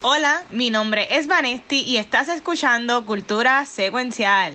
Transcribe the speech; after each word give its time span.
Hola, 0.00 0.44
mi 0.50 0.70
nombre 0.70 1.08
es 1.10 1.26
Vanesti 1.26 1.82
y 1.82 1.96
estás 1.96 2.28
escuchando 2.28 3.04
Cultura 3.04 3.66
Secuencial. 3.66 4.54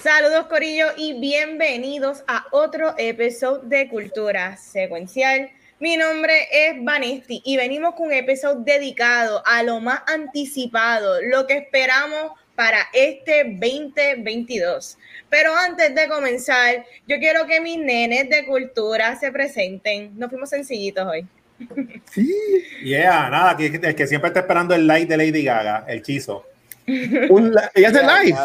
Saludos 0.00 0.46
Corillo 0.46 0.86
y 0.96 1.18
bienvenidos 1.18 2.22
a 2.28 2.46
otro 2.52 2.94
episodio 2.96 3.62
de 3.64 3.88
Cultura 3.88 4.56
Secuencial. 4.56 5.50
Mi 5.80 5.96
nombre 5.96 6.48
es 6.50 6.74
Vanesti 6.82 7.40
y 7.44 7.56
venimos 7.56 7.94
con 7.94 8.08
un 8.08 8.12
episodio 8.12 8.62
dedicado 8.64 9.42
a 9.46 9.62
lo 9.62 9.78
más 9.78 10.00
anticipado, 10.08 11.22
lo 11.22 11.46
que 11.46 11.58
esperamos 11.58 12.32
para 12.56 12.78
este 12.92 13.44
2022. 13.44 14.98
Pero 15.30 15.54
antes 15.54 15.94
de 15.94 16.08
comenzar, 16.08 16.84
yo 17.06 17.18
quiero 17.20 17.46
que 17.46 17.60
mis 17.60 17.78
nenes 17.78 18.28
de 18.28 18.44
cultura 18.44 19.14
se 19.20 19.30
presenten. 19.30 20.18
Nos 20.18 20.30
fuimos 20.30 20.50
sencillitos 20.50 21.06
hoy. 21.06 21.26
Sí. 22.12 22.32
Yeah, 22.82 23.28
nada, 23.30 23.56
que, 23.56 23.94
que 23.94 24.06
siempre 24.06 24.28
está 24.28 24.40
esperando 24.40 24.74
el 24.74 24.86
like 24.86 25.06
de 25.06 25.16
Lady 25.16 25.44
Gaga, 25.44 25.84
el 25.86 26.02
chizo. 26.02 26.44
Un, 26.86 27.54
ella 27.74 27.88
hace 27.88 28.02
live. 28.02 28.38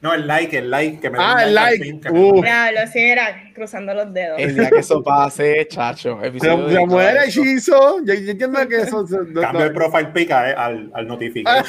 No, 0.00 0.14
el 0.14 0.28
like, 0.28 0.56
el 0.56 0.70
like 0.70 1.00
que 1.00 1.10
me 1.10 1.18
Ah, 1.20 1.42
el 1.44 1.54
like. 1.54 1.82
Diablo, 1.82 2.80
sí, 2.92 3.00
era 3.00 3.50
cruzando 3.52 3.92
los 3.94 4.14
dedos. 4.14 4.38
El 4.38 4.54
día 4.54 4.70
que 4.70 4.78
eso 4.78 5.02
pase, 5.02 5.66
chacho. 5.68 6.20
Se, 6.22 6.38
se 6.38 6.86
muere 6.86 7.24
hechizo. 7.26 7.98
Yo, 8.04 8.14
yo 8.14 8.30
entiendo 8.30 8.68
que 8.68 8.76
eso. 8.82 9.04
No, 9.08 9.40
Cambio 9.40 9.64
el 9.66 9.72
profile 9.72 10.10
pic 10.14 10.30
eh, 10.30 10.54
al, 10.56 10.90
al 10.94 11.08
notificar. 11.08 11.64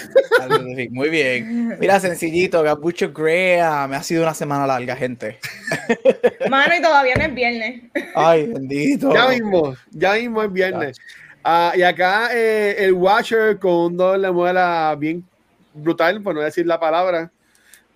Muy 0.92 1.10
bien. 1.10 1.76
Mira, 1.80 2.00
sencillito, 2.00 2.62
Gabucho 2.62 3.12
Grea. 3.12 3.88
Me 3.88 3.96
ha 3.96 4.04
sido 4.04 4.22
una 4.22 4.36
semana 4.36 4.68
larga, 4.68 4.96
gente. 4.96 5.40
Mano, 6.50 6.76
y 6.78 6.82
todavía 6.84 7.16
no 7.16 7.24
es 7.24 7.34
viernes. 7.34 7.82
Ay, 8.14 8.46
bendito. 8.46 9.12
Ya 9.12 9.30
mismo, 9.30 9.76
ya 9.90 10.14
mismo 10.14 10.44
es 10.44 10.54
viernes. 10.54 10.98
Uh, 11.44 11.76
y 11.76 11.82
acá 11.82 12.30
eh, 12.34 12.76
el 12.78 12.94
Watcher 12.94 13.58
con 13.58 13.74
un 13.74 13.98
doble 13.98 14.30
muela 14.32 14.96
bien 15.00 15.24
brutal, 15.74 16.22
por 16.22 16.36
no 16.36 16.42
decir 16.42 16.68
la 16.68 16.80
palabra. 16.80 17.32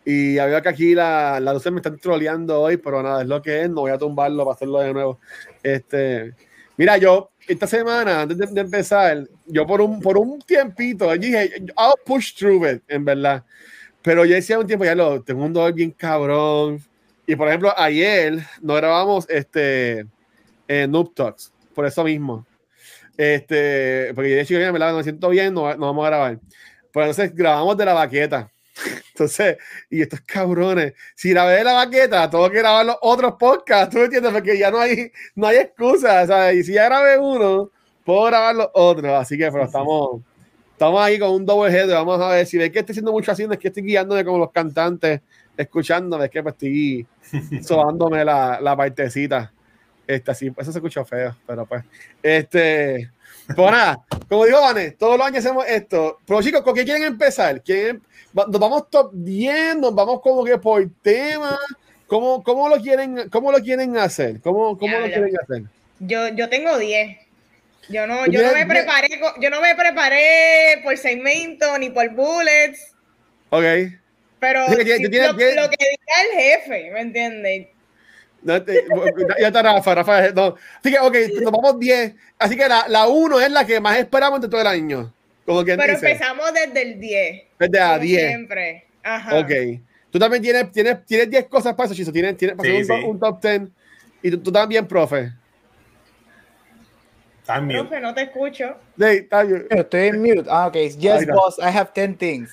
Y 0.06 0.38
había 0.38 0.62
que 0.62 0.70
aquí 0.70 0.96
la, 0.96 1.40
la 1.40 1.54
luces 1.54 1.72
me 1.72 1.80
están 1.80 1.98
troleando 1.98 2.60
hoy, 2.60 2.78
pero 2.78 3.02
nada, 3.02 3.22
es 3.22 3.28
lo 3.28 3.42
que 3.42 3.62
es, 3.62 3.70
no 3.70 3.82
voy 3.82 3.92
a 3.92 3.98
tumbarlo 3.98 4.44
para 4.44 4.56
hacerlo 4.56 4.80
de 4.80 4.94
nuevo. 4.94 5.20
Este, 5.62 6.34
mira, 6.76 6.98
yo 6.98 7.32
esta 7.48 7.68
semana, 7.68 8.22
antes 8.22 8.38
de, 8.38 8.48
de 8.48 8.62
empezar, 8.62 9.28
yo 9.46 9.66
por 9.66 9.82
un, 9.82 10.02
por 10.02 10.18
un 10.18 10.40
tiempito, 10.40 11.14
yo 11.16 11.22
dije, 11.22 11.52
I'll 11.78 11.94
push 12.06 12.34
through 12.36 12.66
it, 12.66 12.84
en 12.88 13.06
verdad. 13.06 13.44
Pero 14.02 14.26
yo 14.26 14.36
decía 14.36 14.60
un 14.60 14.68
tiempo, 14.68 14.84
ya 14.84 14.96
lo 14.96 15.22
tengo 15.24 15.46
un 15.46 15.54
dolor 15.54 15.74
bien 15.74 15.92
cabrón. 15.92 16.80
Y 17.26 17.36
por 17.38 17.48
ejemplo, 17.48 17.74
ayer 17.78 18.40
no 18.62 18.74
grabamos 18.76 19.26
este 19.30 20.06
eh, 20.68 20.88
Noob 20.90 21.14
Talks, 21.14 21.54
por 21.74 21.86
eso 21.86 22.04
mismo. 22.04 22.46
Este, 23.16 24.12
porque 24.14 24.32
yo 24.32 24.36
decía, 24.36 24.72
me, 24.72 24.80
me 24.80 25.04
siento 25.04 25.30
bien, 25.30 25.54
no, 25.54 25.74
no 25.76 25.86
vamos 25.86 26.06
a 26.06 26.10
grabar. 26.10 26.40
Pues 26.92 27.10
entonces 27.10 27.34
grabamos 27.34 27.78
de 27.78 27.86
la 27.86 27.94
baqueta. 27.94 28.52
Entonces, 29.10 29.58
y 29.90 30.02
estos 30.02 30.22
cabrones, 30.22 30.94
si 31.16 31.30
grabé 31.30 31.64
la 31.64 31.74
baqueta, 31.74 32.30
tengo 32.30 32.50
que 32.50 32.58
grabar 32.58 32.86
los 32.86 32.98
otros 33.02 33.34
podcasts, 33.40 33.94
¿tú 33.94 34.00
me 34.00 34.06
entiendes? 34.06 34.32
Porque 34.34 34.58
ya 34.58 34.72
no 34.72 34.80
hay, 34.80 35.12
no 35.36 35.48
hay 35.48 35.58
excusa, 35.58 36.26
¿sabes? 36.26 36.58
Y 36.58 36.64
si 36.64 36.74
ya 36.74 36.86
grabé 36.86 37.18
uno, 37.20 37.70
puedo 38.04 38.24
grabar 38.26 38.56
los 38.56 38.70
otros. 38.74 39.12
Así 39.12 39.38
que, 39.38 39.52
pero 39.52 39.66
estamos, 39.66 40.22
estamos 40.72 41.02
ahí 41.02 41.20
con 41.20 41.32
un 41.32 41.46
double 41.46 41.72
head. 41.72 41.90
Vamos 41.90 42.20
a 42.20 42.30
ver 42.30 42.46
si 42.46 42.58
ves 42.58 42.72
que 42.72 42.80
estoy 42.80 42.94
haciendo 42.94 43.12
mucho 43.12 43.32
así, 43.32 43.44
es 43.44 43.58
que 43.58 43.68
estoy 43.68 43.84
guiándome 43.84 44.26
como 44.26 44.40
los 44.40 44.52
cantantes, 44.52 45.22
escuchándome, 45.56 46.26
es 46.26 46.32
que 46.32 46.42
pues 46.42 46.54
estoy 46.54 47.08
sobándome 47.64 48.26
la, 48.26 48.60
la 48.60 48.76
partecita. 48.76 49.52
Este, 50.06 50.32
así, 50.32 50.52
eso 50.58 50.72
se 50.72 50.80
escucha 50.80 51.06
feo, 51.06 51.36
pero 51.48 51.66
pues, 51.66 51.84
este, 52.22 53.10
pues 53.48 53.72
nada, 53.72 54.00
como 54.30 54.46
digo, 54.46 54.62
Vane, 54.62 54.92
todos 54.92 55.18
los 55.18 55.28
años 55.28 55.40
hacemos 55.40 55.66
esto. 55.68 56.20
Pero 56.26 56.42
chicos, 56.42 56.62
¿con 56.62 56.74
qué 56.74 56.86
quieren 56.86 57.04
empezar? 57.04 57.62
¿Quieren, 57.62 58.02
nos 58.34 58.60
vamos 58.60 58.90
top 58.90 59.12
10, 59.14 59.78
nos 59.78 59.94
vamos 59.94 60.22
como 60.22 60.44
que 60.44 60.58
por 60.58 60.86
tema. 61.02 61.60
¿Cómo, 62.08 62.44
cómo, 62.44 62.70
lo, 62.70 62.82
quieren, 62.82 63.30
cómo 63.30 63.52
lo 63.52 63.60
quieren 63.60 63.98
hacer? 63.98 64.40
¿Cómo, 64.42 64.78
cómo 64.78 65.00
lo 65.00 65.06
quieren 65.06 65.36
hacer? 65.42 65.64
Yo, 66.00 66.28
yo 66.30 66.50
tengo 66.50 66.78
10. 66.78 67.18
Yo 67.90 68.08
no, 68.08 68.26
yo 68.28 68.42
no 68.42 68.54
me 68.54 68.66
preparé, 68.66 69.10
yo 69.42 69.50
no 69.50 69.62
me 69.62 69.76
preparé 69.76 70.80
por 70.84 70.98
segmento 70.98 71.78
ni 71.80 71.90
por 71.90 72.10
bullets. 72.12 72.94
Ok. 73.50 73.64
Pero 74.40 74.68
sí, 74.68 74.76
si, 74.76 75.04
lo, 75.04 75.32
lo, 75.32 75.38
que 75.38 75.46
diga 75.46 76.22
el 76.22 76.40
jefe, 76.40 76.92
¿me 76.92 77.02
entiendes? 77.02 77.68
Ya 79.40 79.48
está 79.48 79.62
Rafa, 79.62 79.96
Rafa. 79.96 80.30
No. 80.32 80.56
Así 80.80 80.92
que, 80.92 81.00
ok, 81.00 81.16
nos 81.42 81.52
vamos 81.52 81.80
10. 81.80 82.14
Así 82.40 82.56
que 82.56 82.68
la 82.68 83.08
1 83.08 83.40
es 83.40 83.52
la 83.52 83.66
que 83.66 83.80
más 83.80 83.98
esperamos 83.98 84.42
de 84.42 84.48
todo 84.50 84.62
el 84.62 84.68
año. 84.68 85.14
Como 85.46 85.64
Pero 85.64 85.82
dice. 85.84 85.94
empezamos 86.12 86.54
desde 86.54 86.82
el 86.82 87.00
10. 87.00 87.44
Desde 87.60 87.80
a 87.80 87.98
10. 88.00 88.28
Siempre. 88.28 88.86
Ajá. 89.04 89.40
Ok. 89.40 89.52
Tú 90.10 90.20
también 90.20 90.42
tienes, 90.44 90.72
tienes, 90.72 91.06
tienes 91.06 91.30
10 91.30 91.46
cosas 91.48 91.74
para 91.74 91.88
eso, 91.88 91.96
Chiso. 91.96 92.12
Tienes, 92.12 92.38
tienes 92.38 92.56
para 92.56 92.70
Sí, 92.70 92.78
hacer 92.78 92.96
un, 92.96 93.02
sí. 93.02 93.08
un 93.08 93.20
top 93.20 93.42
10. 93.42 93.62
Y 94.22 94.32
tú, 94.32 94.38
tú 94.40 94.52
también, 94.52 94.88
profe. 94.88 95.32
Profe, 97.46 98.00
no 98.00 98.14
te 98.14 98.22
escucho. 98.24 98.76
Sí, 98.98 99.28
bien. 99.30 99.68
Estoy 99.70 100.08
en 100.08 100.22
mute. 100.22 100.46
Ah, 100.50 100.68
ok. 100.68 100.76
Yes, 100.98 101.28
boss. 101.28 101.58
I 101.60 101.70
have 101.78 101.92
10 101.94 102.16
things. 102.18 102.50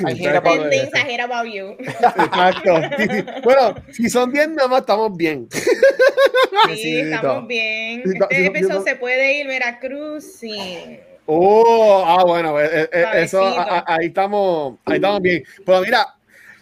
I 0.00 0.12
hate 0.14 0.36
about 0.36 0.60
Ten 0.60 0.70
things 0.70 0.90
I 0.94 0.98
hate 1.12 1.20
about 1.20 1.46
you. 1.52 1.76
Exacto. 1.80 2.80
Sí, 2.98 3.06
sí. 3.10 3.24
Bueno, 3.42 3.74
si 3.92 4.08
son 4.08 4.32
10 4.32 4.50
nada 4.50 4.68
más, 4.68 4.80
estamos 4.80 5.16
bien. 5.16 5.48
Sí, 6.74 7.00
estamos 7.00 7.46
bien. 7.46 8.02
Sí, 8.04 8.12
Este 8.20 8.36
sí, 8.36 8.44
episodio 8.46 8.82
sí. 8.82 8.88
se 8.90 8.96
puede 8.96 9.40
ir 9.40 9.46
Veracruz 9.46 10.24
sin. 10.24 11.00
Oh, 11.26 12.04
ah, 12.06 12.24
bueno, 12.24 12.58
eh, 12.60 12.88
eh, 12.92 13.04
eso, 13.16 13.38
Suavecito. 13.38 13.60
a- 13.60 13.78
a- 13.80 13.84
ahí 13.96 14.06
estamos, 14.06 14.78
ahí 14.86 14.94
estamos 14.96 15.20
bien. 15.20 15.44
Pero 15.66 15.80
mira, 15.82 16.06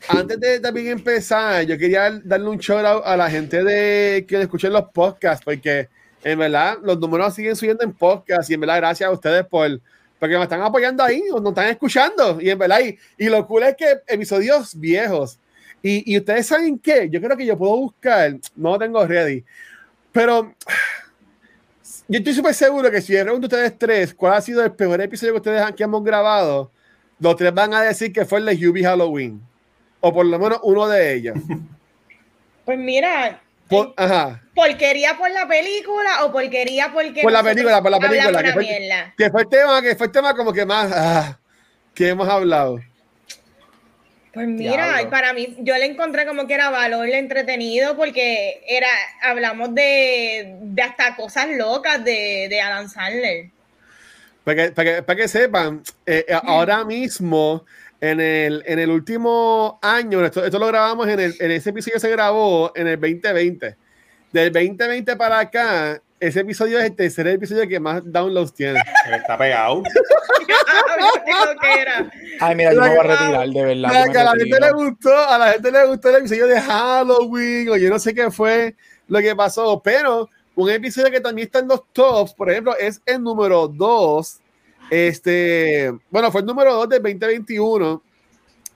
antes 0.09 0.41
de 0.41 0.61
también 0.61 0.89
empezar, 0.89 1.63
yo 1.65 1.79
quería 1.79 2.11
darle 2.25 2.49
un 2.49 2.59
shout 2.59 2.85
out 2.85 3.03
a 3.05 3.17
la 3.17 3.31
gente 3.31 3.63
de 3.63 4.25
que 4.27 4.41
escuchen 4.41 4.73
los 4.73 4.85
podcasts, 4.93 5.45
porque 5.45 5.89
en 6.27 6.39
verdad 6.41 6.79
los 6.83 6.99
números 6.99 7.35
siguen 7.35 7.55
subiendo 7.55 7.85
en 7.85 7.93
podcast 7.93 8.51
y 8.51 8.55
en 8.55 8.61
verdad 8.61 8.79
gracias 8.79 9.09
a 9.09 9.13
ustedes 9.13 9.47
por 9.47 9.81
porque 10.19 10.37
me 10.37 10.43
están 10.43 10.63
apoyando 10.63 11.05
ahí, 11.05 11.23
o 11.31 11.39
nos 11.39 11.51
están 11.51 11.69
escuchando 11.69 12.41
y 12.41 12.51
en 12.51 12.59
verdad 12.59 12.81
y, 12.81 12.99
y 13.17 13.29
lo 13.29 13.47
cool 13.47 13.63
es 13.63 13.77
que 13.77 13.99
episodios 14.09 14.79
viejos 14.79 15.39
y, 15.83 16.13
y 16.13 16.19
ustedes 16.19 16.47
saben 16.47 16.79
qué, 16.79 17.09
yo 17.09 17.21
creo 17.21 17.37
que 17.37 17.47
yo 17.47 17.57
puedo 17.57 17.77
buscar, 17.77 18.35
no 18.57 18.77
tengo 18.77 19.07
ready, 19.07 19.45
pero 20.11 20.53
yo 22.09 22.19
estoy 22.19 22.33
súper 22.33 22.55
seguro 22.55 22.91
que 22.91 23.01
si 23.01 23.13
yo 23.13 23.23
pregunto 23.23 23.47
a 23.47 23.49
ustedes 23.49 23.79
tres 23.79 24.15
cuál 24.15 24.35
ha 24.35 24.41
sido 24.41 24.65
el 24.65 24.73
peor 24.73 25.01
episodio 25.01 25.35
que 25.35 25.39
ustedes 25.39 25.63
han, 25.63 25.75
hemos 25.79 26.03
grabado, 26.03 26.73
los 27.21 27.37
tres 27.37 27.55
van 27.55 27.73
a 27.73 27.83
decir 27.83 28.13
que 28.13 28.25
fue 28.25 28.41
el 28.41 28.47
de 28.47 28.69
Hubie 28.69 28.85
Halloween. 28.85 29.41
O 30.01 30.13
por 30.13 30.27
lo 30.27 30.39
menos 30.39 30.59
uno 30.63 30.89
de 30.89 31.15
ellos. 31.15 31.39
Pues 32.65 32.79
mira, 32.79 33.41
Por- 33.69 33.95
ajá. 33.97 34.41
¿porquería 34.55 35.17
por 35.17 35.31
la 35.31 35.49
película 35.49 36.25
o 36.25 36.33
porquería 36.33 36.93
porque. 36.93 37.23
Por 37.23 37.33
la 37.33 37.43
película, 37.43 37.83
por 37.83 37.91
la 37.91 37.99
película. 37.99 38.43
Que 38.43 38.53
fue, 38.53 38.63
mierda? 38.63 39.15
que 39.17 39.31
fue 39.31 39.43
el 39.43 39.49
tema, 39.49 39.83
que 39.83 39.97
fue 39.97 40.07
el 40.07 40.13
tema 40.13 40.35
como 40.35 40.53
que 40.53 40.65
más 40.65 40.93
ah, 40.95 41.39
que 41.95 42.09
hemos 42.09 42.29
hablado. 42.29 42.81
Pues 44.33 44.49
mira, 44.49 44.89
Diablo. 44.89 45.11
para 45.11 45.33
mí, 45.33 45.57
yo 45.61 45.75
le 45.79 45.87
encontré 45.87 46.27
como 46.27 46.47
que 46.47 46.53
era 46.53 46.69
valor 46.69 47.09
entretenido 47.09 47.97
porque 47.97 48.63
era, 48.69 48.89
hablamos 49.23 49.75
de, 49.75 50.59
de 50.61 50.83
hasta 50.83 51.17
cosas 51.17 51.49
locas 51.57 52.05
de, 52.05 52.47
de 52.51 52.61
Adam 52.61 52.87
Sandler. 52.87 53.49
Para 54.45 54.57
que, 54.57 54.73
para 54.73 54.95
que, 54.97 55.03
para 55.03 55.17
que 55.17 55.29
sepan, 55.29 55.83
eh, 56.05 56.27
eh, 56.29 56.39
ahora 56.45 56.85
mismo, 56.85 57.65
en 58.01 58.21
el, 58.21 58.63
en 58.67 58.79
el 58.79 58.91
último 58.91 59.79
año, 59.83 60.25
esto, 60.25 60.45
esto 60.45 60.59
lo 60.59 60.67
grabamos 60.67 61.09
en, 61.09 61.21
el, 61.21 61.35
en 61.39 61.51
ese 61.51 61.71
episodio 61.71 61.99
se 61.99 62.11
grabó 62.11 62.73
en 62.75 62.87
el 62.89 63.01
2020. 63.01 63.77
Del 64.33 64.53
2020 64.53 65.17
para 65.17 65.39
acá, 65.39 66.01
ese 66.21 66.41
episodio 66.41 66.79
es 66.79 66.85
el 66.87 66.97
tercer 66.97 67.27
episodio 67.29 67.69
que 67.69 67.81
más 67.81 68.03
downloads 68.05 68.55
tiene. 68.55 68.83
Está 69.11 69.39
pegado. 69.39 69.83
Ay, 72.41 72.55
mira, 72.55 72.73
yo 72.73 72.81
me 72.81 72.89
voy 72.89 72.99
a 72.99 73.03
retirar, 73.03 73.49
de 73.49 73.65
verdad. 73.65 74.07
Yo 74.07 74.13
que 74.13 74.19
a 74.19 74.25
la 74.25 74.33
gente 74.33 74.61
le 74.61 74.73
gustó, 74.73 75.15
a 75.17 75.39
la 75.39 75.53
gente 75.53 75.73
le 75.73 75.87
gustó 75.87 76.11
el 76.11 76.17
episodio 76.17 76.47
de 76.47 76.61
Halloween, 76.61 77.69
o 77.71 77.77
yo 77.77 77.89
no 77.89 77.99
sé 77.99 78.15
qué 78.15 78.31
fue 78.31 78.75
lo 79.09 79.19
que 79.21 79.35
pasó, 79.35 79.81
pero 79.83 80.29
un 80.55 80.71
episodio 80.71 81.11
que 81.11 81.21
también 81.21 81.47
está 81.47 81.61
en 81.61 81.69
los 81.69 81.83
tops, 81.93 82.35
por 82.35 82.51
ejemplo, 82.51 82.77
es 82.77 83.01
el 83.07 83.23
número 83.23 83.69
2. 83.69 84.41
Este, 84.91 85.93
bueno, 86.11 86.31
fue 86.31 86.41
el 86.43 86.47
número 86.47 86.73
2 86.75 86.89
del 86.89 87.03
2021 87.03 88.03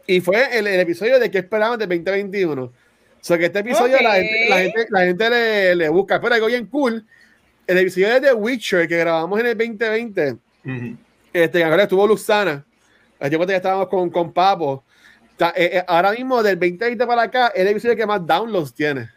y 0.07 0.21
fue 0.21 0.59
el, 0.59 0.67
el 0.67 0.81
episodio 0.81 1.19
de 1.19 1.31
qué 1.31 1.39
esperaban 1.39 1.79
del 1.79 1.89
2021. 1.89 2.63
O 2.65 2.73
sea 3.21 3.39
que 3.39 3.47
este 3.47 3.59
episodio 3.61 4.01
la 4.01 4.11
Ok. 4.11 4.17
gente, 4.17 4.49
la 4.49 4.59
gente, 4.59 4.87
la 4.91 5.01
gente 5.01 5.31
le, 5.31 5.77
le 5.77 5.89
busca. 5.89 6.21
Pero 6.21 6.35
algo 6.35 6.47
bien 6.47 6.67
cool. 6.67 7.05
El 7.67 7.79
episodio 7.79 8.09
de 8.15 8.21
The 8.21 8.33
Witcher 8.33 8.89
que 8.89 8.97
grabamos 8.97 9.39
en 9.41 9.47
el 9.47 9.57
2020, 9.59 10.33
Ujú. 10.65 10.97
este, 11.33 11.63
ahora 11.65 11.83
estuvo 11.85 12.07
Luxana. 12.07 12.65
Cuenta 13.19 13.47
que 13.47 13.57
estábamos 13.57 13.89
con, 13.89 14.11
con 14.11 14.33
Papo. 14.33 14.83
Eh, 15.55 15.71
eh, 15.75 15.85
ahora 15.87 16.13
mismo, 16.13 16.43
del 16.43 16.59
2020 16.59 17.07
para 17.07 17.23
acá, 17.23 17.49
es 17.55 17.61
el 17.63 17.69
episodio 17.69 17.95
que 17.97 18.07
más 18.07 18.27
downloads 18.27 18.75
tiene. 18.75 19.09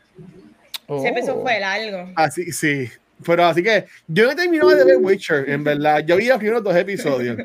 Ese 0.87 1.07
episodio 1.07 1.37
Oh. 1.37 1.41
fue 1.41 1.59
largo. 1.59 2.11
Así, 2.15 2.51
sí. 2.51 2.89
Pero 3.25 3.45
así 3.45 3.63
que 3.63 3.85
yo 4.07 4.25
no 4.25 4.31
he 4.31 4.35
terminado 4.35 4.69
de 4.75 4.83
ver 4.85 4.97
Witcher, 4.97 5.49
en 5.49 5.63
verdad. 5.63 6.03
Yo 6.05 6.17
vi 6.17 6.27
los 6.27 6.37
primeros 6.37 6.63
dos 6.63 6.75
episodios. 6.75 7.37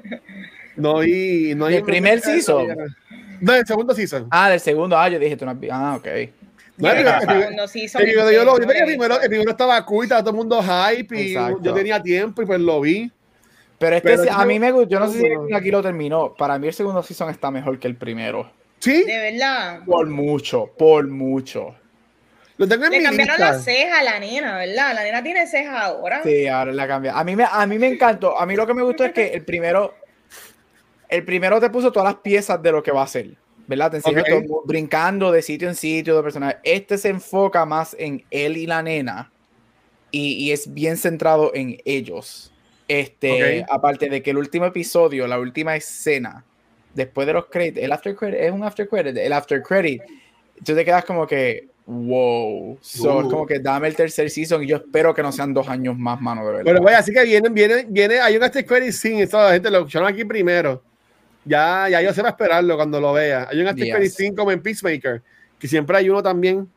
No 0.76 0.98
vi. 0.98 1.54
No 1.54 1.66
¿Del 1.66 1.82
primer 1.82 2.20
season? 2.20 2.68
No, 3.40 3.54
el 3.54 3.66
segundo 3.66 3.94
season. 3.94 4.26
Ah, 4.30 4.50
del 4.50 4.60
segundo. 4.60 4.96
Ah, 4.98 5.08
yo 5.08 5.18
dije, 5.18 5.36
tú 5.36 5.44
no 5.44 5.52
has 5.52 5.60
vi- 5.60 5.68
Ah, 5.70 5.96
ok. 5.96 6.06
No, 6.78 6.90
el 6.92 6.98
el 6.98 7.06
el 7.06 7.06
primero 7.06 8.56
el 8.56 8.66
primero, 8.86 9.16
el 9.20 9.48
estaba 9.48 9.84
cool, 9.84 10.04
estaba 10.04 10.20
todo 10.22 10.30
el 10.30 10.36
mundo 10.36 10.62
hype 10.62 11.20
y 11.20 11.32
Exacto. 11.32 11.58
yo 11.62 11.74
tenía 11.74 12.00
tiempo 12.00 12.42
y 12.42 12.46
pues 12.46 12.60
lo 12.60 12.80
vi. 12.80 13.10
Pero 13.78 13.96
este, 13.96 14.08
Pero 14.08 14.24
yo- 14.24 14.32
a 14.32 14.44
mí 14.44 14.58
me 14.58 14.70
gusta. 14.72 14.88
Yo 14.88 15.00
no 15.00 15.08
sé 15.10 15.18
si 15.20 15.54
aquí 15.54 15.70
lo 15.70 15.82
terminó. 15.82 16.34
Para 16.34 16.58
mí 16.58 16.68
el 16.68 16.74
segundo 16.74 17.02
season 17.02 17.30
está 17.30 17.50
mejor 17.50 17.78
que 17.78 17.88
el 17.88 17.96
primero. 17.96 18.50
Sí, 18.78 19.04
De 19.04 19.18
verdad. 19.32 19.80
Por 19.84 20.06
mucho, 20.08 20.70
por 20.78 21.08
mucho. 21.08 21.74
Lo 22.58 22.68
tengo 22.68 22.84
en 22.84 22.90
Le 22.90 22.98
mi 22.98 23.04
cambiaron 23.04 23.36
lista. 23.36 23.52
las 23.52 23.64
cejas 23.64 24.00
a 24.00 24.02
la 24.02 24.20
nena, 24.20 24.58
¿verdad? 24.58 24.94
La 24.94 25.02
nena 25.02 25.22
tiene 25.22 25.46
cejas 25.46 25.74
ahora. 25.80 26.22
Sí, 26.22 26.46
ahora 26.46 26.72
la 26.72 26.86
cambia. 26.86 27.18
A 27.18 27.24
mí 27.24 27.34
me, 27.34 27.44
a 27.50 27.66
mí 27.66 27.78
me 27.78 27.88
encantó. 27.88 28.38
A 28.38 28.44
mí 28.44 28.56
lo 28.56 28.66
que 28.66 28.74
me 28.74 28.82
gustó 28.82 29.04
es 29.04 29.12
que 29.12 29.28
el 29.28 29.44
primero, 29.44 29.94
el 31.08 31.24
primero 31.24 31.60
te 31.60 31.70
puso 31.70 31.90
todas 31.90 32.12
las 32.12 32.20
piezas 32.20 32.62
de 32.62 32.72
lo 32.72 32.82
que 32.82 32.90
va 32.90 33.02
a 33.02 33.06
ser, 33.06 33.30
¿verdad? 33.66 33.92
Te 33.92 34.00
todo, 34.00 34.62
brincando 34.64 35.32
de 35.32 35.40
sitio 35.40 35.68
en 35.68 35.74
sitio 35.74 36.16
de 36.16 36.22
personaje. 36.22 36.58
Este 36.64 36.98
se 36.98 37.08
enfoca 37.08 37.64
más 37.64 37.96
en 37.98 38.24
él 38.30 38.56
y 38.56 38.66
la 38.66 38.82
nena 38.82 39.30
y, 40.10 40.32
y 40.32 40.52
es 40.52 40.74
bien 40.74 40.96
centrado 40.96 41.52
en 41.54 41.78
ellos. 41.84 42.52
Este, 42.88 43.66
aparte 43.68 44.08
de 44.08 44.22
que 44.22 44.30
el 44.30 44.38
último 44.38 44.64
episodio, 44.64 45.26
la 45.26 45.38
última 45.38 45.76
escena, 45.76 46.44
después 46.94 47.26
de 47.26 47.34
los 47.34 47.46
créditos, 47.46 47.82
el 47.84 47.92
after 47.92 48.16
credit, 48.16 48.40
es 48.40 48.50
un 48.50 48.64
after 48.64 48.88
credit, 48.88 49.16
el 49.18 49.32
after 49.34 49.62
credit, 49.62 50.02
tú 50.64 50.74
te 50.74 50.84
quedas 50.86 51.04
como 51.04 51.26
que, 51.26 51.67
wow, 51.90 52.78
so, 52.82 53.20
es 53.20 53.26
Uh. 53.26 53.30
como 53.30 53.46
que 53.46 53.58
dame 53.60 53.88
el 53.88 53.96
tercer 53.96 54.28
season 54.28 54.62
y 54.62 54.66
yo 54.66 54.76
espero 54.76 55.14
que 55.14 55.22
no 55.22 55.32
sean 55.32 55.54
dos 55.54 55.68
años 55.68 55.96
más, 55.98 56.20
mano, 56.20 56.42
de 56.42 56.48
verdad. 56.52 56.64
Pero 56.66 56.82
vaya, 56.82 56.98
así 56.98 57.12
que 57.12 57.24
vienen, 57.24 57.54
vienen, 57.54 57.86
viene, 57.88 58.20
hay 58.20 58.36
un 58.36 58.42
after 58.42 58.64
credit 58.64 58.92
scene, 58.92 59.22
esto 59.22 59.38
la 59.38 59.52
gente 59.52 59.70
lo 59.70 59.78
escucharon 59.78 60.06
aquí 60.08 60.24
primero. 60.24 60.82
Ya, 61.46 61.88
ya 61.88 62.02
yo 62.02 62.12
sé 62.12 62.20
para 62.20 62.30
esperarlo 62.32 62.76
cuando 62.76 63.00
lo 63.00 63.14
vea. 63.14 63.48
Hay 63.50 63.60
un 63.62 63.68
after 63.68 63.84
Yes. 63.86 63.94
credit 63.94 64.12
scene 64.12 64.36
como 64.36 64.52
en 64.52 64.60
Peacemaker, 64.60 65.22
que 65.58 65.66
siempre 65.66 65.96
hay 65.96 66.10
uno 66.10 66.22
también. 66.22 66.68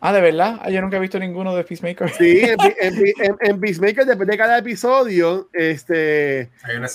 Ah, 0.00 0.12
¿de 0.12 0.20
verdad? 0.20 0.58
Ah, 0.60 0.68
yo 0.68 0.80
nunca 0.82 0.96
he 0.96 1.00
visto 1.00 1.18
ninguno 1.18 1.54
de 1.54 1.62
Peacemaker. 1.62 2.10
Sí, 2.10 2.40
en, 2.40 2.56
Pe- 2.56 2.76
en 2.80 2.94
Pe- 2.96 3.14
en- 3.20 3.36
en 3.40 3.60
Peacemaker, 3.60 4.04
después 4.04 4.28
de 4.28 4.36
cada 4.36 4.58
episodio, 4.58 5.48
este, 5.52 6.50
Hay 6.64 6.76
una 6.76 6.88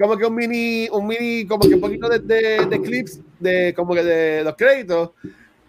como 0.00 0.16
que 0.16 0.24
un 0.26 0.34
mini, 0.34 0.88
un 0.90 1.06
mini, 1.06 1.46
como 1.46 1.68
que 1.68 1.74
un 1.74 1.80
poquito 1.82 2.08
de, 2.08 2.18
de- 2.20 2.64
de 2.66 2.80
clips 2.80 3.20
de 3.38 3.74
como 3.74 3.94
que 3.94 4.02
de 4.02 4.42
los 4.42 4.56
créditos, 4.56 5.10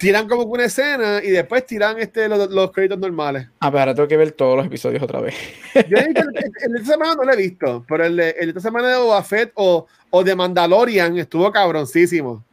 tiran 0.05 0.27
como 0.27 0.43
que 0.43 0.49
una 0.51 0.65
escena 0.65 1.19
y 1.23 1.29
después 1.31 1.65
tiran 1.65 1.97
este 1.99 2.27
los, 2.29 2.49
los 2.49 2.71
créditos 2.71 2.99
normales. 2.99 3.47
Ah, 3.59 3.69
pero 3.71 3.79
ahora 3.81 3.95
tengo 3.95 4.07
que 4.07 4.17
ver 4.17 4.31
todos 4.31 4.55
los 4.57 4.65
episodios 4.65 5.01
otra 5.03 5.19
vez. 5.21 5.35
Yo 5.73 5.97
he 5.97 6.05
visto 6.05 6.21
el, 6.21 6.37
el- 6.37 6.51
el 6.63 6.71
de 6.73 6.79
esta 6.79 6.91
semana 6.93 7.15
no 7.15 7.23
lo 7.23 7.33
he 7.33 7.37
visto, 7.37 7.85
pero 7.87 8.05
el 8.05 8.15
de, 8.15 8.29
el 8.31 8.45
de 8.45 8.49
esta 8.49 8.61
semana 8.61 8.89
de 8.89 8.97
Boba 8.97 9.23
Fett 9.23 9.51
o, 9.55 9.87
o 10.09 10.23
de 10.23 10.35
Mandalorian 10.35 11.17
estuvo 11.17 11.51
cabroncísimo. 11.51 12.43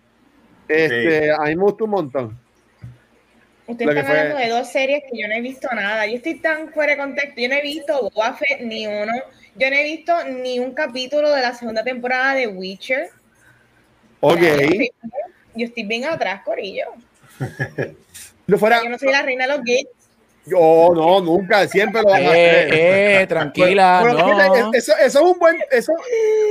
Este, 0.68 1.30
A 1.30 1.40
mí 1.42 1.56
me 1.56 1.62
gustó 1.62 1.84
un 1.84 1.90
montón. 1.90 2.38
Ustedes 3.66 3.90
están 3.90 4.06
fue- 4.06 4.18
hablando 4.18 4.38
de 4.40 4.48
dos 4.50 4.68
series 4.72 5.02
que 5.10 5.20
yo 5.20 5.28
no 5.28 5.34
he 5.34 5.40
visto 5.40 5.68
nada. 5.74 6.06
Yo 6.06 6.16
estoy 6.16 6.34
tan 6.40 6.72
fuera 6.72 6.92
de 6.92 6.98
contexto. 6.98 7.40
Yo 7.40 7.48
no 7.48 7.54
he 7.54 7.62
visto 7.62 8.10
Boba 8.14 8.34
Fett 8.34 8.60
ni 8.60 8.86
uno. 8.86 9.12
Yo 9.56 9.70
no 9.70 9.76
he 9.76 9.84
visto 9.84 10.12
ni 10.28 10.58
un 10.58 10.72
capítulo 10.72 11.30
de 11.30 11.42
la 11.42 11.54
segunda 11.54 11.84
temporada 11.84 12.34
de 12.34 12.48
Witcher. 12.48 13.10
Ok. 14.20 14.40
Yo 15.54 15.66
estoy 15.66 15.82
bien 15.84 16.04
atrás, 16.06 16.42
Corillo. 16.44 16.84
Yo 18.46 18.58
fuera. 18.58 18.82
Yo 18.82 18.90
no 18.90 18.98
soy 18.98 19.10
la 19.12 19.22
reina 19.22 19.46
de 19.46 19.52
los 19.56 19.64
gays. 19.64 19.86
Yo 20.44 20.90
no, 20.92 21.20
nunca, 21.20 21.68
siempre 21.68 22.02
lo 22.02 22.08
van 22.08 22.24
a 22.24 22.28
hacer. 22.30 22.74
Eh, 22.74 23.22
eh, 23.22 23.26
tranquila, 23.28 24.00
Bueno, 24.02 24.18
no. 24.26 24.72
eso, 24.74 24.92
eso 25.00 25.18
es 25.20 25.24
un 25.24 25.38
buen. 25.38 25.56
Eso, 25.70 25.92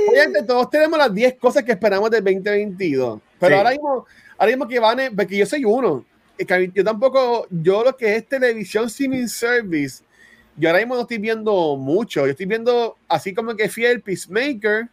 obviamente, 0.08 0.42
todos 0.44 0.70
tenemos 0.70 0.98
las 0.98 1.12
10 1.12 1.34
cosas 1.34 1.62
que 1.62 1.72
esperamos 1.72 2.10
del 2.10 2.24
2022. 2.24 3.20
Pero 3.38 3.54
Sí. 3.54 3.58
ahora 3.58 3.70
mismo, 3.70 4.06
ahora 4.38 4.50
mismo 4.50 4.66
que 4.66 4.78
van, 4.80 5.00
en- 5.00 5.14
porque 5.14 5.36
yo 5.36 5.44
soy 5.46 5.64
uno. 5.64 6.04
yo 6.74 6.84
tampoco, 6.84 7.46
yo 7.50 7.84
lo 7.84 7.94
que 7.96 8.16
es 8.16 8.26
televisión 8.26 8.86
streaming 8.86 9.26
service, 9.28 10.02
yo 10.56 10.70
ahora 10.70 10.78
mismo 10.80 10.94
no 10.94 11.02
estoy 11.02 11.18
viendo 11.18 11.76
mucho. 11.76 12.24
Yo 12.24 12.30
estoy 12.32 12.46
viendo 12.46 12.96
así 13.08 13.34
como 13.34 13.54
que 13.54 13.68
fiel 13.68 14.00
Peacemaker, 14.00 14.88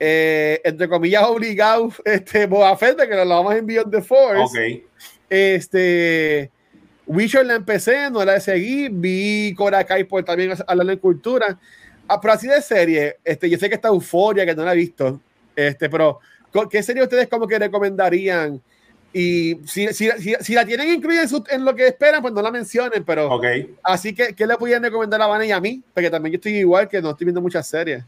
eh, 0.00 0.60
entre 0.64 0.88
comillas 0.88 1.22
obligado, 1.24 1.88
este 2.04 2.46
Boba 2.46 2.76
Fett, 2.76 2.98
que 2.98 3.14
nos 3.14 3.26
lo 3.28 3.34
vamos 3.36 3.54
a 3.54 3.58
enviar 3.58 3.86
de 3.86 4.02
Force. 4.02 4.42
Ok. 4.42 4.82
Este. 5.34 6.50
Witcher 7.06 7.44
la 7.44 7.54
empecé, 7.56 8.10
no 8.10 8.24
la 8.24 8.40
seguí. 8.40 8.88
Vi 8.88 9.52
Cobra 9.56 9.84
Kai 9.84 10.04
por 10.04 10.24
también 10.24 10.52
hablar 10.66 10.86
de 10.86 10.98
cultura. 10.98 11.58
Ah, 12.08 12.20
pero 12.20 12.34
así 12.34 12.46
de 12.46 12.62
serie, 12.62 13.16
este, 13.24 13.48
yo 13.50 13.58
sé 13.58 13.68
que 13.68 13.74
está 13.74 13.88
Euforia, 13.88 14.46
que 14.46 14.54
no 14.54 14.64
la 14.64 14.72
he 14.72 14.76
visto. 14.76 15.20
Este, 15.56 15.88
pero, 15.90 16.20
¿co- 16.52 16.68
¿qué 16.68 16.82
serie 16.82 17.02
ustedes 17.02 17.28
como 17.28 17.46
que 17.46 17.58
recomendarían? 17.58 18.60
Y 19.12 19.56
si, 19.66 19.88
si, 19.92 20.10
si, 20.18 20.34
si 20.40 20.54
la 20.54 20.64
tienen 20.64 20.88
incluida 20.92 21.22
en, 21.22 21.28
su- 21.28 21.44
en 21.50 21.64
lo 21.64 21.74
que 21.74 21.86
esperan, 21.88 22.20
pues 22.22 22.32
no 22.34 22.42
la 22.42 22.50
mencionen, 22.50 23.04
pero 23.04 23.30
Ok. 23.32 23.44
así 23.82 24.14
que, 24.14 24.34
¿qué 24.34 24.46
le 24.46 24.56
podrían 24.56 24.82
recomendar 24.82 25.20
a 25.22 25.26
Vanna 25.26 25.46
y 25.46 25.52
a 25.52 25.60
mí? 25.60 25.82
Porque 25.94 26.10
también 26.10 26.32
yo 26.32 26.36
estoy 26.36 26.56
igual 26.56 26.88
que 26.88 27.00
no 27.02 27.10
estoy 27.10 27.26
viendo 27.26 27.40
muchas 27.40 27.66
series. 27.66 28.02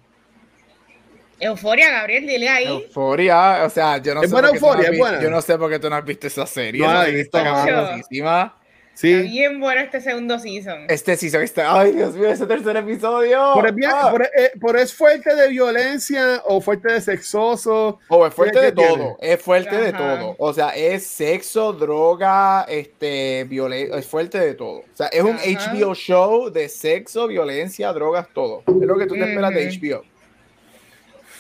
Euforia, 1.38 1.91
Gabriel, 1.91 2.27
dile 2.27 2.49
ahí. 2.49 2.67
Euforia, 2.67 3.65
o 3.65 3.71
sea, 3.71 3.99
yo 3.99 4.15
no 4.15 4.23
Es 4.23 4.29
sé. 4.31 4.33
buena 4.33 4.49
por 4.49 4.59
tú 4.59 4.65
no 4.65 4.71
has 4.71 4.77
Euforia, 4.79 4.85
es 4.85 4.91
visto- 4.93 5.05
buena. 5.06 5.23
Yo 5.23 5.31
no 5.31 5.41
sé 5.43 5.59
por 5.59 5.71
qué 5.71 5.79
tú 5.79 5.91
no 5.91 5.97
has 5.97 6.05
visto 6.05 6.27
esa 6.27 6.47
serie. 6.47 6.81
No 6.81 6.93
la 6.93 7.09
he 7.09 7.12
visto, 7.12 7.38
está. 7.38 8.55
Sí. 8.94 9.12
Está 9.12 9.29
bien 9.31 9.61
bueno 9.61 9.83
este 9.83 10.00
segundo 10.00 10.38
season. 10.38 10.87
Este 10.88 11.19
season 11.19 11.43
está. 11.43 11.79
Ay, 11.79 11.93
Dios 11.93 12.15
mío, 12.15 12.31
ese 12.31 12.47
tercer 12.47 12.79
episodio. 12.79 13.53
Pero 13.55 13.69
es, 13.69 13.75
bien- 13.75 13.91
Ah. 13.93 14.09
pero, 14.11 14.25
eh, 14.25 14.53
pero 14.59 14.79
es 14.79 14.94
fuerte 14.94 15.35
de 15.35 15.49
violencia 15.50 16.41
o 16.47 16.62
fuerte 16.62 16.91
de 16.94 17.03
sexoso. 17.03 17.99
Oh, 18.09 18.27
es 18.27 18.33
fuerte 18.33 18.59
¿Qué 18.59 18.65
de 18.67 18.73
tiene? 18.73 18.88
todo, 18.97 19.19
es 19.21 19.43
fuerte 19.43 19.77
de 19.77 19.88
Ajá. 19.91 19.99
todo. 19.99 20.37
O 20.38 20.55
sea, 20.55 20.71
es 20.71 21.06
sexo, 21.06 21.75
droga, 21.75 22.65
este, 22.71 23.44
violencia, 23.44 23.99
es 23.99 24.06
fuerte 24.06 24.38
de 24.41 24.55
todo. 24.55 24.79
O 24.79 24.85
sea, 24.94 25.09
es 25.09 25.23
un 25.23 25.37
Ajá. 25.37 25.44
HBO 25.44 25.94
show 25.94 26.50
de 26.50 26.67
sexo, 26.71 27.27
violencia, 27.27 27.93
drogas, 27.93 28.29
todo. 28.33 28.62
Es 28.67 28.75
lo 28.87 28.97
que 28.97 29.05
tú 29.05 29.12
te 29.15 29.25
esperas 29.29 29.53
de. 29.53 29.67
HBO. 29.69 30.05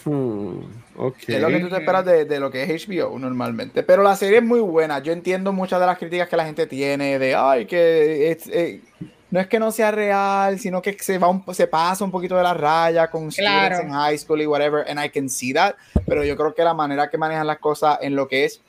Hmm, 0.08 0.60
ok. 0.96 1.16
Es 1.26 1.40
lo 1.40 1.48
que 1.48 1.58
tú 1.58 1.68
te 1.68 1.76
esperas 1.76 2.04
de, 2.04 2.24
de 2.24 2.38
lo 2.40 2.50
que 2.50 2.62
es 2.62 2.86
HBO 2.88 3.18
normalmente. 3.18 3.82
Pero 3.82 4.02
la 4.02 4.14
serie 4.16 4.38
es 4.38 4.44
muy 4.44 4.60
buena. 4.60 5.00
Yo 5.00 5.12
entiendo 5.12 5.52
muchas 5.52 5.80
de 5.80 5.86
las 5.86 5.98
críticas 5.98 6.28
que 6.28 6.36
la 6.36 6.44
gente 6.46 6.66
tiene 6.66 7.18
de, 7.18 7.34
ay, 7.34 7.66
que 7.66 8.30
es, 8.30 8.46
eh, 8.46 8.80
no 9.30 9.40
es 9.40 9.48
que 9.48 9.58
no 9.58 9.72
sea 9.72 9.90
real, 9.90 10.58
sino 10.60 10.80
que 10.80 10.96
se, 11.00 11.18
va 11.18 11.28
un- 11.28 11.44
se 11.52 11.66
pasa 11.66 12.04
un 12.04 12.12
poquito 12.12 12.36
de 12.36 12.44
la 12.44 12.54
raya 12.54 13.08
con 13.10 13.28
Claro. 13.30 13.74
students 13.74 13.80
en 13.80 13.90
high 14.00 14.16
school 14.18 14.40
y 14.40 14.46
whatever, 14.46 14.88
and 14.88 15.04
I 15.04 15.10
can 15.10 15.28
see 15.28 15.52
that. 15.52 15.74
Pero 16.06 16.22
yo 16.24 16.36
creo 16.36 16.54
que 16.54 16.62
la 16.62 16.72
manera 16.74 17.10
que 17.10 17.18
manejan 17.18 17.46
las 17.48 17.58
cosas 17.58 17.98
en 18.00 18.14
lo 18.14 18.28
que 18.28 18.44
es, 18.44 18.60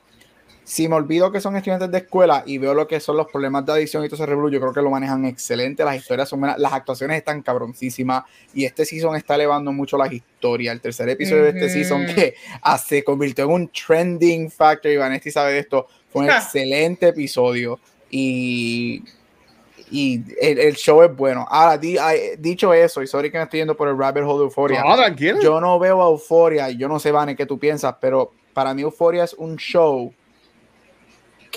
si 0.70 0.90
me 0.90 0.96
olvido 0.96 1.32
que 1.32 1.40
son 1.40 1.56
estudiantes 1.56 1.90
de 1.90 2.00
escuela 2.00 2.44
y 2.46 2.58
veo 2.58 2.74
lo 2.74 2.90
que 2.90 3.00
son 3.00 3.16
los 3.16 3.28
problemas 3.28 3.66
de 3.66 3.72
adicción 3.72 4.04
y 4.04 4.10
todo 4.10 4.18
ese 4.18 4.26
revolú, 4.26 4.50
yo 4.50 4.60
creo 4.60 4.74
que 4.74 4.82
lo 4.82 4.90
manejan 4.90 5.24
excelente. 5.24 5.86
Las 5.86 5.96
historias 5.96 6.28
son 6.28 6.42
buenas, 6.42 6.60
las 6.60 6.74
actuaciones 6.74 7.16
están 7.18 7.42
cabroncísimas 7.42 8.26
y 8.54 8.66
este 8.66 8.84
season 8.84 9.16
está 9.16 9.36
elevando 9.36 9.72
mucho 9.72 9.98
las 9.98 10.12
historias. 10.12 10.74
El 10.74 10.82
tercer 10.82 11.08
episodio 11.08 11.44
de 11.44 11.50
este 11.52 11.70
season 11.70 12.06
que 12.14 12.36
ah, 12.62 12.78
se 12.78 13.02
convirtió 13.02 13.46
en 13.46 13.52
un 13.52 13.70
trending 13.70 14.52
factor, 14.52 14.92
y 14.92 14.98
Vanessa 14.98 15.32
sabe 15.32 15.54
de 15.54 15.60
esto, 15.60 15.88
fue 16.12 16.24
un 16.24 16.28
Ja. 16.28 16.40
excelente 16.40 17.08
episodio 17.08 17.80
y, 18.12 19.06
y 19.90 20.22
el, 20.42 20.60
el 20.60 20.76
show 20.76 21.02
es 21.02 21.16
bueno. 21.16 21.48
Ahora, 21.50 21.78
di- 21.78 21.98
ay, 21.98 22.32
dicho 22.40 22.74
eso, 22.74 23.02
y 23.02 23.08
sorry 23.08 23.32
que 23.32 23.38
me 23.38 23.46
estoy 23.46 23.60
yendo 23.60 23.78
por 23.78 23.88
el 23.88 23.98
rabbit 23.98 24.24
hole 24.26 24.40
de 24.40 24.44
Euphoria, 24.44 24.82
No, 24.82 25.42
yo 25.42 25.62
no 25.62 25.80
veo 25.80 26.04
a 26.04 26.10
Euphoria, 26.10 26.70
y 26.70 26.76
yo 26.76 26.90
no 26.90 27.00
sé, 27.00 27.14
Vane, 27.14 27.38
qué 27.38 27.46
tú 27.46 27.58
piensas, 27.58 27.96
pero 28.02 28.34
para 28.54 28.74
mí 28.74 28.82
Euphoria 28.82 29.24
es 29.24 29.34
un 29.34 29.56
show 29.56 30.14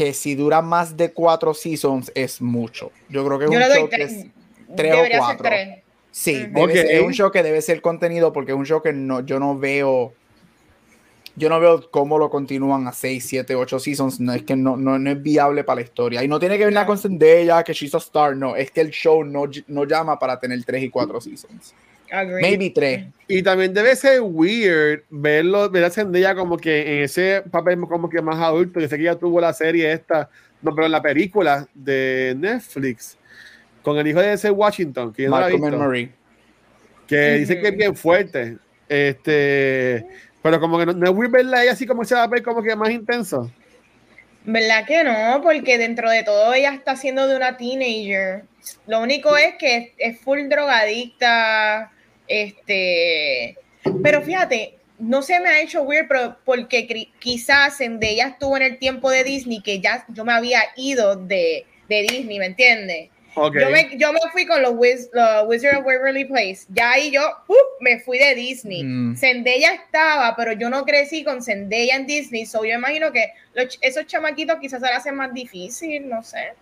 que 0.00 0.14
si 0.14 0.34
dura 0.34 0.62
más 0.62 0.96
de 0.96 1.12
cuatro 1.12 1.52
seasons 1.52 2.10
es 2.14 2.40
mucho. 2.40 2.90
Yo 3.10 3.22
creo 3.26 3.38
que 3.38 3.44
es 3.44 3.50
Yo 3.50 3.58
un 3.58 3.62
show 3.64 3.88
que 3.90 4.02
es 4.02 4.26
tres 4.74 4.92
o 4.94 4.96
Debería 4.96 5.02
ser 5.10 5.18
cuatro. 5.18 5.44
tres. 5.46 5.78
Sí, 6.10 6.36
Ujú. 6.36 6.54
debe 6.54 6.62
Ok. 6.62 6.70
ser- 6.72 6.90
es 6.92 7.02
un 7.02 7.12
show 7.12 7.30
que 7.30 7.42
debe 7.42 7.60
ser 7.60 7.82
contenido 7.82 8.32
porque 8.32 8.52
es 8.52 8.56
un 8.56 8.64
show 8.64 8.80
que 8.80 8.94
no, 8.94 9.20
yo 9.20 9.38
no 9.38 9.58
veo. 9.58 10.14
Yo 11.36 11.50
no 11.50 11.60
veo 11.60 11.90
cómo 11.90 12.16
lo 12.16 12.30
continúan 12.30 12.88
a 12.88 12.92
6, 12.92 13.26
7, 13.28 13.54
8 13.54 13.78
seasons. 13.78 14.20
No 14.20 14.32
es 14.32 14.42
que 14.42 14.56
no, 14.56 14.78
no, 14.78 14.98
no 14.98 15.10
es 15.10 15.22
viable 15.22 15.64
para 15.64 15.76
la 15.76 15.82
historia. 15.82 16.24
Y 16.24 16.28
no 16.28 16.38
tiene 16.38 16.56
que 16.56 16.64
ver 16.64 16.72
nada 16.72 16.86
con 16.86 16.96
Zendaya, 16.96 17.62
que 17.62 17.74
she's 17.74 17.94
a 17.94 17.98
star. 17.98 18.34
No, 18.34 18.56
es 18.56 18.70
que 18.70 18.80
el 18.80 18.92
show 18.92 19.22
no, 19.22 19.42
no 19.66 19.84
llama 19.84 20.18
para 20.18 20.40
tener 20.40 20.64
3 20.64 20.82
y 20.82 20.88
4 20.88 21.20
seasons. 21.20 21.74
Agree. 22.10 22.42
Maybe 22.42 22.70
3. 22.70 23.06
Y 23.28 23.42
también 23.42 23.72
debe 23.72 23.94
ser 23.94 24.20
weird 24.22 25.04
verlo, 25.10 25.70
ver 25.70 25.84
a 25.84 25.90
Zendaya 25.90 26.34
como 26.34 26.56
que 26.56 26.96
en 26.98 27.04
ese 27.04 27.42
papel 27.50 27.78
como 27.80 28.08
que 28.08 28.20
más 28.20 28.36
adulto. 28.36 28.80
Yo 28.80 28.88
sé 28.88 28.96
que 28.96 29.04
ya 29.04 29.14
tuvo 29.14 29.40
la 29.40 29.52
serie 29.52 29.92
esta, 29.92 30.28
no, 30.62 30.74
pero 30.74 30.86
en 30.86 30.92
la 30.92 31.02
película 31.02 31.68
de 31.74 32.34
Netflix 32.36 33.16
con 33.82 33.98
el 33.98 34.06
hijo 34.06 34.20
de 34.20 34.34
ese 34.34 34.50
Washington, 34.50 35.12
que 35.12 35.24
yo 35.24 35.30
no 35.30 35.40
la 35.40 35.48
he 35.48 35.52
visto, 35.52 35.78
Marie. 35.78 36.10
que 37.06 37.32
dice 37.38 37.60
que 37.60 37.68
es 37.68 37.76
bien 37.76 37.96
fuerte. 37.96 38.58
Este, 38.88 40.04
Pero 40.42 40.60
como 40.60 40.78
que 40.78 40.86
no, 40.86 40.92
no 40.92 41.06
es 41.06 41.16
weird 41.16 41.30
verla 41.30 41.62
ella 41.62 41.72
así 41.72 41.86
como 41.86 42.04
se 42.04 42.14
va 42.14 42.24
a 42.24 42.26
ver 42.26 42.42
como 42.42 42.62
que 42.62 42.74
más 42.74 42.90
intenso. 42.90 43.50
¿Verdad 44.44 44.86
que 44.86 45.04
no? 45.04 45.40
Porque 45.42 45.78
dentro 45.78 46.10
de 46.10 46.24
todo 46.24 46.52
ella 46.54 46.74
está 46.74 46.96
siendo 46.96 47.26
de 47.26 47.36
una 47.36 47.56
teenager. 47.56 48.44
Lo 48.86 49.00
único 49.00 49.36
es 49.36 49.54
que 49.58 49.94
es 49.98 50.20
full 50.20 50.48
drogadicta, 50.48 51.92
este... 52.30 53.58
Pero 54.02 54.22
fíjate, 54.22 54.78
no 54.98 55.22
se 55.22 55.40
me 55.40 55.48
ha 55.48 55.60
hecho 55.60 55.82
weird, 55.82 56.06
pero 56.08 56.36
porque 56.44 57.08
quizás 57.18 57.78
Zendaya 57.78 58.28
estuvo 58.28 58.56
en 58.56 58.62
el 58.62 58.78
tiempo 58.78 59.10
de 59.10 59.24
Disney 59.24 59.62
que 59.62 59.80
ya 59.80 60.04
yo 60.08 60.24
me 60.24 60.32
había 60.32 60.60
ido 60.76 61.16
de, 61.16 61.64
de 61.88 62.02
Disney, 62.02 62.38
¿me 62.38 62.46
entiendes? 62.46 63.08
Ok. 63.34 63.56
Yo, 63.58 63.70
me, 63.70 63.96
yo 63.96 64.12
me 64.12 64.20
fui 64.32 64.44
con 64.44 64.60
los, 64.60 64.74
Wiz, 64.76 65.08
los 65.12 65.48
Wizard 65.48 65.78
of 65.78 65.86
Waverly 65.86 66.24
Place. 66.26 66.60
Ya 66.68 66.92
ahí 66.92 67.10
yo 67.10 67.22
¡uh! 67.48 67.54
me 67.80 68.00
fui 68.00 68.18
de 68.18 68.34
Disney. 68.34 68.82
Mm. 68.82 69.16
Zendaya 69.16 69.74
estaba, 69.74 70.34
pero 70.36 70.52
yo 70.52 70.68
no 70.68 70.84
crecí 70.84 71.24
con 71.24 71.42
Zendaya 71.42 71.96
en 71.96 72.06
Disney. 72.06 72.44
So 72.44 72.64
yo 72.64 72.74
imagino 72.74 73.12
que 73.12 73.32
los 73.54 73.78
esos 73.80 74.06
chamaquitos 74.06 74.58
quizás 74.60 74.80
se 74.80 74.86
le 74.86 74.92
hacen 74.92 75.14
más 75.14 75.32
difícil, 75.32 76.08
no 76.08 76.22
sé. 76.22 76.52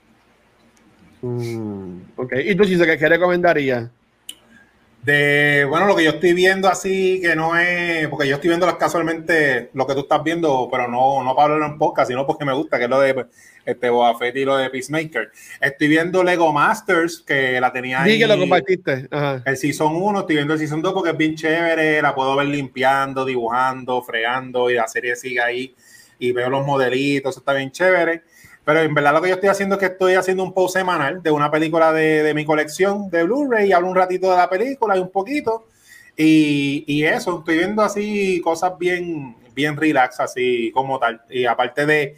Mm, 1.23 2.03
ok. 2.17 2.35
¿Y 2.45 2.55
tú, 2.55 2.65
Chiso, 2.65 2.85
qué, 2.85 2.99
qué 2.99 3.09
recomendarías? 3.09 3.89
De, 5.03 5.65
bueno, 5.69 5.87
lo 5.87 5.97
que 5.97 6.05
yo 6.05 6.11
estoy 6.11 6.35
viendo 6.35 6.69
así, 6.69 7.21
que 7.23 7.35
no 7.35 7.59
es, 7.59 8.09
porque 8.09 8.29
yo 8.29 8.35
estoy 8.35 8.49
viendo 8.49 8.67
las 8.67 8.75
casualmente 8.77 9.71
lo 9.73 9.87
que 9.87 9.95
tú 9.95 10.01
estás 10.01 10.23
viendo, 10.23 10.69
pero 10.71 10.89
no, 10.89 11.23
no 11.23 11.35
para 11.35 11.55
hablarlo 11.55 11.67
en 11.67 11.79
podcast, 11.79 12.11
sino 12.11 12.27
porque 12.27 12.45
me 12.45 12.53
gusta, 12.53 12.79
que 12.79 12.85
es 12.85 12.91
lo 12.91 13.01
de 13.01 13.27
este 13.65 13.91
Boba 13.91 14.19
Fett 14.19 14.37
y 14.37 14.45
lo 14.45 14.57
de 14.57 14.71
Peacemaker. 14.71 15.31
Estoy 15.61 15.89
viendo 15.89 16.23
Lego 16.25 16.53
Masters, 16.53 17.23
que 17.27 17.61
la 17.61 17.73
tenía 17.73 18.03
ahí. 18.03 18.13
Sí, 18.13 18.19
que 18.19 18.27
lo 18.27 18.39
compartiste. 18.39 19.09
Ajá. 19.11 19.43
El 19.47 19.57
Season 19.57 19.95
1, 19.95 20.21
estoy 20.21 20.37
viendo 20.37 20.55
el 20.55 20.59
Season 20.59 20.83
2 20.83 20.93
porque 20.93 21.11
es 21.11 21.17
bien 21.17 21.37
chévere, 21.37 22.03
la 22.03 22.15
puedo 22.15 22.35
ver 22.37 22.49
limpiando, 22.49 23.25
dibujando, 23.25 24.03
fregando 24.03 24.71
y 24.71 24.75
la 24.75 24.89
serie 24.89 25.17
sigue 25.17 25.41
ahí 25.41 25.75
y 26.19 26.33
veo 26.33 26.51
los 26.51 26.67
modelitos, 26.67 27.37
está 27.37 27.53
bien 27.53 27.71
chévere. 27.71 28.23
Pero 28.69 28.83
en 28.83 28.93
verdad 28.93 29.15
lo 29.15 29.23
que 29.23 29.31
yo 29.31 29.37
estoy 29.37 29.49
haciendo 29.49 29.77
es 29.77 29.79
que 29.79 29.87
estoy 29.87 30.13
haciendo 30.13 30.43
un 30.43 30.53
post 30.53 30.77
semanal 30.77 31.23
de 31.23 31.31
una 31.31 31.51
película 31.51 31.91
de, 31.91 32.23
de 32.23 32.35
mi 32.35 32.45
colección 32.45 33.09
de 33.09 33.23
Blu-ray 33.23 33.71
y 33.71 33.73
hablo 33.73 33.89
un 33.89 33.97
ratito 33.97 34.31
de 34.31 34.37
la 34.37 34.51
película 34.51 34.95
y 34.95 35.01
un 35.01 35.11
poquito. 35.11 35.69
Y, 36.15 36.85
y 36.87 37.03
eso, 37.05 37.39
estoy 37.39 37.57
viendo 37.57 37.81
así 37.81 38.43
cosas 38.45 38.79
bien, 38.79 39.35
bien 39.55 39.75
relax, 39.75 40.21
así 40.21 40.71
como 40.75 40.99
tal. 40.99 41.23
Y 41.31 41.47
aparte 41.47 41.87
de, 41.87 42.17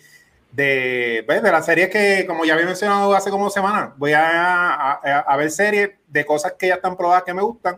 de, 0.51 1.25
¿ves? 1.29 1.41
de 1.41 1.53
las 1.53 1.65
series 1.65 1.89
que, 1.89 2.25
como 2.27 2.45
ya 2.45 2.55
había 2.55 2.67
mencionado 2.67 3.15
hace 3.15 3.31
como 3.31 3.49
semana, 3.49 3.95
voy 3.97 4.15
a, 4.15 4.71
a, 4.73 5.21
a 5.21 5.37
ver 5.37 5.53
series 5.53 5.91
de 6.09 6.27
cosas 6.27 6.55
que 6.59 6.67
ya 6.67 6.75
están 6.75 6.97
probadas 6.97 7.23
que 7.23 7.33
me 7.33 7.43
gustan, 7.43 7.77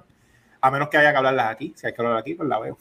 a 0.63 0.71
menos 0.71 0.89
que 0.89 0.97
haya 0.97 1.11
que 1.11 1.19
hablarlas 1.19 1.51
aquí. 1.51 1.75
Si 1.77 1.87
hay 1.87 1.93
que 1.93 2.01
hablar 2.01 2.17
aquí, 2.17 2.33
pues 2.37 2.49
la 2.49 2.59
veo. 2.59 2.79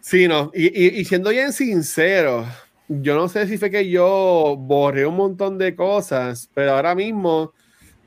Sí, 0.00 0.26
no. 0.26 0.50
Y, 0.52 0.66
y, 0.66 0.98
y 0.98 1.04
siendo 1.04 1.30
bien 1.30 1.52
sincero, 1.52 2.44
yo 2.92 3.14
no 3.14 3.28
sé 3.28 3.46
si 3.46 3.56
fue 3.56 3.70
que 3.70 3.88
yo 3.88 4.56
borré 4.58 5.06
un 5.06 5.14
montón 5.16 5.58
de 5.58 5.76
cosas, 5.76 6.50
pero 6.54 6.72
ahora 6.72 6.94
mismo, 6.96 7.52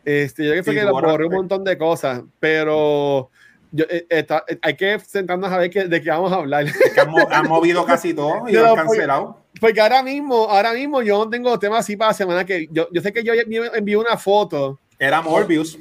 este, 0.03 0.43
yo 0.43 0.51
creo 0.51 0.61
que 0.61 0.63
fue 0.65 0.73
Sí, 0.73 0.79
que 0.81 0.91
borré 0.91 1.25
un 1.25 1.33
montón 1.33 1.63
de 1.63 1.77
cosas, 1.77 2.21
pero 2.39 3.29
yo, 3.71 3.85
eh, 3.89 4.05
está- 4.09 4.43
hay 4.61 4.75
que 4.75 4.99
sentarnos 4.99 5.49
a 5.51 5.57
ver 5.57 5.69
qué- 5.69 5.85
de 5.85 6.01
qué 6.01 6.09
vamos 6.09 6.31
a 6.33 6.35
hablar. 6.35 6.65
Que 6.93 6.99
han, 6.99 7.09
mo- 7.09 7.27
han 7.31 7.47
movido 7.47 7.85
casi 7.85 8.13
todo 8.13 8.47
y 8.47 8.51
lo 8.53 8.71
han 8.71 8.75
cancelado. 8.75 9.39
Porque 9.61 9.79
ahora 9.79 10.03
mismo, 10.03 10.35
ahora 10.49 10.73
mismo 10.73 11.01
yo 11.01 11.17
no 11.23 11.29
tengo 11.29 11.57
temas 11.57 11.79
así 11.79 11.95
para 11.95 12.09
la 12.11 12.13
semana 12.15 12.45
que 12.45 12.67
yo, 12.69 12.89
yo 12.91 13.01
sé 13.01 13.13
que 13.13 13.23
yo 13.23 13.33
envié 13.33 13.95
una 13.97 14.17
foto, 14.17 14.79
Era 14.99 15.21
Morbius 15.21 15.79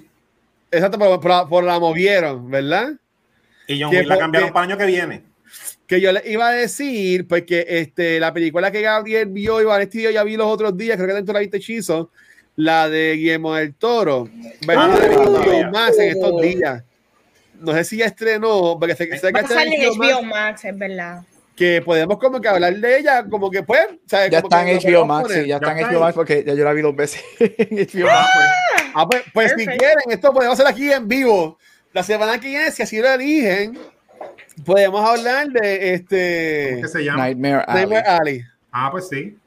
exacto, 0.71 0.99
pero, 0.99 1.19
pero- 1.21 1.47
pero 1.51 1.63
la 1.63 1.79
movieron, 1.81 2.49
¿verdad? 2.51 2.93
y 3.67 3.81
John 3.81 3.91
Que 3.91 3.99
Wick 3.99 4.07
la 4.09 4.19
cambiaron 4.19 4.49
que- 4.49 4.53
para 4.53 4.65
el 4.67 4.71
año 4.73 4.79
que 4.79 4.87
viene. 4.87 5.25
Que 5.93 6.01
yo 6.01 6.11
le 6.11 6.23
iba 6.25 6.49
a 6.49 6.53
decir, 6.53 7.29
porque 7.29 7.67
este, 7.69 8.19
la 8.19 8.33
película 8.33 8.71
que 8.71 8.81
Gabriel 8.81 9.27
vio 9.27 9.61
y 9.61 9.65
Vanessa 9.67 9.99
y 9.99 10.03
yo 10.05 10.11
ya 10.11 10.25
vi 10.25 10.39
los 10.39 10.47
otros 10.47 10.75
días, 10.75 10.97
creo 10.97 11.09
que 11.09 11.13
dentro 11.13 11.35
de 11.35 11.37
la 11.37 11.41
viste 11.41 11.59
hechizo, 11.59 12.11
la 12.57 12.89
de 12.89 13.13
Guillermo 13.17 13.55
del 13.55 13.75
Toro, 13.75 14.27
¿verdad? 14.67 14.91
Ah. 14.91 15.71
Max 15.71 15.99
en 15.99 16.09
estos 16.09 16.41
días. 16.41 16.83
No 17.61 17.75
sé 17.75 17.85
si 17.85 17.99
ya 17.99 18.07
estrenó, 18.07 18.79
porque 18.81 18.97
sé, 18.97 19.05
sé 19.19 19.33
que 19.35 19.43
HBO 19.43 20.23
Max, 20.23 20.65
es 20.65 20.79
verdad. 20.79 21.25
que 21.55 21.83
podemos 21.83 22.17
como 22.19 22.41
que 22.41 22.49
hablar 22.49 22.75
de 22.75 22.99
ella, 22.99 23.27
como 23.29 23.51
que 23.51 23.63
pues, 23.63 23.85
¿sabes? 24.07 24.31
Ya 24.31 24.41
Como 24.41 24.49
está 24.49 24.65
que 24.65 24.73
en 24.73 24.95
HBO 24.95 25.05
Max, 25.05 25.29
sí, 25.31 25.47
ya 25.47 25.57
está 25.57 25.75
Ya 25.75 25.81
en 25.83 25.93
HBO. 25.93 26.01
Max 26.01 26.15
porque 26.15 26.43
ya 26.43 26.55
yo 26.55 26.65
la 26.65 26.73
vi 26.73 26.81
dos 26.81 26.97
veces 26.97 27.23
en 27.39 27.77
HBO 27.77 28.07
Max. 28.07 28.31
Ah, 28.95 29.07
pues, 29.07 29.25
pues 29.35 29.53
si 29.59 29.67
quieren, 29.67 30.05
esto 30.09 30.33
podemos 30.33 30.59
hacer 30.59 30.73
aquí 30.73 30.91
en 30.91 31.07
vivo. 31.07 31.59
La 31.93 32.03
semana 32.03 32.41
que 32.41 32.49
viene, 32.49 32.71
si 32.71 32.83
así 32.83 32.99
lo 32.99 33.13
eligen, 33.13 33.79
podemos 34.65 35.09
hablar 35.09 35.49
de 35.49 35.95
este 35.95 36.69
¿Cómo 36.71 36.83
que 36.83 36.89
se 36.89 37.05
llama? 37.05 37.23
Nightmare 37.25 37.65
Alley. 37.67 37.75
Nightmare 37.75 38.07
Alley. 38.07 38.45
Ah, 38.71 38.89
pues 38.91 39.09
sí. 39.09 39.39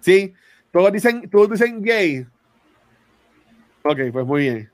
Sí, 0.00 0.34
todos 0.70 0.92
dicen, 0.92 1.28
todos 1.30 1.50
dicen 1.50 1.82
gay. 1.82 2.26
Ok, 3.82 3.98
pues 4.12 4.26
muy 4.26 4.42
bien. 4.42 4.70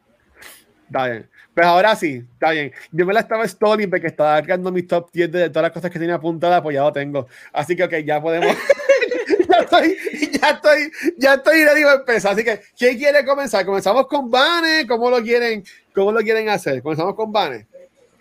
Está 0.87 1.07
bien. 1.07 1.29
Pues 1.55 1.67
ahora 1.67 1.95
sí, 1.95 2.25
está 2.33 2.51
bien. 2.51 2.73
Yo 2.91 3.07
me 3.07 3.15
la 3.15 3.21
estaba 3.21 3.45
story 3.45 3.87
porque 3.87 4.09
estaba 4.09 4.35
cargando 4.37 4.73
mis 4.73 4.89
top 4.89 5.11
10 5.13 5.31
de 5.31 5.51
todas 5.51 5.63
las 5.63 5.73
cosas 5.73 5.91
que 5.91 6.01
tenía 6.01 6.17
apuntadas, 6.17 6.61
pues 6.63 6.75
ya 6.75 6.83
lo 6.83 6.93
tengo. 6.93 7.29
Así 7.53 7.77
que, 7.77 7.85
ok, 7.85 7.95
ya 8.05 8.21
podemos. 8.21 8.57
ya 9.49 9.61
estoy, 9.61 9.97
ya 10.33 10.51
estoy, 10.51 10.93
ya 11.17 11.35
estoy 11.35 11.65
ready 11.65 11.83
para 11.85 11.95
empezar. 11.95 12.33
Así 12.33 12.43
que, 12.43 12.61
¿quién 12.77 12.99
quiere 12.99 13.25
comenzar? 13.25 13.65
¿Comenzamos 13.65 14.09
con 14.09 14.29
Vane? 14.29 14.85
¿Cómo 14.89 15.09
lo 15.11 15.23
quieren, 15.23 15.63
cómo 15.95 16.11
lo 16.11 16.21
quieren 16.21 16.49
hacer? 16.49 16.83
¿Comenzamos 16.83 17.15
con 17.15 17.31
Vane? 17.31 17.69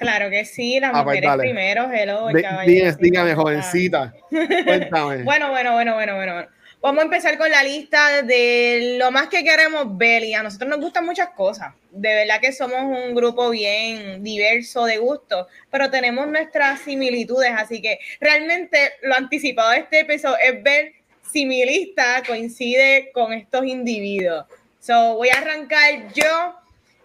Claro 0.03 0.29
que 0.29 0.45
sí, 0.45 0.79
las 0.79 0.91
Ah, 0.91 1.03
pues 1.03 1.05
mujeres 1.05 1.29
dale. 1.29 1.43
primero, 1.43 1.91
hello, 1.91 2.29
el 2.29 2.41
caballero 2.41 2.95
Dígame, 2.99 3.35
jovencita. 3.35 4.13
Cuéntame. 4.29 5.23
Bueno, 5.23 5.49
bueno, 5.51 5.73
bueno, 5.73 5.73
bueno, 5.95 6.15
bueno. 6.15 6.33
bueno. 6.33 6.47
Vamos 6.81 6.99
a 6.99 7.05
empezar 7.05 7.37
con 7.37 7.49
la 7.49 7.63
lista 7.63 8.23
de 8.23 8.97
lo 8.99 9.09
más 9.09 9.29
que 9.29 9.41
queremos 9.41 9.97
ver 9.97 10.21
y 10.25 10.33
a 10.33 10.43
nosotros 10.43 10.69
nos 10.69 10.81
gustan 10.81 11.05
muchas 11.05 11.29
cosas. 11.29 11.73
De 11.91 12.13
verdad 12.13 12.41
que 12.41 12.51
somos 12.51 12.81
un 12.81 13.15
grupo 13.15 13.49
bien 13.51 14.21
diverso 14.21 14.83
de 14.83 14.97
gustos, 14.97 15.47
pero 15.71 15.89
tenemos 15.89 16.27
nuestras 16.27 16.81
similitudes, 16.81 17.51
así 17.55 17.81
que 17.81 17.99
realmente 18.19 18.77
lo 19.01 19.15
anticipado 19.15 19.71
de 19.71 19.77
este 19.77 20.01
episodio 20.01 20.35
es 20.43 20.61
ver 20.61 20.91
si 21.31 21.45
mi 21.45 21.63
lista 21.65 22.21
coincide 22.27 23.11
con 23.13 23.31
estos 23.31 23.65
individuos. 23.65 24.43
So, 24.81 25.15
voy 25.15 25.29
a 25.29 25.35
arrancar 25.39 26.11
yo. 26.13 26.53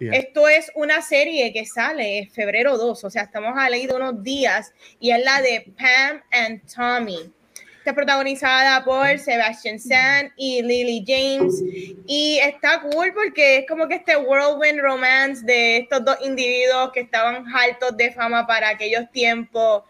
Esto 0.01 0.49
es 0.49 0.71
una 0.75 1.03
serie 1.03 1.53
que 1.53 1.67
sale 1.67 2.19
en 2.19 2.31
febrero 2.31 2.77
2, 2.79 3.05
o 3.05 3.11
sea, 3.11 3.23
estamos 3.23 3.55
a 3.57 3.69
ley 3.69 3.87
de 3.87 3.95
unos 3.95 4.23
días, 4.23 4.73
y 5.01 5.11
es 5.11 5.25
la 5.25 5.43
de 5.43 5.73
Pam 5.77 6.23
and 6.31 6.63
Tommy. 6.73 7.33
Está 7.79 7.95
protagonizada 7.95 8.85
por 8.85 9.19
Sebastian 9.19 9.77
Stan 9.77 10.33
y 10.37 10.63
Lily 10.63 11.05
James, 11.07 11.63
y 12.07 12.39
está 12.39 12.83
cool 12.83 13.13
porque 13.15 13.59
es 13.59 13.67
como 13.67 13.89
que 13.89 13.97
este 13.97 14.17
whirlwind 14.17 14.81
romance 14.81 15.45
de 15.45 15.79
estos 15.79 16.05
dos 16.05 16.17
individuos 16.23 16.93
que 16.93 17.01
estaban 17.01 17.45
altos 17.55 17.97
de 17.97 18.13
fama 18.13 18.47
para 18.47 18.69
aquellos 18.69 19.11
tiempos. 19.11 19.85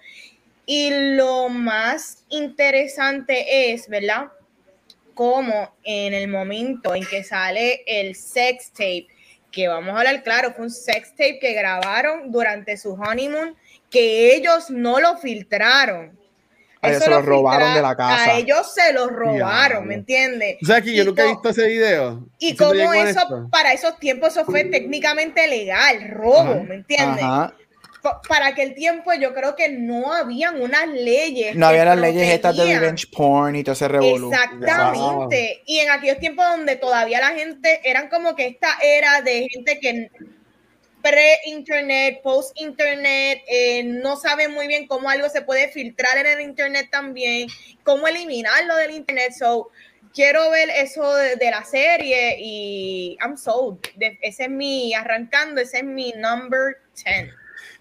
Y 0.64 0.90
lo 1.16 1.48
más 1.48 2.24
interesante 2.28 3.72
es, 3.72 3.88
¿verdad? 3.88 4.28
Como 5.14 5.74
en 5.82 6.14
el 6.14 6.28
momento 6.28 6.94
en 6.94 7.04
que 7.04 7.24
sale 7.24 7.82
el 7.86 8.14
sex 8.14 8.70
tape, 8.70 9.08
que 9.50 9.68
vamos 9.68 9.94
a 9.94 9.98
hablar 9.98 10.22
claro, 10.22 10.52
fue 10.52 10.66
un 10.66 10.70
sex 10.70 11.10
tape 11.10 11.38
que 11.40 11.52
grabaron 11.54 12.30
durante 12.30 12.76
su 12.76 12.92
honeymoon, 12.92 13.56
que 13.90 14.34
ellos 14.34 14.70
no 14.70 15.00
lo 15.00 15.16
filtraron. 15.16 16.18
A 16.80 16.90
ellos 16.90 17.02
se 17.02 17.10
lo 17.10 17.22
robaron 17.22 17.74
de 17.74 17.82
la 17.82 17.96
casa. 17.96 18.24
A 18.24 18.38
ellos 18.38 18.72
se 18.72 18.92
lo 18.92 19.08
robaron. 19.08 19.86
¿me 19.86 19.94
entiendes? 19.94 20.58
O 20.62 20.66
sea, 20.66 20.80
que 20.80 20.94
yo 20.94 21.02
Y 21.02 21.06
nunca 21.06 21.24
he 21.24 21.28
visto 21.28 21.48
ese 21.48 21.66
video. 21.66 22.24
Y 22.38 22.54
como 22.54 22.92
eso, 22.94 23.48
para 23.50 23.72
esos 23.72 23.98
tiempos, 23.98 24.30
eso 24.30 24.44
fue 24.44 24.64
técnicamente 24.64 25.46
legal, 25.48 26.08
robo, 26.10 26.52
Ajá. 26.52 26.62
¿me 26.62 26.74
entiendes? 26.76 27.24
Pa- 28.02 28.20
Para 28.22 28.46
aquel 28.48 28.74
tiempo 28.74 29.12
yo 29.14 29.34
creo 29.34 29.56
que 29.56 29.68
no 29.68 30.12
habían 30.12 30.60
unas 30.62 30.86
leyes. 30.88 31.54
No 31.56 31.66
había 31.66 31.84
las 31.84 31.98
leyes 31.98 32.28
estas 32.28 32.56
de 32.56 32.62
revenge 32.78 33.06
porn 33.08 33.56
y 33.56 33.64
todo 33.64 33.72
ese 33.72 33.88
revolú. 33.88 34.30
Exactamente. 34.32 35.62
Y 35.66 35.78
en 35.80 35.90
aquellos 35.90 36.18
tiempos 36.18 36.44
donde 36.46 36.76
todavía 36.76 37.20
la 37.20 37.30
gente, 37.30 37.80
eran 37.84 38.08
como 38.08 38.36
que 38.36 38.46
esta 38.46 38.68
era 38.82 39.20
de 39.22 39.48
gente 39.50 39.78
que 39.80 40.10
pre-internet, 41.02 42.20
post-internet, 42.22 43.40
eh, 43.48 43.82
no 43.84 44.16
saben 44.16 44.52
muy 44.52 44.66
bien 44.66 44.86
cómo 44.86 45.08
algo 45.08 45.28
se 45.28 45.42
puede 45.42 45.68
filtrar 45.68 46.18
en 46.18 46.26
el 46.26 46.40
internet 46.40 46.88
también, 46.90 47.48
cómo 47.84 48.06
eliminarlo 48.08 48.76
del 48.76 48.90
internet. 48.92 49.32
So, 49.38 49.70
quiero 50.12 50.50
ver 50.50 50.68
eso 50.70 51.14
de, 51.14 51.36
de 51.36 51.50
la 51.50 51.64
serie 51.64 52.36
y 52.40 53.16
I'm 53.20 53.36
sold. 53.36 53.78
De- 53.96 54.18
ese 54.22 54.44
es 54.44 54.50
mi, 54.50 54.92
arrancando, 54.94 55.60
ese 55.60 55.78
es 55.78 55.84
mi 55.84 56.12
number 56.16 56.76
10. 57.04 57.30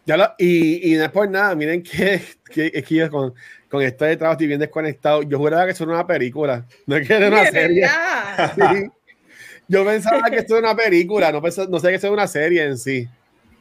Ya 0.07 0.15
lo- 0.17 0.33
y, 0.37 0.93
y 0.93 0.95
no 0.97 1.03
es 1.03 1.11
por 1.11 1.29
nada, 1.29 1.53
miren 1.53 1.83
que, 1.83 2.21
que, 2.49 2.71
es 2.73 2.85
que 2.85 2.95
yo 2.95 3.11
con, 3.11 3.33
con 3.69 3.81
esto 3.83 4.05
de 4.05 4.15
trabajo 4.15 4.33
estoy 4.35 4.47
bien 4.47 4.59
desconectado. 4.61 5.21
Yo 5.23 5.37
juraba 5.37 5.65
que 5.65 5.71
eso 5.73 5.83
era 5.83 5.93
una 5.93 6.07
película, 6.07 6.65
no 6.85 6.95
es 6.95 7.05
que 7.07 7.13
era 7.13 7.27
una 7.27 7.45
serie. 7.45 7.87
Sí. 8.55 8.89
Yo 9.67 9.83
pensaba 9.83 10.29
que 10.29 10.37
esto 10.37 10.57
era 10.57 10.71
una 10.71 10.81
película, 10.81 11.29
no, 11.31 11.41
pensaba- 11.41 11.67
no 11.69 11.77
sé 11.79 11.89
que 11.89 11.95
eso 11.95 12.07
era 12.07 12.13
una 12.13 12.27
serie 12.27 12.63
en 12.63 12.77
sí. 12.77 13.05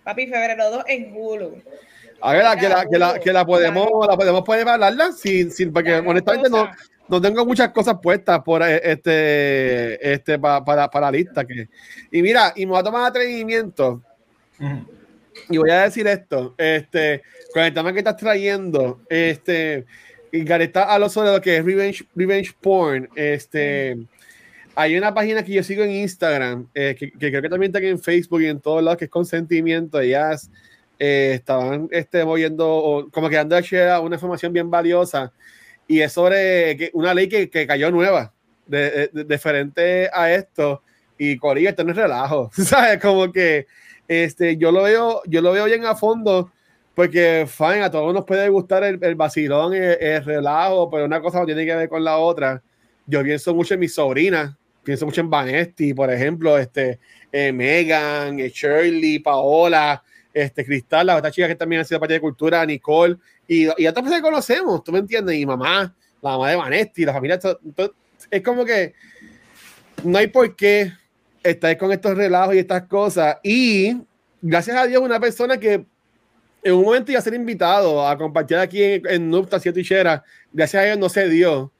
Papi, 0.04 0.28
febrero 0.28 0.70
2 0.70 0.84
en 0.86 1.12
Hulu. 1.12 1.60
A 2.20 2.32
ver, 2.32 2.42
que 2.60 2.68
la, 2.68 2.86
que 2.86 2.98
la, 2.98 3.18
que 3.18 3.32
la 3.32 3.44
podemos, 3.44 3.88
la 4.08 4.16
podemos 4.16 4.42
poner 4.44 4.68
hablarla 4.68 5.10
sin, 5.12 5.50
sin, 5.50 5.72
porque 5.72 5.94
honestamente 5.94 6.48
no, 6.48 6.70
no 7.08 7.20
tengo 7.20 7.44
muchas 7.44 7.70
cosas 7.70 7.96
puestas 8.00 8.40
por 8.44 8.62
eh, 8.62 8.80
este, 8.84 10.12
este 10.12 10.38
para, 10.38 10.64
para 10.64 11.00
la 11.00 11.10
lista. 11.10 11.44
Que, 11.44 11.68
y 12.12 12.22
mira, 12.22 12.52
y 12.54 12.64
me 12.66 12.70
voy 12.70 12.80
a 12.80 12.84
tomar 12.84 13.04
atrevimiento. 13.10 14.00
Y 15.48 15.58
voy 15.58 15.70
a 15.70 15.82
decir 15.82 16.06
esto, 16.06 16.54
este, 16.58 17.22
con 17.52 17.62
el 17.62 17.72
tema 17.72 17.92
que 17.92 18.00
estás 18.00 18.16
trayendo, 18.16 19.00
este, 19.08 19.84
y 20.32 20.50
está 20.50 20.84
a 20.84 20.98
lo 20.98 21.08
sobre 21.08 21.32
lo 21.32 21.40
que 21.40 21.58
es 21.58 21.64
revenge, 21.64 22.04
revenge 22.14 22.52
porn, 22.60 23.08
este, 23.14 23.96
hay 24.74 24.96
una 24.98 25.14
página 25.14 25.44
que 25.44 25.52
yo 25.52 25.62
sigo 25.62 25.84
en 25.84 25.92
Instagram, 25.92 26.68
eh, 26.74 26.96
que, 26.98 27.12
creo 27.12 27.42
que 27.42 27.48
también 27.48 27.74
está 27.74 27.86
en 27.86 27.98
Facebook 27.98 28.42
y 28.42 28.46
en 28.46 28.60
todos 28.60 28.82
lados, 28.82 28.98
que 28.98 29.04
es 29.04 29.10
consentimiento, 29.10 30.00
ellas 30.00 30.50
eh, 30.98 31.32
estaban 31.34 31.88
este, 31.92 32.24
moviendo, 32.24 33.08
como 33.12 33.28
que 33.28 33.36
dando 33.36 33.56
una 34.02 34.16
información 34.16 34.52
bien 34.52 34.70
valiosa, 34.70 35.32
y 35.86 36.00
es 36.00 36.12
sobre 36.12 36.90
una 36.92 37.14
ley 37.14 37.28
que, 37.28 37.48
que 37.48 37.66
cayó 37.66 37.90
nueva, 37.92 38.32
de, 38.66 39.10
diferente 39.12 40.10
a 40.12 40.32
esto, 40.32 40.82
y 41.18 41.36
Corillo, 41.36 41.70
esto 41.70 41.84
no 41.84 41.92
es 41.92 41.96
relajo, 41.96 42.50
¿sabes? 42.56 43.00
Como 43.00 43.32
que 43.32 43.66
este, 44.08 44.56
yo 44.56 44.72
lo 44.72 44.82
veo, 44.82 45.22
yo 45.26 45.40
lo 45.42 45.52
veo 45.52 45.64
bien 45.66 45.84
a 45.84 45.94
fondo, 45.94 46.52
porque 46.94 47.46
fine, 47.48 47.82
a 47.82 47.90
todos 47.90 48.14
nos 48.14 48.24
puede 48.24 48.48
gustar 48.48 48.84
el, 48.84 48.98
el 49.02 49.14
vacilón, 49.14 49.74
el, 49.74 50.24
relajo, 50.24 50.90
pero 50.90 51.04
una 51.04 51.20
cosa 51.20 51.40
no 51.40 51.46
tiene 51.46 51.66
que 51.66 51.74
ver 51.74 51.88
con 51.88 52.02
la 52.02 52.16
otra. 52.18 52.62
Yo 53.06 53.22
pienso 53.22 53.54
mucho 53.54 53.74
en 53.74 53.80
mis 53.80 53.94
sobrinas, 53.94 54.54
pienso 54.82 55.04
mucho 55.04 55.20
en 55.20 55.30
Vanesti, 55.30 55.92
por 55.92 56.10
ejemplo, 56.10 56.56
este, 56.58 56.98
eh, 57.30 57.52
Megan, 57.52 58.40
eh, 58.40 58.48
Shirley, 58.48 59.18
Paola, 59.18 60.02
este, 60.32 60.64
Cristal, 60.64 61.06
la 61.06 61.16
otra 61.16 61.30
chica 61.30 61.48
que 61.48 61.54
también 61.54 61.82
ha 61.82 61.84
sido 61.84 62.00
parte 62.00 62.14
de 62.14 62.20
cultura, 62.20 62.64
Nicole, 62.64 63.16
y, 63.46 63.64
y 63.64 63.86
otras 63.86 64.02
personas 64.02 64.20
que 64.20 64.22
conocemos, 64.22 64.82
tú 64.82 64.92
me 64.92 65.00
entiendes, 65.00 65.36
y 65.36 65.44
mamá, 65.44 65.94
la 66.22 66.30
mamá 66.30 66.50
de 66.50 66.56
Vanesti, 66.56 67.04
la 67.04 67.12
familia, 67.12 67.38
es 68.30 68.42
como 68.42 68.64
que 68.64 68.94
no 70.02 70.18
hay 70.18 70.28
por 70.28 70.54
qué 70.56 70.92
estáis 71.50 71.78
con 71.78 71.92
estos 71.92 72.16
relajos 72.16 72.54
y 72.54 72.58
estas 72.58 72.82
cosas. 72.84 73.36
Y 73.42 73.96
gracias 74.42 74.76
a 74.76 74.86
Dios, 74.86 75.02
una 75.02 75.20
persona 75.20 75.58
que 75.58 75.86
en 76.62 76.74
un 76.74 76.84
momento 76.84 77.12
iba 77.12 77.20
a 77.20 77.22
ser 77.22 77.34
invitado 77.34 78.06
a 78.06 78.18
compartir 78.18 78.56
aquí 78.56 78.82
en, 78.82 79.02
en 79.08 79.30
Nupta 79.30 79.60
Siete 79.60 79.82
gracias 80.52 80.82
a 80.82 80.86
Dios 80.86 80.98
no 80.98 81.08
se 81.08 81.28
dio. 81.28 81.72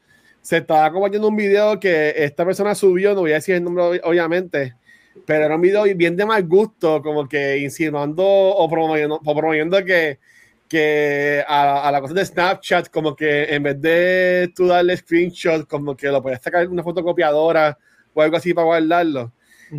Se 0.43 0.59
estaba 0.59 0.93
compartiendo 0.93 1.29
un 1.29 1.37
video 1.37 1.81
que 1.81 2.15
esta 2.17 2.45
persona 2.45 2.75
subió, 2.75 3.15
no 3.15 3.23
voy 3.23 3.33
a 3.33 3.37
decir 3.37 3.57
el 3.57 3.65
nombre 3.65 4.01
obviamente, 4.05 4.77
pero 5.25 5.45
era 5.45 5.57
un 5.57 5.61
video 5.61 5.83
bien 5.97 6.17
de 6.17 6.25
mal 6.25 6.47
gusto, 6.47 7.03
como 7.03 7.29
que 7.29 7.59
insinuando 7.59 8.25
o 8.25 8.69
promoviendo, 8.69 9.21
o 9.25 9.35
promoviendo 9.35 9.85
que, 9.85 10.21
que 10.69 11.45
a, 11.49 11.91
la 11.91 12.01
cosa 12.01 12.15
de 12.15 12.25
Snapchat, 12.25 12.89
como 12.91 13.17
que 13.17 13.45
en 13.55 13.63
vez 13.65 13.81
de 13.81 14.53
tú 14.55 14.69
darle 14.69 14.97
screenshot, 14.97 15.67
como 15.67 15.97
que 15.97 16.09
lo 16.09 16.23
podías 16.23 16.43
sacar 16.43 16.69
una 16.69 16.85
fotocopiadora 16.85 17.77
o 18.15 18.23
algo 18.23 18.37
así 18.37 18.55
para 18.55 18.67
guardarlo. 18.67 19.33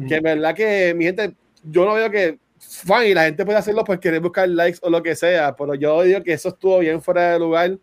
Que 0.08 0.16
en 0.16 0.24
verdad 0.24 0.56
que, 0.56 0.94
mi 0.96 1.06
gente, 1.06 1.34
yo 1.64 1.86
no 1.86 1.94
veo 1.94 2.10
que, 2.10 2.40
fan, 2.60 3.06
y 3.06 3.14
la 3.14 3.26
gente 3.26 3.46
puede 3.46 3.58
hacerlo 3.58 3.84
pues 3.84 4.00
querer 4.00 4.20
buscar 4.20 4.48
likes 4.50 4.80
o 4.82 4.90
lo 4.90 5.02
que 5.02 5.16
sea, 5.16 5.56
pero 5.56 5.76
yo 5.76 6.04
digo 6.04 6.24
que 6.24 6.34
eso 6.34 6.50
estuvo 6.50 6.80
bien 6.80 7.02
fuera 7.02 7.34
de 7.34 7.40
lugar. 7.40 7.78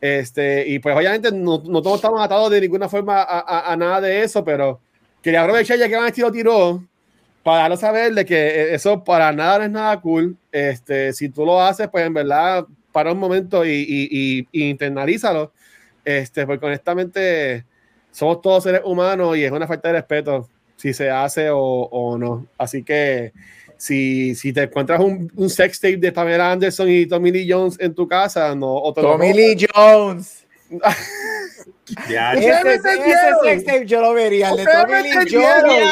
Este, 0.00 0.68
y 0.68 0.78
pues 0.78 0.96
obviamente 0.96 1.32
no, 1.32 1.62
no 1.66 1.82
todos 1.82 1.96
estamos 1.96 2.22
atados 2.22 2.50
de 2.50 2.60
ninguna 2.60 2.88
forma 2.88 3.20
a, 3.20 3.72
a, 3.72 3.76
nada 3.76 4.00
de 4.00 4.22
eso, 4.22 4.44
pero 4.44 4.80
quería 5.22 5.42
aprovechar 5.42 5.76
ya 5.76 5.88
que 5.88 5.96
Van 5.96 6.06
estilo 6.06 6.30
tiró 6.30 6.84
para 7.42 7.62
darlo 7.62 7.76
saber 7.76 8.14
de 8.14 8.24
que 8.24 8.74
eso 8.74 9.02
para 9.02 9.32
nada 9.32 9.58
no 9.58 9.64
es 9.64 9.70
nada 9.70 10.00
cool. 10.00 10.36
Este, 10.52 11.12
si 11.12 11.28
tú 11.30 11.44
lo 11.44 11.60
haces, 11.60 11.88
pues 11.88 12.06
en 12.06 12.14
verdad, 12.14 12.66
para 12.92 13.12
un 13.12 13.18
momento 13.18 13.64
y, 13.64 13.70
y, 13.70 14.08
y, 14.10 14.48
y 14.52 14.70
internalízalo. 14.70 15.52
Este, 16.04 16.46
porque 16.46 16.66
honestamente 16.66 17.64
somos 18.10 18.40
todos 18.40 18.64
seres 18.64 18.82
humanos 18.84 19.36
y 19.36 19.44
es 19.44 19.52
una 19.52 19.66
falta 19.66 19.88
de 19.88 19.94
respeto 19.94 20.48
si 20.78 20.94
se 20.94 21.10
hace 21.10 21.50
o, 21.50 21.58
o 21.58 22.16
no. 22.16 22.46
Así 22.56 22.82
que 22.82 23.34
si, 23.76 24.34
si 24.34 24.50
te 24.52 24.62
encuentras 24.62 25.00
un, 25.00 25.30
un, 25.36 25.50
sex 25.50 25.78
tape 25.80 25.98
de 25.98 26.12
Pamela 26.12 26.52
Anderson 26.52 26.88
y 26.88 27.04
Tommy 27.06 27.30
Lee 27.30 27.46
Jones 27.48 27.76
en 27.78 27.94
tu 27.94 28.08
casa, 28.08 28.54
no. 28.54 28.92
Tommy 28.94 29.32
Lee 29.32 29.56
Jones. 29.74 30.46
ya, 32.08 32.34
ese, 32.34 32.74
ese, 32.74 32.82
sex 33.44 33.64
tape 33.64 33.86
yo 33.86 34.00
lo 34.00 34.14
vería. 34.14 34.50
El 34.50 34.56
de 34.56 34.64
Tommy 34.64 35.02
Lee 35.02 35.12
Jones. 35.30 35.84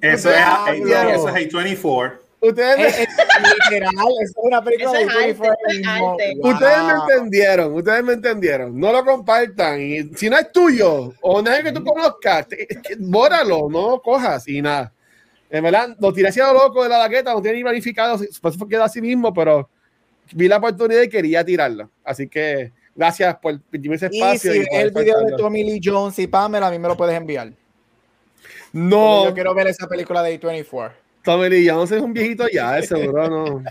Eso 0.00 0.30
es, 0.30 0.36
eso 0.70 1.28
es 1.28 1.52
A24. 1.52 2.23
Ustedes 2.44 2.76
me... 2.76 2.86
es, 2.86 3.08
literal, 3.70 3.92
es 4.22 4.32
una 4.36 4.62
película 4.62 4.98
de 4.98 5.06
Ustedes 6.42 6.82
me 6.82 6.92
entendieron, 6.92 7.74
ustedes 7.74 8.04
me 8.04 8.12
entendieron. 8.12 8.78
No 8.78 8.92
lo 8.92 9.04
compartan. 9.04 9.80
Y 9.80 10.02
si 10.14 10.28
no 10.28 10.38
es 10.38 10.52
tuyo 10.52 11.14
o 11.22 11.42
nadie 11.42 11.62
que 11.62 11.72
tú 11.72 11.82
conozcas, 11.82 12.46
bóralo, 12.98 13.68
no 13.70 13.90
lo 13.90 14.02
cojas 14.02 14.46
y 14.48 14.60
nada. 14.60 14.92
En 15.48 15.62
verdad, 15.62 15.96
lo 15.98 16.12
tiré 16.12 16.28
hacia 16.28 16.52
loco 16.52 16.82
de 16.82 16.88
la 16.88 16.98
laqueta, 16.98 17.32
no 17.32 17.40
tiene 17.40 17.58
ni 17.58 17.62
planificado, 17.62 18.18
por 18.42 18.52
eso 18.52 18.68
queda 18.68 18.84
así 18.84 19.00
mismo, 19.00 19.32
pero 19.32 19.68
vi 20.32 20.48
la 20.48 20.56
oportunidad 20.56 21.02
y 21.02 21.08
quería 21.08 21.44
tirarlo. 21.44 21.90
Así 22.04 22.28
que 22.28 22.72
gracias 22.94 23.36
por 23.36 23.60
permitirme 23.60 23.96
ese 23.96 24.06
espacio. 24.06 24.54
Y 24.54 24.64
si 24.64 24.68
el 24.72 24.90
video 24.90 25.20
de 25.20 25.32
Tommy 25.36 25.64
Lee 25.64 25.80
Jones 25.82 26.18
y 26.18 26.26
Pamela, 26.26 26.66
a 26.66 26.70
mí 26.70 26.78
me 26.78 26.88
lo 26.88 26.96
puedes 26.96 27.16
enviar. 27.16 27.52
No. 28.72 29.26
yo 29.26 29.34
quiero 29.34 29.54
ver 29.54 29.68
esa 29.68 29.86
película 29.86 30.22
de 30.22 30.40
A24. 30.40 31.03
Tommy 31.24 31.48
Lee 31.48 31.68
Jones 31.68 31.90
es 31.90 32.02
un 32.02 32.12
viejito 32.12 32.46
ya, 32.52 32.80
seguro 32.82 33.28
no. 33.28 33.62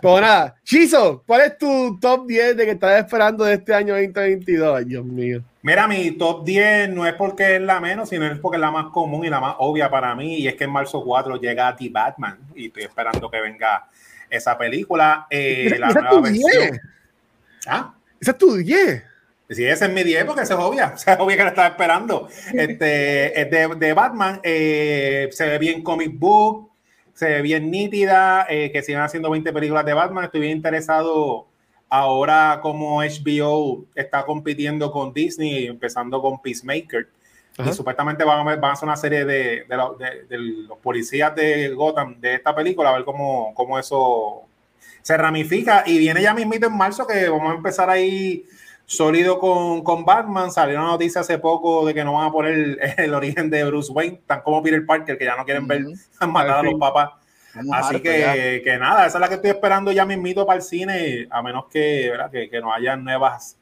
Pues 0.00 0.20
nada, 0.20 0.56
Chizo, 0.64 1.22
¿cuál 1.26 1.42
es 1.42 1.58
tu 1.58 1.98
top 2.00 2.26
10 2.26 2.56
de 2.56 2.64
que 2.64 2.70
estás 2.72 2.98
esperando 3.04 3.44
de 3.44 3.54
este 3.54 3.74
año 3.74 3.94
2022? 3.94 4.86
Dios 4.86 5.04
mío. 5.04 5.42
Mira, 5.62 5.86
mi 5.86 6.12
top 6.12 6.44
10 6.44 6.90
no 6.90 7.06
es 7.06 7.14
porque 7.14 7.56
es 7.56 7.60
la 7.60 7.80
menos, 7.80 8.08
sino 8.08 8.26
es 8.26 8.38
porque 8.38 8.56
es 8.56 8.60
la 8.60 8.70
más 8.70 8.86
común 8.86 9.24
y 9.24 9.28
la 9.28 9.40
más 9.40 9.56
obvia 9.58 9.90
para 9.90 10.14
mí. 10.14 10.38
Y 10.38 10.48
es 10.48 10.54
que 10.54 10.64
en 10.64 10.70
marzo 10.70 11.02
4 11.04 11.36
llega 11.40 11.76
The 11.76 11.88
Batman 11.90 12.38
y 12.54 12.66
estoy 12.66 12.84
esperando 12.84 13.30
que 13.30 13.40
venga 13.40 13.86
esa 14.30 14.56
película. 14.56 15.26
Eh, 15.30 15.76
la 15.78 15.88
nueva 15.90 16.20
versión. 16.20 16.80
¿Ah? 17.66 17.94
Esa 18.20 18.30
es 18.30 18.38
tu 18.38 18.56
10. 18.56 19.04
Sí, 19.50 19.64
ese 19.64 19.86
es 19.86 19.92
mi 19.92 20.02
10 20.02 20.24
porque 20.24 20.42
esa 20.42 20.54
es 20.54 20.60
obvia. 20.60 20.86
O 20.94 20.98
sea, 20.98 21.14
es 21.14 21.20
obvia 21.20 21.36
que 21.36 21.42
la 21.42 21.50
estaba 21.50 21.68
esperando. 21.68 22.28
Este, 22.52 23.40
es 23.40 23.50
de, 23.50 23.74
de 23.76 23.92
Batman. 23.92 24.40
Eh, 24.42 25.28
se 25.32 25.46
ve 25.46 25.58
bien 25.58 25.82
comic 25.82 26.18
book 26.18 26.67
se 27.18 27.26
ve 27.26 27.42
bien 27.42 27.68
nítida, 27.68 28.46
eh, 28.48 28.70
que 28.70 28.80
sigan 28.80 29.02
haciendo 29.02 29.28
20 29.28 29.52
películas 29.52 29.84
de 29.84 29.92
Batman. 29.92 30.22
Estoy 30.22 30.42
bien 30.42 30.56
interesado 30.56 31.48
ahora 31.88 32.60
como 32.62 33.02
HBO 33.02 33.84
está 33.96 34.24
compitiendo 34.24 34.92
con 34.92 35.12
Disney, 35.12 35.66
empezando 35.66 36.22
con 36.22 36.40
Peacemaker. 36.40 37.08
Y 37.58 37.72
supuestamente 37.72 38.22
van 38.22 38.46
a, 38.46 38.54
van 38.54 38.70
a 38.70 38.72
hacer 38.72 38.86
una 38.86 38.96
serie 38.96 39.24
de, 39.24 39.66
de, 40.28 40.38
los 40.38 40.78
policías 40.78 41.34
de 41.34 41.70
Gotham 41.70 42.20
de 42.20 42.34
esta 42.36 42.54
película, 42.54 42.90
a 42.90 42.92
ver 42.92 43.04
cómo, 43.04 43.52
cómo 43.52 43.80
eso 43.80 44.42
se 45.02 45.16
ramifica. 45.16 45.82
Y 45.86 45.98
viene 45.98 46.22
ya 46.22 46.32
mismito 46.34 46.68
en 46.68 46.76
marzo 46.76 47.04
que 47.04 47.28
vamos 47.28 47.50
a 47.50 47.56
empezar 47.56 47.90
ahí 47.90 48.44
sólido 48.88 49.38
con, 49.38 49.84
con 49.84 50.04
Batman. 50.04 50.50
Salió 50.50 50.78
una 50.78 50.88
noticia 50.88 51.20
hace 51.20 51.38
poco 51.38 51.86
de 51.86 51.94
que 51.94 52.02
no 52.02 52.14
van 52.14 52.26
a 52.26 52.32
poner 52.32 52.78
el, 52.96 53.14
origen 53.14 53.50
de 53.50 53.62
Bruce 53.64 53.92
Wayne, 53.92 54.22
tan 54.26 54.40
como 54.40 54.62
Peter 54.62 54.84
Parker, 54.84 55.16
que 55.16 55.24
ya 55.26 55.36
no 55.36 55.44
quieren 55.44 55.68
ver 55.68 55.84
matar 56.26 56.58
a 56.58 56.62
los 56.62 56.74
papás. 56.74 57.10
Así 57.72 58.00
que, 58.00 58.62
que, 58.64 58.78
nada, 58.78 59.06
esa 59.06 59.18
es 59.18 59.20
la 59.20 59.28
que 59.28 59.34
estoy 59.34 59.50
esperando 59.50 59.90
ya 59.90 60.04
mismito 60.04 60.46
para 60.46 60.58
el 60.58 60.62
cine, 60.62 61.26
a 61.30 61.42
menos 61.42 61.66
que, 61.70 62.08
¿verdad? 62.10 62.30
que, 62.30 62.48
que 62.48 62.60
no 62.60 62.72
haya 62.72 62.94
nuevas, 62.96 63.56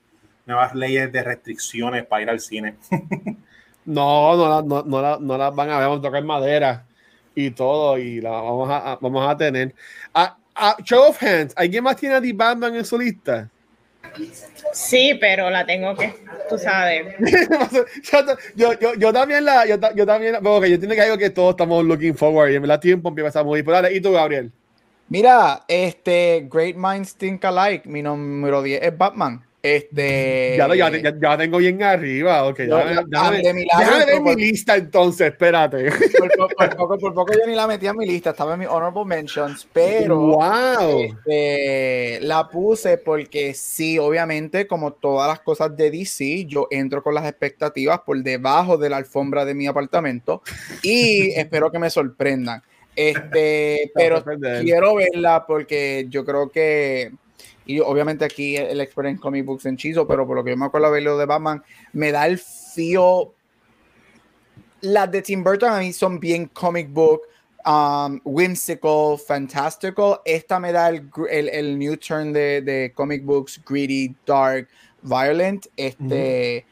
nuevas 0.44 0.74
leyes 0.74 1.10
de 1.10 1.22
restricciones 1.22 2.04
para 2.04 2.22
ir 2.22 2.30
al 2.30 2.40
cine. 2.40 2.76
no, 3.84 4.36
no, 4.36 4.62
no, 4.62 4.82
no, 4.82 5.18
no, 5.18 5.38
las 5.38 5.54
van 5.54 5.70
a 5.70 5.78
ver, 5.78 5.88
vamos 5.88 6.00
a 6.00 6.02
tocar 6.02 6.24
madera 6.24 6.84
y 7.34 7.50
todo, 7.52 7.96
y 7.96 8.20
la 8.20 8.30
vamos 8.30 8.68
a, 8.70 8.98
vamos 9.00 9.28
a 9.28 9.36
tener. 9.36 9.74
A, 10.12 10.36
show 10.84 11.08
of 11.08 11.22
hands, 11.22 11.54
¿alguien 11.56 11.82
más 11.82 11.96
tiene 11.96 12.16
a 12.16 12.20
The 12.20 12.32
Batman 12.32 12.76
en 12.76 12.84
su 12.84 12.98
lista? 12.98 13.48
Sí, 14.72 15.16
pero 15.20 15.50
la 15.50 15.64
tengo 15.64 15.94
que, 15.96 16.14
tú 16.48 16.58
sabes. 16.58 17.14
yo, 18.54 18.72
yo, 18.78 18.94
yo, 18.94 19.12
también 19.12 19.44
la, 19.44 19.66
yo, 19.66 19.76
yo 19.94 20.06
también, 20.06 20.36
porque 20.42 20.70
yo 20.70 20.78
tiene 20.78 20.94
que 20.94 21.02
algo 21.02 21.18
que 21.18 21.30
todos 21.30 21.50
estamos 21.50 21.84
looking 21.84 22.14
forward 22.14 22.50
y 22.50 22.56
en 22.56 22.62
verdad 22.62 22.80
tiempo 22.80 23.08
empieza 23.08 23.40
a 23.40 23.44
muy 23.44 23.62
dale, 23.62 23.94
¿y 23.94 24.00
tú, 24.00 24.12
Gabriel? 24.12 24.52
Mira, 25.08 25.64
este 25.68 26.48
Great 26.50 26.76
Minds 26.76 27.14
Think 27.14 27.44
Alike, 27.44 27.88
mi 27.88 28.02
número 28.02 28.62
10 28.62 28.82
es 28.82 28.98
Batman. 28.98 29.44
Este. 29.74 30.54
Ya, 30.56 30.72
ya, 30.74 31.10
ya, 31.20 31.36
tengo 31.36 31.58
bien 31.58 31.82
arriba. 31.82 32.44
Ok, 32.44 32.60
ya, 32.60 33.02
déjame 33.08 33.42
ver 33.42 34.20
mi 34.20 34.36
lista 34.36 34.76
entonces, 34.76 35.32
espérate. 35.32 35.90
Por, 36.16 36.76
poco, 36.76 36.98
por 36.98 37.14
poco 37.14 37.32
yo 37.32 37.46
ni 37.48 37.56
la 37.56 37.66
metí 37.66 37.88
en 37.88 37.96
mi 37.96 38.06
lista, 38.06 38.30
estaba 38.30 38.54
en 38.54 38.60
mi 38.60 38.66
honorable 38.66 39.04
mentions, 39.04 39.66
pero. 39.72 40.20
¡Wow! 40.20 41.00
Este, 41.00 42.20
la 42.22 42.48
puse 42.48 42.98
porque 42.98 43.54
sí, 43.54 43.98
obviamente, 43.98 44.68
como 44.68 44.92
todas 44.92 45.26
las 45.28 45.40
cosas 45.40 45.76
de 45.76 45.90
DC, 45.90 46.44
yo 46.46 46.68
entro 46.70 47.02
con 47.02 47.14
las 47.14 47.26
expectativas 47.26 48.00
por 48.00 48.22
debajo 48.22 48.78
de 48.78 48.88
la 48.88 48.98
alfombra 48.98 49.44
de 49.44 49.54
mi 49.54 49.66
apartamento 49.66 50.42
y 50.82 51.30
espero 51.36 51.72
que 51.72 51.80
me 51.80 51.90
sorprendan. 51.90 52.62
Este, 52.94 53.90
pero 53.94 54.24
quiero 54.62 54.94
verla 54.94 55.44
porque 55.46 56.06
yo 56.08 56.24
creo 56.24 56.50
que, 56.50 57.12
y 57.66 57.80
obviamente 57.80 58.24
aquí 58.24 58.56
el 58.56 58.80
expert 58.80 59.08
en 59.08 59.16
comic 59.16 59.44
books 59.44 59.66
en 59.66 59.76
Chizo, 59.76 60.06
pero 60.06 60.26
por 60.26 60.36
lo 60.36 60.44
que 60.44 60.50
yo 60.50 60.56
me 60.56 60.66
acuerdo 60.66 60.86
de 60.86 60.92
verlo 60.92 61.18
de 61.18 61.26
Batman, 61.26 61.62
me 61.92 62.12
da 62.12 62.26
el 62.26 62.38
feel. 62.38 63.28
Las 64.82 65.10
de 65.10 65.20
Tim 65.20 65.42
Burton 65.42 65.72
a 65.72 65.78
mí 65.80 65.92
son 65.92 66.20
bien 66.20 66.46
comic 66.46 66.88
book, 66.92 67.22
um, 67.66 68.20
whimsical, 68.24 69.18
fantastical. 69.18 70.20
Esta 70.24 70.60
me 70.60 70.70
da 70.70 70.90
el, 70.90 71.10
el, 71.28 71.76
new 71.76 71.96
turn 71.96 72.32
de, 72.32 72.62
de, 72.62 72.92
comic 72.94 73.24
books, 73.24 73.60
greedy, 73.68 74.14
dark, 74.24 74.68
violent. 75.02 75.66
Este, 75.76 76.64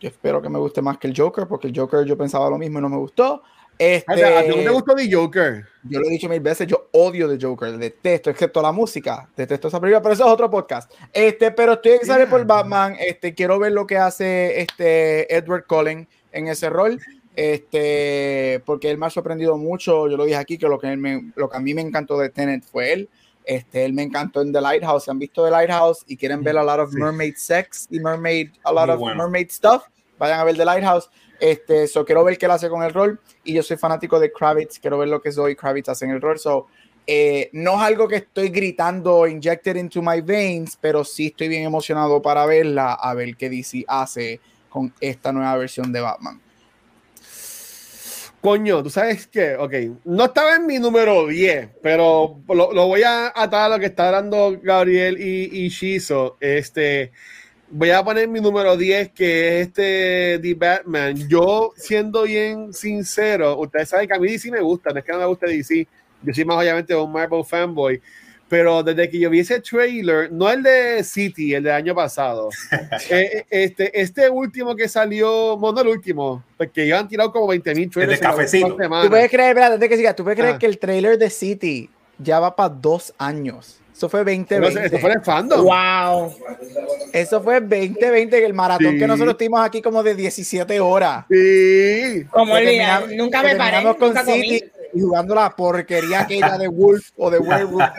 yo 0.00 0.08
espero 0.08 0.40
que 0.40 0.48
me 0.48 0.58
guste 0.58 0.80
más 0.80 0.96
que 0.96 1.08
el 1.08 1.14
Joker, 1.14 1.46
porque 1.46 1.66
el 1.66 1.78
Joker 1.78 2.06
yo 2.06 2.16
pensaba 2.16 2.48
lo 2.48 2.56
mismo 2.56 2.78
y 2.78 2.82
no 2.82 2.88
me 2.88 2.96
gustó. 2.96 3.42
Este, 3.78 4.24
¿A 4.24 4.42
ti 4.44 4.48
no 4.50 4.62
te 4.62 4.70
gustó 4.70 4.94
The 4.94 5.12
Joker? 5.12 5.66
Yo 5.82 6.00
lo 6.00 6.06
he 6.06 6.10
dicho 6.10 6.28
mil 6.28 6.40
veces, 6.40 6.66
yo 6.66 6.88
odio 6.92 7.28
The 7.28 7.44
Joker, 7.44 7.76
detesto, 7.76 8.30
excepto 8.30 8.62
la 8.62 8.72
música, 8.72 9.28
detesto 9.36 9.68
esa 9.68 9.80
película, 9.80 10.00
pero 10.00 10.14
eso 10.14 10.24
es 10.24 10.30
otro 10.30 10.48
podcast. 10.48 10.90
Este, 11.12 11.50
pero 11.50 11.74
estoy 11.74 11.92
excited 11.92 12.28
por 12.28 12.44
Batman, 12.46 12.96
este, 12.98 13.34
quiero 13.34 13.58
ver 13.58 13.72
lo 13.72 13.86
que 13.86 13.98
hace 13.98 14.60
este 14.60 15.34
Edward 15.34 15.66
Cullen 15.66 16.08
en 16.32 16.48
ese 16.48 16.70
rol, 16.70 17.00
este, 17.36 18.62
porque 18.64 18.90
él 18.90 18.98
me 18.98 19.06
ha 19.06 19.10
sorprendido 19.10 19.58
mucho, 19.58 20.08
yo 20.08 20.16
lo 20.16 20.24
dije 20.24 20.38
aquí, 20.38 20.56
que 20.56 20.68
lo 20.68 20.78
que, 20.78 20.96
me, 20.96 21.32
lo 21.34 21.50
que 21.50 21.56
a 21.56 21.60
mí 21.60 21.74
me 21.74 21.82
encantó 21.82 22.16
de 22.18 22.30
Tenet 22.30 22.64
fue 22.64 22.92
él, 22.92 23.08
este, 23.44 23.84
él 23.84 23.92
me 23.92 24.02
encantó 24.02 24.40
en 24.40 24.52
The 24.52 24.60
Lighthouse, 24.60 25.08
han 25.08 25.18
visto 25.18 25.44
The 25.44 25.50
Lighthouse 25.50 26.04
y 26.06 26.16
quieren 26.16 26.42
ver 26.42 26.56
a 26.56 26.64
lot 26.64 26.78
of 26.78 26.94
mermaid 26.94 27.34
sex 27.36 27.88
y 27.90 27.98
mermaid, 27.98 28.52
a 28.62 28.72
lot 28.72 28.88
of 28.88 29.00
mermaid 29.00 29.50
stuff, 29.50 29.82
vayan 30.18 30.40
a 30.40 30.44
ver 30.44 30.56
The 30.56 30.64
Lighthouse. 30.64 31.10
Este, 31.40 31.86
so 31.88 32.04
quiero 32.04 32.24
ver 32.24 32.38
qué 32.38 32.46
él 32.46 32.52
hace 32.52 32.68
con 32.68 32.82
el 32.82 32.92
rol. 32.92 33.20
Y 33.44 33.54
yo 33.54 33.62
soy 33.62 33.76
fanático 33.76 34.18
de 34.18 34.32
Kravitz, 34.32 34.78
quiero 34.78 34.98
ver 34.98 35.08
lo 35.08 35.20
que 35.20 35.32
Zoe 35.32 35.56
Kravitz 35.56 35.88
hace 35.88 36.04
en 36.04 36.12
el 36.12 36.20
rol. 36.20 36.38
So, 36.38 36.66
eh, 37.06 37.50
no 37.52 37.74
es 37.74 37.80
algo 37.82 38.08
que 38.08 38.16
estoy 38.16 38.48
gritando 38.48 39.26
injected 39.26 39.76
into 39.76 40.00
my 40.00 40.20
veins, 40.20 40.78
pero 40.80 41.04
sí 41.04 41.26
estoy 41.26 41.48
bien 41.48 41.64
emocionado 41.64 42.22
para 42.22 42.46
verla, 42.46 42.94
a 42.94 43.12
ver 43.14 43.36
qué 43.36 43.50
DC 43.50 43.84
hace 43.86 44.40
con 44.70 44.92
esta 45.00 45.30
nueva 45.32 45.56
versión 45.56 45.92
de 45.92 46.00
Batman. 46.00 46.40
Coño, 48.40 48.82
tú 48.82 48.90
sabes 48.90 49.26
qué, 49.26 49.56
ok, 49.56 49.72
no 50.04 50.26
estaba 50.26 50.56
en 50.56 50.66
mi 50.66 50.78
número 50.78 51.26
10, 51.26 51.70
pero 51.82 52.40
lo, 52.46 52.86
voy 52.86 53.02
a 53.02 53.32
atar 53.34 53.62
a 53.62 53.68
lo 53.70 53.78
que 53.78 53.86
está 53.86 54.08
hablando 54.08 54.58
Gabriel 54.62 55.18
y, 55.18 55.64
y 55.64 55.68
Shizo. 55.68 56.36
Este, 56.40 57.12
voy 57.76 57.90
a 57.90 58.04
poner 58.04 58.28
mi 58.28 58.40
número 58.40 58.76
10, 58.76 59.10
que 59.10 59.60
es 59.60 59.66
este 59.66 60.38
The 60.40 60.54
Batman. 60.54 61.28
Yo, 61.28 61.72
siendo 61.76 62.22
bien 62.22 62.72
sincero, 62.72 63.58
ustedes 63.58 63.88
saben 63.88 64.06
que 64.06 64.14
a 64.14 64.18
mí 64.18 64.28
DC 64.28 64.50
me 64.50 64.60
gusta, 64.60 64.90
no 64.90 65.00
es 65.00 65.04
que 65.04 65.12
no 65.12 65.18
me 65.18 65.26
guste 65.26 65.46
DC. 65.46 65.86
Yo 66.22 66.32
soy 66.32 66.44
más 66.44 66.56
obviamente 66.58 66.94
un 66.94 67.12
Marvel 67.12 67.44
fanboy. 67.44 68.00
Pero 68.48 68.82
desde 68.82 69.08
que 69.08 69.18
yo 69.18 69.30
vi 69.30 69.40
ese 69.40 69.60
trailer, 69.60 70.30
no 70.30 70.48
el 70.48 70.62
de 70.62 71.02
City, 71.02 71.54
el 71.54 71.64
del 71.64 71.72
año 71.72 71.94
pasado, 71.94 72.50
eh, 73.10 73.44
este, 73.50 74.00
este 74.00 74.30
último 74.30 74.76
que 74.76 74.86
salió, 74.86 75.56
bueno, 75.56 75.76
no 75.76 75.80
el 75.80 75.88
último, 75.88 76.44
porque 76.56 76.86
ya 76.86 77.00
han 77.00 77.08
tirado 77.08 77.32
como 77.32 77.48
20 77.48 77.74
mil 77.74 77.90
trailers. 77.90 78.20
El 78.20 78.22
de 78.22 78.30
cafecito. 78.30 78.76
Tú 78.76 79.08
puedes 79.08 79.30
creer, 79.30 79.48
espérate, 79.48 79.88
que 79.88 79.96
siga, 79.96 80.14
tú 80.14 80.22
puedes 80.22 80.38
creer 80.38 80.54
ah. 80.54 80.58
que 80.58 80.66
el 80.66 80.78
trailer 80.78 81.18
de 81.18 81.30
City 81.30 81.90
ya 82.18 82.38
va 82.38 82.54
para 82.54 82.68
dos 82.68 83.14
años. 83.18 83.80
Eso 83.94 84.08
fue 84.08 84.20
2020. 84.20 84.86
Eso 84.86 84.98
fue 84.98 85.12
el 85.12 85.20
fandom. 85.22 85.64
Wow. 85.64 86.34
Eso 87.12 87.40
fue 87.40 87.60
2020, 87.60 88.44
el 88.44 88.52
maratón 88.52 88.98
que 88.98 89.06
nosotros 89.06 89.36
tuvimos 89.38 89.64
aquí 89.64 89.80
como 89.80 90.02
de 90.02 90.16
17 90.16 90.80
horas. 90.80 91.24
Sí. 91.30 92.26
Como 92.30 92.56
el 92.56 92.68
día, 92.68 93.04
nunca 93.16 93.42
me 93.42 93.54
paré. 93.54 93.84
Con 93.96 94.16
City 94.16 94.64
y 94.94 95.00
jugando 95.00 95.34
la 95.34 95.50
porquería 95.50 96.22
aquella 96.22 96.58
de 96.58 96.68
Wolf 96.68 97.10
o 97.16 97.30
de 97.30 97.38
Werewolf. 97.38 97.90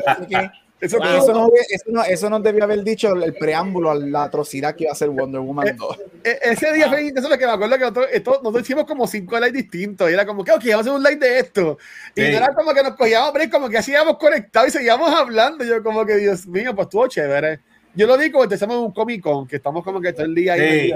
Eso, 0.86 0.98
eso, 0.98 1.34
no, 1.34 1.50
eso, 1.70 1.84
no, 1.88 2.04
eso, 2.04 2.30
no, 2.30 2.40
debió 2.40 2.64
haber 2.64 2.84
dicho 2.84 3.14
el 3.14 3.34
preámbulo 3.34 3.92
a 3.92 3.96
la 3.96 4.24
atrocidad 4.24 4.76
que 4.76 4.84
iba 4.84 4.94
a 4.94 4.96
ser 4.96 5.10
Wonder 5.10 5.42
Woman 5.42 5.76
2. 5.76 5.98
Eh, 6.00 6.04
eh, 6.24 6.40
ese 6.44 6.74
día 6.74 6.90
fue 6.90 7.08
eso 7.08 7.18
es 7.18 7.30
lo 7.30 7.38
que 7.38 7.46
me 7.46 7.52
acuerdo 7.52 7.76
que 7.76 7.82
nosotros, 7.82 8.08
nosotros 8.44 8.62
hicimos 8.62 8.86
como 8.86 9.08
cinco 9.08 9.40
likes 9.40 9.58
distintos 9.58 10.10
y 10.10 10.14
era 10.14 10.26
como 10.26 10.44
que, 10.44 10.52
ok, 10.52 10.64
vamos 10.64 10.76
a 10.76 10.80
hacer 10.82 10.94
un 10.94 11.04
like 11.04 11.26
de 11.26 11.40
esto. 11.40 11.78
Y 12.16 12.22
no 12.22 12.28
era 12.28 12.54
como 12.54 12.74
que 12.74 12.84
nos 12.84 12.96
cogíamos, 12.96 13.34
como 13.52 13.70
que 13.70 13.78
hacíamos 13.78 14.18
conectados 14.18 14.70
y 14.70 14.72
seguíamos 14.72 15.10
hablando. 15.14 15.64
Yo, 15.66 15.82
como 15.84 16.06
que, 16.06 16.18
Dios 16.18 16.46
mío, 16.48 16.76
pues 16.76 16.86
estuvo 16.86 17.08
chévere. 17.08 17.60
Yo 17.96 18.08
lo 18.08 18.18
digo, 18.18 18.44
empezamos 18.44 18.78
un 18.78 18.92
Comic 18.92 19.22
Con, 19.22 19.48
que 19.48 19.56
estamos 19.56 19.84
como 19.84 20.02
que 20.02 20.12
todo 20.12 20.26
el 20.26 20.36
día 20.36 20.54
ahí. 20.54 20.94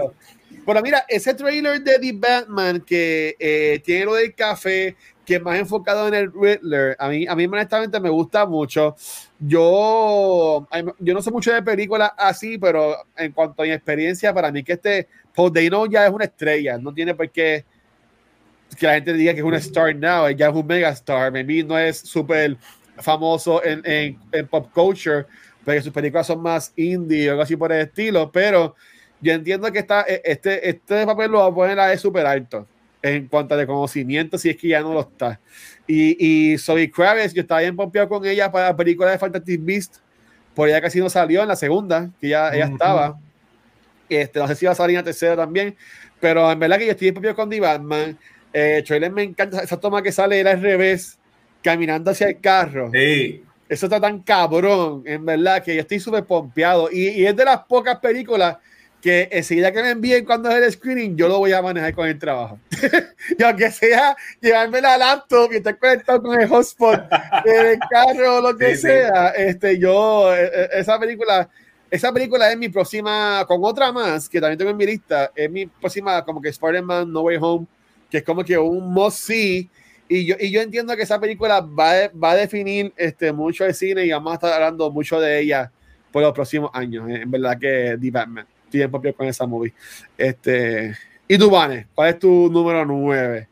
Pero 0.69 0.83
mira, 0.83 1.03
ese 1.07 1.33
trailer 1.33 1.81
de 1.81 1.97
The 1.97 2.11
Batman 2.13 2.81
que 2.81 3.35
eh, 3.39 3.81
tiene 3.83 4.05
lo 4.05 4.13
del 4.13 4.35
café, 4.35 4.95
que 5.25 5.39
más 5.39 5.57
enfocado 5.57 6.07
en 6.07 6.13
el 6.13 6.31
Riddler, 6.31 6.95
a 6.99 7.09
mí, 7.09 7.25
a 7.27 7.35
mí 7.35 7.45
honestamente 7.45 7.99
me 7.99 8.11
gusta 8.11 8.45
mucho. 8.45 8.95
Yo, 9.39 10.67
yo 10.99 11.13
no 11.15 11.23
sé 11.23 11.31
mucho 11.31 11.51
de 11.51 11.63
películas 11.63 12.11
así, 12.15 12.59
pero 12.59 12.97
en 13.17 13.31
cuanto 13.31 13.63
a 13.63 13.65
mi 13.65 13.71
experiencia, 13.71 14.31
para 14.31 14.51
mí 14.51 14.63
que 14.63 14.73
este 14.73 15.07
Paul 15.33 15.51
Dano 15.51 15.87
ya 15.87 16.05
es 16.05 16.13
una 16.13 16.25
estrella, 16.25 16.77
no 16.77 16.93
tiene 16.93 17.15
por 17.15 17.31
qué 17.31 17.65
que 18.77 18.85
la 18.85 18.93
gente 18.93 19.13
diga 19.13 19.33
que 19.33 19.39
es 19.39 19.45
un 19.45 19.55
star 19.55 19.95
now, 19.95 20.29
ya 20.29 20.49
es 20.49 20.55
un 20.55 20.67
mega 20.67 20.89
star, 20.89 21.31
maybe 21.31 21.63
no 21.63 21.79
es 21.79 21.97
súper 21.97 22.57
famoso 22.99 23.65
en, 23.65 23.81
en, 23.85 24.19
en, 24.31 24.47
pop 24.47 24.69
culture, 24.71 25.25
porque 25.65 25.81
sus 25.81 25.91
películas 25.91 26.27
son 26.27 26.43
más 26.43 26.71
indie 26.75 27.27
o 27.27 27.31
algo 27.31 27.41
así 27.41 27.55
por 27.55 27.71
el 27.71 27.81
estilo, 27.81 28.31
pero 28.31 28.75
yo 29.21 29.33
entiendo 29.33 29.71
que 29.71 29.79
está, 29.79 30.05
e, 30.07 30.21
este, 30.23 30.69
este 30.69 31.05
papel 31.05 31.31
lo 31.31 31.39
va 31.39 31.47
a 31.47 31.53
poner 31.53 31.79
a 31.79 31.97
súper 31.97 32.25
alto 32.25 32.67
en 33.01 33.27
cuanto 33.27 33.53
a 33.53 33.57
reconocimiento, 33.57 34.37
si 34.37 34.49
es 34.49 34.57
que 34.57 34.69
ya 34.69 34.81
no 34.81 34.93
lo 34.93 35.01
está. 35.01 35.39
Y, 35.87 36.53
y 36.53 36.57
Zoe 36.57 36.91
Kravitz, 36.91 37.33
yo 37.33 37.41
estaba 37.41 37.61
bien 37.61 37.75
pompeado 37.75 38.09
con 38.09 38.25
ella 38.25 38.51
para 38.51 38.65
la 38.65 38.75
película 38.75 39.11
de 39.11 39.17
Fantastic 39.17 39.63
Beast, 39.63 39.97
por 40.53 40.67
ella 40.67 40.81
casi 40.81 40.99
no 40.99 41.09
salió 41.09 41.41
en 41.41 41.47
la 41.47 41.55
segunda, 41.55 42.09
que 42.19 42.29
ya 42.29 42.53
ella 42.53 42.65
estaba. 42.65 43.17
Este, 44.09 44.39
no 44.39 44.47
sé 44.47 44.55
si 44.55 44.65
va 44.65 44.73
a 44.73 44.75
salir 44.75 44.95
en 44.95 45.01
la 45.01 45.05
tercera 45.05 45.35
también, 45.35 45.75
pero 46.19 46.51
en 46.51 46.59
verdad 46.59 46.77
que 46.77 46.85
yo 46.85 46.91
estoy 46.91 47.05
bien 47.05 47.13
pompeado 47.13 47.35
con 47.35 47.49
The 47.49 47.59
Batman. 47.59 48.17
Eh, 48.51 48.83
trailer 48.85 49.11
me 49.11 49.23
encanta 49.23 49.61
esa 49.61 49.79
toma 49.79 50.01
que 50.01 50.11
sale 50.11 50.39
era 50.39 50.51
al 50.51 50.61
revés, 50.61 51.17
caminando 51.63 52.11
hacia 52.11 52.27
el 52.27 52.39
carro. 52.39 52.89
Sí. 52.91 53.43
Eso 53.69 53.85
está 53.85 54.01
tan 54.01 54.23
cabrón, 54.23 55.03
en 55.05 55.23
verdad, 55.23 55.63
que 55.63 55.75
yo 55.75 55.81
estoy 55.81 55.99
súper 55.99 56.25
pompeado. 56.25 56.89
Y, 56.91 57.09
y 57.09 57.25
es 57.25 57.35
de 57.35 57.45
las 57.45 57.59
pocas 57.65 57.99
películas 57.99 58.57
que 59.01 59.29
enseguida 59.31 59.71
que 59.71 59.81
me 59.81 59.91
envíen 59.91 60.25
cuando 60.25 60.49
es 60.49 60.61
el 60.61 60.71
screening, 60.71 61.15
yo 61.15 61.27
lo 61.27 61.37
voy 61.37 61.53
a 61.53 61.61
manejar 61.61 61.93
con 61.93 62.07
el 62.07 62.19
trabajo. 62.19 62.59
y 63.37 63.43
aunque 63.43 63.71
sea 63.71 64.15
llevarme 64.41 64.81
la 64.81 64.97
laptop 64.97 65.51
y 65.53 65.57
estar 65.57 65.77
conectado 65.77 66.21
con 66.21 66.39
el 66.39 66.47
hotspot 66.47 67.01
del 67.45 67.79
carro 67.89 68.37
o 68.37 68.41
lo 68.41 68.57
que 68.57 68.75
sea, 68.75 69.29
este, 69.29 69.79
yo, 69.79 70.35
e, 70.35 70.45
e, 70.45 70.69
esa 70.73 70.99
película, 70.99 71.49
esa 71.89 72.11
película 72.11 72.51
es 72.51 72.57
mi 72.57 72.69
próxima, 72.69 73.45
con 73.47 73.63
otra 73.63 73.91
más, 73.91 74.27
que 74.27 74.41
también 74.41 74.57
tengo 74.57 74.71
en 74.71 74.77
mi 74.77 74.85
lista, 74.85 75.31
es 75.33 75.49
mi 75.49 75.65
próxima, 75.65 76.23
como 76.25 76.41
que 76.41 76.49
Spider-Man 76.49 77.11
No 77.11 77.21
Way 77.21 77.37
Home, 77.39 77.67
que 78.09 78.17
es 78.17 78.23
como 78.23 78.43
que 78.43 78.57
un 78.57 78.93
must 78.93 79.19
see. 79.19 79.69
Y 80.09 80.25
yo, 80.25 80.35
y 80.39 80.51
yo 80.51 80.61
entiendo 80.61 80.95
que 80.95 81.03
esa 81.03 81.19
película 81.19 81.61
va, 81.61 82.09
va 82.21 82.31
a 82.31 82.35
definir 82.35 82.91
este, 82.97 83.31
mucho 83.31 83.63
el 83.63 83.75
cine 83.75 84.05
y 84.05 84.11
vamos 84.11 84.31
a 84.31 84.35
estar 84.35 84.53
hablando 84.53 84.91
mucho 84.91 85.21
de 85.21 85.39
ella 85.39 85.71
por 86.11 86.23
los 86.23 86.33
próximos 86.33 86.71
años. 86.73 87.07
En 87.07 87.29
verdad 87.29 87.59
que 87.59 87.95
The 88.01 88.11
Batman 88.11 88.47
tiempo 88.69 89.01
con 89.15 89.27
esa 89.27 89.45
movie. 89.45 89.73
Este, 90.17 90.95
y 91.27 91.37
tú, 91.37 91.49
Vane, 91.49 91.87
¿cuál 91.93 92.09
es 92.09 92.19
tu 92.19 92.49
número 92.51 92.85
9? 92.85 93.47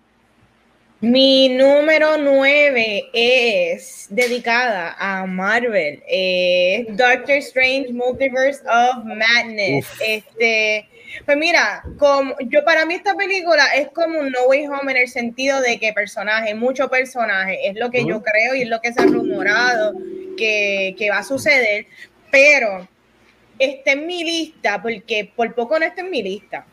Mi 1.00 1.50
número 1.50 2.18
9 2.18 3.10
es 3.14 4.08
dedicada 4.10 4.96
a 4.98 5.28
Marvel. 5.28 6.02
Doctor 6.90 7.36
Strange 7.36 7.94
Multiverse 7.94 8.64
of 8.68 9.06
Madness. 9.06 9.86
Este, 10.02 10.90
pues 11.24 11.38
mira, 11.38 11.84
como 12.00 12.34
yo 12.40 12.66
para 12.66 12.84
mí 12.88 12.96
esta 12.96 13.14
película 13.14 13.64
es 13.76 13.90
como 13.90 14.20
un 14.20 14.32
No 14.32 14.46
Way 14.48 14.66
Home 14.66 14.92
en 14.92 14.98
el 14.98 15.08
sentido 15.08 15.62
de 15.62 15.80
que 15.80 15.94
personaje, 15.94 16.56
mucho 16.56 16.90
personaje, 16.90 17.68
es 17.68 17.76
lo 17.76 17.92
que 17.92 18.04
yo 18.04 18.24
creo 18.24 18.56
y 18.56 18.64
es 18.64 18.68
lo 18.68 18.82
que 18.82 18.92
se 18.92 19.02
ha 19.02 19.06
rumorado 19.06 19.94
que, 20.36 20.96
que 20.98 21.12
va 21.12 21.20
a 21.20 21.24
suceder, 21.24 21.86
pero 22.32 22.88
está 23.60 23.92
en 23.92 24.08
mi 24.08 24.24
lista, 24.24 24.82
porque 24.82 25.32
por 25.36 25.54
poco 25.54 25.80
no 25.80 25.86
está 25.86 26.02
en 26.02 26.12
mi 26.12 26.24
lista. 26.24 26.66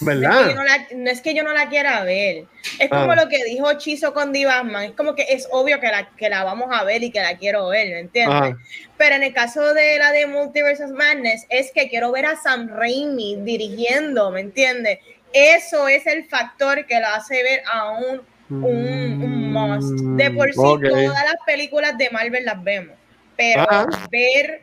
¿Verdad? 0.00 0.54
No 0.94 1.10
es, 1.10 1.20
que 1.20 1.34
yo 1.34 1.42
no 1.42 1.52
la 1.52 1.68
quiera 1.68 2.02
ver. 2.04 2.46
Es 2.78 2.88
como 2.88 3.12
ah. 3.12 3.16
lo 3.16 3.28
que 3.28 3.44
dijo 3.44 3.72
Chizo 3.74 4.14
con 4.14 4.32
Divasman. 4.32 4.84
Es 4.84 4.92
como 4.92 5.14
que 5.14 5.26
es 5.28 5.46
obvio 5.50 5.78
que 5.78 5.88
la, 5.88 6.08
que 6.16 6.30
la 6.30 6.42
vamos 6.42 6.68
a 6.72 6.84
ver 6.84 7.02
y 7.02 7.10
que 7.10 7.20
la 7.20 7.36
quiero 7.36 7.68
ver, 7.68 7.88
¿me 7.88 7.98
entiendes? 8.00 8.56
Pero 8.96 9.16
en 9.16 9.22
el 9.24 9.34
caso 9.34 9.74
de 9.74 9.98
la 9.98 10.10
de 10.12 10.26
Multiverse 10.26 10.84
of 10.84 10.92
Madness, 10.92 11.46
es 11.50 11.70
que 11.72 11.88
quiero 11.88 12.12
ver 12.12 12.26
a 12.26 12.36
Sam 12.36 12.68
Raimi 12.68 13.36
dirigiendo, 13.42 14.30
¿me 14.30 14.40
entiendes? 14.40 15.00
Eso 15.32 15.86
es 15.86 16.06
el 16.06 16.24
factor 16.24 16.86
que 16.86 16.98
la 16.98 17.16
hace 17.16 17.42
ver 17.42 17.62
a 17.70 17.90
un, 17.90 18.22
un, 18.64 19.52
must. 19.52 20.00
De 20.16 20.30
por 20.30 20.48
sí, 20.48 20.56
todas 20.56 21.24
las 21.24 21.36
películas 21.46 21.96
de 21.98 22.10
Marvel 22.10 22.44
las 22.44 22.62
vemos. 22.62 22.96
Pero 23.36 23.66
ver 24.10 24.62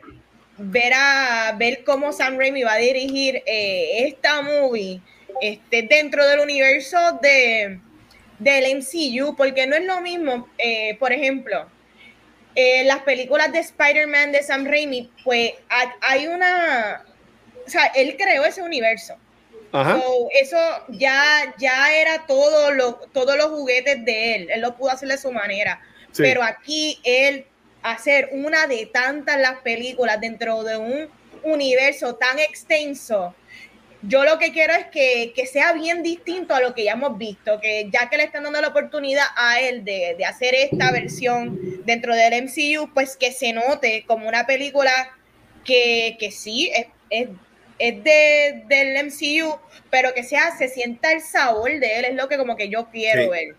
ver 0.58 0.92
a 0.94 1.54
ver 1.56 1.84
cómo 1.84 2.12
Sam 2.12 2.36
Raimi 2.36 2.62
va 2.62 2.74
a 2.74 2.78
dirigir 2.78 3.42
eh, 3.46 4.06
esta 4.06 4.42
movie 4.42 5.00
este, 5.40 5.82
dentro 5.82 6.26
del 6.26 6.40
universo 6.40 6.98
de, 7.22 7.78
del 8.38 8.76
MCU, 8.78 9.36
porque 9.36 9.66
no 9.66 9.76
es 9.76 9.84
lo 9.84 10.00
mismo, 10.00 10.48
eh, 10.58 10.96
por 10.98 11.12
ejemplo, 11.12 11.66
eh, 12.54 12.82
las 12.84 13.00
películas 13.02 13.52
de 13.52 13.60
Spider-Man 13.60 14.32
de 14.32 14.42
Sam 14.42 14.66
Raimi, 14.66 15.10
pues 15.22 15.52
hay 16.00 16.26
una, 16.26 17.04
o 17.64 17.70
sea, 17.70 17.86
él 17.94 18.16
creó 18.18 18.44
ese 18.44 18.62
universo. 18.62 19.16
eso 20.40 20.58
ya, 20.88 21.54
ya 21.58 21.94
era 21.94 22.26
todo 22.26 22.72
lo, 22.72 22.94
todos 23.12 23.36
los 23.36 23.46
juguetes 23.46 24.04
de 24.04 24.34
él, 24.34 24.48
él 24.50 24.60
lo 24.60 24.76
pudo 24.76 24.90
hacer 24.90 25.08
de 25.08 25.18
su 25.18 25.30
manera, 25.30 25.80
pero 26.16 26.42
aquí 26.42 26.98
él 27.04 27.46
hacer 27.92 28.30
una 28.32 28.66
de 28.66 28.86
tantas 28.86 29.38
las 29.38 29.60
películas 29.60 30.20
dentro 30.20 30.62
de 30.62 30.76
un 30.76 31.08
universo 31.42 32.16
tan 32.16 32.38
extenso, 32.38 33.34
yo 34.02 34.24
lo 34.24 34.38
que 34.38 34.52
quiero 34.52 34.74
es 34.74 34.86
que, 34.86 35.46
sea 35.46 35.72
bien 35.72 36.02
distinto 36.02 36.54
a 36.54 36.60
lo 36.60 36.74
que 36.74 36.84
ya 36.84 36.92
hemos 36.92 37.18
visto, 37.18 37.60
que 37.60 37.88
ya 37.90 38.08
que 38.08 38.16
le 38.16 38.24
están 38.24 38.44
dando 38.44 38.60
la 38.60 38.68
oportunidad 38.68 39.26
a 39.36 39.60
él 39.60 39.84
de, 39.84 40.16
hacer 40.24 40.54
esta 40.54 40.92
versión 40.92 41.84
dentro 41.84 42.14
del 42.14 42.44
MCU, 42.44 42.92
pues 42.94 43.16
que 43.16 43.32
se 43.32 43.52
note 43.52 44.04
como 44.06 44.28
una 44.28 44.46
película 44.46 44.92
que, 45.64 46.16
sí 46.32 46.70
es, 46.72 46.86
es, 47.10 48.04
de, 48.04 48.62
del 48.66 49.06
MCU, 49.06 49.58
pero 49.90 50.14
que 50.14 50.22
sea, 50.22 50.56
se 50.56 50.68
sienta 50.68 51.12
el 51.12 51.20
sabor 51.20 51.70
de 51.80 51.98
él, 51.98 52.04
es 52.04 52.14
lo 52.14 52.28
que 52.28 52.38
como 52.38 52.56
que 52.56 52.68
yo 52.68 52.88
quiero 52.90 53.30
ver. 53.30 53.56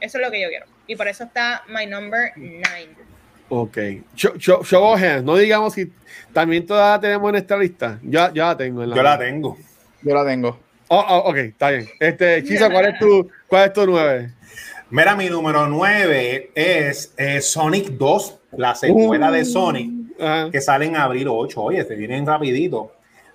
Eso 0.00 0.18
es 0.18 0.24
lo 0.24 0.30
que 0.30 0.40
yo 0.40 0.48
quiero. 0.48 0.66
Y 0.86 0.96
por 0.96 1.08
eso 1.08 1.24
está 1.24 1.62
my 1.68 1.86
number 1.86 2.32
nine. 2.36 3.09
Ok. 3.50 3.78
Show, 4.14 4.96
no 5.22 5.36
digamos 5.36 5.74
si 5.74 5.92
también 6.32 6.64
todavía 6.64 7.00
tenemos 7.00 7.28
en 7.30 7.36
esta 7.36 7.56
lista. 7.56 7.98
Ya, 8.02 8.32
ya 8.32 8.46
la 8.46 8.56
tengo. 8.56 8.84
yo 8.84 9.02
la 9.02 9.18
tengo. 9.18 9.58
Yo 10.02 10.14
la 10.14 10.24
tengo. 10.24 10.58
Oh, 10.88 11.04
oh, 11.08 11.30
ok, 11.30 11.36
está 11.36 11.70
bien. 11.70 11.88
Este, 11.98 12.42
Chisa, 12.44 12.70
¿cuál 12.70 12.86
es 12.86 12.98
tu, 12.98 13.28
cuál 13.46 13.66
es 13.66 13.72
tu 13.72 13.86
nueve? 13.86 14.32
Mira, 14.90 15.14
mi 15.14 15.28
número 15.28 15.66
nueve 15.68 16.50
es 16.54 17.12
eh, 17.16 17.40
Sonic 17.40 17.90
2, 17.90 18.38
la 18.56 18.74
secuela 18.74 19.30
de 19.30 19.42
uh. 19.42 19.44
Sonic, 19.44 19.90
que 20.50 20.60
sale 20.60 20.86
en 20.86 20.96
abril 20.96 21.28
8. 21.28 21.60
Oye, 21.60 21.84
te 21.84 21.94
vienen 21.94 22.26
rapidito. 22.26 22.92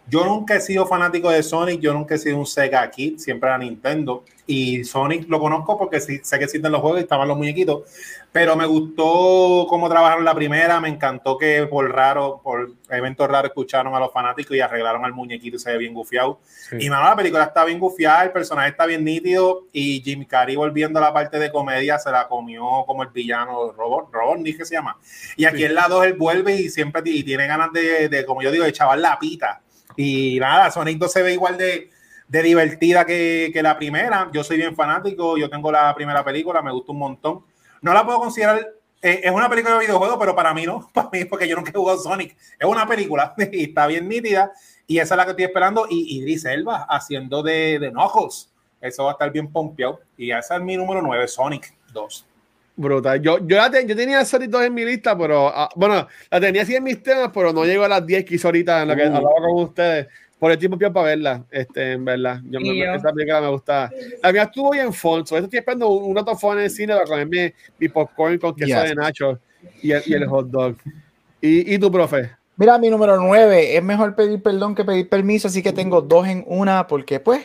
Yo 0.08 0.24
nunca 0.24 0.56
he 0.56 0.62
sido 0.62 0.86
fanático 0.86 1.32
de 1.32 1.42
Sonic, 1.42 1.80
yo 1.80 1.92
nunca 1.94 2.16
he 2.16 2.18
sido 2.20 2.38
un 2.38 2.46
Sega 2.46 2.90
Kid, 2.92 3.18
siempre 3.18 3.50
era 3.50 3.58
Nintendo. 3.58 4.24
Y 4.48 4.84
Sonic 4.84 5.28
lo 5.28 5.40
conozco 5.40 5.76
porque 5.76 6.00
sí, 6.00 6.20
sé 6.22 6.38
que 6.38 6.44
existen 6.44 6.72
los 6.72 6.80
juegos 6.82 7.00
y 7.00 7.04
estaban 7.04 7.28
los 7.28 7.36
muñequitos. 7.36 7.82
Pero 8.32 8.56
me 8.56 8.68
gustó 8.68 9.66
cómo 9.68 9.90
trabajaron 9.90 10.24
la 10.24 10.36
primera, 10.36 10.80
me 10.80 10.90
encantó 10.90 11.38
que 11.40 11.66
por 11.66 11.92
raro, 11.92 12.42
por 12.44 12.74
eventos 12.90 13.28
raros 13.28 13.50
escucharon 13.50 13.96
a 13.96 14.00
los 14.00 14.14
fanáticos 14.14 14.56
y 14.56 14.60
arreglaron 14.60 15.04
al 15.06 15.14
muñequito 15.14 15.56
y 15.56 15.60
se 15.60 15.72
ve 15.72 15.80
bien 15.80 15.96
gufiado. 15.96 16.40
Y 16.78 16.88
mano, 16.90 17.06
la 17.06 17.16
película 17.16 17.46
está 17.46 17.66
bien 17.66 17.80
gufiada, 17.80 18.24
el 18.24 18.32
personaje 18.32 18.70
está 18.70 18.86
bien 18.86 19.04
nítido 19.04 19.66
y 19.72 20.02
Jim 20.04 20.26
Carrey 20.26 20.56
volviendo 20.56 21.00
a 21.00 21.02
la 21.02 21.14
parte 21.14 21.40
de 21.40 21.52
comedia 21.52 21.98
se 21.98 22.12
la 22.12 22.28
comió 22.28 22.84
como 22.86 23.02
el 23.02 23.10
villano 23.10 23.72
Robot, 23.72 24.10
Robot, 24.12 24.38
ni 24.38 24.56
que 24.56 24.66
se 24.66 24.76
llama. 24.76 25.00
Y 25.36 25.46
aquí 25.46 25.64
en 25.64 25.74
la 25.74 25.88
2 25.88 26.06
él 26.06 26.14
vuelve 26.14 26.56
y 26.56 26.70
siempre 26.70 27.02
y 27.06 27.24
tiene 27.24 27.48
ganas 27.48 27.74
de, 27.74 28.10
de, 28.10 28.26
como 28.26 28.44
yo 28.44 28.52
digo, 28.52 28.66
de 28.66 28.74
chaval 28.74 29.02
la 29.02 29.18
pita 29.18 29.64
y 29.96 30.40
nada, 30.40 30.72
Sonic 30.72 30.98
2 30.98 31.12
se 31.12 31.22
ve 31.22 31.34
igual 31.34 31.58
de, 31.58 31.90
de 32.28 32.44
divertida 32.44 33.06
que, 33.06 33.52
que, 33.54 33.64
la 33.64 33.78
primera. 33.78 34.30
Yo 34.34 34.44
soy 34.44 34.58
bien 34.58 34.76
fanático, 34.76 35.38
yo 35.38 35.50
tengo 35.50 35.72
la 35.72 35.94
primera 35.96 36.24
película, 36.24 36.62
me 36.62 36.72
gusta 36.72 36.92
un 36.92 37.00
montón. 37.00 37.46
No 37.82 37.94
la 37.94 38.06
puedo 38.06 38.20
considerar, 38.20 38.60
eh, 39.02 39.22
es 39.24 39.32
una 39.32 39.50
película 39.50 39.76
de 39.76 39.86
videojuego, 39.86 40.18
pero 40.18 40.36
para 40.36 40.54
mí 40.54 40.66
no, 40.66 40.90
para 40.94 41.10
mí 41.12 41.26
porque 41.26 41.48
yo 41.48 41.56
nunca 41.56 41.72
he 41.72 41.78
jugado 41.78 42.00
Sonic. 42.00 42.36
Es 42.60 42.68
una 42.68 42.88
película 42.88 43.34
y 43.52 43.66
está 43.66 43.88
bien 43.88 44.08
nítida 44.08 44.52
y 44.88 45.00
esa 45.00 45.16
es 45.16 45.18
la 45.18 45.26
que 45.26 45.32
estoy 45.32 45.46
esperando. 45.46 45.86
Y 45.90 46.18
Idris 46.20 46.46
Elba 46.46 46.86
haciendo 46.90 47.44
de, 47.44 47.80
de. 47.80 47.94
Eso 48.82 49.04
va 49.04 49.12
a 49.12 49.14
estar 49.14 49.32
bien 49.32 49.52
pompeado. 49.52 50.00
Y 50.18 50.32
esa 50.32 50.58
es 50.58 50.62
mi 50.62 50.78
número 50.78 51.02
9, 51.02 51.28
Sonic 51.28 51.74
2. 51.94 52.26
Brutal. 52.78 53.22
Yo, 53.22 53.40
yo, 53.48 53.58
yo 53.88 53.96
tenía 53.96 54.26
Sonic 54.26 54.50
2 54.50 54.64
en 54.66 54.74
mi 54.74 54.84
lista, 54.84 55.18
pero 55.18 55.48
ah, 55.48 55.70
bueno, 55.76 56.08
la 56.30 56.42
tenía 56.42 56.64
así 56.64 56.76
en 56.76 56.84
mis 56.84 57.02
temas, 57.02 57.32
pero 57.34 57.54
no 57.54 57.64
llego 57.64 57.86
a 57.86 57.88
las 57.88 58.06
10 58.06 58.26
que 58.26 58.36
hizo 58.36 58.48
ahorita 58.50 58.82
en 58.82 58.90
lo 58.90 58.96
que 58.96 59.04
uh. 59.04 59.16
hablaba 59.16 59.36
con 59.40 59.64
ustedes. 59.64 60.08
Por 60.38 60.52
el 60.52 60.58
tiempo 60.58 60.78
para 60.78 61.08
verla, 61.08 61.46
este, 61.50 61.94
en 61.94 62.04
verdad. 62.04 62.42
Yo, 62.50 62.60
me, 62.60 62.78
esa 62.94 63.14
película 63.14 63.40
me 63.40 63.48
gusta. 63.48 63.90
La 64.22 64.34
mía 64.34 64.44
estuvo 64.44 64.72
bien 64.72 64.92
fonso. 64.92 65.38
Estoy 65.38 65.60
esperando 65.60 65.88
un, 65.88 66.18
otro 66.18 66.36
phone 66.36 66.58
en 66.58 66.66
el 66.66 66.70
cine 66.70 66.94
para 66.94 67.06
comerme 67.06 67.54
mi 67.80 67.88
popcorn 67.88 68.38
con 68.38 68.54
queso 68.54 68.82
de 68.82 68.96
nacho 68.96 69.40
y 69.82 69.92
el, 69.92 70.04
y 70.06 70.14
el 70.14 70.28
hot 70.28 70.48
dog. 70.48 70.76
¿Y, 71.40 71.74
¿Y 71.74 71.80
tu 71.80 71.90
profe? 71.90 72.32
Mira, 72.58 72.78
mi 72.78 72.90
número 72.90 73.18
9, 73.18 73.76
es 73.76 73.84
mejor 73.84 74.16
pedir 74.16 74.42
perdón 74.42 74.76
que 74.76 74.86
pedir 74.86 75.10
permiso, 75.10 75.50
así 75.50 75.62
que 75.62 75.74
tengo 75.74 76.02
dos 76.02 76.26
en 76.26 76.46
una, 76.48 76.88
porque 76.88 77.20
pues 77.20 77.44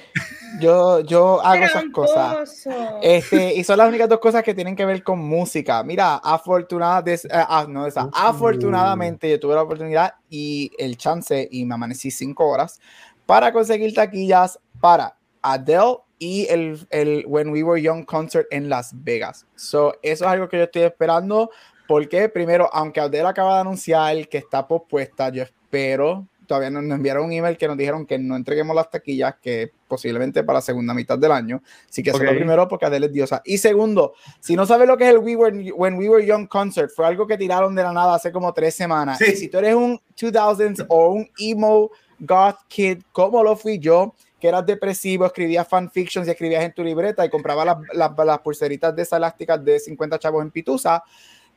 yo, 0.61 1.01
yo 1.01 1.45
hago 1.45 1.65
esas 1.65 1.85
cosas. 1.93 2.65
Este, 3.03 3.55
y 3.57 3.65
son 3.65 3.79
las 3.79 3.89
únicas 3.89 4.09
dos 4.09 4.21
cosas 4.21 4.45
que 4.45 4.55
tienen 4.55 4.77
que 4.77 4.85
ver 4.85 5.03
con 5.03 5.19
música. 5.19 5.83
Mira, 5.83 6.15
afortunadamente, 6.17 7.27
eh, 7.27 7.31
ah, 7.33 7.67
no, 7.69 7.87
esa, 7.87 8.09
afortunadamente 8.13 9.29
yo 9.29 9.41
tuve 9.41 9.57
la 9.57 9.63
oportunidad 9.63 10.15
y 10.29 10.71
el 10.79 10.97
chance, 10.97 11.49
y 11.51 11.65
me 11.65 11.75
amanecí 11.75 12.13
cinco 12.13 12.47
horas, 12.47 12.81
para 13.27 13.53
conseguir 13.53 13.93
taquillas 13.93 14.61
para 14.81 15.17
Adele 15.43 15.97
y 16.21 16.47
el, 16.51 16.87
el 16.91 17.25
When 17.27 17.49
We 17.49 17.65
Were 17.65 17.83
Young 17.83 18.05
concert 18.05 18.47
en 18.53 18.69
Las 18.69 18.93
Vegas. 19.03 19.47
So, 19.57 19.95
eso 20.03 20.25
es 20.25 20.31
algo 20.31 20.49
que 20.49 20.59
yo 20.59 20.65
estoy 20.65 20.83
esperando 20.83 21.51
porque 21.91 22.29
primero, 22.29 22.71
aunque 22.73 23.01
Adele 23.01 23.27
acaba 23.27 23.57
de 23.57 23.61
anunciar 23.63 24.29
que 24.29 24.39
está 24.39 24.69
pospuesta, 24.69 25.29
yo 25.31 25.43
espero, 25.43 26.25
todavía 26.47 26.71
nos, 26.71 26.85
enviaron 26.85 27.25
un 27.25 27.33
email 27.33 27.59
que 27.59 27.67
nos 27.67 27.77
dijeron 27.77 28.07
que 28.07 28.17
no 28.17 28.37
entreguemos 28.37 28.77
las 28.77 28.89
taquillas, 28.89 29.35
que 29.43 29.73
posiblemente 29.89 30.45
para 30.45 30.59
la 30.59 30.63
segunda 30.63 30.95
mitad 30.95 31.19
del 31.19 31.33
año. 31.33 31.61
Así 31.89 32.05
que 32.05 32.11
eso 32.11 32.23
es 32.23 32.31
lo 32.31 32.37
primero, 32.37 32.69
porque 32.69 32.87
Adele 32.87 33.07
es 33.07 33.13
diosa. 33.13 33.43
Y 33.45 33.59
segundo, 33.59 34.15
si 34.39 34.55
no 34.55 34.67
sabes 34.67 34.87
lo 34.87 34.97
que 34.97 35.09
es 35.09 35.11
el 35.11 35.19
We 35.19 35.35
Were, 35.35 35.73
When 35.73 35.99
We 35.99 36.09
Were 36.09 36.25
Young 36.25 36.47
concert, 36.47 36.93
fue 36.95 37.09
algo 37.09 37.27
que 37.27 37.37
tiraron 37.37 37.75
de 37.75 37.83
la 37.83 37.93
nada 37.93 38.15
hace 38.15 38.31
como 38.31 38.53
tres 38.53 38.77
semanas. 38.77 39.21
Y 39.21 39.35
si 39.35 39.49
tú 39.49 39.59
eres 39.59 39.75
un 39.75 40.01
2000s 40.17 40.87
o 40.89 41.09
un 41.09 41.29
emo 41.41 41.91
goth 42.21 42.59
kid, 42.69 43.03
como 43.11 43.43
lo 43.43 43.57
fui 43.57 43.81
yo, 43.81 44.15
que 44.39 44.47
eras 44.47 44.65
depresivo, 44.65 45.27
escribías 45.27 45.67
fanfictions 45.67 46.29
y 46.29 46.31
escribías 46.31 46.63
en 46.63 46.73
tu 46.73 46.85
libreta 46.85 47.27
y 47.27 47.31
comprabas 47.31 47.67
las, 47.67 47.77
las, 47.95 48.13
las 48.17 48.39
pulseritas 48.39 48.95
de 48.95 49.03
esas 49.03 49.17
elásticas 49.17 49.65
de 49.65 49.81
50 49.81 50.21
chavos 50.21 50.41
en 50.41 50.53
Pitusa, 50.53 51.03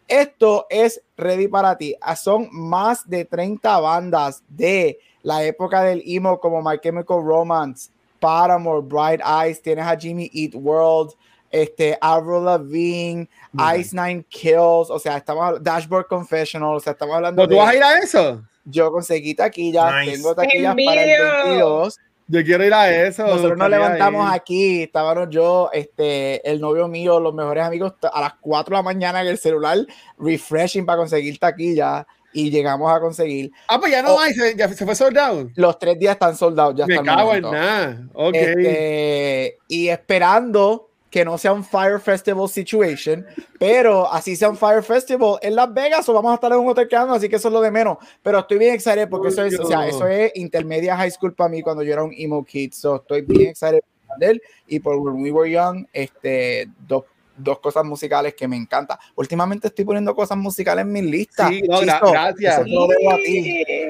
esto 0.07 0.67
es 0.69 1.01
ready 1.17 1.47
para 1.47 1.77
ti. 1.77 1.95
Ah, 2.01 2.15
son 2.15 2.49
más 2.51 3.07
de 3.09 3.25
30 3.25 3.79
bandas 3.79 4.43
de 4.47 4.99
la 5.21 5.43
época 5.43 5.81
del 5.83 6.03
emo 6.05 6.39
como 6.39 6.61
My 6.61 6.77
Chemical 6.79 7.23
Romance, 7.23 7.89
Paramore, 8.19 8.81
Bright 8.81 9.21
Eyes, 9.25 9.61
tienes 9.61 9.85
a 9.85 9.97
Jimmy 9.97 10.29
Eat 10.33 10.53
World, 10.55 11.13
este, 11.49 11.97
Avril 12.01 12.45
Lavigne, 12.45 13.29
Ice 13.77 13.95
Nine 13.95 14.25
Kills, 14.27 14.89
o 14.89 14.99
sea, 14.99 15.17
estamos 15.17 15.61
Dashboard 15.63 16.07
Confessional, 16.07 16.75
o 16.75 16.79
sea, 16.79 16.93
estamos 16.93 17.15
hablando 17.15 17.47
¿Tú 17.47 17.57
vas 17.57 17.69
a 17.69 17.75
ir 17.75 17.83
a 17.83 17.99
eso? 17.99 18.43
Yo 18.65 18.91
conseguí 18.91 19.35
taquillas, 19.35 20.05
tengo 20.05 20.33
taquillas 20.33 20.75
para 20.85 21.03
el 21.03 21.21
22. 21.43 21.99
Yo 22.27 22.43
quiero 22.43 22.65
ir 22.65 22.73
a 22.73 22.91
eso. 22.91 23.25
Nosotros 23.27 23.57
nos 23.57 23.69
levantamos 23.69 24.31
aquí, 24.31 24.83
estábamos 24.83 25.29
yo, 25.29 25.69
este, 25.73 26.47
el 26.49 26.61
novio 26.61 26.87
mío, 26.87 27.19
los 27.19 27.33
mejores 27.33 27.63
amigos, 27.63 27.93
a 28.11 28.21
las 28.21 28.33
4 28.41 28.75
de 28.75 28.79
la 28.79 28.83
mañana 28.83 29.21
en 29.21 29.27
el 29.27 29.37
celular, 29.37 29.77
refreshing 30.17 30.85
para 30.85 30.97
conseguir 30.97 31.37
taquilla 31.37 32.07
y 32.33 32.49
llegamos 32.49 32.91
a 32.91 32.99
conseguir. 32.99 33.51
Ah, 33.67 33.79
pues 33.79 33.91
ya 33.91 34.01
no 34.01 34.15
oh, 34.15 34.19
hay, 34.19 34.33
ya 34.55 34.67
se 34.69 34.85
fue 34.85 34.95
soldado. 34.95 35.49
Los 35.55 35.77
tres 35.79 35.99
días 35.99 36.13
están 36.13 36.35
soldados, 36.35 36.75
ya 36.75 36.85
Me 36.87 37.01
cago 37.01 37.33
en 37.35 37.41
nada. 37.43 38.07
Ok. 38.13 38.35
Este, 38.35 39.57
y 39.67 39.89
esperando 39.89 40.89
que 41.13 41.23
no 41.23 41.37
sea 41.37 41.53
un 41.53 41.63
Fire 41.63 41.99
Festival 41.99 42.49
situation, 42.49 43.23
pero 43.59 44.11
así 44.11 44.35
sea 44.35 44.49
un 44.49 44.57
Fire 44.57 44.81
Festival 44.81 45.37
en 45.43 45.53
Las 45.53 45.71
Vegas 45.71 46.09
o 46.09 46.13
vamos 46.13 46.31
a 46.31 46.35
estar 46.35 46.51
en 46.51 46.57
un 46.57 46.67
hotel 46.67 46.87
quedando, 46.87 47.13
así 47.13 47.29
que 47.29 47.35
eso 47.35 47.49
es 47.49 47.53
lo 47.53 47.61
de 47.61 47.69
menos. 47.69 47.99
Pero 48.23 48.39
estoy 48.39 48.57
bien 48.57 48.73
excited 48.73 49.07
porque 49.07 49.27
eso 49.27 49.43
es, 49.43 49.59
o 49.59 49.67
sea, 49.67 49.87
eso 49.87 50.07
es 50.07 50.31
intermedia 50.33 50.97
high 50.97 51.11
school 51.11 51.35
para 51.35 51.51
mí 51.51 51.61
cuando 51.61 51.83
yo 51.83 51.93
era 51.93 52.03
un 52.03 52.15
emo 52.17 52.43
kid, 52.43 52.73
so 52.73 52.95
estoy 52.95 53.21
bien 53.21 53.51
excited 53.51 53.81
por 54.07 54.23
él 54.23 54.41
y 54.65 54.79
por 54.79 54.95
When 54.97 55.21
We 55.21 55.29
Were 55.29 55.51
Young, 55.51 55.85
este, 55.93 56.67
dos 56.79 57.03
dos 57.35 57.59
cosas 57.59 57.85
musicales 57.85 58.33
que 58.33 58.47
me 58.47 58.55
encanta. 58.55 58.99
Últimamente 59.15 59.67
estoy 59.67 59.85
poniendo 59.85 60.15
cosas 60.15 60.37
musicales 60.37 60.83
en 60.83 60.91
mi 60.91 61.01
lista. 61.03 61.47
Sí, 61.49 61.61
gracias. 61.61 62.61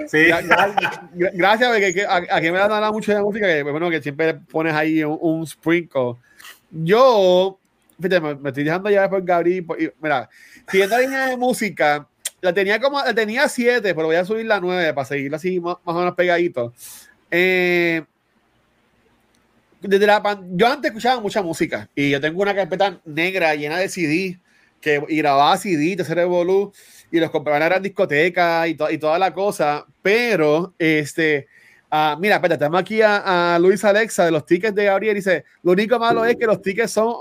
Sí. 0.07 0.25
gracias, 1.13 1.69
porque 1.69 2.05
aquí 2.29 2.51
me 2.51 2.57
da 2.57 2.91
mucho 2.91 3.13
de 3.13 3.21
música 3.21 3.47
que, 3.47 3.63
bueno, 3.63 3.89
que 3.89 4.01
siempre 4.01 4.33
pones 4.33 4.73
ahí 4.73 5.03
un, 5.05 5.17
un 5.21 5.47
sprinkle 5.47 6.15
yo, 6.73 7.59
fíjate, 8.01 8.19
me, 8.19 8.49
estoy 8.49 8.63
dejando 8.63 8.89
ya 8.89 9.09
por 9.09 9.23
Gabriel. 9.23 9.65
mira, 10.01 10.29
siguiendo 10.69 10.95
la 10.95 11.01
línea 11.01 11.27
de 11.27 11.38
música, 11.38 12.07
la 12.41 12.53
tenía 12.53 12.79
como, 12.79 12.99
la 12.99 13.13
tenía 13.13 13.47
siete, 13.47 13.93
pero 13.93 14.07
voy 14.07 14.15
a 14.15 14.25
subir 14.25 14.45
la 14.45 14.59
nueve 14.59 14.93
para 14.93 15.05
seguirla 15.05 15.38
así 15.38 15.59
más, 15.59 15.77
o 15.83 15.93
menos 15.93 16.15
pegadito. 16.15 16.73
Eh, 17.29 18.03
desde 19.81 20.07
la, 20.07 20.41
yo 20.51 20.67
antes 20.67 20.89
escuchaba 20.89 21.21
mucha 21.21 21.41
música 21.41 21.89
y 21.93 22.09
yo 22.09 22.19
tengo 22.19 22.41
una 22.41 22.55
carpeta 22.55 22.99
negra 23.05 23.53
llena 23.55 23.77
de 23.77 23.89
CD 23.89 24.39
que 24.81 25.01
y 25.07 25.17
grababa 25.17 25.57
CD, 25.57 25.95
tercer 25.95 26.19
Evolu 26.19 26.73
y 27.12 27.19
los 27.19 27.29
compraba 27.31 27.65
en 27.65 27.71
la 27.71 27.79
discoteca 27.79 28.67
y, 28.67 28.77
y 28.89 28.97
toda 28.97 29.19
la 29.19 29.33
cosa, 29.33 29.86
pero 30.01 30.73
este 30.79 31.47
Ah, 31.95 32.17
mira, 32.19 32.38
espérate, 32.38 32.58
tenemos 32.58 32.82
aquí 32.82 33.01
a, 33.03 33.56
Luis 33.62 33.86
Alexa 33.86 34.25
de 34.25 34.32
los 34.32 34.47
tickets 34.47 34.73
de 34.73 34.86
Gabriel. 34.86 35.13
Dice: 35.13 35.45
Lo 35.62 35.73
único 35.73 35.99
malo 35.99 36.25
es 36.25 36.36
que 36.36 36.47
los 36.47 36.60
tickets 36.60 36.91
son 36.91 37.13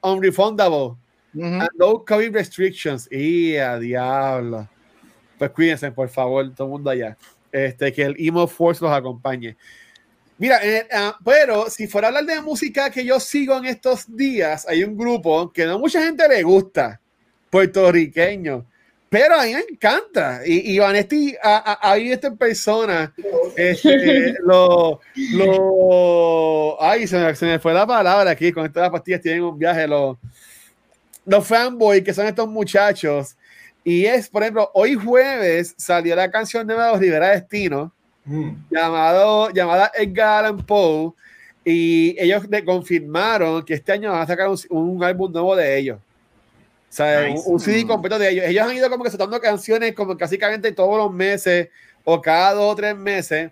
unrefundable. 0.00 0.94
no 1.34 2.02
COVID 2.02 2.32
restrictions. 2.32 3.12
Y 3.12 3.58
a 3.58 3.78
diablo. 3.78 4.66
Pues 5.36 5.50
cuídense, 5.50 5.92
por 5.92 6.08
favor, 6.08 6.50
todo 6.54 6.66
el 6.66 6.70
mundo 6.70 6.88
allá. 6.88 7.14
Este, 7.52 7.92
que 7.92 8.04
el 8.04 8.16
Emo 8.18 8.46
Force 8.46 8.82
los 8.82 8.90
acompañe. 8.90 9.54
Mira, 10.38 10.60
eh, 10.64 10.88
ah, 10.94 11.18
pero 11.22 11.68
si 11.68 11.86
fuera 11.86 12.06
a 12.06 12.08
hablar 12.08 12.24
de 12.24 12.40
música 12.40 12.88
que 12.88 13.04
yo 13.04 13.20
sigo 13.20 13.58
en 13.58 13.66
estos 13.66 14.16
días, 14.16 14.66
hay 14.66 14.82
un 14.82 14.96
grupo 14.96 15.52
que 15.52 15.66
no 15.66 15.78
mucha 15.78 16.02
gente 16.02 16.26
le 16.26 16.42
gusta, 16.42 17.02
puertorriqueño, 17.50 18.64
pero 19.08 19.38
a 19.38 19.44
mí 19.44 19.54
me 19.54 19.64
encanta. 19.70 20.40
Y, 20.44 20.74
y 20.74 20.78
Vanetti 20.78 21.34
ha, 21.42 21.94
visto 21.96 22.26
en 22.26 22.36
persona 22.36 23.12
este, 23.56 24.34
lo, 24.44 25.00
lo, 25.32 26.82
ay, 26.82 27.06
se 27.06 27.34
me, 27.42 27.58
fue 27.58 27.72
la 27.72 27.86
palabra 27.86 28.30
aquí, 28.30 28.52
con 28.52 28.66
estas 28.66 28.90
pastillas 28.90 29.20
tienen 29.20 29.42
un 29.42 29.58
viaje, 29.58 29.86
los, 29.86 30.16
los 31.24 31.46
fanboys 31.46 32.02
que 32.02 32.14
son 32.14 32.26
estos 32.26 32.48
muchachos. 32.48 33.36
Y 33.84 34.04
es, 34.04 34.28
por 34.28 34.42
ejemplo, 34.42 34.70
hoy 34.74 34.94
jueves 34.94 35.74
salió 35.76 36.16
la 36.16 36.30
canción 36.30 36.66
de 36.66 36.74
los 36.74 36.98
Rivera 36.98 37.30
Destino 37.30 37.92
Mm. 38.26 38.66
llamado, 38.70 39.50
llamada 39.50 39.92
Edgar 39.94 40.44
Allan 40.44 40.58
Poe, 40.58 41.12
y 41.64 42.16
ellos 42.18 42.44
confirmaron 42.64 43.64
que 43.64 43.74
este 43.74 43.92
año 43.92 44.10
van 44.10 44.22
a 44.22 44.26
sacar 44.26 44.48
un, 44.70 45.02
álbum 45.02 45.32
nuevo 45.32 45.54
de 45.54 45.78
ellos. 45.78 45.98
O 46.96 47.04
sea, 47.04 47.28
un, 47.44 47.60
CD 47.60 47.84
mm. 47.84 47.88
completo 47.88 48.18
de 48.18 48.30
ellos. 48.30 48.46
Ellos 48.46 48.66
han 48.66 48.74
ido 48.74 48.88
como 48.88 49.04
que 49.04 49.10
soltando 49.10 49.38
canciones 49.38 49.94
como 49.94 50.14
básicamente 50.14 50.72
todos 50.72 50.96
los 50.96 51.12
meses 51.12 51.68
o 52.04 52.22
cada 52.22 52.54
dos 52.54 52.72
o 52.72 52.74
tres 52.74 52.96
meses. 52.96 53.50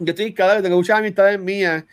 Yo 0.00 0.10
estoy 0.10 0.34
cada 0.34 0.54
vez, 0.54 0.64
tengo 0.64 0.76
muchas 0.76 0.98
amistades 0.98 1.38
mías 1.38 1.84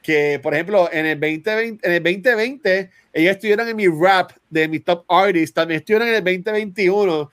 que, 0.00 0.38
por 0.40 0.54
ejemplo, 0.54 0.88
en 0.92 1.06
el 1.06 1.18
2020, 1.18 1.84
en 1.84 1.92
el 1.92 2.02
2020 2.02 2.90
ellos 3.12 3.32
estuvieron 3.32 3.68
en 3.68 3.74
mi 3.74 3.88
rap 3.88 4.30
de 4.48 4.68
mi 4.68 4.78
top 4.78 5.04
artists, 5.08 5.52
también 5.52 5.80
estuvieron 5.80 6.06
en 6.06 6.14
el 6.14 6.24
2021 6.24 7.28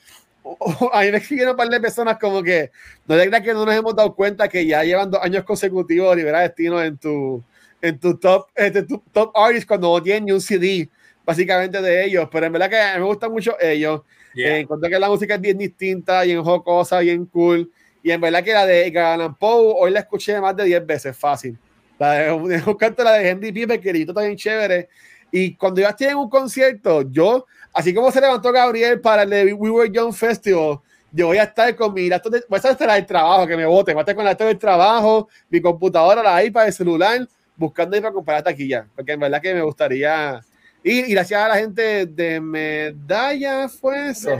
a 0.93 1.01
mí 1.01 1.11
me 1.11 1.17
escribieron 1.17 1.51
un 1.51 1.57
par 1.57 1.69
de 1.69 1.79
personas 1.79 2.17
como 2.17 2.41
que 2.41 2.71
no 3.05 3.15
es 3.15 3.25
verdad 3.25 3.43
que 3.43 3.53
no 3.53 3.65
nos 3.65 3.75
hemos 3.75 3.95
dado 3.95 4.15
cuenta 4.15 4.47
que 4.47 4.65
ya 4.65 4.83
llevan 4.83 5.11
dos 5.11 5.21
años 5.21 5.43
consecutivos 5.43 6.09
de 6.11 6.15
liberar 6.15 6.43
destino 6.43 6.81
en 6.81 6.97
tu 6.97 7.43
en 7.81 7.99
tu 7.99 8.17
top 8.17 8.47
este, 8.55 8.83
tu 8.83 9.03
top 9.11 9.35
artist 9.35 9.67
cuando 9.67 9.93
no 9.93 10.01
tienen 10.01 10.25
ni 10.25 10.31
un 10.31 10.41
CD 10.41 10.89
básicamente 11.27 11.79
de 11.79 12.05
ellos. 12.05 12.27
Pero 12.31 12.47
en 12.47 12.53
verdad 12.53 12.69
que 12.69 12.79
a 12.79 12.93
mí 12.95 13.01
me 13.01 13.05
gustan 13.05 13.31
mucho 13.31 13.55
ellos. 13.61 14.01
Yeah. 14.33 14.59
eh, 14.59 14.67
que 14.67 14.99
la 14.99 15.09
música 15.09 15.35
es 15.35 15.41
bien 15.41 15.59
distinta 15.59 16.25
y 16.25 16.31
en 16.31 16.43
jocosa 16.43 17.01
bien 17.01 17.25
cool. 17.27 17.71
Y 18.01 18.09
en 18.09 18.19
verdad 18.21 18.43
que 18.43 18.53
la 18.53 18.65
de 18.65 18.89
Galan 18.89 19.35
Poe 19.35 19.75
hoy 19.77 19.91
la 19.91 19.99
escuché 19.99 20.39
más 20.41 20.55
de 20.55 20.63
10 20.63 20.85
veces 20.87 21.15
fácil. 21.15 21.55
La 21.99 22.13
de, 22.13 22.63
canto 22.79 23.03
la 23.03 23.13
de 23.13 23.29
Henry 23.29 23.51
Pipe 23.51 23.79
que 23.79 23.91
está 23.91 24.21
bien 24.21 24.35
chévere. 24.35 24.89
Y 25.31 25.55
cuando 25.55 25.81
ya 25.81 25.93
tienen 25.93 26.15
un 26.15 26.29
concierto 26.29 27.03
yo 27.11 27.45
Así 27.77 27.93
como 27.93 28.11
se 28.11 28.19
levantó 28.19 28.51
Gabriel 28.51 28.99
para 28.99 29.21
el 29.21 29.29
de 29.29 29.53
We 29.53 29.69
Were 29.69 29.91
Young 29.91 30.11
Festival, 30.11 30.79
yo 31.11 31.27
voy 31.27 31.37
a 31.37 31.43
estar 31.43 31.75
con 31.75 31.93
mi 31.93 32.09
laptop, 32.09 32.33
de, 32.33 32.43
voy 32.49 32.59
a 32.63 32.71
estar 32.71 32.97
el 32.97 33.05
trabajo, 33.05 33.45
que 33.45 33.55
me 33.55 33.67
vote, 33.67 33.93
voy 33.93 33.99
a 33.99 34.01
estar 34.01 34.15
con 34.15 34.25
la 34.25 34.31
laptop 34.31 34.47
del 34.47 34.57
trabajo, 34.57 35.29
mi 35.47 35.61
computadora, 35.61 36.23
la 36.23 36.43
iPad, 36.43 36.65
el 36.65 36.73
celular, 36.73 37.27
buscando 37.55 37.95
ir 37.95 38.01
para 38.01 38.15
comprar 38.15 38.41
taquilla, 38.41 38.87
porque 38.95 39.11
en 39.11 39.19
verdad 39.19 39.39
que 39.39 39.53
me 39.53 39.61
gustaría 39.61 40.41
y, 40.91 41.01
gracias 41.11 41.41
a 41.41 41.47
la 41.47 41.55
gente 41.57 42.05
de 42.05 42.39
Medalla 42.39 43.69
fue 43.69 44.09
eso. 44.09 44.37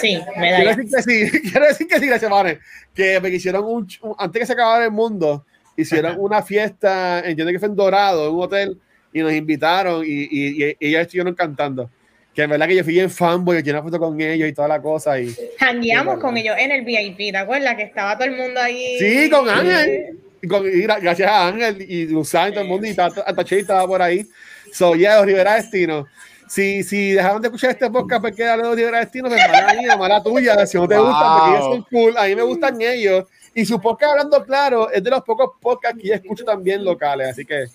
Sí, 0.00 0.18
Medalla. 0.36 0.74
Quiero 0.74 0.76
decir 0.76 0.90
que 0.90 1.02
sí, 1.02 1.40
quiero 1.50 1.66
decir 1.66 1.86
que 1.86 1.98
sí, 1.98 2.06
gracias, 2.06 2.30
Vane. 2.30 2.58
Que 2.94 3.20
me 3.20 3.28
hicieron 3.30 3.64
un, 3.64 3.86
antes 4.18 4.40
que 4.40 4.46
se 4.46 4.52
acabara 4.52 4.84
el 4.84 4.90
mundo, 4.90 5.44
hicieron 5.76 6.16
una 6.18 6.42
fiesta, 6.42 7.20
entiendo 7.20 7.52
que 7.52 7.58
fue 7.58 7.68
en 7.68 7.76
Dorado, 7.76 8.28
en 8.28 8.34
un 8.34 8.42
hotel, 8.42 8.78
y 9.12 9.20
nos 9.20 9.32
invitaron 9.32 10.04
y, 10.04 10.28
y, 10.30 10.64
y 10.64 10.76
ellos 10.80 11.02
estuvieron 11.02 11.34
cantando 11.34 11.90
que 12.34 12.42
en 12.42 12.50
verdad 12.50 12.68
que 12.68 12.76
yo 12.76 12.84
fui 12.84 12.98
en 13.00 13.10
fanboy, 13.10 13.56
yo 13.56 13.64
tenía 13.64 13.82
foto 13.82 13.98
con 13.98 14.20
ellos 14.20 14.48
y 14.48 14.52
toda 14.52 14.68
la 14.68 14.80
cosa. 14.80 15.18
Y, 15.20 15.34
Jangueamos 15.58 16.18
con 16.20 16.36
ellos 16.36 16.54
en 16.58 16.70
el 16.70 16.84
VIP, 16.84 17.32
¿te 17.32 17.36
acuerdas? 17.36 17.74
Que 17.74 17.82
estaba 17.82 18.16
todo 18.16 18.28
el 18.28 18.36
mundo 18.36 18.60
ahí. 18.60 18.98
Sí, 18.98 19.30
con 19.30 19.48
Ángel. 19.48 20.18
Y, 20.42 20.46
con, 20.46 20.62
gracias 20.64 21.28
a 21.28 21.48
Ángel 21.48 21.84
y 21.88 22.06
Luzán 22.06 22.50
y 22.50 22.52
todo 22.52 22.62
el 22.62 22.68
mundo, 22.68 22.86
y 22.86 22.90
hasta 22.90 23.44
Che 23.44 23.58
estaba 23.58 23.86
por 23.86 24.00
ahí. 24.00 24.26
So, 24.72 24.94
yeah, 24.94 25.22
Rivera 25.22 25.54
Destino. 25.54 26.06
Si, 26.48 26.82
si 26.82 27.12
dejaron 27.12 27.40
de 27.40 27.48
escuchar 27.48 27.70
este 27.70 27.88
podcast 27.90 28.22
porque 28.22 28.42
era 28.42 28.56
de 28.56 28.74
Rivera 28.74 29.00
Destino, 29.00 29.28
pues 29.28 29.40
mala 29.48 29.74
mía, 29.74 29.96
mala 29.96 30.22
tuya. 30.22 30.66
Si 30.66 30.76
no 30.76 30.88
te 30.88 30.98
gustan, 30.98 31.38
porque 31.38 31.56
ellos 31.56 31.64
son 31.64 31.82
cool, 31.90 32.18
a 32.18 32.24
mí 32.24 32.34
me 32.34 32.42
gustan 32.42 32.80
ellos. 32.80 33.26
Y 33.54 33.64
su 33.64 33.80
podcast 33.80 34.12
hablando 34.12 34.44
claro 34.44 34.90
es 34.90 35.02
de 35.02 35.10
los 35.10 35.22
pocos 35.22 35.52
podcasts 35.60 36.00
que 36.00 36.08
yo 36.08 36.14
escucho 36.14 36.44
también 36.44 36.84
locales. 36.84 37.28
Así 37.28 37.44
que, 37.44 37.66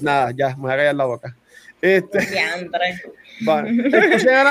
nada, 0.00 0.32
ya, 0.34 0.50
me 0.56 0.62
voy 0.62 0.72
a 0.72 0.76
callar 0.76 0.94
la 0.94 1.04
boca. 1.04 1.36
Este, 1.80 2.18
Vale. 3.40 3.70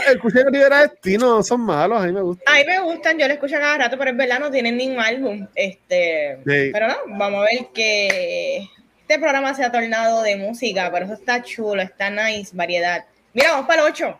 El 0.08 0.20
Cuchillo 0.20 0.50
Rivera 0.50 0.82
Destino 0.82 1.42
son 1.44 1.62
malos, 1.62 2.02
a 2.02 2.06
mí 2.06 2.12
me 2.12 2.22
gustan. 2.22 2.54
A 2.54 2.58
mí 2.58 2.66
me 2.66 2.80
gustan, 2.82 3.18
yo 3.18 3.28
lo 3.28 3.34
escucho 3.34 3.56
cada 3.56 3.78
rato, 3.78 3.98
pero 3.98 4.12
es 4.12 4.18
verdad, 4.18 4.40
no 4.40 4.52
tienen 4.52 4.76
ningún 4.76 5.00
álbum. 5.00 5.48
Este, 5.56 6.40
Pero 6.44 6.88
no, 6.88 6.96
vamos 7.18 7.40
a 7.40 7.56
ver 7.56 7.68
que 7.74 8.68
este 9.12 9.20
programa 9.20 9.54
se 9.54 9.66
ha 9.66 9.72
tornado 9.74 10.22
de 10.22 10.38
música, 10.38 10.90
pero 10.90 11.04
eso 11.04 11.16
está 11.16 11.44
chulo, 11.44 11.82
está 11.82 12.10
nice, 12.10 12.56
variedad. 12.56 13.04
Mira, 13.34 13.52
vamos 13.52 13.68
para 13.68 13.82
el 13.82 13.88
8. 13.90 14.20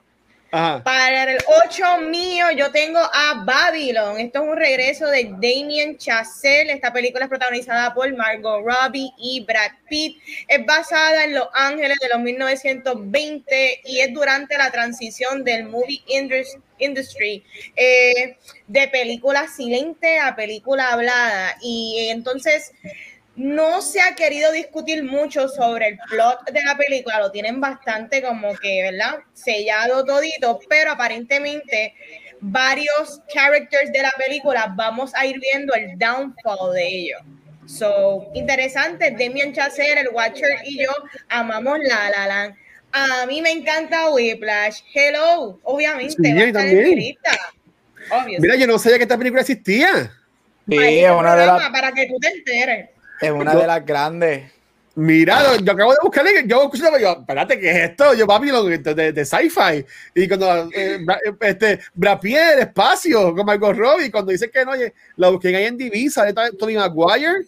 Para 0.52 1.32
el 1.32 1.38
8 1.66 1.98
mío, 2.10 2.52
yo 2.52 2.74
tengo 2.74 3.00
a 3.00 3.42
Babylon. 3.46 4.20
Esto 4.20 4.44
es 4.44 4.50
un 4.50 4.58
regreso 4.58 5.08
de 5.08 5.30
Damien 5.40 5.98
Chazelle. 5.98 6.74
Esta 6.74 6.92
película 6.92 7.24
es 7.24 7.30
protagonizada 7.30 7.94
por 7.94 8.14
Margot 8.18 8.66
Robbie 8.66 9.14
y 9.18 9.46
Brad 9.46 9.72
Pitt. 9.88 10.22
Es 10.50 10.66
basada 10.66 11.24
en 11.24 11.36
Los 11.36 11.48
Ángeles 11.54 11.98
de 12.02 12.10
los 12.10 12.20
1920 12.20 13.82
y 13.86 14.00
es 14.00 14.14
durante 14.14 14.58
la 14.58 14.72
transición 14.72 15.46
del 15.46 15.70
movie 15.70 16.04
industry 16.80 17.46
eh, 17.78 18.36
de 18.68 18.88
película 18.90 19.48
silente 19.48 20.20
a 20.20 20.36
película 20.36 20.92
hablada. 20.92 21.56
Y 21.62 22.10
entonces 22.10 22.74
no 23.42 23.82
se 23.82 24.00
ha 24.00 24.14
querido 24.14 24.52
discutir 24.52 25.04
mucho 25.04 25.48
sobre 25.48 25.88
el 25.88 25.98
plot 26.10 26.52
de 26.52 26.64
la 26.64 26.78
película, 26.78 27.20
lo 27.20 27.32
tienen 27.32 27.60
bastante 27.60 28.22
como 28.22 28.56
que, 28.56 28.84
¿verdad? 28.84 29.18
Sellado 29.34 30.06
todito, 30.06 30.60
pero 30.70 30.92
aparentemente 30.92 31.96
varios 32.40 33.20
characters 33.34 33.92
de 33.92 34.04
la 34.04 34.12
película 34.12 34.72
vamos 34.76 35.12
a 35.16 35.26
ir 35.26 35.40
viendo 35.40 35.74
el 35.74 35.98
downfall 35.98 36.74
de 36.74 36.88
ellos. 36.88 37.22
So, 37.66 38.30
interesante, 38.36 39.10
Demian 39.10 39.54
Chazelle, 39.54 40.02
el 40.02 40.10
Watcher 40.10 40.60
y 40.64 40.84
yo 40.84 40.92
amamos 41.30 41.80
La 41.84 42.12
La 42.12 42.28
Land. 42.28 42.56
A 42.92 43.26
mí 43.26 43.42
me 43.42 43.50
encanta 43.52 44.12
Whiplash. 44.12 44.82
Hello, 44.94 45.60
obviamente. 45.64 46.32
Mira, 48.40 48.56
yo 48.56 48.68
no 48.68 48.78
sabía 48.78 48.98
que 48.98 49.04
esta 49.04 49.18
película 49.18 49.42
existía. 49.42 50.12
Sí, 50.70 50.78
es 50.78 51.10
una 51.10 51.36
de 51.36 51.46
las... 51.48 51.70
Para 51.70 51.92
que 51.92 52.06
tú 52.06 52.20
te 52.20 52.28
enteres. 52.28 52.90
Es 53.22 53.32
una 53.32 53.56
de 53.56 53.68
las 53.68 53.86
grandes. 53.86 54.52
Mira, 54.94 55.56
yo 55.58 55.72
acabo 55.72 55.92
de 55.94 56.00
buscarle, 56.04 56.44
yo 56.46 56.64
escuché, 56.64 56.84
yo, 57.02 57.12
espérate, 57.14 57.58
¿qué 57.58 57.72
es 57.72 57.90
esto? 57.92 58.14
Yo, 58.14 58.28
Babylon, 58.28 58.84
de, 58.84 59.14
de, 59.14 59.26
sci-fi. 59.26 59.86
Y 60.14 60.28
cuando, 60.28 60.70
eh, 60.74 61.00
este, 61.40 61.80
Brad 61.94 62.20
Pitt, 62.20 62.36
espacio, 62.60 63.34
con 63.34 63.46
Margot 63.46 63.76
Robbie, 63.76 64.12
cuando 64.12 64.34
dice 64.34 64.52
que 64.52 64.66
no, 64.66 64.72
oye, 64.72 64.94
la 65.16 65.30
busqué 65.30 65.56
ahí 65.56 65.64
en 65.64 65.78
Divisa, 65.78 66.26
de 66.26 66.34
Tony 66.60 66.76
Maguire, 66.76 67.46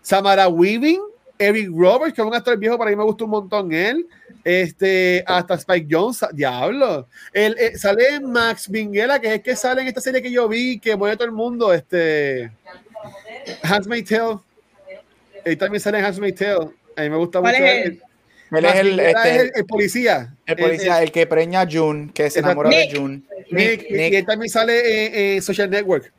Samara 0.00 0.48
Weaving, 0.48 1.02
Eric 1.38 1.68
Roberts, 1.70 2.14
que 2.14 2.22
es 2.22 2.26
un 2.26 2.34
actor 2.34 2.56
viejo, 2.56 2.78
para 2.78 2.90
mí 2.90 2.96
me 2.96 3.04
gusta 3.04 3.24
un 3.24 3.30
montón 3.30 3.70
él, 3.70 4.06
este, 4.42 5.22
hasta 5.26 5.54
Spike 5.56 5.88
Jones, 5.90 6.24
diablo. 6.32 7.06
Él, 7.34 7.54
eh, 7.58 7.76
sale 7.76 8.18
Max 8.20 8.70
Minghella, 8.70 9.18
que 9.18 9.26
es 9.26 9.32
el 9.34 9.42
que 9.42 9.56
sale 9.56 9.82
en 9.82 9.88
esta 9.88 10.00
serie 10.00 10.22
que 10.22 10.30
yo 10.30 10.48
vi, 10.48 10.80
que 10.80 10.96
mueve 10.96 11.16
todo 11.16 11.26
el 11.26 11.32
mundo, 11.32 11.70
este, 11.74 12.50
Hans 13.62 13.86
Tale 13.86 14.40
él 15.50 15.58
también 15.58 15.80
sale 15.80 15.98
en 15.98 16.04
Handmaid's 16.04 16.38
Tale. 16.38 16.70
A 16.96 17.02
mí 17.02 17.10
me 17.10 17.16
gusta 17.16 17.40
mucho. 17.40 17.52
Es 17.52 17.86
él. 17.86 18.02
Él 18.50 18.64
es 18.64 18.74
el, 18.76 19.00
este, 19.00 19.58
el, 19.58 19.66
policía. 19.66 20.34
El 20.46 20.56
policía, 20.56 21.02
el, 21.02 21.12
que 21.12 21.26
preña 21.26 21.62
a 21.62 21.68
June, 21.70 22.10
que 22.14 22.30
se 22.30 22.38
enamora 22.38 22.70
de 22.70 22.90
June. 22.94 23.22
Nick, 23.50 23.90
Nick, 23.90 24.12
Y 24.12 24.16
él 24.16 24.26
también 24.26 24.48
sale 24.48 25.36
en, 25.36 25.42
Social 25.42 25.68
Network. 25.68 26.12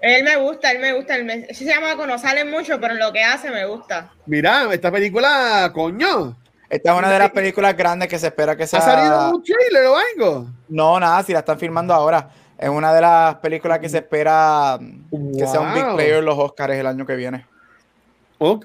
Él 0.00 0.24
me 0.24 0.36
gusta, 0.36 0.70
él 0.70 0.80
me 0.80 0.92
gusta. 0.92 1.16
Él 1.16 1.46
se 1.52 1.64
llama 1.64 1.94
no 2.06 2.18
sale 2.18 2.44
mucho, 2.44 2.80
pero 2.80 2.94
en 2.94 3.00
lo 3.00 3.12
que 3.12 3.22
hace 3.22 3.50
me 3.50 3.66
gusta. 3.66 4.12
Mira, 4.26 4.72
esta 4.72 4.90
película, 4.90 5.70
coño. 5.74 6.36
Esta 6.68 6.92
es 6.92 6.98
una 6.98 7.10
de 7.10 7.18
las 7.18 7.30
películas 7.30 7.76
grandes 7.76 8.08
que 8.08 8.18
se 8.18 8.28
espera 8.28 8.56
que 8.56 8.66
sea. 8.66 8.80
¿Ha 8.80 8.82
salido 8.82 9.36
un 9.36 9.42
trailer 9.42 9.86
o 9.86 9.96
algo? 9.96 10.50
No, 10.68 10.98
nada, 10.98 11.22
si 11.22 11.32
la 11.32 11.40
están 11.40 11.58
filmando 11.58 11.92
ahora. 11.94 12.30
Es 12.58 12.68
una 12.68 12.94
de 12.94 13.00
las 13.00 13.36
películas 13.36 13.78
que 13.78 13.88
se 13.88 13.98
espera 13.98 14.78
que 15.36 15.46
sea 15.46 15.60
un 15.60 15.74
big 15.74 15.94
player 15.94 16.16
en 16.16 16.24
los 16.24 16.38
Oscars 16.38 16.74
el 16.74 16.86
año 16.86 17.04
que 17.04 17.16
viene. 17.16 17.46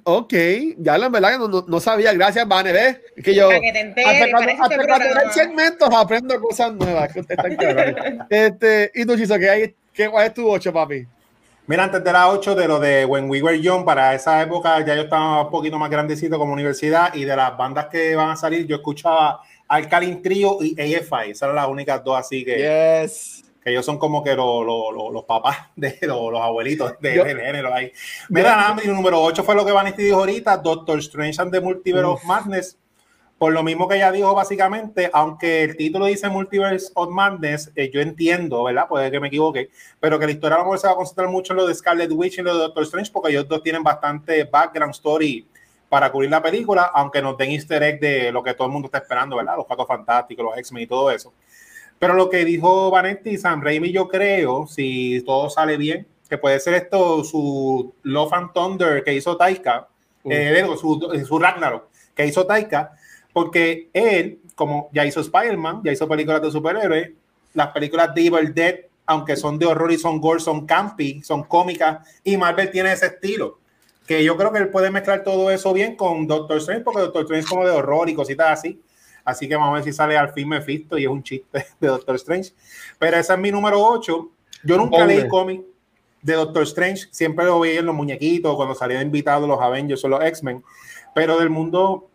Ok, 0.03 0.33
ya 0.77 0.97
la 0.97 1.09
verdad 1.09 1.31
que 1.31 1.37
no, 1.37 1.65
no, 1.67 1.79
sabía. 1.79 2.13
Gracias, 2.13 2.47
Vane. 2.47 2.71
¿Ves? 2.71 2.99
Que 3.23 3.33
yo. 3.33 3.47
Para 3.47 3.61
que 3.61 3.71
te 3.71 3.79
enteres, 3.79 4.59
hasta 4.59 4.77
cuando, 4.87 5.33
segmentos 5.33 5.89
aprendo 5.93 6.41
cosas 6.41 6.73
nuevas. 6.73 7.09
Que 7.13 7.19
este, 8.29 8.91
y 8.95 9.05
tú, 9.05 9.15
Chiso, 9.15 9.37
¿qué 9.37 9.49
hay? 9.49 9.75
¿Qué, 9.93 10.09
¿cuál 10.09 10.27
es 10.27 10.33
tu 10.33 10.49
8, 10.49 10.73
papi? 10.73 11.05
Mira, 11.67 11.83
antes 11.83 12.03
de 12.03 12.11
la 12.11 12.29
8, 12.29 12.55
de 12.55 12.67
lo 12.67 12.79
de 12.79 13.05
When 13.05 13.29
We 13.29 13.43
Were 13.43 13.61
Young, 13.61 13.85
para 13.85 14.15
esa 14.15 14.41
época 14.41 14.83
ya 14.83 14.95
yo 14.95 15.03
estaba 15.03 15.43
un 15.43 15.51
poquito 15.51 15.77
más 15.77 15.91
grandecito 15.91 16.39
como 16.39 16.51
universidad 16.51 17.13
y 17.13 17.25
de 17.25 17.35
las 17.35 17.55
bandas 17.55 17.85
que 17.87 18.15
van 18.15 18.31
a 18.31 18.35
salir, 18.35 18.65
yo 18.65 18.77
escuchaba 18.77 19.41
Alkaline 19.67 20.21
Trio 20.21 20.57
y 20.61 20.73
AFI. 20.81 21.31
Esas 21.31 21.43
eran 21.43 21.55
las 21.55 21.67
únicas 21.67 22.03
dos 22.03 22.17
así 22.17 22.43
que, 22.43 23.03
Yes. 23.03 23.38
Ellos 23.69 23.85
son 23.85 23.97
como 23.97 24.23
que 24.23 24.35
los, 24.35 24.65
los, 24.65 25.23
papás 25.25 25.57
de 25.75 25.97
los, 26.01 26.31
los 26.31 26.41
abuelitos 26.41 26.93
de, 26.99 27.15
Yo- 27.15 27.25
género 27.25 27.73
ahí. 27.73 27.91
Mira, 28.29 28.73
mi 28.73 28.91
número 28.91 29.21
8 29.21 29.43
fue 29.43 29.55
lo 29.55 29.65
que 29.65 29.71
Vanity 29.71 30.03
dijo 30.03 30.17
ahorita, 30.19 30.57
Doctor 30.57 30.99
Strange 30.99 31.41
and 31.41 31.51
the 31.51 31.61
Multiverse 31.61 32.05
of 32.05 32.23
Madness. 32.25 32.77
Por 33.37 33.53
lo 33.53 33.63
mismo 33.63 33.87
que 33.87 33.95
ella 33.95 34.11
dijo 34.11 34.35
básicamente, 34.35 35.09
aunque 35.13 35.63
el 35.63 35.77
título 35.77 36.07
dice 36.07 36.27
Multiverse 36.27 36.91
of 36.95 37.09
Madness, 37.09 37.71
eh, 37.73 37.89
yo 37.89 38.01
entiendo, 38.01 38.63
¿verdad? 38.65 38.89
Puede 38.89 39.09
que 39.09 39.19
me 39.21 39.29
equivoque, 39.29 39.69
pero 40.01 40.19
que 40.19 40.25
la 40.25 40.33
historia 40.33 40.55
a 40.55 40.59
lo 40.59 40.65
mejor 40.65 40.79
se 40.79 40.87
va 40.87 40.93
a 40.93 40.95
concentrar 40.97 41.29
mucho 41.29 41.53
en 41.53 41.57
lo 41.57 41.65
de 41.65 41.73
Scarlet 41.73 42.11
Witch 42.11 42.37
y 42.39 42.41
lo 42.41 42.51
de 42.53 42.59
Doctor 42.59 42.83
Strange, 42.83 43.11
porque 43.13 43.29
ellos 43.31 43.47
dos 43.47 43.63
tienen 43.63 43.81
bastante 43.81 44.43
background 44.43 44.93
story 44.93 45.47
para 45.87 46.11
cubrir 46.11 46.29
la 46.29 46.41
película, 46.41 46.91
aunque 46.93 47.21
nos 47.21 47.37
den 47.37 47.51
easter 47.51 47.81
egg 47.81 48.01
de 48.01 48.31
lo 48.31 48.43
que 48.43 48.53
todo 48.53 48.67
el 48.67 48.73
mundo 48.73 48.87
está 48.87 48.97
esperando, 48.97 49.37
¿verdad? 49.37 49.55
Los 49.55 49.65
Cuatro 49.65 49.85
Fantásticos, 49.85 50.43
los 50.43 50.57
X-Men 50.57 50.83
y 50.83 50.87
todo 50.87 51.09
eso. 51.09 51.33
Pero 51.99 52.13
lo 52.13 52.29
que 52.29 52.45
dijo 52.45 52.89
Vanetti 52.89 53.31
y 53.31 53.37
Sam 53.37 53.61
Raimi, 53.61 53.91
yo 53.91 54.07
creo, 54.07 54.65
si 54.67 55.21
todo 55.25 55.49
sale 55.49 55.77
bien, 55.77 56.07
que 56.29 56.37
puede 56.37 56.59
ser 56.59 56.75
esto 56.75 57.23
su 57.23 57.93
Love 58.03 58.33
and 58.33 58.53
Thunder 58.53 59.03
que 59.03 59.13
hizo 59.13 59.37
Taika, 59.37 59.87
Uh. 60.21 60.31
eh, 60.33 60.65
su, 60.77 60.99
su 61.25 61.39
Ragnarok 61.39 61.85
que 62.13 62.25
hizo 62.25 62.45
Taika, 62.45 62.91
porque 63.31 63.89
él, 63.93 64.39
como 64.53 64.89
ya 64.91 65.05
hizo 65.05 65.21
Spider-Man, 65.21 65.81
ya 65.83 65.93
hizo 65.93 66.09
películas 66.09 66.41
de 66.41 66.51
superhéroes, 66.51 67.11
las 67.53 67.69
películas 67.69 68.13
de 68.13 68.25
Evil 68.25 68.53
Dead, 68.53 68.75
aunque 69.05 69.37
son 69.37 69.57
de 69.57 69.65
horror 69.65 69.91
y 69.93 69.97
son 69.97 70.19
gore, 70.19 70.41
son 70.41 70.65
campy, 70.65 71.21
son 71.23 71.43
cómicas, 71.43 72.05
y 72.23 72.35
Marvel 72.35 72.69
tiene 72.69 72.91
ese 72.91 73.05
estilo. 73.05 73.59
Que 74.05 74.23
yo 74.23 74.35
creo 74.35 74.51
que 74.51 74.59
él 74.59 74.69
puede 74.69 74.91
mezclar 74.91 75.23
todo 75.23 75.49
eso 75.51 75.71
bien 75.71 75.95
con 75.95 76.27
Doctor 76.27 76.57
Strange, 76.57 76.83
porque 76.83 76.99
Doctor 76.99 77.21
Strange 77.21 77.43
es 77.43 77.49
como 77.49 77.65
de 77.65 77.71
horror 77.71 78.09
y 78.09 78.13
cositas 78.13 78.59
así. 78.59 78.81
Así 79.23 79.47
que 79.47 79.55
vamos 79.55 79.71
a 79.71 79.73
ver 79.75 79.83
si 79.83 79.93
sale 79.93 80.17
al 80.17 80.31
fin 80.33 80.47
Mephisto 80.47 80.97
y 80.97 81.03
es 81.03 81.09
un 81.09 81.23
chiste 81.23 81.65
de 81.79 81.87
Doctor 81.87 82.15
Strange. 82.15 82.51
Pero 82.97 83.17
ese 83.17 83.33
es 83.33 83.39
mi 83.39 83.51
número 83.51 83.81
8. 83.81 84.29
Yo 84.63 84.77
nunca 84.77 84.97
Hombre. 84.97 85.17
leí 85.17 85.27
cómic 85.27 85.61
de 86.21 86.33
Doctor 86.33 86.63
Strange, 86.63 87.07
siempre 87.11 87.45
lo 87.45 87.59
veía 87.59 87.79
en 87.79 87.85
los 87.85 87.95
muñequitos, 87.95 88.55
cuando 88.55 88.75
salían 88.75 89.03
invitados 89.03 89.47
los 89.47 89.59
Avengers 89.59 90.03
o 90.03 90.09
los 90.09 90.23
X-Men. 90.23 90.63
Pero 91.15 91.39
del 91.39 91.49
mundo 91.49 92.09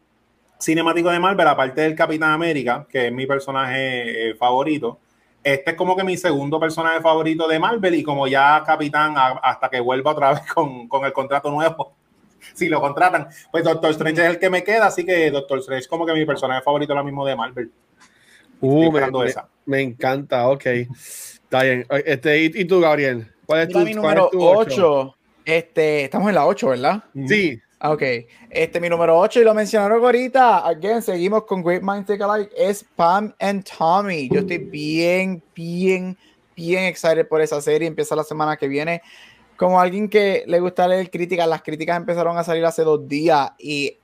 cinemático 0.61 1.11
de 1.11 1.19
Marvel, 1.19 1.47
aparte 1.47 1.81
del 1.81 1.95
Capitán 1.95 2.33
América, 2.33 2.87
que 2.89 3.07
es 3.07 3.13
mi 3.13 3.27
personaje 3.27 4.31
eh, 4.31 4.35
favorito, 4.35 4.99
este 5.43 5.73
es 5.73 5.77
como 5.77 5.95
que 5.95 6.05
mi 6.05 6.17
segundo 6.17 6.59
personaje 6.59 7.01
favorito 7.01 7.47
de 7.47 7.59
Marvel 7.59 7.95
y 7.95 8.03
como 8.03 8.27
ya 8.27 8.63
Capitán 8.65 9.15
hasta 9.43 9.69
que 9.69 9.81
vuelva 9.81 10.13
otra 10.13 10.33
vez 10.35 10.53
con, 10.53 10.89
con 10.89 11.05
el 11.05 11.13
contrato 11.13 11.51
nuevo, 11.51 11.95
si 12.55 12.68
lo 12.68 12.80
contratan, 12.80 13.28
pues 13.51 13.64
Doctor 13.64 13.90
Strange 13.92 14.22
es 14.22 14.30
el 14.30 14.38
que 14.38 14.51
me 14.51 14.62
queda, 14.64 14.86
así 14.86 15.05
que 15.05 15.30
Doctor 15.30 15.59
Strange 15.59 15.82
es 15.82 15.88
como 15.88 16.05
que 16.05 16.12
mi 16.12 16.24
personaje 16.24 16.62
favorito 16.62 16.92
ahora 16.92 17.05
mismo 17.05 17.24
de 17.26 17.36
Marvel. 17.36 17.70
Uh, 18.61 18.90
me, 18.90 19.26
esa. 19.26 19.49
me 19.66 19.82
encanta, 19.82 20.49
ok. 20.49 20.66
Está 20.66 21.62
bien. 21.64 21.86
Este, 22.07 22.40
¿y, 22.40 22.53
y 22.55 22.64
tú, 22.64 22.80
Gabriel? 22.80 23.30
¿Cuál 23.47 23.62
es 23.62 23.68
tu, 23.68 23.78
Mira, 23.78 23.90
mi 23.90 23.95
cuál 23.97 24.16
es 24.16 24.16
número 24.16 24.30
tu 24.30 24.42
ocho? 24.42 25.01
8. 25.01 25.16
Este, 25.45 26.05
estamos 26.05 26.28
en 26.28 26.34
la 26.36 26.47
8, 26.47 26.68
¿verdad? 26.68 27.05
Sí, 27.26 27.61
Ah, 27.84 27.92
Ok, 27.92 28.03
este 28.49 28.80
mi 28.80 28.88
número 28.88 29.18
8 29.18 29.42
y 29.42 29.45
lo 29.45 29.53
mencionaron 29.53 30.03
ahorita. 30.03 30.66
Again, 30.66 31.03
seguimos 31.03 31.45
con 31.45 31.62
Great 31.62 31.82
Minds 31.82 32.07
Take 32.07 32.24
Alike. 32.24 32.51
Es 32.57 32.82
Pam 32.97 33.34
and 33.38 33.62
Tommy. 33.62 34.30
Yo 34.32 34.40
estoy 34.40 34.57
bien, 34.57 35.42
bien, 35.55 36.16
bien 36.57 36.84
excited 36.84 37.28
por 37.28 37.42
esa 37.42 37.61
serie. 37.61 37.86
Empieza 37.86 38.16
la 38.16 38.24
semana 38.24 38.57
que 38.57 38.68
viene. 38.68 39.03
Como 39.65 39.81
alguien 39.81 40.11
que 40.11 40.45
le 40.47 40.61
gusta 40.61 40.87
leer 40.87 41.11
críticas, 41.11 41.49
las 41.49 41.62
críticas 41.62 41.97
empezaron 41.97 42.37
a 42.37 42.45
salir 42.45 42.67
hace 42.67 42.83
dos 42.83 43.09
días 43.09 43.51
y 43.59 43.97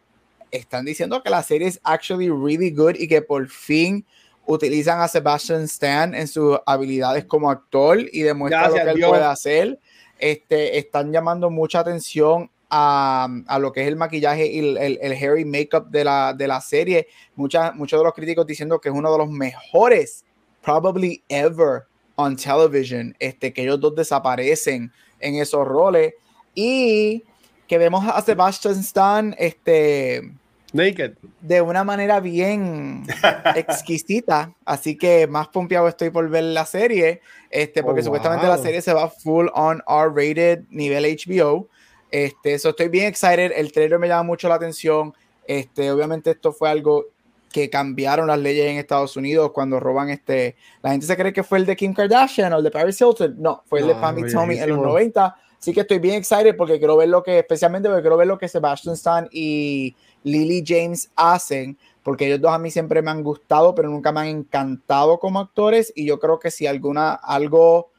están 0.50 0.86
diciendo 0.86 1.22
que 1.22 1.28
la 1.28 1.42
serie 1.42 1.68
es 1.68 1.78
actually 1.84 2.30
really 2.30 2.70
good 2.70 2.94
y 2.94 3.06
que 3.06 3.20
por 3.20 3.46
fin 3.46 4.06
utilizan 4.46 5.02
a 5.02 5.06
Sebastian 5.06 5.64
Stan 5.64 6.14
en 6.14 6.28
sus 6.28 6.58
habilidades 6.64 7.26
como 7.26 7.50
actor 7.50 7.98
y 8.10 8.22
demuestra 8.22 8.70
Gracias, 8.70 8.78
lo 8.78 8.84
que 8.86 8.90
él 8.92 8.96
Dios. 8.96 9.10
puede 9.10 9.24
hacer. 9.24 9.78
Este, 10.18 10.78
están 10.78 11.12
llamando 11.12 11.50
mucha 11.50 11.80
atención 11.80 12.50
a, 12.70 13.28
a 13.46 13.58
lo 13.58 13.70
que 13.70 13.82
es 13.82 13.88
el 13.88 13.96
maquillaje 13.96 14.46
y 14.46 14.60
el, 14.60 14.78
el, 14.78 14.98
el 15.02 15.12
hair 15.12 15.38
y 15.38 15.44
makeup 15.44 15.90
de 15.90 16.04
la, 16.04 16.32
de 16.32 16.48
la 16.48 16.62
serie. 16.62 17.06
Mucha, 17.34 17.72
muchos 17.72 18.00
de 18.00 18.04
los 18.04 18.14
críticos 18.14 18.46
diciendo 18.46 18.80
que 18.80 18.88
es 18.88 18.94
uno 18.94 19.12
de 19.12 19.18
los 19.18 19.28
mejores, 19.28 20.24
probably 20.62 21.22
ever, 21.28 21.82
on 22.16 22.34
television. 22.34 23.14
Este, 23.18 23.52
que 23.52 23.64
ellos 23.64 23.78
dos 23.78 23.94
desaparecen 23.94 24.90
en 25.20 25.36
esos 25.36 25.66
roles. 25.66 26.14
Y 26.54 27.24
que 27.68 27.78
vemos 27.78 28.04
a 28.06 28.20
Sebastian 28.22 28.80
Stan 28.80 29.34
este, 29.38 30.32
Naked. 30.72 31.12
de 31.40 31.60
una 31.60 31.84
manera 31.84 32.18
bien 32.20 33.06
exquisita. 33.54 34.52
Así 34.64 34.96
que 34.96 35.26
más 35.26 35.48
pompeado 35.48 35.86
estoy 35.88 36.10
por 36.10 36.28
ver 36.28 36.44
la 36.44 36.66
serie. 36.66 37.20
Este, 37.50 37.82
porque 37.82 38.00
Oh, 38.00 38.04
supuestamente 38.04 38.46
wow. 38.46 38.56
la 38.56 38.62
serie 38.62 38.82
se 38.82 38.92
va 38.92 39.08
full 39.08 39.46
on 39.54 39.82
R-rated 39.86 40.64
nivel 40.70 41.04
HBO. 41.04 41.68
Este, 42.10 42.54
eso 42.54 42.70
estoy 42.70 42.88
bien 42.88 43.06
excited. 43.06 43.52
El 43.54 43.70
trailer 43.72 43.98
me 43.98 44.08
llama 44.08 44.24
mucho 44.24 44.48
la 44.48 44.56
atención. 44.56 45.14
Este, 45.46 45.90
obviamente 45.90 46.30
esto 46.30 46.52
fue 46.52 46.70
algo 46.70 47.06
que 47.52 47.68
cambiaron 47.68 48.28
las 48.28 48.38
leyes 48.38 48.66
en 48.66 48.78
Estados 48.78 49.16
Unidos 49.16 49.50
cuando 49.52 49.80
roban 49.80 50.08
este. 50.10 50.56
La 50.82 50.90
gente 50.90 51.06
se 51.06 51.16
cree 51.16 51.32
que 51.32 51.42
fue 51.42 51.58
el 51.58 51.66
de 51.66 51.76
Kim 51.76 51.92
Kardashian 51.92 52.52
o 52.52 52.58
el 52.58 52.64
de 52.64 52.70
Paris 52.70 53.00
Hilton. 53.00 53.36
No, 53.38 53.62
fue 53.66 53.80
el 53.80 53.88
de 53.88 53.94
No, 53.94 54.00
Pam 54.00 54.18
y 54.18 54.32
Tommy 54.32 54.54
en 54.54 54.68
los 54.68 54.78
viejísimo. 54.78 54.86
90. 54.86 55.36
Así 55.58 55.72
que 55.74 55.80
estoy 55.80 55.98
bien 55.98 56.14
excited 56.14 56.56
porque 56.56 56.78
quiero 56.78 56.96
ver 56.96 57.08
lo 57.08 57.22
que, 57.22 57.38
especialmente 57.38 57.88
porque 57.88 58.02
quiero 58.02 58.16
ver 58.16 58.28
lo 58.28 58.38
que 58.38 58.48
Sebastian 58.48 58.94
Stan 58.94 59.28
y 59.30 59.94
Lily 60.22 60.64
James 60.66 61.10
hacen, 61.16 61.76
porque 62.02 62.26
ellos 62.26 62.40
dos 62.40 62.52
a 62.52 62.58
mí 62.58 62.70
siempre 62.70 63.02
me 63.02 63.10
han 63.10 63.22
gustado, 63.22 63.74
pero 63.74 63.90
nunca 63.90 64.10
me 64.10 64.20
han 64.20 64.26
encantado 64.28 65.18
como 65.18 65.38
actores. 65.38 65.92
Y 65.94 66.06
yo 66.06 66.18
creo 66.18 66.38
que 66.38 66.50
si 66.50 66.66
alguna 66.66 67.12
algo 67.12 67.90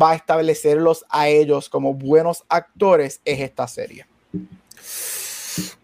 va 0.00 0.12
a 0.12 0.14
establecerlos 0.14 1.04
a 1.10 1.28
ellos 1.28 1.68
como 1.68 1.92
buenos 1.92 2.44
actores, 2.48 3.20
es 3.24 3.40
esta 3.40 3.68
serie. 3.68 4.06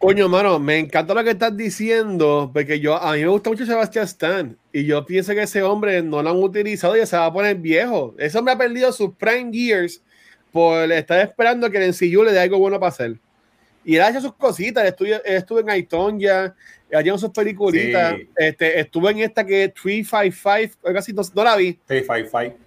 Coño, 0.02 0.28
mano, 0.28 0.58
me 0.58 0.80
encanta 0.80 1.14
lo 1.14 1.22
que 1.22 1.30
estás 1.30 1.56
diciendo, 1.56 2.50
porque 2.52 2.80
yo, 2.80 3.00
a 3.00 3.12
mí 3.12 3.20
me 3.20 3.28
gusta 3.28 3.50
mucho 3.50 3.64
Sebastián 3.64 4.04
Stan, 4.04 4.58
y 4.72 4.84
yo 4.84 5.06
pienso 5.06 5.32
que 5.32 5.42
ese 5.42 5.62
hombre 5.62 6.02
no 6.02 6.20
lo 6.24 6.30
han 6.30 6.42
utilizado 6.42 7.00
y 7.00 7.06
se 7.06 7.16
va 7.16 7.26
a 7.26 7.32
poner 7.32 7.54
viejo. 7.54 8.12
Ese 8.18 8.36
hombre 8.36 8.52
ha 8.52 8.58
perdido 8.58 8.90
sus 8.90 9.14
prime 9.14 9.52
years 9.52 10.02
por 10.50 10.90
estar 10.90 11.20
esperando 11.20 11.70
que 11.70 11.78
el 11.78 11.90
NCU 11.90 12.24
le 12.24 12.32
dé 12.32 12.40
algo 12.40 12.58
bueno 12.58 12.80
para 12.80 12.88
hacer. 12.88 13.16
Y 13.84 13.94
él 13.94 14.02
ha 14.02 14.10
hecho 14.10 14.22
sus 14.22 14.34
cositas, 14.34 14.84
estuve, 14.84 15.22
estuve 15.24 15.60
en 15.60 15.70
Aiton 15.70 16.18
ya, 16.18 16.52
ha 16.92 17.18
sus 17.18 17.30
peliculitas, 17.30 18.16
este, 18.34 18.80
estuve 18.80 19.12
en 19.12 19.20
esta 19.20 19.46
que 19.46 19.64
es 19.64 19.74
355, 19.74 20.92
casi 20.92 21.12
no, 21.12 21.22
no 21.32 21.44
la 21.44 21.54
vi. 21.54 21.74
355. 21.86 22.61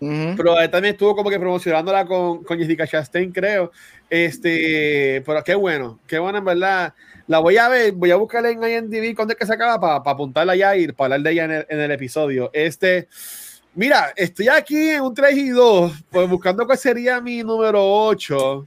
-huh. 0.00 0.34
Pero 0.36 0.58
él 0.60 0.70
también 0.70 0.94
estuvo 0.94 1.14
como 1.14 1.30
que 1.30 1.38
promocionándola 1.38 2.04
con, 2.06 2.44
con 2.44 2.58
Jessica 2.58 2.86
Chastain, 2.86 3.32
creo. 3.32 3.70
Este, 4.10 5.22
pero 5.26 5.44
qué 5.44 5.54
bueno, 5.54 6.00
qué 6.06 6.18
bueno 6.18 6.38
en 6.38 6.44
verdad. 6.44 6.94
La 7.26 7.40
voy 7.40 7.58
a 7.58 7.68
ver, 7.68 7.92
voy 7.92 8.10
a 8.10 8.16
buscarla 8.16 8.48
en 8.48 8.62
IMDb 8.62 9.14
cuando 9.14 9.32
es 9.32 9.38
que 9.38 9.44
se 9.44 9.52
acaba 9.52 9.78
para 9.78 10.02
pa 10.02 10.12
apuntarla 10.12 10.56
ya 10.56 10.74
y 10.76 10.88
para 10.88 11.14
hablar 11.14 11.20
de 11.20 11.30
ella 11.32 11.44
en 11.44 11.50
el, 11.50 11.66
en 11.68 11.80
el, 11.80 11.90
episodio. 11.90 12.50
Este, 12.54 13.08
mira, 13.74 14.14
estoy 14.16 14.48
aquí 14.48 14.90
en 14.90 15.02
un 15.02 15.14
3 15.14 15.36
y 15.36 15.48
2, 15.50 15.92
pues 16.10 16.28
buscando 16.28 16.64
cuál 16.64 16.78
sería 16.78 17.20
mi 17.20 17.42
número 17.42 17.80
8. 17.84 18.66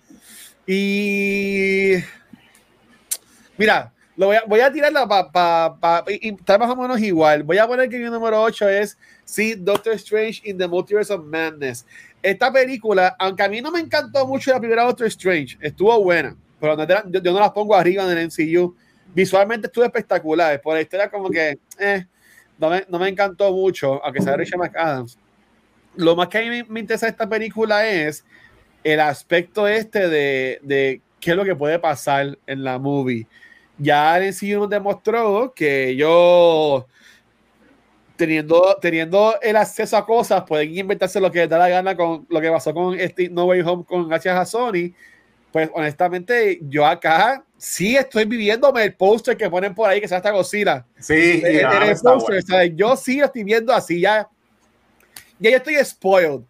Y 0.68 1.96
mira, 3.58 3.92
lo 4.16 4.28
voy 4.28 4.36
a, 4.36 4.44
voy 4.46 4.60
a 4.60 4.72
tirarla 4.72 5.08
para 5.08 5.32
pa, 5.32 5.78
pa, 5.80 6.04
y, 6.08 6.30
y 6.30 6.36
está 6.36 6.60
más 6.60 6.70
o 6.70 6.76
menos 6.76 7.00
igual. 7.02 7.42
Voy 7.42 7.58
a 7.58 7.68
poner 7.68 7.90
que 7.90 7.98
mi 7.98 8.12
número 8.12 8.44
8 8.44 8.70
es 8.70 8.96
sí, 9.32 9.56
Doctor 9.56 9.94
Strange 9.94 10.42
in 10.44 10.58
the 10.58 10.68
Multiverse 10.68 11.14
of 11.14 11.26
Madness. 11.26 11.86
Esta 12.22 12.52
película, 12.52 13.16
aunque 13.18 13.44
a 13.44 13.50
mí 13.50 13.62
no 13.62 13.72
me 13.72 13.80
encantó 13.80 14.28
mucho 14.28 14.52
la 14.52 14.60
primera 14.60 14.84
Doctor 14.84 15.08
Strange, 15.08 15.58
estuvo 15.62 16.04
buena, 16.04 16.36
pero 16.60 16.76
no 16.76 16.86
yo, 16.86 17.32
no 17.32 17.40
las 17.40 17.52
pongo 17.52 17.74
arriba 17.74 18.04
en 18.04 18.18
el 18.18 18.28
MCU. 18.28 18.76
Visualmente 19.14 19.68
estuvo 19.68 19.86
espectacular, 19.86 20.62
por 20.62 20.76
la 20.76 20.82
historia 20.82 21.10
como 21.10 21.30
que 21.30 21.58
eh, 21.80 22.06
no, 22.58 22.70
me, 22.70 22.86
no 22.90 23.00
me 23.00 23.08
encantó 23.08 23.52
mucho, 23.54 24.04
aunque 24.04 24.22
sea 24.22 24.36
Rachel 24.36 24.60
McAdams. 24.60 25.18
Lo 25.96 26.16
más 26.16 26.28
que 26.28 26.38
a 26.38 26.42
mí 26.42 26.64
me, 26.68 26.80
interesa 26.82 27.08
esta 27.08 27.28
película 27.28 27.88
es 27.88 28.26
el 28.84 29.00
aspecto 29.00 29.68
este 29.68 30.10
de, 30.10 30.60
de 30.62 31.02
qué 31.20 31.32
es 31.32 31.38
lo 31.38 31.46
que 31.46 31.56
puede 31.56 31.80
pasar 31.80 32.38
en 32.46 32.64
la 32.64 32.78
movie. 32.80 33.28
Ya 33.78 34.18
el 34.18 34.34
MCU 34.34 34.60
nos 34.60 34.70
demostró 34.70 35.54
que 35.56 35.96
yo 35.96 36.86
teniendo, 38.22 38.78
teniendo 38.80 39.34
el 39.42 39.56
acceso 39.56 39.98
a 39.98 40.06
cosas, 40.06 40.44
pueden 40.44 40.78
inventarse 40.78 41.20
lo 41.20 41.32
que 41.32 41.40
les 41.40 41.50
da 41.50 41.58
la 41.58 41.70
gana 41.70 41.98
con 41.98 42.28
lo 42.30 42.40
que 42.40 42.52
pasó 42.52 42.72
con 42.72 43.00
este 43.00 43.30
No 43.30 43.46
Way 43.46 43.62
Home 43.62 43.84
con 43.84 44.08
gracias 44.08 44.38
a 44.38 44.46
Sony. 44.46 44.94
Pues 45.52 45.72
honestamente, 45.74 46.60
yo 46.70 46.86
acá 46.86 47.44
sí 47.58 47.98
estoy 47.98 48.26
viviéndome 48.26 48.84
el 48.84 48.94
póster 48.94 49.36
que 49.36 49.50
ponen 49.50 49.74
por 49.74 49.90
ahí 49.90 50.00
que 50.00 50.08
se 50.08 50.16
esta 50.16 50.30
Godzilla. 50.30 50.86
Sí, 51.00 51.42
en 51.44 51.66
ah. 51.66 52.66
Yo 52.76 52.96
sí 52.96 53.18
lo 53.18 53.26
estoy 53.26 53.44
viendo 53.44 53.74
así, 53.74 54.02
ya. 54.02 54.30
Ya 55.40 55.50
yo 55.50 55.58
estoy 55.58 55.84
spoiled. 55.84 56.42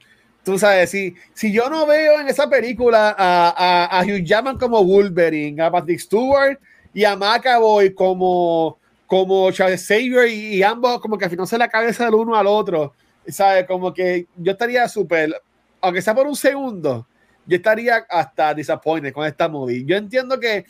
tú 0.43 0.59
sabes, 0.59 0.89
si, 0.89 1.15
si 1.33 1.53
yo 1.53 1.69
no 1.69 1.85
veo 1.85 2.19
en 2.19 2.27
esa 2.27 2.49
película 2.49 3.15
a, 3.17 3.85
a, 3.87 3.99
a 4.01 4.03
Hugh 4.03 4.25
Jackman 4.25 4.57
como 4.57 4.83
Wolverine, 4.83 5.61
a 5.63 5.71
Patrick 5.71 6.01
Stewart 6.01 6.59
y 6.93 7.05
a 7.05 7.15
Macaboy 7.15 7.93
como, 7.93 8.77
como 9.11 9.51
Charles 9.51 9.85
Xavier 9.85 10.29
y, 10.29 10.63
ambos 10.63 11.01
como 11.01 11.17
que 11.17 11.25
al 11.25 11.31
final 11.31 11.45
se 11.45 11.57
la 11.57 11.67
cabeza 11.67 12.05
del 12.05 12.13
uno 12.13 12.33
al 12.33 12.47
otro, 12.47 12.93
¿sabes? 13.27 13.65
Como 13.65 13.93
que 13.93 14.25
yo 14.37 14.53
estaría 14.53 14.87
súper, 14.87 15.35
aunque 15.81 16.01
sea 16.01 16.15
por 16.15 16.27
un 16.27 16.35
segundo, 16.37 17.05
yo 17.45 17.57
estaría 17.57 18.05
hasta 18.09 18.53
disappointed 18.53 19.11
con 19.11 19.27
esta 19.27 19.49
movie. 19.49 19.83
Yo 19.83 19.97
entiendo 19.97 20.39
que 20.39 20.63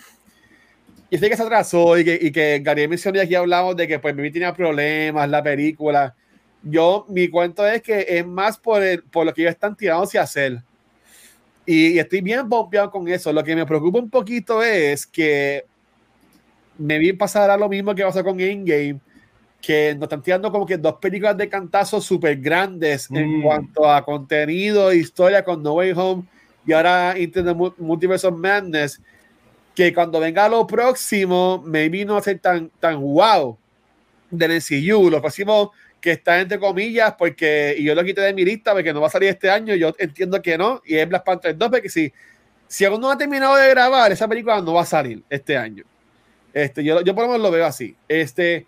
y 1.12 1.20
sé 1.20 1.30
que 1.30 1.38
se 1.38 1.44
atrasó 1.44 1.96
y 2.00 2.04
que, 2.04 2.18
y 2.20 2.32
que 2.32 2.60
Gary 2.64 2.88
mencionó 2.88 3.20
y 3.20 3.22
aquí 3.22 3.36
hablamos 3.36 3.76
de 3.76 3.88
que 3.88 4.00
pues 4.00 4.16
mi 4.16 4.32
tenía 4.32 4.56
problemas, 4.56 5.30
la 5.30 5.44
película. 5.44 6.16
Yo, 6.64 7.06
mi 7.10 7.28
cuento 7.28 7.68
es 7.68 7.84
que 7.84 8.08
es 8.10 8.26
más 8.26 8.58
por, 8.58 8.82
el, 8.82 9.04
por 9.04 9.24
lo 9.24 9.36
que 9.36 9.44
ellos 9.44 9.54
están 9.54 9.78
tirando 9.78 10.06
hacia 10.06 10.24
hacer. 10.24 10.64
Y, 11.68 12.00
estoy 12.00 12.22
bien 12.22 12.50
bombeado 12.50 12.90
con 12.90 13.08
eso. 13.08 13.32
Lo 13.32 13.44
que 13.44 13.56
me 13.56 13.68
preocupa 13.68 14.00
un 14.00 14.10
poquito 14.10 14.64
es 14.64 15.06
que 15.06 15.66
me 16.78 16.98
vi 17.00 17.14
pasar 17.14 17.50
a 17.50 17.58
lo 17.58 17.70
mismo 17.70 17.94
que 17.94 18.04
pasó 18.04 18.24
con 18.24 18.40
Endgame, 18.40 19.00
que 19.62 19.94
nos 19.96 20.04
están 20.04 20.24
tirando 20.24 20.52
como 20.52 20.66
que 20.66 20.78
dos 20.78 20.96
películas 20.96 21.38
de 21.38 21.48
cantazo 21.48 22.02
súper 22.02 22.38
grandes 22.38 23.10
en 23.12 23.40
mm. 23.40 23.44
cuanto 23.44 23.90
a 23.90 24.04
contenido, 24.04 24.92
historia 24.92 25.44
con 25.44 25.62
No 25.62 25.74
Way 25.74 25.94
Home 25.96 26.24
y 26.66 26.74
ahora 26.74 27.18
Internet 27.18 27.76
Multiverse 27.78 28.28
of 28.28 28.38
Madness 28.38 29.00
que 29.76 29.94
cuando 29.94 30.20
venga 30.20 30.50
lo 30.50 30.68
próximo, 30.68 31.64
maybe 31.66 32.04
no 32.06 32.14
va 32.14 32.20
a 32.20 32.24
ser 32.24 32.40
tan, 32.40 32.70
tan 32.80 33.00
wow 33.00 33.58
del 34.30 34.58
NCU. 34.58 35.10
Lo 35.10 35.22
próximo 35.22 35.72
que 36.00 36.12
está 36.14 36.40
entre 36.40 36.60
comillas, 36.60 37.14
porque, 37.18 37.76
y 37.78 37.84
yo 37.84 37.96
lo 37.96 38.04
quité 38.04 38.22
de 38.22 38.34
mi 38.34 38.44
lista 38.44 38.74
porque 38.74 38.92
no 38.92 39.02
va 39.02 39.08
a 39.08 39.12
salir 39.12 39.30
este 39.30 39.50
año, 39.50 39.76
yo 39.76 39.94
entiendo 40.00 40.42
que 40.42 40.58
no, 40.58 40.82
y 40.84 40.96
es 40.96 41.08
Black 41.08 41.24
Panther 41.24 41.58
2, 41.58 41.70
porque 41.70 41.90
si, 41.90 42.12
si 42.68 42.86
aún 42.86 43.00
no 43.00 43.12
ha 43.12 43.18
terminado 43.18 43.56
de 43.56 43.70
grabar, 43.70 44.12
esa 44.12 44.28
película 44.28 44.62
no 44.62 44.74
va 44.74 44.82
a 44.82 44.86
salir 44.86 45.24
este 45.30 45.56
año. 45.56 45.84
Este, 46.54 46.84
yo, 46.84 47.02
yo 47.02 47.16
por 47.16 47.26
lo 47.26 47.32
menos 47.32 47.44
lo 47.44 47.52
veo 47.52 47.66
así. 47.66 47.96
Este, 48.08 48.66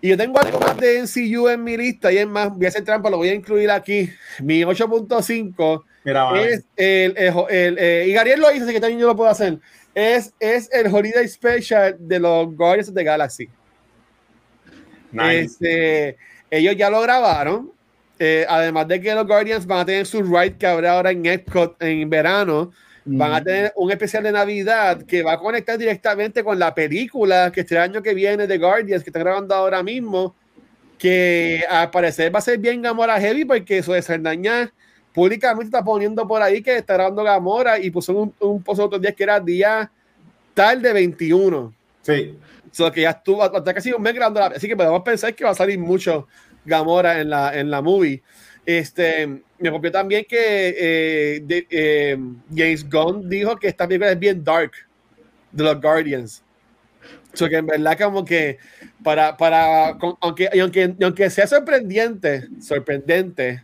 y 0.00 0.08
yo 0.08 0.16
tengo 0.16 0.38
algo 0.40 0.60
más 0.60 0.76
de 0.76 1.00
NCU 1.00 1.48
en 1.48 1.64
mi 1.64 1.76
lista, 1.76 2.12
y 2.12 2.18
es 2.18 2.26
más, 2.26 2.50
voy 2.50 2.66
a 2.66 2.68
hacer 2.68 2.84
trampa, 2.84 3.10
lo 3.10 3.16
voy 3.16 3.28
a 3.28 3.34
incluir 3.34 3.70
aquí. 3.70 4.10
Mi 4.40 4.62
8.5 4.62 5.82
es 6.36 6.64
el, 6.76 7.16
el, 7.16 7.34
el, 7.48 7.78
eh, 7.78 8.06
y 8.08 8.12
Gabriel 8.12 8.40
lo 8.40 8.52
hizo, 8.52 8.64
así 8.64 8.72
que 8.72 8.80
también 8.80 9.00
yo 9.00 9.06
lo 9.06 9.16
puedo 9.16 9.30
hacer 9.30 9.58
es, 9.94 10.34
es 10.40 10.68
el 10.72 10.92
Holiday 10.92 11.26
Special 11.28 11.96
de 11.98 12.18
los 12.18 12.54
Guardians 12.54 12.88
of 12.88 12.94
the 12.94 13.04
Galaxy. 13.04 13.48
Este, 15.12 16.16
ellos 16.50 16.76
ya 16.76 16.90
lo 16.90 17.00
grabaron. 17.00 17.72
Eh, 18.18 18.46
además 18.48 18.86
de 18.88 19.00
que 19.00 19.14
los 19.14 19.26
Guardians 19.26 19.66
van 19.66 19.80
a 19.80 19.84
tener 19.84 20.06
su 20.06 20.22
ride 20.22 20.56
que 20.56 20.66
habrá 20.66 20.92
ahora 20.92 21.10
en 21.10 21.26
Epcot 21.26 21.80
en 21.82 22.08
verano, 22.08 22.70
van 23.04 23.32
a 23.34 23.42
tener 23.42 23.72
un 23.76 23.90
especial 23.90 24.22
de 24.22 24.32
Navidad 24.32 25.02
que 25.02 25.22
va 25.22 25.34
a 25.34 25.38
conectar 25.38 25.76
directamente 25.78 26.42
con 26.42 26.58
la 26.58 26.74
película 26.74 27.52
que 27.52 27.60
este 27.60 27.78
año 27.78 28.02
que 28.02 28.14
viene 28.14 28.46
de 28.46 28.58
Guardians 28.58 29.02
que 29.02 29.10
está 29.10 29.20
grabando 29.20 29.54
ahora 29.54 29.82
mismo. 29.82 30.34
Que 30.98 31.64
al 31.68 31.90
parecer 31.90 32.34
va 32.34 32.38
a 32.38 32.42
ser 32.42 32.58
bien 32.58 32.80
Gamora 32.80 33.20
Heavy 33.20 33.44
porque 33.44 33.82
de 33.82 34.02
Sardaña 34.02 34.72
públicamente 35.12 35.66
está 35.66 35.84
poniendo 35.84 36.26
por 36.26 36.40
ahí 36.40 36.62
que 36.62 36.76
está 36.76 36.94
grabando 36.94 37.22
Gamora 37.22 37.78
y 37.78 37.90
puso 37.90 38.16
un, 38.16 38.34
un 38.40 38.62
post 38.62 38.80
otro 38.80 38.98
día 38.98 39.12
que 39.12 39.22
era 39.22 39.38
día 39.38 39.90
tal 40.54 40.80
de 40.80 40.92
21. 40.92 41.74
Sí. 42.02 42.38
So 42.70 42.90
que 42.90 43.02
ya 43.02 43.10
estuvo 43.10 43.42
hasta 43.42 43.74
casi 43.74 43.92
un 43.92 44.02
mes 44.02 44.14
grabando. 44.14 44.42
Así 44.42 44.66
que 44.66 44.76
podemos 44.76 45.02
pensar 45.02 45.34
que 45.34 45.44
va 45.44 45.50
a 45.50 45.54
salir 45.54 45.78
mucho 45.78 46.26
Gamora 46.64 47.20
en 47.20 47.30
la, 47.30 47.54
en 47.58 47.70
la 47.70 47.82
movie. 47.82 48.22
Este, 48.66 49.42
me 49.58 49.70
copió 49.70 49.90
también 49.92 50.24
que 50.26 50.68
eh, 50.78 51.66
eh, 51.70 52.18
James 52.54 52.88
Gunn 52.88 53.28
dijo 53.28 53.56
que 53.56 53.68
esta 53.68 53.86
película 53.86 54.12
es 54.12 54.18
bien 54.18 54.42
dark 54.42 54.72
de 55.52 55.64
los 55.64 55.80
Guardians. 55.80 56.42
So 57.34 57.48
que 57.48 57.56
en 57.56 57.66
verdad 57.66 57.98
como 57.98 58.24
que 58.24 58.58
para, 59.02 59.36
para 59.36 59.98
aunque, 60.20 60.48
aunque, 60.60 60.94
aunque 61.02 61.30
sea 61.30 61.46
sorprendente, 61.46 62.48
sorprendente, 62.60 63.62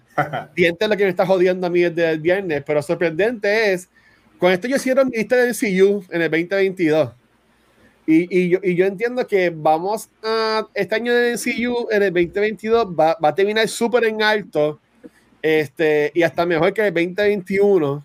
Diente 0.55 0.87
lo 0.87 0.97
que 0.99 1.05
me 1.05 1.11
está 1.11 1.25
jodiendo 1.25 1.67
a 1.67 1.71
mí 1.71 1.81
desde 1.81 2.11
el 2.11 2.21
viernes, 2.21 2.63
pero 2.67 2.83
sorprendente 2.83 3.73
es, 3.73 3.89
con 4.39 4.53
esto 4.53 4.69
yo 4.69 4.77
hicieron 4.77 5.09
mi 5.09 5.17
lista 5.17 5.37
de 5.37 5.49
MCU 5.49 6.05
en 6.11 6.23
el 6.23 6.31
2022. 6.31 7.11
Y, 8.07 8.39
y, 8.39 8.49
yo, 8.51 8.59
y, 8.63 8.75
yo, 8.75 8.85
entiendo 8.85 9.27
que 9.27 9.51
vamos 9.55 10.11
a 10.23 10.67
este 10.75 10.95
año 10.95 11.15
de 11.15 11.33
MCU 11.35 11.89
en 11.91 12.03
el 12.03 12.13
2022 12.13 12.87
va, 12.89 13.17
va 13.23 13.29
a 13.29 13.35
terminar 13.35 13.67
súper 13.69 14.05
en 14.05 14.23
alto 14.23 14.81
este, 15.43 16.13
y 16.15 16.23
hasta 16.23 16.47
mejor 16.47 16.73
que 16.73 16.87
el 16.87 16.95
2021, 16.95 18.05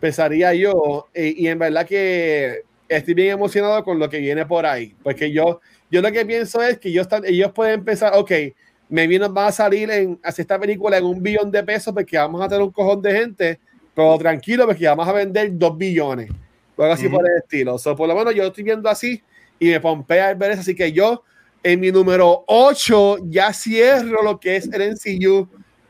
pensaría 0.00 0.54
yo. 0.54 1.08
Y, 1.14 1.44
y, 1.44 1.48
en 1.48 1.58
verdad 1.58 1.86
que 1.86 2.62
estoy 2.88 3.14
bien 3.14 3.30
emocionado 3.30 3.82
con 3.84 3.98
lo 3.98 4.08
que 4.08 4.18
viene 4.18 4.46
por 4.46 4.66
ahí, 4.66 4.94
porque 5.02 5.30
yo, 5.30 5.60
yo 5.90 6.00
lo 6.00 6.10
que 6.10 6.24
pienso 6.24 6.62
es 6.62 6.78
que 6.78 6.88
ellos, 6.88 7.02
están, 7.02 7.24
ellos 7.24 7.52
pueden 7.52 7.80
empezar, 7.80 8.12
ok, 8.14 8.32
maybe 8.88 9.18
nos 9.18 9.34
va 9.34 9.48
a 9.48 9.52
salir 9.52 9.90
en 9.90 10.18
hacer 10.22 10.44
esta 10.44 10.58
película 10.58 10.96
en 10.96 11.04
un 11.04 11.22
billón 11.22 11.50
de 11.50 11.62
pesos 11.62 11.92
porque 11.92 12.16
vamos 12.16 12.40
a 12.42 12.48
tener 12.48 12.62
un 12.62 12.70
cojón 12.70 13.02
de 13.02 13.12
gente, 13.12 13.60
pero 13.94 14.16
tranquilo 14.18 14.66
porque 14.66 14.86
vamos 14.86 15.06
a 15.06 15.12
vender 15.12 15.50
dos 15.52 15.76
billones 15.76 16.30
o 16.76 16.82
algo 16.82 16.94
así 16.94 17.08
por 17.08 17.28
el 17.28 17.38
estilo. 17.38 17.78
So, 17.78 17.96
por 17.96 18.08
lo 18.08 18.14
menos 18.14 18.34
yo 18.34 18.44
estoy 18.44 18.64
viendo 18.64 18.88
así 18.88 19.22
y 19.58 19.68
me 19.68 19.80
pompea 19.80 20.30
el 20.30 20.36
ver 20.36 20.52
eso, 20.52 20.60
así 20.60 20.74
que 20.74 20.92
yo 20.92 21.24
en 21.62 21.80
mi 21.80 21.90
número 21.90 22.44
8 22.46 23.18
ya 23.24 23.52
cierro 23.52 24.22
lo 24.22 24.38
que 24.38 24.56
es 24.56 24.70
el 24.72 24.94
NCU 24.94 25.48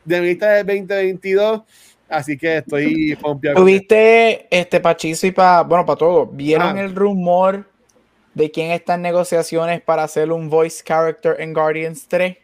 de 0.09 0.21
mi 0.21 0.27
lista 0.27 0.49
del 0.49 0.65
2022. 0.65 1.61
Así 2.09 2.37
que 2.37 2.57
estoy 2.57 3.15
pompeado. 3.21 3.57
¿Tuviste 3.57 4.47
este 4.49 4.79
Pachizo 4.79 5.27
y 5.27 5.31
para, 5.31 5.61
bueno, 5.61 5.85
para 5.85 5.97
todo? 5.97 6.25
¿Vieron 6.25 6.77
ah. 6.77 6.81
el 6.81 6.95
rumor 6.95 7.69
de 8.33 8.49
quién 8.49 8.71
está 8.71 8.95
en 8.95 9.03
negociaciones 9.03 9.81
para 9.81 10.03
hacer 10.03 10.31
un 10.31 10.49
voice 10.49 10.83
character 10.83 11.35
en 11.39 11.53
Guardians 11.53 12.07
3? 12.07 12.35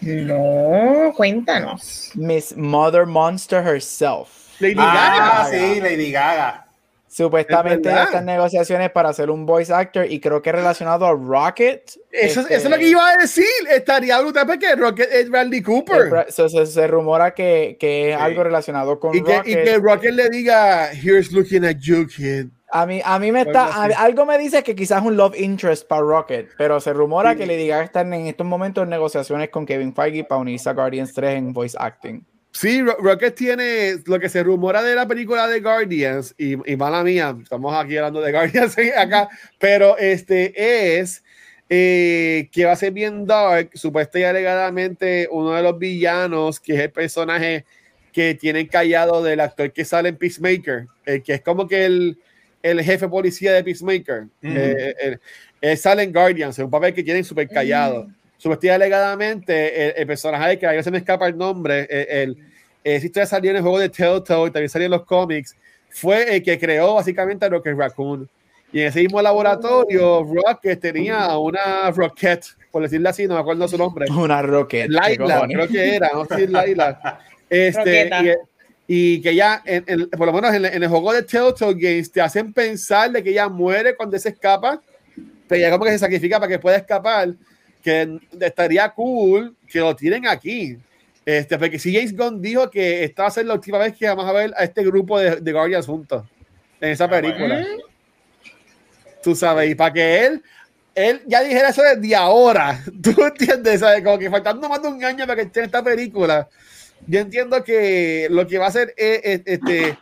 No, 0.00 1.12
cuéntanos. 1.14 2.10
Miss 2.14 2.56
Mother 2.56 3.06
Monster 3.06 3.62
herself. 3.64 4.60
Lady 4.60 4.74
ah, 4.78 5.44
Gaga. 5.44 5.50
sí, 5.50 5.80
Lady 5.80 6.10
Gaga. 6.10 6.61
Supuestamente 7.12 7.90
ya 7.90 8.04
están 8.04 8.24
negociaciones 8.24 8.90
para 8.90 9.10
hacer 9.10 9.30
un 9.30 9.44
voice 9.44 9.70
actor 9.70 10.10
y 10.10 10.18
creo 10.18 10.40
que 10.40 10.50
relacionado 10.50 11.04
a 11.04 11.12
Rocket. 11.12 11.82
Eso, 12.10 12.40
eso 12.40 12.48
es 12.48 12.64
lo 12.64 12.70
que 12.70 12.76
este, 12.76 12.86
iba 12.86 13.06
a 13.06 13.16
decir. 13.18 13.44
Estaría 13.70 14.18
brutal 14.22 14.46
porque 14.46 14.74
Rocket 14.74 15.12
es 15.12 15.28
Bradley 15.28 15.60
Cooper. 15.60 16.24
se, 16.30 16.86
rumora 16.86 17.34
que, 17.34 17.76
que 17.78 18.12
es 18.12 18.16
algo 18.16 18.44
relacionado 18.44 18.98
con 18.98 19.14
y 19.14 19.20
Rocket. 19.20 19.42
Que, 19.42 19.50
y 19.50 19.54
que 19.56 19.76
Rocket 19.76 20.14
le 20.14 20.30
diga, 20.30 20.90
here's 20.94 21.30
looking 21.32 21.66
at 21.66 21.76
you, 21.80 22.06
kid. 22.06 22.46
A 22.70 22.86
mí, 22.86 23.02
a 23.04 23.18
mí 23.18 23.30
me 23.30 23.42
está, 23.42 23.84
algo 23.84 24.24
me 24.24 24.38
dice 24.38 24.62
que 24.62 24.74
quizás 24.74 25.04
un 25.04 25.14
love 25.14 25.38
interest 25.38 25.86
para 25.86 26.00
Rocket, 26.00 26.48
pero 26.56 26.80
se 26.80 26.94
rumora 26.94 27.36
que 27.36 27.44
Lady 27.44 27.66
Gaga 27.66 27.84
está 27.84 28.00
en 28.00 28.14
estos 28.14 28.46
momentos 28.46 28.84
en 28.84 28.88
negociaciones 28.88 29.50
con 29.50 29.66
Kevin 29.66 29.94
Feige 29.94 30.24
para 30.24 30.40
unirse 30.40 30.70
a 30.70 30.72
Guardians 30.72 31.12
3 31.12 31.36
en 31.36 31.52
voice 31.52 31.76
acting. 31.78 32.24
Sí, 32.52 32.82
Rocket 32.82 33.34
tiene 33.34 33.96
lo 34.04 34.20
que 34.20 34.28
se 34.28 34.42
rumora 34.42 34.82
de 34.82 34.94
la 34.94 35.08
película 35.08 35.48
de 35.48 35.60
Guardians, 35.60 36.34
y, 36.36 36.52
y 36.70 36.76
mala 36.76 37.02
mía, 37.02 37.36
estamos 37.42 37.74
aquí 37.74 37.96
hablando 37.96 38.20
de 38.20 38.30
Guardians 38.30 38.76
acá, 38.96 39.28
pero 39.58 39.96
este 39.96 40.52
es 41.00 41.24
eh, 41.70 42.50
que 42.52 42.66
va 42.66 42.72
a 42.72 42.76
ser 42.76 42.92
bien 42.92 43.26
dark, 43.26 43.70
supuestamente 43.72 44.20
y 44.20 44.24
alegadamente 44.24 45.28
uno 45.30 45.52
de 45.52 45.62
los 45.62 45.78
villanos, 45.78 46.60
que 46.60 46.74
es 46.74 46.80
el 46.80 46.90
personaje 46.90 47.64
que 48.12 48.34
tienen 48.34 48.66
callado 48.66 49.22
del 49.22 49.40
actor 49.40 49.72
que 49.72 49.86
sale 49.86 50.10
en 50.10 50.16
Peacemaker, 50.16 50.86
el 51.06 51.22
que 51.22 51.34
es 51.34 51.40
como 51.40 51.66
que 51.66 51.86
el 51.86 52.18
el 52.62 52.82
jefe 52.82 53.08
policía 53.08 53.52
de 53.52 53.64
Peacemaker. 53.64 54.26
Eh, 54.42 55.18
eh, 55.60 55.76
sale 55.76 56.04
en 56.04 56.12
Guardians, 56.12 56.58
es 56.58 56.64
un 56.64 56.70
papel 56.70 56.94
que 56.94 57.02
tienen 57.02 57.24
súper 57.24 57.48
callado. 57.48 58.04
Mm. 58.04 58.14
Subestía 58.42 58.74
alegadamente 58.74 60.00
el, 60.00 60.04
personaje 60.04 60.58
que 60.58 60.66
a 60.66 60.82
se 60.82 60.90
me 60.90 60.98
escapa 60.98 61.28
el 61.28 61.38
nombre, 61.38 61.86
el, 61.88 62.36
el 62.82 63.00
si 63.00 63.06
usted 63.06 63.24
salió 63.24 63.52
en 63.52 63.58
el 63.58 63.62
juego 63.62 63.78
de 63.78 63.88
Telltale 63.88 64.48
y 64.48 64.50
también 64.50 64.68
salió 64.68 64.86
en 64.86 64.90
los 64.90 65.04
cómics, 65.04 65.54
fue 65.90 66.34
el 66.34 66.42
que 66.42 66.58
creó 66.58 66.94
básicamente 66.94 67.44
a 67.44 67.50
Rocket 67.50 67.76
Raccoon. 67.76 68.28
Y 68.72 68.80
en 68.80 68.88
ese 68.88 69.00
mismo 69.00 69.22
laboratorio. 69.22 70.24
Rocket 70.24 70.80
tenía 70.80 71.38
una 71.38 71.88
Rocket, 71.92 72.44
por 72.72 72.82
decirlo 72.82 73.10
así, 73.10 73.28
no 73.28 73.34
me 73.34 73.40
acuerdo 73.42 73.68
su 73.68 73.78
nombre. 73.78 74.10
Una 74.10 74.42
Rocket. 74.42 74.88
Laila, 74.88 75.46
creo 75.46 75.68
que 75.68 75.94
era, 75.94 76.10
no 76.12 76.24
sé 76.24 76.36
si 76.38 76.46
Laila. 76.48 77.20
Este, 77.48 78.38
y 78.88 79.20
que 79.20 79.36
ya, 79.36 79.62
en, 79.64 80.10
por 80.10 80.26
lo 80.26 80.32
menos 80.32 80.52
en, 80.52 80.64
el 80.64 80.88
juego 80.88 81.12
de 81.12 81.22
Telltale 81.22 81.74
Games, 81.74 82.10
te 82.10 82.20
hacen 82.20 82.52
pensar 82.52 83.12
de 83.12 83.22
que 83.22 83.30
ella 83.30 83.48
muere 83.48 83.94
cuando 83.94 84.18
se 84.18 84.30
escapa, 84.30 84.82
pero 85.46 85.60
ya 85.60 85.70
como 85.70 85.84
que 85.84 85.92
se 85.92 86.00
sacrifica 86.00 86.40
para 86.40 86.50
que 86.50 86.58
pueda 86.58 86.78
escapar, 86.78 87.28
que 87.82 88.18
estaría 88.40 88.88
cool 88.90 89.56
que 89.66 89.80
lo 89.80 89.94
tienen 89.96 90.26
aquí. 90.26 90.76
Este, 91.24 91.58
porque 91.58 91.78
si 91.78 91.94
James 91.94 92.16
Gunn 92.16 92.40
dijo 92.40 92.70
que 92.70 93.04
esta 93.04 93.22
va 93.22 93.28
a 93.28 93.32
ser 93.32 93.46
la 93.46 93.54
última 93.54 93.78
vez 93.78 93.96
que 93.96 94.08
vamos 94.08 94.24
a 94.26 94.32
ver 94.32 94.52
a 94.56 94.64
este 94.64 94.82
grupo 94.84 95.18
de, 95.18 95.36
de 95.36 95.52
Guardians 95.52 95.86
juntos 95.86 96.24
en 96.80 96.90
esa 96.90 97.04
ah, 97.04 97.10
película. 97.10 97.64
Tú 99.22 99.34
sabes, 99.34 99.70
y 99.70 99.74
para 99.74 99.92
que 99.92 100.26
él, 100.26 100.42
él 100.94 101.22
ya 101.26 101.42
dijera 101.42 101.68
eso 101.68 101.82
desde 101.82 102.16
ahora, 102.16 102.82
tú 103.02 103.14
entiendes, 103.24 103.80
¿sabes? 103.80 104.02
Como 104.02 104.18
que 104.18 104.30
faltando 104.30 104.68
más 104.68 104.82
de 104.82 104.88
un 104.88 105.04
año 105.04 105.26
para 105.26 105.36
que 105.36 105.42
esté 105.42 105.60
en 105.60 105.66
esta 105.66 105.82
película 105.82 106.48
yo 107.06 107.20
entiendo 107.20 107.62
que 107.64 108.28
lo 108.30 108.46
que 108.46 108.58
va 108.58 108.66
a 108.66 108.68
hacer 108.68 108.94
es, 108.96 109.20
es- 109.24 109.42
este 109.44 109.98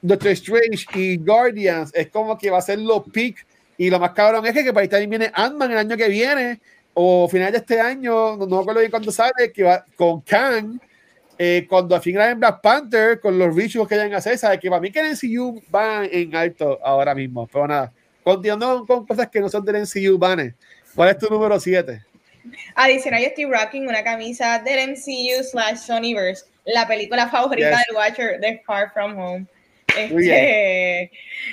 Doctor 0.00 0.30
Strange 0.32 0.86
y 0.94 1.16
Guardians 1.16 1.90
es 1.94 2.08
como 2.08 2.36
que 2.36 2.50
va 2.50 2.58
a 2.58 2.62
ser 2.62 2.78
los 2.78 3.02
peak 3.12 3.46
y 3.76 3.90
lo 3.90 3.98
más 3.98 4.12
cabrón 4.12 4.44
es 4.46 4.52
que, 4.52 4.62
que 4.62 4.72
para 4.72 4.82
ahí 4.82 4.88
también 4.88 5.10
viene 5.10 5.30
Ant-Man 5.34 5.72
el 5.72 5.78
año 5.78 5.96
que 5.96 6.08
viene 6.08 6.60
o 6.94 7.28
final 7.28 7.52
de 7.52 7.58
este 7.58 7.80
año, 7.80 8.36
no, 8.36 8.46
no 8.46 8.56
me 8.56 8.62
acuerdo 8.62 8.80
bien 8.80 8.90
cuándo 8.90 9.10
sale, 9.12 9.52
que 9.52 9.62
va 9.62 9.84
con 9.96 10.20
Kang, 10.20 10.78
eh, 11.36 11.66
cuando 11.68 11.94
al 11.96 12.00
fin 12.00 12.18
en 12.20 12.38
Black 12.38 12.60
Panther, 12.60 13.20
con 13.20 13.38
los 13.38 13.54
rituals 13.54 13.88
que 13.88 13.96
hayan 13.96 14.14
hacer, 14.14 14.38
¿sabes? 14.38 14.60
Que 14.60 14.68
para 14.68 14.80
mí 14.80 14.90
que 14.90 15.00
el 15.00 15.10
MCU 15.12 15.60
va 15.74 16.04
en 16.04 16.34
alto 16.36 16.78
ahora 16.82 17.14
mismo, 17.14 17.46
pero 17.52 17.66
nada, 17.66 17.92
continuando 18.22 18.86
con 18.86 19.06
cosas 19.06 19.28
que 19.28 19.40
no 19.40 19.48
son 19.48 19.64
del 19.64 19.82
MCU, 19.82 20.16
Vane, 20.16 20.54
¿cuál 20.94 21.10
es 21.10 21.18
tu 21.18 21.28
número 21.28 21.58
7? 21.58 22.00
Adicional, 22.76 23.22
yo 23.22 23.28
estoy 23.28 23.46
rocking 23.46 23.88
una 23.88 24.04
camisa 24.04 24.58
del 24.60 24.90
MCU 24.90 25.42
slash 25.42 25.78
Sonyverse, 25.78 26.44
la 26.64 26.86
película 26.86 27.28
favorita 27.28 27.70
Yes. 27.70 27.86
del 27.88 27.96
Watcher 27.96 28.40
de 28.40 28.62
Far 28.64 28.92
From 28.92 29.18
Home. 29.18 29.46
Este, 29.96 31.10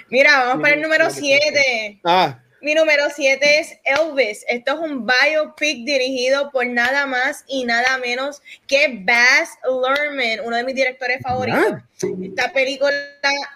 mira, 0.10 0.46
vamos 0.46 0.62
para 0.62 0.76
el 0.76 0.82
número 0.82 1.10
Siete, 1.10 1.52
7. 1.54 2.00
Ah, 2.04 2.40
Mi 2.62 2.76
número 2.76 3.06
7 3.10 3.60
es 3.60 3.80
Elvis. 3.84 4.46
Esto 4.48 4.74
es 4.74 4.80
un 4.80 5.08
biopic 5.08 5.84
dirigido 5.84 6.52
por 6.52 6.68
nada 6.68 7.08
más 7.08 7.44
y 7.48 7.66
nada 7.66 7.98
menos 7.98 8.42
que 8.68 9.00
Baz 9.02 9.58
Luhrmann, 9.64 10.46
uno 10.46 10.58
de 10.58 10.64
mis 10.64 10.76
directores 10.76 11.22
favoritos. 11.24 11.82
Esta 12.22 12.54
película 12.54 12.92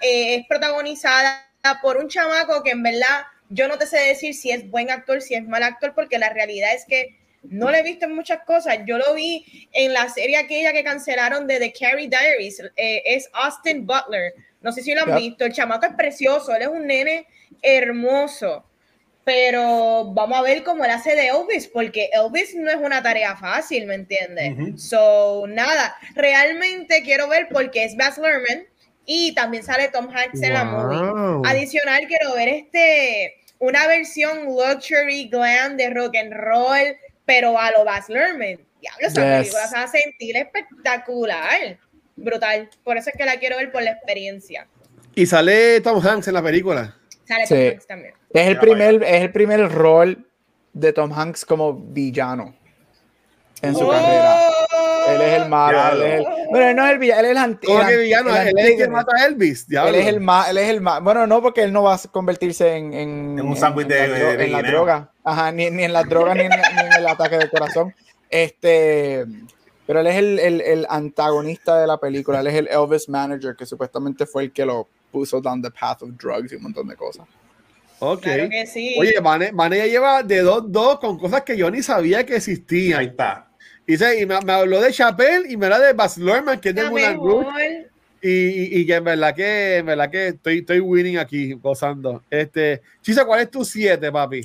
eh, 0.01 0.35
es 0.35 0.47
protagonizada 0.47 1.47
por 1.83 1.97
un 1.97 2.07
chamaco 2.07 2.63
que 2.63 2.71
en 2.71 2.81
verdad 2.81 3.25
yo 3.49 3.67
no 3.67 3.77
te 3.77 3.85
sé 3.85 3.99
decir 3.99 4.33
si 4.33 4.49
es 4.49 4.67
buen 4.71 4.89
actor, 4.89 5.21
si 5.21 5.35
es 5.35 5.43
mal 5.43 5.61
actor, 5.61 5.93
porque 5.93 6.17
la 6.17 6.29
realidad 6.29 6.73
es 6.73 6.85
que 6.85 7.15
no 7.43 7.69
lo 7.69 7.77
he 7.77 7.83
visto 7.83 8.05
en 8.05 8.15
muchas 8.15 8.39
cosas. 8.43 8.79
Yo 8.87 8.97
lo 8.97 9.13
vi 9.13 9.69
en 9.71 9.93
la 9.93 10.09
serie 10.09 10.37
aquella 10.37 10.73
que 10.73 10.83
cancelaron 10.83 11.45
de 11.45 11.59
The 11.59 11.73
Carrie 11.73 12.07
Diaries. 12.07 12.59
eh, 12.75 13.03
es 13.05 13.29
Austin 13.33 13.85
Butler. 13.85 14.33
No 14.61 14.71
sé 14.71 14.81
si 14.81 14.95
lo 14.95 15.03
han 15.03 15.15
visto. 15.15 15.45
El 15.45 15.53
chamaco 15.53 15.85
es 15.85 15.93
precioso. 15.93 16.55
Él 16.55 16.63
es 16.63 16.67
un 16.69 16.87
nene 16.87 17.27
hermoso. 17.61 18.65
Pero 19.25 20.05
vamos 20.13 20.37
a 20.37 20.43
ver 20.43 20.63
cómo 20.63 20.85
él 20.85 20.91
hace 20.91 21.15
de 21.15 21.27
Elvis, 21.29 21.67
porque 21.67 22.09
Elvis 22.13 22.53
no 22.55 22.69
es 22.69 22.77
una 22.77 23.01
tarea 23.01 23.35
fácil, 23.35 23.87
¿me 23.87 23.95
entiendes? 23.95 24.81
So, 24.87 25.45
nada, 25.47 25.95
realmente 26.13 27.01
quiero 27.03 27.27
ver 27.27 27.47
porque 27.51 27.83
es 27.85 27.97
Baz 27.97 28.17
Luhrmann 28.19 28.65
y 29.05 29.33
también 29.33 29.63
sale 29.63 29.87
Tom 29.89 30.09
Hanks 30.15 30.41
en 30.43 30.53
la 30.53 30.63
movie. 30.63 31.41
Adicional, 31.49 32.05
quiero 32.07 32.35
ver 32.35 32.49
este 32.49 33.33
una 33.57 33.87
versión 33.87 34.45
luxury 34.45 35.27
glam 35.29 35.75
de 35.75 35.89
rock 35.89 36.15
and 36.17 36.31
roll, 36.33 36.95
pero 37.25 37.57
a 37.59 37.71
lo 37.71 37.83
Baz 37.83 38.07
Luhrmann. 38.09 38.59
Diablo, 38.79 39.07
esa 39.07 39.21
Yes. 39.21 39.37
película 39.49 39.67
se 39.67 39.75
va 39.75 39.83
a 39.83 39.87
sentir 39.87 40.37
espectacular. 40.37 41.79
Brutal. 42.15 42.69
Por 42.83 42.97
eso 42.97 43.09
es 43.09 43.17
que 43.17 43.25
la 43.25 43.37
quiero 43.39 43.57
ver 43.57 43.71
por 43.71 43.81
la 43.81 43.91
experiencia. 43.91 44.67
y 45.17 45.25
sale 45.25 45.79
Tom 45.81 46.05
Hanks 46.05 46.27
en 46.27 46.33
la 46.35 46.43
película. 46.43 46.95
Sale 47.25 47.47
Sí. 47.47 47.53
Tom 47.55 47.67
Hanks 47.71 47.87
también. 47.87 48.13
Es 48.35 48.47
el 48.47 48.59
primer, 48.59 49.03
es 49.03 49.21
el 49.21 49.31
primer 49.31 49.71
rol 49.71 50.27
de 50.73 50.91
Tom 50.93 51.11
Hanks 51.13 51.45
como 51.45 51.73
villano 51.73 52.53
en 53.61 53.75
su 53.75 53.85
Oh. 53.87 53.91
carrera. 53.91 54.39
Él 55.07 55.21
es 55.21 55.41
el 55.41 55.49
malo. 55.49 55.77
Él 55.93 56.01
es 56.01 56.19
el, 56.19 56.25
bueno, 56.49 56.67
él 56.67 56.75
no 56.75 56.85
es 56.85 56.91
el 56.93 56.97
villano, 56.99 57.19
él 57.19 57.25
es 57.25 57.31
el 57.31 57.37
anti- 57.37 57.67
¿Cómo 57.67 57.79
que 57.79 57.85
an- 57.93 57.99
villano? 57.99 58.35
el 58.35 58.47
Él 58.47 58.57
es 58.59 58.65
el 58.71 58.77
que 58.77 58.87
mata 58.89 59.11
a 59.15 59.25
Elvis. 59.27 59.67
diablo. 59.67 59.89
Él 59.89 59.95
es 60.01 60.07
el 60.07 60.19
más, 60.19 60.49
él 60.49 60.57
es 60.57 60.69
el 60.69 60.81
más, 60.81 61.01
bueno, 61.01 61.27
no, 61.27 61.41
porque 61.41 61.61
él 61.63 61.71
no 61.71 61.83
va 61.83 61.93
a 61.93 61.99
convertirse 62.11 62.75
en, 62.75 62.93
en, 62.93 63.39
En 63.39 63.47
un 63.47 63.55
sándwich 63.55 63.87
de- 63.87 64.07
de 64.09 64.45
en 64.45 64.51
la 64.51 64.61
droga. 64.63 65.11
Ajá, 65.23 65.51
ni, 65.51 65.69
ni 65.69 65.83
en 65.83 65.93
la 65.93 66.03
droga 66.03 66.33
ni 66.33 66.41
en, 66.41 66.49
ni 66.49 66.81
en 66.81 66.93
el 66.93 67.07
ataque 67.07 67.37
del 67.37 67.49
corazón. 67.51 67.93
Este, 68.29 69.25
pero 69.85 69.99
él 70.01 70.07
es 70.07 70.15
el, 70.17 70.39
el, 70.39 70.61
el 70.61 70.87
antagonista 70.89 71.79
de 71.79 71.87
la 71.87 71.97
película, 71.99 72.39
él 72.41 72.47
es 72.47 72.55
el 72.55 72.67
Elvis 72.67 73.07
manager, 73.07 73.55
que 73.55 73.65
supuestamente 73.67 74.25
fue 74.25 74.43
el 74.45 74.51
que 74.51 74.65
lo 74.65 74.87
puso 75.11 75.39
down 75.39 75.61
the 75.61 75.69
path 75.71 76.01
of 76.01 76.09
drugs 76.17 76.51
y 76.51 76.55
un 76.55 76.63
montón 76.63 76.87
de 76.87 76.95
cosas. 76.95 77.25
Ok. 78.13 78.21
Claro 78.21 78.49
que 78.49 78.65
sí. 78.65 78.95
Oye, 78.99 79.19
Mane, 79.21 79.51
Mane 79.51 79.77
ya 79.77 79.85
lleva 79.87 80.23
de 80.23 80.43
2-2 80.43 80.99
con 80.99 81.17
cosas 81.17 81.41
que 81.43 81.57
yo 81.57 81.69
ni 81.71 81.81
sabía 81.81 82.25
que 82.25 82.33
Ahí 82.33 82.37
existían. 82.37 83.01
está. 83.03 83.47
Y, 83.87 83.97
se- 83.97 84.19
y 84.21 84.25
me, 84.25 84.39
me 84.41 84.53
habló 84.53 84.81
de 84.81 84.91
Chappelle 84.91 85.45
y 85.51 85.57
me 85.57 85.65
habló 85.67 85.79
de 85.79 85.93
Baz 85.93 86.17
Luhrmann, 86.17 86.59
que 86.59 86.69
es 86.69 86.75
de 86.75 86.89
mejor. 86.89 87.43
Rouge. 87.45 87.87
Y, 88.21 88.29
y, 88.29 88.79
y 88.79 88.85
que 88.87 88.95
en 88.95 89.03
verdad 89.03 89.35
que, 89.35 89.77
en 89.77 89.85
verdad 89.85 90.09
que 90.09 90.27
estoy, 90.29 90.59
estoy 90.59 90.79
winning 90.79 91.17
aquí, 91.19 91.53
gozando. 91.53 92.23
Este, 92.29 92.81
Chisa, 93.01 93.23
¿cuál 93.25 93.41
es 93.41 93.51
tu 93.51 93.63
7, 93.63 94.11
papi? 94.11 94.41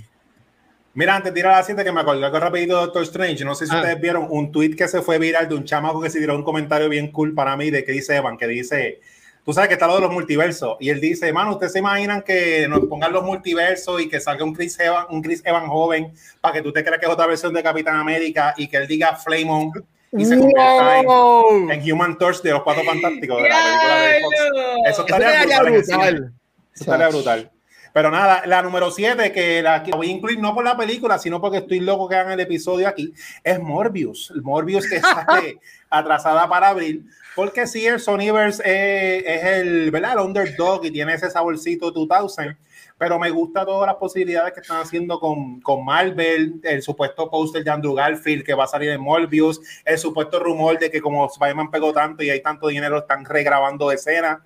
Mira, 0.92 1.16
antes 1.16 1.32
de 1.32 1.36
tirar 1.40 1.54
a 1.54 1.56
la 1.58 1.62
7, 1.62 1.82
que 1.84 1.92
me 1.92 2.00
acordé 2.00 2.24
algo 2.24 2.38
rapidito 2.40 2.74
de 2.76 2.82
Doctor 2.82 3.02
Strange. 3.04 3.44
No 3.44 3.54
sé 3.54 3.66
si 3.66 3.72
Ah. 3.74 3.78
ustedes 3.78 4.00
vieron 4.00 4.26
un 4.28 4.50
tweet 4.52 4.74
que 4.76 4.88
se 4.88 5.00
fue 5.00 5.18
viral 5.18 5.48
de 5.48 5.54
un 5.54 5.64
chamaco 5.64 6.02
que 6.02 6.10
se 6.10 6.18
tiró 6.18 6.34
un 6.36 6.42
comentario 6.42 6.88
bien 6.88 7.10
cool 7.12 7.32
para 7.32 7.56
mí 7.56 7.70
de 7.70 7.84
que 7.84 7.92
dice 7.92 8.16
Evan, 8.16 8.36
que 8.36 8.46
dice, 8.48 9.00
tú 9.44 9.52
sabes 9.52 9.68
que 9.68 9.74
está 9.74 9.86
lo 9.86 9.94
de 9.96 10.00
los 10.02 10.12
multiversos. 10.12 10.76
Y 10.80 10.90
él 10.90 11.00
dice, 11.00 11.32
mano, 11.32 11.52
¿ustedes 11.52 11.72
se 11.72 11.78
imaginan 11.78 12.22
que 12.22 12.66
nos 12.68 12.80
pongan 12.86 13.12
los 13.12 13.24
multiversos 13.24 14.00
y 14.00 14.08
que 14.08 14.20
salga 14.20 14.44
un 14.44 14.54
Chris 14.54 14.78
Evan, 14.80 15.06
un 15.10 15.22
Chris 15.22 15.42
Evan 15.44 15.66
joven 15.68 16.12
para 16.40 16.54
que 16.54 16.62
tú 16.62 16.72
te 16.72 16.84
creas 16.84 17.00
que 17.00 17.06
es 17.06 17.12
otra 17.12 17.26
versión 17.26 17.52
de 17.52 17.62
Capitán 17.62 17.96
América 17.96 18.54
y 18.56 18.68
que 18.68 18.76
él 18.76 18.86
diga 18.86 19.16
Flame 19.16 19.50
On 19.50 19.72
y 20.12 20.24
se 20.24 20.36
convierta 20.36 20.98
en, 20.98 21.06
¡Wow! 21.06 21.70
en 21.70 21.92
Human 21.92 22.18
Torch 22.18 22.42
de 22.42 22.50
los 22.50 22.62
Cuatro 22.62 22.82
Fantásticos 22.84 23.42
de 23.42 23.48
la 23.48 23.56
película 23.56 24.00
de 24.00 24.20
Fox. 24.20 24.36
Eso 24.36 24.82
Eso 24.86 25.00
estaría 25.02 25.40
sería 25.40 25.60
brutal 25.60 25.66
en 25.66 25.80
brutal. 25.80 26.32
Eso 26.74 26.84
estaría 26.84 27.08
brutal. 27.08 27.50
Pero 27.92 28.10
nada, 28.10 28.42
la 28.46 28.62
número 28.62 28.90
7, 28.90 29.32
que 29.32 29.62
la 29.62 29.82
voy 29.96 30.08
a 30.08 30.12
incluir 30.12 30.38
no 30.38 30.54
por 30.54 30.64
la 30.64 30.76
película, 30.76 31.18
sino 31.18 31.40
porque 31.40 31.58
estoy 31.58 31.80
loco 31.80 32.08
que 32.08 32.14
hagan 32.14 32.32
el 32.32 32.40
episodio 32.40 32.86
aquí, 32.88 33.12
es 33.42 33.60
Morbius. 33.60 34.30
El 34.34 34.42
Morbius 34.42 34.88
que 34.88 35.00
sale 35.00 35.58
atrasada 35.90 36.48
para 36.48 36.68
abril. 36.68 37.06
Porque 37.34 37.66
sí, 37.66 37.86
el 37.86 38.00
Sonyverse 38.00 38.62
eh, 38.64 39.22
es 39.26 39.44
el, 39.44 39.90
¿verdad? 39.90 40.12
el 40.12 40.18
underdog 40.18 40.84
y 40.84 40.90
tiene 40.90 41.14
ese 41.14 41.30
saborcito 41.30 41.90
2000. 41.90 42.56
Pero 42.98 43.18
me 43.18 43.30
gusta 43.30 43.64
todas 43.64 43.86
las 43.86 43.96
posibilidades 43.96 44.52
que 44.52 44.60
están 44.60 44.82
haciendo 44.82 45.18
con, 45.18 45.60
con 45.62 45.84
Marvel, 45.84 46.60
el 46.62 46.82
supuesto 46.82 47.30
póster 47.30 47.64
de 47.64 47.70
Andrew 47.70 47.94
Garfield 47.94 48.44
que 48.44 48.52
va 48.52 48.64
a 48.64 48.66
salir 48.66 48.90
en 48.90 49.00
Morbius, 49.00 49.60
el 49.84 49.98
supuesto 49.98 50.38
rumor 50.38 50.78
de 50.78 50.90
que 50.90 51.00
como 51.00 51.26
Spider-Man 51.26 51.70
pegó 51.70 51.92
tanto 51.92 52.22
y 52.22 52.28
hay 52.28 52.42
tanto 52.42 52.68
dinero, 52.68 52.98
están 52.98 53.24
regrabando 53.24 53.90
escenas 53.90 54.40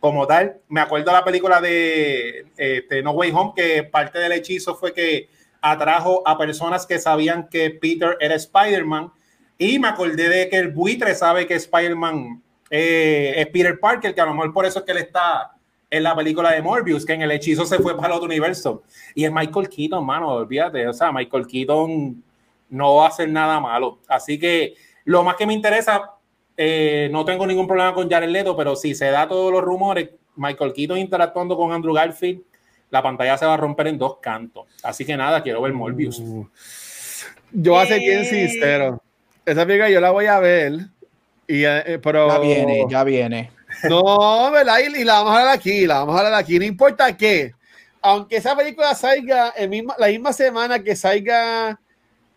como 0.00 0.26
tal. 0.26 0.58
Me 0.68 0.80
acuerdo 0.80 1.06
de 1.06 1.12
la 1.12 1.24
película 1.24 1.60
de 1.60 2.46
este, 2.56 3.02
No 3.02 3.12
Way 3.12 3.30
Home, 3.32 3.52
que 3.56 3.84
parte 3.84 4.18
del 4.18 4.32
hechizo 4.32 4.74
fue 4.74 4.92
que 4.92 5.28
atrajo 5.62 6.22
a 6.26 6.36
personas 6.36 6.84
que 6.84 6.98
sabían 6.98 7.48
que 7.48 7.70
Peter 7.70 8.16
era 8.20 8.34
Spider-Man. 8.34 9.12
Y 9.58 9.78
me 9.78 9.88
acordé 9.88 10.28
de 10.28 10.48
que 10.48 10.56
el 10.56 10.68
buitre 10.72 11.14
sabe 11.14 11.46
que 11.46 11.54
Spider-Man 11.54 12.42
eh, 12.70 13.34
es 13.36 13.46
Peter 13.48 13.78
Parker, 13.78 14.14
que 14.14 14.20
a 14.20 14.26
lo 14.26 14.34
mejor 14.34 14.52
por 14.52 14.66
eso 14.66 14.80
es 14.80 14.84
que 14.84 14.92
él 14.92 14.98
está 14.98 15.52
en 15.90 16.02
la 16.02 16.16
película 16.16 16.50
de 16.50 16.60
Morbius, 16.60 17.06
que 17.06 17.12
en 17.12 17.22
el 17.22 17.30
hechizo 17.30 17.64
se 17.64 17.78
fue 17.78 17.94
para 17.96 18.08
el 18.08 18.14
otro 18.14 18.26
universo. 18.26 18.82
Y 19.14 19.24
es 19.24 19.30
Michael 19.32 19.68
Keaton, 19.68 20.04
mano, 20.04 20.28
olvídate. 20.28 20.88
O 20.88 20.92
sea, 20.92 21.12
Michael 21.12 21.46
Keaton 21.46 22.22
no 22.70 22.96
va 22.96 23.04
a 23.06 23.08
hacer 23.08 23.28
nada 23.28 23.60
malo. 23.60 24.00
Así 24.08 24.38
que 24.38 24.74
lo 25.04 25.22
más 25.22 25.36
que 25.36 25.46
me 25.46 25.52
interesa, 25.54 26.10
eh, 26.56 27.08
no 27.12 27.24
tengo 27.24 27.46
ningún 27.46 27.68
problema 27.68 27.94
con 27.94 28.10
Jared 28.10 28.28
Leto, 28.28 28.56
pero 28.56 28.74
si 28.74 28.94
se 28.94 29.06
da 29.06 29.28
todos 29.28 29.52
los 29.52 29.62
rumores, 29.62 30.10
Michael 30.34 30.72
Keaton 30.72 30.98
interactuando 30.98 31.56
con 31.56 31.70
Andrew 31.70 31.94
Garfield, 31.94 32.42
la 32.90 33.00
pantalla 33.02 33.38
se 33.38 33.46
va 33.46 33.54
a 33.54 33.56
romper 33.56 33.86
en 33.86 33.98
dos 33.98 34.18
cantos. 34.18 34.66
Así 34.82 35.04
que 35.04 35.16
nada, 35.16 35.42
quiero 35.44 35.62
ver 35.62 35.72
Morbius. 35.72 36.18
Uh, 36.18 36.48
Yo 37.52 37.72
voy 37.72 37.82
a 37.84 37.86
ser 37.86 38.00
bien 38.00 38.20
Eh. 38.20 38.24
sincero. 38.24 39.00
Esa 39.46 39.66
película 39.66 39.90
yo 39.90 40.00
la 40.00 40.10
voy 40.10 40.26
a 40.26 40.38
ver. 40.38 40.72
Y, 41.46 41.64
eh, 41.64 41.98
pero 42.02 42.28
Ya 42.28 42.38
viene, 42.38 42.86
ya 42.88 43.04
viene. 43.04 43.50
No, 43.88 44.50
¿verdad? 44.50 44.78
Y, 44.80 45.00
y 45.00 45.04
la 45.04 45.14
vamos 45.14 45.34
a 45.36 45.40
hablar 45.40 45.54
aquí, 45.54 45.86
la 45.86 45.98
vamos 46.00 46.14
a 46.16 46.18
hablar 46.18 46.34
aquí. 46.34 46.58
No 46.58 46.64
importa 46.64 47.16
qué. 47.16 47.52
Aunque 48.00 48.36
esa 48.36 48.56
película 48.56 48.94
salga 48.94 49.52
en 49.56 49.70
misma, 49.70 49.94
la 49.98 50.08
misma 50.08 50.32
semana 50.32 50.78
que 50.82 50.94
salga 50.96 51.78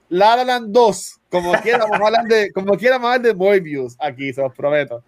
La 0.10 0.36
La 0.36 0.43
Land 0.43 0.72
2, 0.72 1.20
como 1.30 1.51
quiera, 1.62 1.80
vamos 1.80 2.01
a 2.01 2.05
hablar 2.08 2.26
de, 2.26 2.51
como 2.51 2.76
quiera, 2.78 2.95
vamos 2.97 3.10
a 3.12 3.14
hablar 3.16 3.28
de 3.28 3.36
Morbius 3.36 3.95
aquí, 3.99 4.34
se 4.34 4.41
los 4.41 4.53
prometo. 4.53 5.03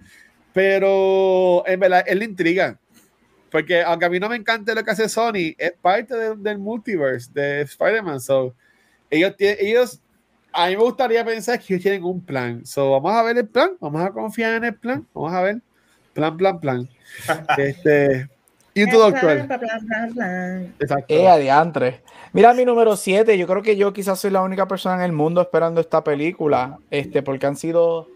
Pero 0.53 1.63
en 1.65 1.79
verdad, 1.79 2.03
es 2.05 2.15
la 2.17 2.23
intriga. 2.23 2.79
Porque 3.51 3.81
aunque 3.81 4.05
a 4.05 4.09
mí 4.09 4.19
no 4.19 4.29
me 4.29 4.35
encanta 4.35 4.75
lo 4.75 4.83
que 4.83 4.91
hace 4.91 5.09
Sony, 5.09 5.55
es 5.57 5.73
parte 5.81 6.15
de- 6.15 6.35
del 6.35 6.59
multiverse 6.59 7.29
de 7.33 7.61
Spider-Man. 7.61 8.19
So, 8.19 8.53
ellos, 9.09 9.33
ellos, 9.39 9.99
a 10.51 10.67
mí 10.67 10.75
me 10.75 10.83
gustaría 10.83 11.23
pensar 11.23 11.59
que 11.59 11.73
ellos 11.73 11.83
tienen 11.83 12.03
un 12.03 12.21
plan. 12.23 12.65
So, 12.65 12.91
vamos 12.91 13.13
a 13.13 13.23
ver 13.23 13.37
el 13.37 13.47
plan, 13.47 13.71
vamos 13.79 14.01
a 14.03 14.11
confiar 14.11 14.55
en 14.55 14.65
el 14.65 14.75
plan, 14.75 15.05
vamos 15.13 15.33
a 15.33 15.41
ver. 15.41 15.61
Plan, 16.13 16.35
plan, 16.37 16.59
plan. 16.59 16.89
este, 17.57 18.27
y 18.73 18.89
tu 18.89 18.97
doctor. 18.97 19.47
Eh, 21.07 21.27
adiantre. 21.27 22.01
Mira 22.33 22.53
mi 22.53 22.65
número 22.65 22.95
7. 22.95 23.37
Yo 23.37 23.47
creo 23.47 23.61
que 23.61 23.75
yo 23.75 23.93
quizás 23.93 24.19
soy 24.19 24.31
la 24.31 24.41
única 24.41 24.67
persona 24.67 24.95
en 24.95 25.01
el 25.01 25.11
mundo 25.11 25.41
esperando 25.41 25.81
esta 25.81 26.03
película. 26.03 26.77
Este, 26.89 27.21
porque 27.21 27.45
han 27.45 27.55
sido 27.55 28.07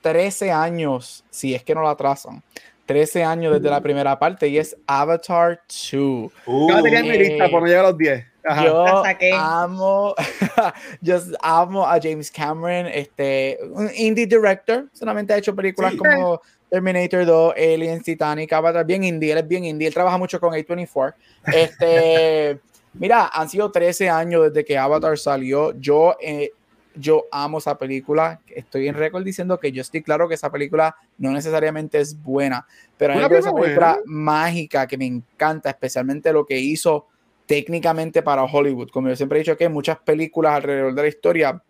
13 0.00 0.50
años, 0.50 1.24
si 1.30 1.54
es 1.54 1.62
que 1.62 1.74
no 1.74 1.82
la 1.82 1.90
atrasan. 1.90 2.42
13 2.86 3.24
años 3.24 3.54
desde 3.54 3.70
la 3.70 3.80
primera 3.80 4.18
parte 4.18 4.48
y 4.48 4.58
es 4.58 4.76
Avatar 4.86 5.60
2. 5.92 6.32
Uh, 6.46 6.82
tener 6.82 7.04
mi 7.04 7.10
eh. 7.10 7.18
lista 7.18 7.48
por 7.48 7.62
no 7.62 7.68
llegar 7.68 7.84
a 7.84 7.88
los 7.90 7.98
10. 7.98 8.24
Ajá. 8.44 8.64
Yo 8.64 9.02
amo, 9.34 10.14
yo 11.00 11.18
amo 11.42 11.86
a 11.86 12.00
James 12.00 12.30
Cameron, 12.30 12.86
este, 12.86 13.58
un 13.70 13.88
indie 13.94 14.26
director, 14.26 14.88
solamente 14.92 15.32
ha 15.32 15.38
hecho 15.38 15.54
películas 15.54 15.92
Sí. 15.92 15.98
como 15.98 16.40
Terminator 16.68 17.24
2, 17.24 17.54
Aliens, 17.56 18.02
Titanic, 18.02 18.52
Avatar, 18.52 18.84
bien 18.84 19.04
indie, 19.04 19.32
él 19.32 19.38
es 19.38 19.48
bien 19.48 19.64
indie, 19.64 19.88
él 19.88 19.94
trabaja 19.94 20.18
mucho 20.18 20.40
con 20.40 20.54
A24. 20.54 21.14
Este, 21.52 22.58
mira, 22.94 23.30
han 23.32 23.48
sido 23.48 23.70
13 23.70 24.10
años 24.10 24.44
desde 24.44 24.64
que 24.64 24.76
Avatar 24.76 25.16
salió, 25.18 25.78
yo, 25.78 26.16
eh, 26.20 26.50
yo 26.94 27.26
amo 27.30 27.58
esa 27.58 27.78
película, 27.78 28.40
estoy 28.48 28.88
en 28.88 28.94
récord 28.94 29.22
diciendo 29.22 29.60
que 29.60 29.70
yo 29.70 29.82
estoy 29.82 30.02
claro 30.02 30.28
que 30.28 30.34
esa 30.34 30.50
película 30.50 30.96
no 31.18 31.30
necesariamente 31.30 32.00
es 32.00 32.20
buena, 32.20 32.66
pero 32.96 33.12
hay 33.12 33.18
Una 33.20 33.28
película 33.28 34.00
mágica 34.04 34.86
que 34.86 34.98
me 34.98 35.06
encanta, 35.06 35.70
especialmente 35.70 36.32
lo 36.32 36.44
que 36.44 36.58
hizo 36.58 37.06
técnicamente 37.46 38.22
para 38.22 38.44
Hollywood. 38.44 38.90
Como 38.90 39.08
yo 39.08 39.16
siempre 39.16 39.38
he 39.38 39.42
dicho 39.42 39.56
que 39.56 39.68
muchas 39.68 39.98
películas 39.98 40.54
alrededor 40.54 40.94
de 40.94 41.02
la 41.02 41.08
historia 41.08 41.62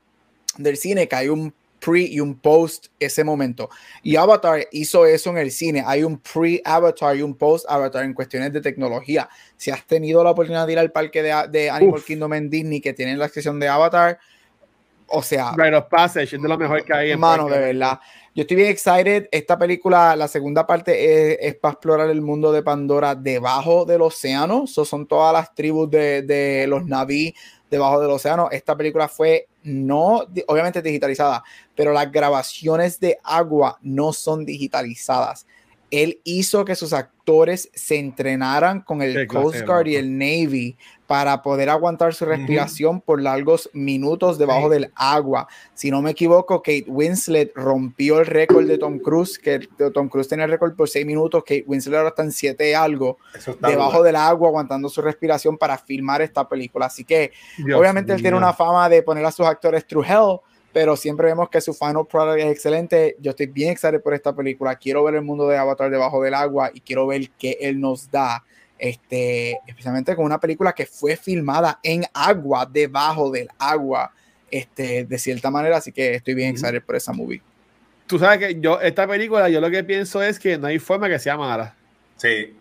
del 0.58 0.76
cine 0.76 1.08
que 1.08 1.16
hay 1.16 1.28
un 1.28 1.52
pre 1.80 2.00
y 2.02 2.20
un 2.20 2.38
post 2.38 2.86
ese 3.00 3.24
momento. 3.24 3.68
Y 4.02 4.16
Avatar 4.16 4.68
hizo 4.70 5.04
eso 5.04 5.30
en 5.30 5.38
el 5.38 5.50
cine. 5.50 5.82
Hay 5.84 6.04
un 6.04 6.18
pre-Avatar 6.18 7.16
y 7.16 7.22
un 7.22 7.34
post-Avatar 7.34 8.04
en 8.04 8.14
cuestiones 8.14 8.52
de 8.52 8.60
tecnología. 8.60 9.28
Si 9.56 9.70
has 9.70 9.84
tenido 9.84 10.22
la 10.22 10.30
oportunidad 10.30 10.66
de 10.66 10.74
ir 10.74 10.78
al 10.78 10.92
parque 10.92 11.22
de, 11.22 11.34
de 11.50 11.70
Animal 11.70 11.98
Uf. 11.98 12.06
Kingdom 12.06 12.32
en 12.34 12.48
Disney 12.50 12.80
que 12.80 12.92
tienen 12.92 13.18
la 13.18 13.28
sección 13.28 13.58
de 13.58 13.68
Avatar, 13.68 14.18
o 15.08 15.22
sea, 15.22 15.52
Rite 15.56 15.74
of 15.74 15.86
Passage 15.90 16.36
es 16.36 16.42
de 16.42 16.48
lo 16.48 16.56
mejor 16.56 16.84
que 16.84 16.94
hay 16.94 17.08
en 17.08 17.12
Hermano, 17.14 17.44
parque. 17.44 17.58
de 17.58 17.66
verdad. 17.66 18.00
Yo 18.34 18.42
estoy 18.42 18.56
bien 18.56 18.70
excited. 18.70 19.28
Esta 19.30 19.58
película, 19.58 20.16
la 20.16 20.26
segunda 20.26 20.66
parte 20.66 21.32
es, 21.32 21.38
es 21.40 21.54
para 21.56 21.72
explorar 21.72 22.08
el 22.08 22.22
mundo 22.22 22.50
de 22.50 22.62
Pandora 22.62 23.14
debajo 23.14 23.84
del 23.84 24.00
océano. 24.00 24.66
So, 24.66 24.86
son 24.86 25.06
todas 25.06 25.34
las 25.34 25.54
tribus 25.54 25.90
de, 25.90 26.22
de 26.22 26.66
los 26.66 26.86
Naví 26.86 27.34
debajo 27.70 28.00
del 28.00 28.10
océano. 28.10 28.48
Esta 28.50 28.74
película 28.74 29.06
fue 29.06 29.48
no, 29.64 30.24
obviamente 30.46 30.80
digitalizada, 30.80 31.44
pero 31.74 31.92
las 31.92 32.10
grabaciones 32.10 32.98
de 32.98 33.18
agua 33.22 33.78
no 33.82 34.14
son 34.14 34.46
digitalizadas. 34.46 35.46
Él 35.92 36.20
hizo 36.24 36.64
que 36.64 36.74
sus 36.74 36.94
actores 36.94 37.70
se 37.74 37.98
entrenaran 37.98 38.80
con 38.80 39.02
el 39.02 39.26
Coast 39.26 39.60
Guard 39.66 39.88
y 39.88 39.96
el 39.96 40.16
Navy 40.16 40.76
para 41.06 41.42
poder 41.42 41.68
aguantar 41.68 42.14
su 42.14 42.24
respiración 42.24 43.02
por 43.02 43.20
largos 43.20 43.68
minutos 43.74 44.38
debajo 44.38 44.68
Sí. 44.68 44.74
del 44.74 44.90
agua. 44.96 45.46
Si 45.74 45.90
no 45.90 46.00
me 46.00 46.12
equivoco, 46.12 46.62
Kate 46.62 46.86
Winslet 46.88 47.52
rompió 47.54 48.20
el 48.20 48.26
récord 48.26 48.66
de 48.66 48.78
Tom 48.78 48.98
Cruise, 49.00 49.38
que 49.38 49.68
Tom 49.92 50.08
Cruise 50.08 50.28
tenía 50.28 50.46
el 50.46 50.50
récord 50.50 50.74
por 50.74 50.88
seis 50.88 51.04
minutos, 51.04 51.42
Kate 51.44 51.64
Winslet 51.66 51.96
ahora 51.98 52.08
está 52.08 52.22
en 52.22 52.32
siete 52.32 52.74
algo, 52.74 53.18
Eso 53.36 53.50
está 53.50 53.68
debajo 53.68 54.02
del 54.02 54.16
agua, 54.16 54.48
aguantando 54.48 54.88
su 54.88 55.02
respiración 55.02 55.58
para 55.58 55.76
filmar 55.76 56.22
esta 56.22 56.48
película. 56.48 56.86
Así 56.86 57.04
que 57.04 57.32
Dios 57.58 57.78
obviamente 57.78 58.14
él 58.14 58.22
tiene 58.22 58.38
una 58.38 58.54
fama 58.54 58.88
de 58.88 59.02
poner 59.02 59.26
a 59.26 59.30
sus 59.30 59.44
actores 59.44 59.86
through 59.86 60.06
hell, 60.06 60.40
pero 60.72 60.96
siempre 60.96 61.26
vemos 61.26 61.50
que 61.50 61.60
su 61.60 61.74
final 61.74 62.06
product 62.06 62.38
es 62.38 62.50
excelente. 62.50 63.16
Yo 63.20 63.30
estoy 63.30 63.46
bien 63.46 63.72
excited 63.72 64.00
por 64.00 64.14
esta 64.14 64.34
película. 64.34 64.74
Quiero 64.76 65.04
ver 65.04 65.16
el 65.16 65.22
mundo 65.22 65.46
de 65.46 65.58
Avatar 65.58 65.90
debajo 65.90 66.22
del 66.22 66.34
agua 66.34 66.70
y 66.72 66.80
quiero 66.80 67.06
ver 67.06 67.28
qué 67.38 67.58
él 67.60 67.80
nos 67.80 68.10
da. 68.10 68.42
Este, 68.78 69.60
especialmente 69.66 70.16
con 70.16 70.24
una 70.24 70.40
película 70.40 70.72
que 70.72 70.86
fue 70.86 71.16
filmada 71.16 71.78
en 71.84 72.04
agua, 72.12 72.66
debajo 72.66 73.30
del 73.30 73.48
agua, 73.58 74.12
este, 74.50 75.04
de 75.04 75.18
cierta 75.18 75.50
manera. 75.50 75.76
Así 75.76 75.92
que 75.92 76.14
estoy 76.14 76.34
bien 76.34 76.50
excited 76.50 76.82
por 76.82 76.96
esa 76.96 77.12
movie. 77.12 77.42
Tú 78.06 78.18
sabes 78.18 78.38
que 78.38 78.60
yo, 78.60 78.80
esta 78.80 79.06
película, 79.06 79.48
yo 79.48 79.60
lo 79.60 79.70
que 79.70 79.84
pienso 79.84 80.22
es 80.22 80.38
que 80.38 80.58
no 80.58 80.66
hay 80.66 80.78
forma 80.78 81.08
que 81.08 81.18
sea 81.18 81.36
mala. 81.36 81.76
Sí. 82.16 82.56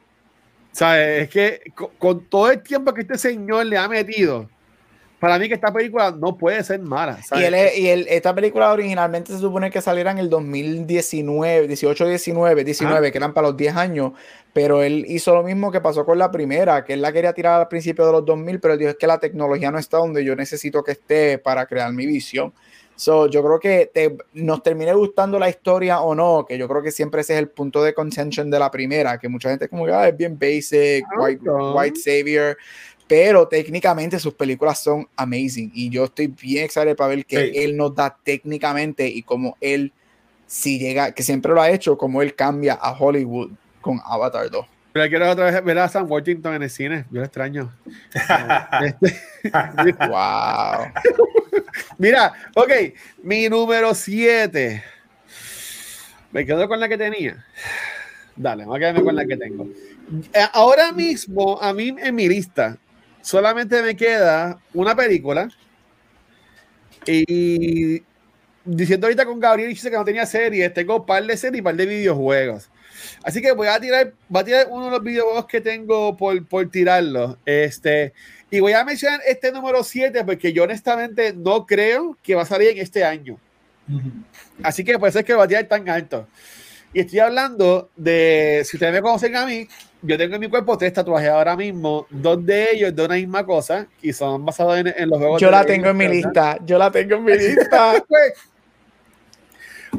¿Sabes? 0.74 1.24
Es 1.24 1.30
que 1.30 1.72
con, 1.74 1.89
con 1.97 2.26
todo 2.26 2.51
el 2.51 2.62
tiempo 2.62 2.93
que 2.93 3.01
este 3.01 3.18
señor 3.18 3.66
le 3.66 3.78
ha 3.78 3.88
metido, 3.88 4.49
para 5.22 5.38
mí 5.39 5.47
que 5.47 5.53
esta 5.53 5.72
película 5.72 6.11
no 6.11 6.36
puede 6.36 6.63
ser 6.63 6.82
mala. 6.82 7.17
Y, 7.19 7.24
¿sabes? 7.24 7.47
él 7.47 7.53
es- 7.53 7.78
y 7.78 7.88
él- 7.89 8.07
esta 8.09 8.34
película 8.36 8.72
originalmente 8.72 9.32
se 9.32 9.39
supone 9.39 9.69
que 9.69 9.80
saliera 9.80 10.09
en 10.11 10.17
el 10.17 10.30
2019, 10.30 11.67
18, 11.67 12.07
19, 12.07 12.63
19, 12.63 13.11
que 13.11 13.17
eran 13.17 13.34
para 13.34 13.47
los 13.49 13.55
10 13.57 13.76
años, 13.76 14.13
pero 14.51 14.82
él 14.82 15.05
hizo 15.07 15.34
lo 15.36 15.43
mismo 15.43 15.72
que 15.72 15.80
pasó 15.80 16.05
con 16.05 16.17
la 16.17 16.32
primera, 16.32 16.84
que 16.84 16.93
él 16.93 17.01
la 17.01 17.13
quería 17.13 17.34
tirar 17.34 17.61
al 17.61 17.67
principio 17.67 18.05
de 18.05 18.11
los 18.13 18.26
2000, 18.26 18.59
pero 18.59 18.74
él 18.74 18.80
dijo 18.80 18.91
es 18.91 18.97
que 18.97 19.07
la 19.07 19.19
tecnología 19.19 19.72
no 19.72 19.78
está 19.78 19.97
donde 19.97 20.26
yo 20.26 20.36
necesito 20.36 20.84
que 20.84 20.91
esté 20.93 21.38
para 21.38 21.65
crear 21.67 21.93
mi 21.93 22.05
visión. 22.05 22.51
So, 22.95 23.26
yo 23.28 23.41
creo 23.43 23.59
que 23.59 23.89
te- 23.91 24.15
nos 24.34 24.61
termine 24.61 24.93
gustando 24.93 25.39
la 25.39 25.49
historia 25.49 26.01
o 26.01 26.13
no, 26.13 26.45
que 26.47 26.55
yo 26.55 26.67
creo 26.67 26.84
que 26.84 26.91
siempre 26.91 27.22
ese 27.22 27.34
es 27.34 27.39
el 27.39 27.47
punto 27.49 27.82
de 27.82 27.95
contention 27.95 28.51
de 28.51 28.59
la 28.59 28.69
primera, 28.69 29.17
que 29.17 29.28
mucha 29.28 29.49
gente 29.49 29.67
como 29.69 29.86
que 29.88 29.91
"Ah, 29.91 30.07
es 30.07 30.15
bien 30.15 30.38
basic, 30.38 31.03
Ah, 31.09 31.19
white, 31.19 31.41
white 31.74 31.99
savior, 31.99 32.57
pero 33.12 33.45
técnicamente 33.45 34.18
sus 34.22 34.34
películas 34.34 34.82
son 34.82 35.05
amazing 35.18 35.70
y 35.74 35.89
yo 35.89 36.05
estoy 36.05 36.28
bien 36.28 36.64
excited 36.64 36.95
para 36.95 37.09
ver 37.09 37.26
que 37.26 37.51
Sí. 37.51 37.51
él 37.55 37.76
nos 37.76 37.93
da 37.93 38.18
técnicamente 38.24 39.05
y 39.05 39.22
cómo 39.22 39.57
él 39.59 39.91
si 40.47 40.80
llega, 40.80 41.12
que 41.12 41.22
siempre 41.22 41.51
lo 41.53 41.62
ha 41.62 41.70
hecho, 41.70 41.97
como 41.97 42.22
él 42.22 42.34
cambia 42.36 42.76
a 42.76 42.93
Hollywood 42.97 43.51
con 43.82 43.99
Avatar 44.05 44.49
2. 44.49 44.66
Pero 44.93 45.09
quiero 45.09 45.30
otra 45.30 45.51
vez 45.51 45.62
ver 45.62 45.80
a 45.80 45.89
Sam 45.89 46.09
Worthington 46.09 46.53
en 46.53 46.64
el 46.64 46.70
cine. 46.70 47.03
Yo 47.12 47.20
lo 47.20 47.26
extraño. 47.26 47.70
Este, 48.86 49.20
Wow. 50.07 50.88
Mira, 51.97 52.32
ok, 52.55 52.72
mi 53.24 53.49
número 53.49 53.93
7. 53.93 54.82
Me 56.32 56.45
quedo 56.45 56.66
con 56.70 56.80
la 56.80 56.88
que 56.88 56.97
tenía. 56.97 57.45
Dale, 58.38 58.64
voy 58.64 58.78
a 58.78 58.80
quedarme 58.80 59.03
con 59.03 59.16
la 59.18 59.26
que 59.26 59.36
tengo. 59.36 59.68
Eh, 60.34 60.47
Ahora 60.53 60.93
mismo, 60.93 61.62
a 61.62 61.74
mí 61.74 61.93
en 61.97 62.16
mi 62.16 62.30
lista, 62.30 62.78
solamente 63.22 63.82
me 63.82 63.95
queda 63.95 64.59
una 64.74 64.95
película. 64.95 65.49
Y 67.05 68.03
diciendo 68.63 69.07
ahorita 69.07 69.26
con 69.26 69.39
Gabriel 69.39 69.69
dice 69.69 69.89
que 69.89 69.97
no 69.97 70.05
tenía 70.05 70.26
series, 70.26 70.74
tengo 70.74 70.97
un 70.97 71.05
par 71.05 71.26
de 71.26 71.36
series 71.36 71.57
y 71.57 71.61
un 71.61 71.65
par 71.65 71.76
de 71.76 71.86
videojuegos. 71.86 72.69
Así 73.24 73.41
que 73.41 73.51
voy 73.51 73.67
a 73.67 73.80
tirar, 73.80 74.13
voy 74.30 74.41
a 74.41 74.45
tirar 74.45 74.67
uno 74.69 74.86
de 74.86 74.91
los 74.91 75.03
videojuegos 75.03 75.45
que 75.45 75.61
tengo 75.61 76.15
por, 76.15 76.45
por 76.45 76.69
tirarlo. 76.69 77.38
Este, 77.45 78.13
y 78.49 78.59
voy 78.59 78.74
a 78.74 78.84
mencionar 78.84 79.22
este 79.26 79.51
número 79.51 79.84
7 79.84 80.24
porque 80.26 80.53
yo 80.53 80.63
honestamente 80.63 81.34
no 81.34 81.65
creo 81.65 82.17
que 82.22 82.36
va 82.36 82.43
a 82.43 82.45
salir 82.45 82.69
en 82.69 82.78
este 82.80 83.03
año. 83.03 83.38
Así 84.63 84.84
que 84.84 84.97
por 84.99 85.09
eso 85.09 85.19
es 85.19 85.26
que 85.26 85.34
lo 85.34 85.39
voy 85.39 85.45
a 85.45 85.47
tirar 85.47 85.65
tan 85.65 85.89
alto. 85.89 86.28
Y 86.93 86.99
estoy 86.99 87.19
hablando 87.19 87.89
de, 87.95 88.63
si 88.65 88.76
ustedes 88.76 88.93
me 88.93 89.01
conocen 89.01 89.36
a 89.36 89.45
mí, 89.45 89.67
yo 90.04 90.18
tengo 90.18 90.36
en 90.36 90.41
mi 90.41 90.49
cuerpo 90.49 90.78
tres 90.78 90.93
tatuajes 90.93 91.30
ahora 91.30 91.56
mismo, 91.56 92.08
dos 92.10 92.43
de 92.45 92.72
ellos 92.72 92.95
de 92.95 93.06
una 93.06 93.16
misma 93.16 93.45
cosa 93.45 93.88
y 94.02 94.12
son 94.14 94.45
basados 94.45 94.78
en, 94.78 94.88
en 94.88 95.10
los 95.10 95.20
juegos. 95.20 95.41
Yo 95.41 95.47
de- 95.47 95.52
la 95.52 95.66
tengo 95.66 95.88
en 95.89 95.97
mi 95.97 96.08
lista, 96.08 96.58
yo 96.66 96.78
la 96.78 96.91
tengo 96.91 97.16
en 97.16 97.24
mi 97.24 97.34
lista. 97.38 98.04
Pues, 98.08 98.34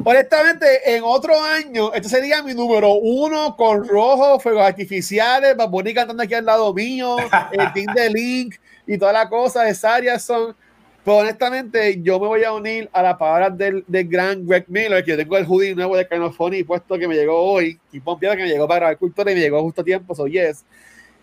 honestamente, 0.03 0.95
en 0.95 1.03
otro 1.05 1.39
año, 1.41 1.93
este 1.93 2.09
sería 2.09 2.41
mi 2.43 2.53
número 2.53 2.93
uno 2.93 3.55
con 3.55 3.87
rojo, 3.87 4.39
fuegos 4.39 4.63
artificiales, 4.63 5.55
Bad 5.55 5.69
Bunny 5.69 5.93
cantando 5.93 6.23
aquí 6.23 6.33
al 6.33 6.45
lado 6.45 6.73
mío, 6.73 7.15
el 7.51 7.73
team 7.73 7.93
de 7.93 8.09
Link 8.09 8.55
y 8.87 8.97
toda 8.97 9.13
la 9.13 9.29
cosa 9.29 9.63
de 9.63 9.73
Saria 9.73 10.19
son. 10.19 10.55
Pero 11.03 11.17
honestamente, 11.17 12.01
yo 12.01 12.19
me 12.19 12.27
voy 12.27 12.43
a 12.43 12.53
unir 12.53 12.89
a 12.93 13.01
las 13.01 13.17
palabras 13.17 13.57
del, 13.57 13.83
del 13.87 14.07
gran 14.07 14.47
Greg 14.47 14.65
Miller, 14.69 15.03
que 15.03 15.11
yo 15.11 15.17
tengo 15.17 15.37
el 15.37 15.45
hoodie 15.45 15.75
nuevo 15.75 15.97
de 15.97 16.07
Funny 16.31 16.63
puesto 16.63 16.97
que 16.97 17.07
me 17.07 17.15
llegó 17.15 17.37
hoy, 17.37 17.77
y 17.91 17.99
pompeado 17.99 18.37
que 18.37 18.43
me 18.43 18.49
llegó 18.49 18.67
para 18.67 18.79
grabar 18.79 18.97
cultura 18.97 19.31
y 19.31 19.35
me 19.35 19.41
llegó 19.41 19.61
justo 19.61 19.81
a 19.81 19.83
tiempo, 19.83 20.15
so 20.15 20.27
yes. 20.27 20.63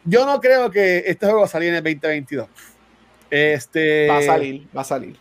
Yo 0.05 0.26
no 0.26 0.39
creo 0.41 0.70
que 0.70 1.05
este 1.07 1.26
juego 1.26 1.47
salga 1.47 1.68
en 1.68 1.74
el 1.76 1.83
2022. 1.83 2.49
Este, 3.31 4.07
Va 4.09 4.18
a 4.18 4.22
salir, 4.22 4.66
va 4.76 4.81
a 4.83 4.85
salir. 4.85 5.16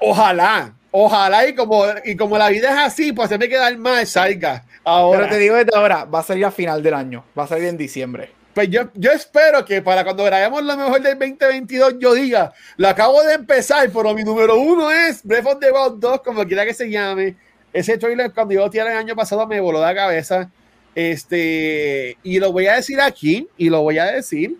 Ojalá, 0.00 0.74
ojalá 0.90 1.46
y 1.46 1.54
como, 1.54 1.84
y 2.04 2.16
como 2.16 2.36
la 2.36 2.48
vida 2.48 2.70
es 2.70 2.92
así, 2.92 3.12
pues 3.12 3.28
se 3.28 3.38
me 3.38 3.48
queda 3.48 3.76
mal, 3.76 4.04
salga. 4.06 4.64
Ahora, 4.82 5.20
Pero 5.20 5.30
te 5.30 5.38
digo 5.38 5.54
desde 5.54 5.76
ahora, 5.76 6.04
va 6.04 6.18
a 6.18 6.22
salir 6.22 6.44
a 6.44 6.50
final 6.50 6.82
del 6.82 6.94
año, 6.94 7.24
va 7.38 7.44
a 7.44 7.46
salir 7.46 7.66
en 7.68 7.76
diciembre. 7.76 8.30
Pues 8.54 8.70
yo, 8.70 8.88
yo 8.94 9.10
espero 9.10 9.64
que 9.64 9.82
para 9.82 10.04
cuando 10.04 10.22
grabemos 10.24 10.62
lo 10.62 10.76
mejor 10.76 11.00
del 11.02 11.18
2022 11.18 11.94
yo 11.98 12.14
diga, 12.14 12.52
lo 12.76 12.88
acabo 12.88 13.22
de 13.22 13.34
empezar, 13.34 13.90
pero 13.92 14.14
mi 14.14 14.22
número 14.22 14.58
uno 14.60 14.90
es 14.92 15.22
Breath 15.24 15.46
of 15.46 15.58
the 15.58 15.70
Wild 15.72 15.98
2, 16.00 16.20
como 16.22 16.44
quiera 16.46 16.64
que 16.64 16.72
se 16.74 16.88
llame. 16.88 17.36
Ese 17.72 17.98
trailer 17.98 18.32
cuando 18.32 18.54
yo 18.54 18.60
lo 18.60 18.70
tiré 18.70 18.84
el 18.90 18.96
año 18.96 19.16
pasado 19.16 19.46
me 19.46 19.58
voló 19.60 19.80
la 19.80 19.94
cabeza. 19.94 20.48
Este, 20.94 22.16
y 22.22 22.38
lo 22.38 22.52
voy 22.52 22.66
a 22.66 22.74
decir 22.76 23.00
aquí, 23.00 23.48
y 23.56 23.68
lo 23.68 23.82
voy 23.82 23.98
a 23.98 24.06
decir. 24.06 24.56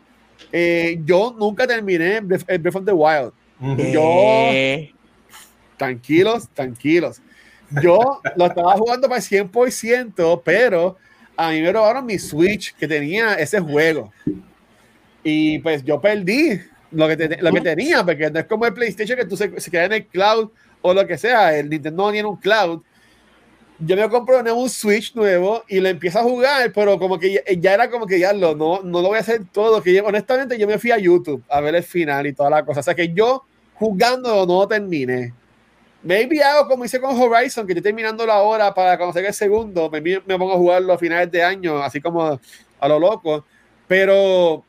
eh, 0.52 1.00
yo 1.04 1.34
nunca 1.38 1.66
terminé 1.66 2.20
Breath, 2.20 2.44
Breath 2.60 2.76
of 2.76 2.84
the 2.84 2.92
Wild. 2.92 3.32
Yo- 3.92 4.94
tranquilos, 5.76 6.48
tranquilos. 6.52 7.20
Yo 7.82 8.20
lo 8.36 8.46
estaba 8.46 8.72
jugando 8.76 9.08
para 9.08 9.20
el 9.20 9.24
100%, 9.24 10.42
pero 10.44 10.96
a 11.36 11.50
mí 11.50 11.60
me 11.60 11.72
robaron 11.72 12.06
mi 12.06 12.18
Switch 12.18 12.74
que 12.76 12.86
tenía 12.88 13.34
ese 13.34 13.60
juego. 13.60 14.12
Y 15.22 15.58
pues 15.60 15.82
yo 15.84 16.00
perdí 16.00 16.60
lo 16.90 17.08
que, 17.08 17.16
te- 17.16 17.42
lo 17.42 17.52
que 17.52 17.60
tenía, 17.60 18.04
porque 18.04 18.30
no 18.30 18.38
es 18.38 18.46
como 18.46 18.66
el 18.66 18.74
PlayStation 18.74 19.18
que 19.18 19.24
tú 19.24 19.36
se, 19.36 19.58
se 19.60 19.70
queda 19.70 19.84
en 19.84 19.92
el 19.94 20.06
cloud 20.06 20.50
o 20.82 20.94
lo 20.94 21.06
que 21.06 21.16
sea. 21.18 21.56
El 21.56 21.70
Nintendo 21.70 22.12
tiene 22.12 22.28
un 22.28 22.36
cloud. 22.36 22.82
yo 23.78 23.96
me 23.96 24.08
compro 24.08 24.38
un 24.54 24.68
Switch 24.70 25.14
nuevo 25.14 25.64
y 25.68 25.80
lo 25.80 25.88
empiezo 25.88 26.18
a 26.20 26.22
jugar, 26.22 26.72
pero 26.72 26.98
como 26.98 27.18
que 27.18 27.42
ya, 27.58 27.74
era 27.74 27.90
como 27.90 28.06
que 28.06 28.18
ya 28.18 28.32
lo, 28.32 28.54
no, 28.54 28.82
no 28.82 29.02
lo 29.02 29.08
voy 29.08 29.16
a 29.16 29.20
hacer 29.20 29.42
todo. 29.50 29.82
Que 29.82 30.00
honestamente 30.00 30.58
yo 30.58 30.66
me 30.66 30.78
fui 30.78 30.90
a 30.90 30.98
YouTube 30.98 31.42
a 31.48 31.60
ver 31.60 31.74
el 31.74 31.82
final 31.82 32.26
y 32.26 32.32
toda 32.32 32.50
la 32.50 32.64
cosa. 32.64 32.80
O 32.80 32.82
sea 32.82 32.94
que 32.94 33.12
yo 33.12 33.44
jugando 33.74 34.46
no 34.46 34.68
terminé. 34.68 35.32
Maybe 36.04 36.42
hago 36.42 36.68
como 36.68 36.84
hice 36.84 37.00
con 37.00 37.20
Horizon, 37.20 37.66
que 37.66 37.72
estoy 37.72 37.82
terminando 37.82 38.26
la 38.26 38.42
hora 38.42 38.72
para 38.74 38.98
conocer 38.98 39.24
el 39.24 39.34
segundo. 39.34 39.90
Me, 39.90 40.20
pongo 40.20 40.52
a 40.52 40.56
jugarlo 40.56 40.92
a 40.92 40.98
finales 40.98 41.30
de 41.30 41.42
año, 41.42 41.82
así 41.82 42.00
como 42.00 42.38
a 42.78 42.88
lo 42.88 42.98
loco. 42.98 43.44
Pero 43.88 44.64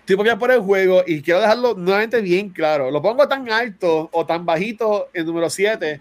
estoy 0.00 0.16
por 0.36 0.50
el 0.50 0.60
juego 0.60 1.02
y 1.06 1.22
quiero 1.22 1.40
dejarlo 1.40 1.74
nuevamente 1.74 2.20
bien 2.20 2.50
claro. 2.50 2.90
Lo 2.90 3.00
pongo 3.00 3.26
tan 3.26 3.50
alto 3.50 4.10
o 4.12 4.26
tan 4.26 4.44
bajito 4.44 5.08
en 5.14 5.24
número 5.24 5.48
7 5.48 6.00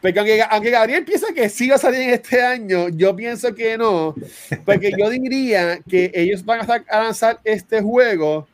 porque 0.00 0.46
aunque, 0.50 0.70
Gabriel 0.70 1.04
piensa 1.04 1.32
que 1.34 1.48
sí 1.48 1.68
va 1.68 1.76
a 1.76 1.78
salir 1.78 2.10
este 2.10 2.40
año, 2.40 2.88
yo 2.90 3.16
pienso 3.16 3.54
que 3.54 3.76
no. 3.76 4.14
Porque 4.64 4.92
yo 4.96 5.10
diría 5.10 5.80
que 5.88 6.12
ellos 6.14 6.44
van 6.44 6.60
a, 6.60 7.00
lanzar 7.02 7.40
este 7.42 7.80
juego 7.80 8.46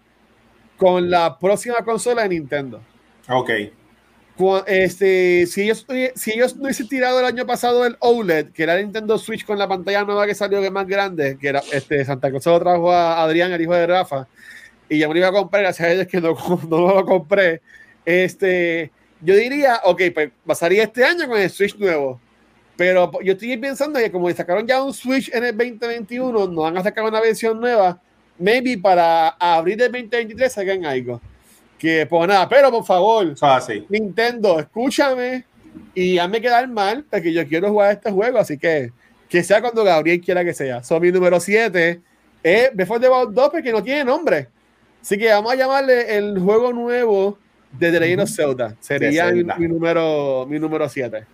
con 0.77 1.11
la 1.11 1.39
próxima 1.39 1.85
consola 1.85 2.23
de 2.23 2.31
Nintendo. 2.31 2.81
Ok. 3.29 3.51
Este, 4.67 5.47
si, 5.47 5.63
ellos, 5.63 5.87
si 6.15 6.33
ellos 6.33 6.57
no 6.57 6.65
hubiesen 6.65 6.89
tirado 6.89 7.21
el 7.21 7.27
año 7.27 7.47
pasado 7.47 7.85
el 7.85 7.97
OLED, 8.01 8.53
que 8.53 8.63
era 8.63 8.77
el 8.77 8.85
Nintendo 8.85 9.19
Switch 9.19 9.45
con 9.45 9.59
la 9.59 9.69
pantalla 9.69 10.05
nueva 10.05 10.27
que 10.27 10.35
salió 10.35 10.61
que 10.61 10.67
es 10.67 10.73
más 10.73 10.87
grande, 10.87 11.37
que 11.41 11.49
era 11.49 11.63
este, 11.73 12.05
Santa 12.05 12.31
Cruz 12.31 12.47
lo 12.47 12.59
trajo 12.59 12.93
a 12.93 13.23
Adrián, 13.23 13.53
el 13.53 13.61
hijo 13.61 13.75
de 13.75 13.87
Rafa, 13.87 14.27
y 14.89 14.99
ya 14.99 15.09
me 15.09 15.15
lo 15.15 15.21
iba 15.21 15.29
a 15.29 15.33
comprar, 15.33 15.63
gracias 15.63 15.89
a 15.89 15.93
ellos 15.93 16.07
que 16.07 16.21
no, 16.21 16.35
no 16.69 16.95
lo 16.95 17.05
compré. 17.05 17.63
Este, 18.05 18.91
yo 19.21 19.37
diría, 19.37 19.81
ok, 19.85 20.03
pues 20.13 20.31
pasaría 20.45 20.85
este 20.85 21.05
año 21.05 21.29
con 21.29 21.39
el 21.39 21.51
Switch 21.51 21.77
nuevo. 21.77 22.21
Pero 22.77 23.11
yo 23.23 23.35
estoy 23.35 23.57
pensando 23.59 23.99
que 23.99 24.11
como 24.11 24.31
sacaron 24.31 24.67
ya 24.67 24.83
un 24.83 24.93
Switch 24.93 25.31
en 25.33 25.45
el 25.45 25.57
2021, 25.57 26.49
no 26.49 26.63
van 26.63 26.77
a 26.79 26.83
sacar 26.83 27.05
una 27.05 27.21
versión 27.21 27.61
nueva, 27.61 28.01
maybe 28.39 28.79
para 28.79 29.29
abril 29.29 29.77
del 29.77 29.93
2023 29.93 30.53
salgan 30.53 30.85
algo. 30.85 31.21
Que 31.83 32.07
pues 32.07 32.29
nada, 32.29 32.49
pero 32.49 32.71
por 32.71 32.85
favor, 32.85 33.35
Nintendo, 33.89 34.61
escúchame 34.61 35.45
y 35.93 36.17
hazme 36.17 36.41
quedar 36.41 36.69
mal, 36.69 37.05
porque 37.11 37.33
yo 37.33 37.45
quiero 37.45 37.71
jugar 37.71 37.91
este 37.95 38.09
juego, 38.13 38.39
así 38.39 38.57
que 38.57 38.93
que 39.29 39.43
sea 39.43 39.61
cuando 39.61 39.83
Gabriel 39.83 40.21
quiera 40.21 40.45
que 40.45 40.55
sea. 40.55 40.85
Son 40.85 41.03
mi 41.03 41.11
número 41.11 41.41
7 41.41 42.01
es 42.41 42.71
Before 42.73 43.01
the 43.01 43.09
Wild 43.09 43.35
2 43.35 43.51
porque 43.51 43.73
no 43.73 43.83
tiene 43.83 44.05
nombre. 44.05 44.47
Así 45.01 45.19
que 45.19 45.29
vamos 45.31 45.55
a 45.55 45.57
llamarle 45.57 46.17
el 46.17 46.39
juego 46.39 46.73
nuevo 46.73 47.37
de 47.73 47.91
The 47.91 47.99
Legend 47.99 48.23
of 48.23 48.31
Zelda. 48.31 48.77
Sería 48.79 49.33
Mi, 49.33 49.67
número 49.67 50.47
mi 50.49 50.61
número 50.61 50.89
7. 50.89 51.27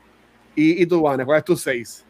¿Y, 0.56 0.82
¿Y 0.82 0.86
tú, 0.86 1.02
Vane, 1.02 1.26
cuál 1.26 1.40
es 1.40 1.44
tu 1.44 1.58
6? 1.58 2.06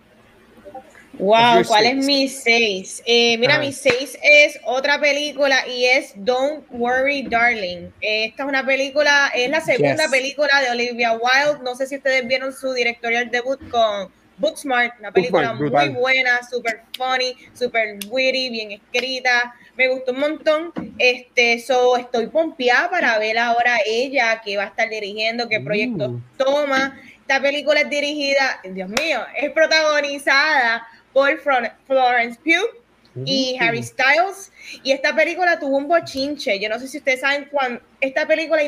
Wow, 1.19 1.65
¿cuál 1.67 1.87
es 1.87 1.97
mi 1.97 2.29
6? 2.29 3.03
Eh, 3.05 3.37
mira, 3.39 3.59
mi 3.59 3.73
6 3.73 4.19
es 4.23 4.61
otra 4.65 5.01
película 5.01 5.67
y 5.67 5.85
es 5.85 6.13
Don't 6.15 6.65
Worry 6.71 7.23
Darling. 7.23 7.91
esta 8.01 8.45
es 8.45 8.49
una 8.49 8.65
película, 8.65 9.33
es 9.35 9.51
la 9.51 9.61
segunda 9.61 10.09
película 10.09 10.61
de 10.63 10.71
Olivia 10.71 11.13
Wilde. 11.13 11.65
No 11.65 11.75
sé 11.75 11.87
si 11.87 11.97
ustedes 11.97 12.27
vieron 12.27 12.53
su 12.53 12.73
directorial 12.73 13.31
debut 13.31 13.59
con 13.69 14.11
Booksmart, 14.39 14.99
una 15.01 15.11
película 15.11 15.55
muy 15.55 15.89
buena, 15.89 16.41
super 16.49 16.83
funny, 16.97 17.35
super 17.53 17.99
witty, 18.09 18.51
bien 18.51 18.73
escrita. 18.73 19.55
Me 19.77 19.89
gustó 19.89 20.13
un 20.13 20.21
montón. 20.21 20.73
Este, 20.99 21.59
so, 21.59 21.97
estoy 21.97 22.29
pompeada 22.29 22.91
para 22.91 23.19
ver 23.19 23.39
ahora 23.39 23.79
ella 23.85 24.41
que 24.45 24.57
va 24.57 24.65
a 24.65 24.67
estar 24.67 24.89
dirigiendo, 24.89 25.49
qué 25.49 25.61
proyecto 25.61 26.11
mm. 26.11 26.23
toma. 26.37 27.01
Esta 27.21 27.43
película 27.43 27.81
es 27.81 27.91
dirigida, 27.91 28.61
Dios 28.65 28.89
mío, 28.89 29.21
es 29.37 29.51
protagonizada 29.51 30.87
por 31.13 31.31
Florence 31.39 32.39
Pugh 32.45 32.83
y. 33.25 33.57
Harry 33.61 33.83
Styles. 33.83 34.53
Y 34.83 34.93
esta 34.93 35.15
película 35.15 35.59
tuvo 35.59 35.77
un 35.77 35.89
bochinche. 35.89 36.59
Yo 36.61 36.69
no 36.69 36.79
sé 36.79 36.89
si 36.89 36.99
ustedes 36.99 37.21
saben 37.21 37.49
cuándo. 37.51 37.81
Esta 38.01 38.27
película 38.27 38.63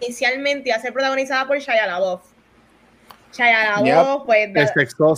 inicialmente 0.00 0.68
iba 0.68 0.76
a 0.76 0.80
ser 0.80 0.92
protagonizada 0.92 1.46
por 1.46 1.58
Shia 1.58 1.86
LaBeouf 1.86 2.22
Chaya 3.30 3.82
pues 4.24 4.48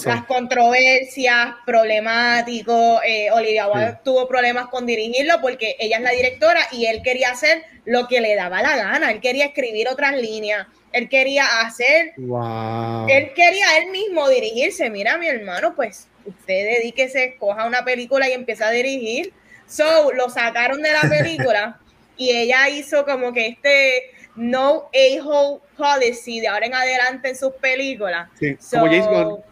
las 0.05 0.25
controversias, 0.27 1.55
problemático. 1.65 3.01
Eh, 3.07 3.31
Olivia 3.31 3.69
Wilde 3.69 3.99
tuvo 4.05 4.27
problemas 4.27 4.67
con 4.69 4.87
dirigirlo 4.87 5.41
porque 5.41 5.77
ella 5.79 5.99
es 5.99 6.03
la 6.03 6.11
directora 6.11 6.61
y 6.73 6.87
él 6.87 7.03
quería 7.03 7.31
hacer 7.31 7.63
lo 7.85 8.09
que 8.09 8.21
le 8.21 8.35
daba 8.35 8.63
la 8.63 8.77
gana. 8.77 9.11
Él 9.13 9.21
quería 9.21 9.47
escribir 9.47 9.89
otras 9.89 10.21
líneas. 10.21 10.67
Él 10.93 11.09
quería 11.09 11.61
hacer. 11.61 12.15
Él 12.17 13.33
quería 13.35 13.79
él 13.79 13.91
mismo 13.93 14.29
dirigirse. 14.29 14.91
Mira, 14.91 15.17
mi 15.17 15.29
hermano, 15.29 15.75
pues 15.77 16.09
usted 16.31 16.79
dedíquese, 16.79 17.37
coja 17.39 17.67
una 17.67 17.85
película 17.85 18.29
y 18.29 18.33
empieza 18.33 18.69
a 18.69 18.71
dirigir. 18.71 19.33
So, 19.67 20.13
lo 20.13 20.29
sacaron 20.31 20.83
de 20.83 20.91
la 20.93 21.03
película 21.03 21.81
y 22.17 22.31
ella 22.31 22.69
hizo 22.69 23.05
como 23.05 23.33
que 23.33 23.47
este 23.47 24.11
no 24.37 24.91
a-hole 24.95 25.61
policy 25.77 26.41
de 26.41 26.49
ahora 26.49 26.67
en 26.67 26.75
adelante 26.75 27.29
en 27.29 27.37
sus 27.37 27.53
películas. 27.55 28.29
Sí, 28.39 28.57
como 28.71 28.87
James 28.87 29.07
Bond. 29.07 29.45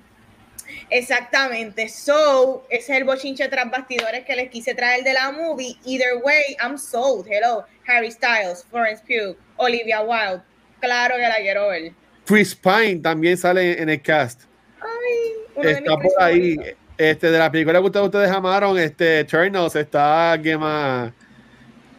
Exactamente. 0.91 1.89
So, 1.89 2.67
ese 2.69 2.93
es 2.93 2.99
el 2.99 3.05
bochinche 3.05 3.49
tras 3.49 3.71
bastidores 3.71 4.25
que 4.25 4.35
les 4.37 4.51
quise 4.51 4.75
traer 4.75 5.05
de 5.05 5.13
la 5.13 5.33
movie. 5.33 5.77
Either 5.85 6.17
way, 6.23 6.57
I'm 6.63 6.79
sold. 6.79 7.27
Hello, 7.29 7.65
Harry 7.87 8.11
Styles, 8.11 8.65
Florence 8.71 9.03
Pugh, 9.07 9.37
Olivia 9.57 10.03
Wilde. 10.03 10.43
Claro 10.81 11.17
que 11.17 11.23
la 11.23 11.37
quiero 11.37 11.69
ver. 11.69 11.93
Chris 12.27 12.55
Pine 12.55 12.97
también 12.97 13.37
sale 13.37 13.81
en 13.81 13.89
el 13.89 14.03
cast. 14.03 14.43
Ay, 14.81 15.69
está 15.71 15.97
por 15.97 16.13
ahí. 16.23 16.57
Este, 16.97 17.31
de 17.31 17.39
la 17.39 17.51
película 17.51 17.79
que 17.81 17.87
ustedes, 17.87 18.07
ustedes 18.07 18.31
amaron, 18.31 18.77
este, 18.79 19.21
Eternals, 19.21 19.77
está 19.77 20.39
Gemma. 20.43 21.13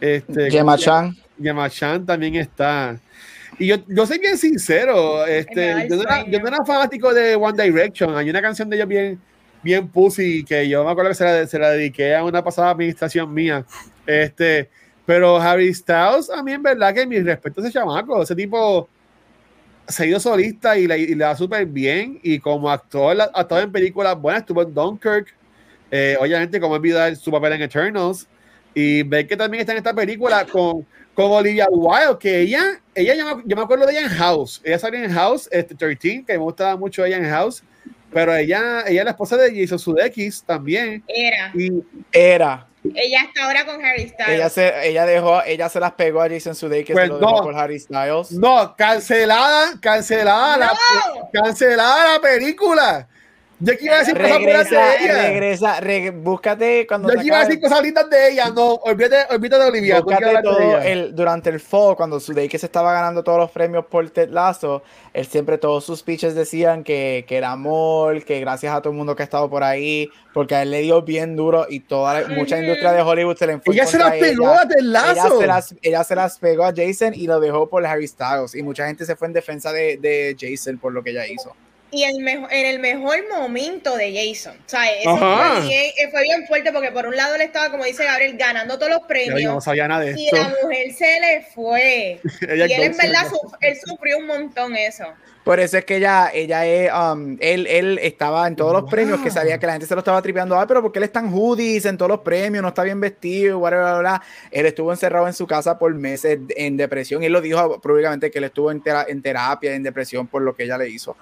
Este, 0.01 0.51
Gemma 0.51 0.77
Chan. 0.77 1.15
Yamachan 1.39 2.05
también 2.05 2.35
está. 2.35 2.99
Y 3.57 3.67
yo, 3.67 3.77
yo 3.87 4.05
soy 4.05 4.19
bien 4.19 4.37
sincero, 4.37 5.25
este, 5.25 5.87
yo, 5.89 5.95
no 5.97 6.01
era, 6.03 6.25
yo, 6.25 6.39
no 6.39 6.47
era, 6.47 6.65
fanático 6.65 7.13
de 7.13 7.35
One 7.35 7.61
Direction. 7.61 8.15
Hay 8.15 8.29
una 8.29 8.41
canción 8.41 8.69
de 8.69 8.77
ellos 8.77 8.87
bien, 8.87 9.19
bien 9.63 9.87
pussy 9.87 10.43
que 10.45 10.67
yo 10.69 10.83
me 10.85 10.91
acuerdo 10.91 11.09
que 11.09 11.15
se 11.15 11.25
la, 11.25 11.47
se 11.47 11.59
la 11.59 11.71
dediqué 11.71 12.15
a 12.15 12.23
una 12.23 12.43
pasada 12.43 12.69
administración 12.69 13.33
mía. 13.33 13.65
Este, 14.05 14.69
pero 15.05 15.37
Harry 15.37 15.73
Styles, 15.73 16.29
a 16.29 16.41
mí 16.43 16.53
en 16.53 16.63
verdad 16.63 16.93
que 16.93 17.05
mi 17.05 17.19
respeto 17.19 17.59
a 17.59 17.63
ese 17.63 17.73
chamaco, 17.73 18.21
ese 18.21 18.35
tipo 18.35 18.87
se 19.89 20.03
ha 20.03 20.05
ido 20.05 20.19
solista 20.19 20.77
y 20.77 20.87
le, 20.87 21.15
da 21.15 21.35
súper 21.35 21.65
bien. 21.65 22.19
Y 22.23 22.39
como 22.39 22.69
actor, 22.69 23.17
ha 23.21 23.41
estado 23.41 23.61
en 23.61 23.71
películas 23.71 24.19
buenas, 24.19 24.41
estuvo 24.41 24.61
en 24.61 24.73
Dunkirk. 24.73 25.35
Eh, 25.91 26.15
obviamente, 26.19 26.59
como 26.59 26.75
olvidar 26.75 27.15
su 27.15 27.31
papel 27.31 27.53
en 27.53 27.63
Eternals. 27.63 28.27
Y 28.73 29.03
ver 29.03 29.27
que 29.27 29.35
también 29.35 29.61
está 29.61 29.73
en 29.73 29.79
esta 29.79 29.93
película 29.93 30.45
con 30.45 30.85
con 31.19 31.33
Olivia 31.33 31.67
Wilde, 31.69 32.17
que 32.17 32.39
ella, 32.39 32.79
ella 32.95 33.13
yo 33.43 33.55
me 33.57 33.61
acuerdo 33.61 33.85
de 33.85 33.91
ella 33.91 34.03
en 34.03 34.07
House, 34.07 34.61
ella 34.63 34.79
salió 34.79 35.03
en 35.03 35.11
House, 35.11 35.49
este 35.51 35.75
13, 35.75 36.23
que 36.25 36.33
me 36.33 36.37
gustaba 36.37 36.77
mucho 36.77 37.03
ella 37.03 37.17
en 37.17 37.25
House, 37.25 37.61
pero 38.09 38.33
ella, 38.33 38.83
ella 38.87 39.01
es 39.01 39.03
la 39.03 39.11
esposa 39.11 39.35
de 39.35 39.53
Jason 39.53 39.79
Sudeikis 39.79 40.41
también. 40.43 41.03
Era. 41.09 41.51
Y, 41.53 41.83
era. 42.13 42.68
Ella 42.83 43.23
está 43.27 43.45
ahora 43.45 43.65
con 43.65 43.83
Harry 43.83 44.07
Styles. 44.07 44.29
Ella 44.29 44.49
se, 44.49 44.87
ella 44.87 45.05
dejó, 45.05 45.43
ella 45.43 45.67
se 45.67 45.79
las 45.79 45.91
pegó 45.93 46.21
a 46.21 46.29
Jason 46.29 46.55
Sudeikis 46.55 46.93
pues 46.93 47.09
no, 47.09 47.19
por 47.19 47.55
Harry 47.55 47.79
Styles. 47.79 48.31
No, 48.31 48.75
cancelada, 48.77 49.73
cancelada, 49.81 50.57
La, 50.57 50.71
cancelada 51.33 52.13
la 52.13 52.21
película. 52.21 53.07
Yo 53.61 53.77
quiero 53.77 53.97
decir 53.97 54.17
cosas 54.17 54.41
buenas 54.41 54.69
de 54.69 54.77
ella. 54.77 55.27
Regresa, 55.27 55.81
búscate 56.13 56.87
cuando. 56.87 57.13
Yo 57.13 57.19
quiero 57.19 57.39
decir 57.39 57.59
cosas 57.59 57.83
lindas 57.83 58.09
de 58.09 58.31
ella, 58.31 58.49
no, 58.51 58.75
olvídate, 58.75 59.33
olvídate 59.33 59.63
de 59.63 59.69
Olivia. 59.69 59.99
Búscate 59.99 60.41
todo 60.41 60.77
el, 60.79 61.13
durante 61.13 61.49
el 61.49 61.59
fall, 61.59 61.95
cuando 61.97 62.19
que 62.19 62.57
se 62.57 62.65
estaba 62.65 62.93
ganando 62.93 63.21
todos 63.21 63.37
los 63.37 63.51
premios 63.51 63.85
por 63.85 64.09
Ted 64.09 64.29
Lasso, 64.29 64.81
él 65.13 65.25
siempre, 65.25 65.57
todos 65.57 65.83
sus 65.83 65.99
speeches 65.99 66.35
decían 66.35 66.83
que, 66.83 67.25
que, 67.27 67.35
era 67.35 67.51
amor, 67.51 68.23
que 68.23 68.39
gracias 68.39 68.73
a 68.73 68.81
todo 68.81 68.91
el 68.91 68.97
mundo 68.97 69.15
que 69.15 69.23
ha 69.23 69.25
estado 69.25 69.49
por 69.49 69.63
ahí, 69.63 70.09
porque 70.33 70.55
a 70.55 70.61
él 70.61 70.71
le 70.71 70.81
dio 70.81 71.01
bien 71.01 71.35
duro 71.35 71.65
y 71.69 71.81
toda 71.81 72.27
mucha 72.29 72.59
industria 72.59 72.93
de 72.93 73.01
Hollywood 73.01 73.35
se 73.35 73.47
le 73.47 73.53
enfocó. 73.53 73.73
Ella 73.73 73.85
se 73.85 73.97
las 73.97 74.11
pegó 74.13 74.47
a 74.47 74.67
Ted 74.67 74.81
Lasso. 74.81 75.11
Ella 75.11 75.37
se, 75.37 75.47
las, 75.47 75.75
ella 75.81 76.03
se 76.03 76.15
las 76.15 76.39
pegó 76.39 76.63
a 76.63 76.73
Jason 76.73 77.13
y 77.13 77.27
lo 77.27 77.39
dejó 77.41 77.67
por 77.67 77.85
Harry 77.85 78.07
Styles. 78.07 78.55
Y 78.55 78.63
mucha 78.63 78.87
gente 78.87 79.05
se 79.05 79.17
fue 79.17 79.27
en 79.27 79.33
defensa 79.33 79.73
de, 79.73 79.97
de 79.97 80.35
Jason 80.39 80.77
por 80.77 80.93
lo 80.93 81.03
que 81.03 81.09
ella 81.09 81.27
hizo 81.27 81.53
y 81.91 82.03
el 82.03 82.19
mejor, 82.19 82.51
en 82.51 82.65
el 82.65 82.79
mejor 82.79 83.17
momento 83.29 83.95
de 83.97 84.13
Jason. 84.13 84.55
O 84.57 84.69
sea, 84.69 84.91
eso 84.91 85.17
fue 85.17 85.61
bien, 85.67 85.91
eh, 85.97 86.09
fue 86.11 86.21
bien, 86.23 86.45
fuerte 86.47 86.71
porque 86.71 86.91
por 86.91 87.07
un 87.07 87.15
lado 87.15 87.35
él 87.35 87.41
estaba, 87.41 87.71
como 87.71 87.83
dice 87.83 88.05
Gabriel, 88.05 88.37
ganando 88.37 88.77
todos 88.77 88.91
los 88.91 89.01
premios. 89.07 89.41
No 89.41 89.61
sabía 89.61 89.87
nada 89.87 90.01
de 90.01 90.13
y 90.17 90.29
la 90.31 90.53
mujer 90.61 90.93
se 90.93 91.19
le 91.19 91.41
fue. 91.53 92.19
y 92.41 92.45
él 92.45 92.71
en 92.71 92.97
verdad 92.97 93.27
él 93.61 93.77
sufrió 93.83 94.17
un 94.17 94.27
montón 94.27 94.75
eso. 94.75 95.05
Por 95.43 95.59
eso 95.59 95.79
es 95.79 95.85
que 95.85 95.95
ella, 95.95 96.29
ella 96.31 96.65
es, 96.67 96.91
um, 96.93 97.37
él, 97.39 97.65
él 97.65 97.97
estaba 98.03 98.45
en 98.47 98.55
todos 98.55 98.71
los 98.71 98.91
premios 98.91 99.19
que 99.21 99.31
sabía 99.31 99.57
que 99.57 99.65
la 99.65 99.71
gente 99.71 99.87
se 99.87 99.95
lo 99.95 99.99
estaba 99.99 100.21
tripeando, 100.21 100.59
ah, 100.59 100.67
pero 100.67 100.81
porque 100.83 100.99
él 100.99 101.05
está 101.05 101.21
en 101.21 101.33
hoodies 101.33 101.85
en 101.85 101.97
todos 101.97 102.09
los 102.09 102.19
premios, 102.19 102.61
no 102.61 102.67
está 102.67 102.83
bien 102.83 102.99
vestido, 102.99 103.57
whatever, 103.57 103.85
bla, 103.85 103.99
bla. 103.99 104.23
Él 104.51 104.67
estuvo 104.67 104.91
encerrado 104.91 105.25
en 105.25 105.33
su 105.33 105.47
casa 105.47 105.79
por 105.79 105.91
meses 105.95 106.37
en 106.49 106.77
depresión 106.77 107.23
y 107.23 107.27
él 107.27 107.33
lo 107.33 107.41
dijo 107.41 107.81
públicamente 107.81 108.29
que 108.29 108.37
él 108.37 108.43
estuvo 108.43 108.69
en, 108.69 108.83
en 109.07 109.21
terapia, 109.23 109.73
en 109.73 109.81
depresión 109.81 110.27
por 110.27 110.43
lo 110.43 110.55
que 110.55 110.65
ella 110.65 110.77
le 110.77 110.89
hizo. 110.89 111.15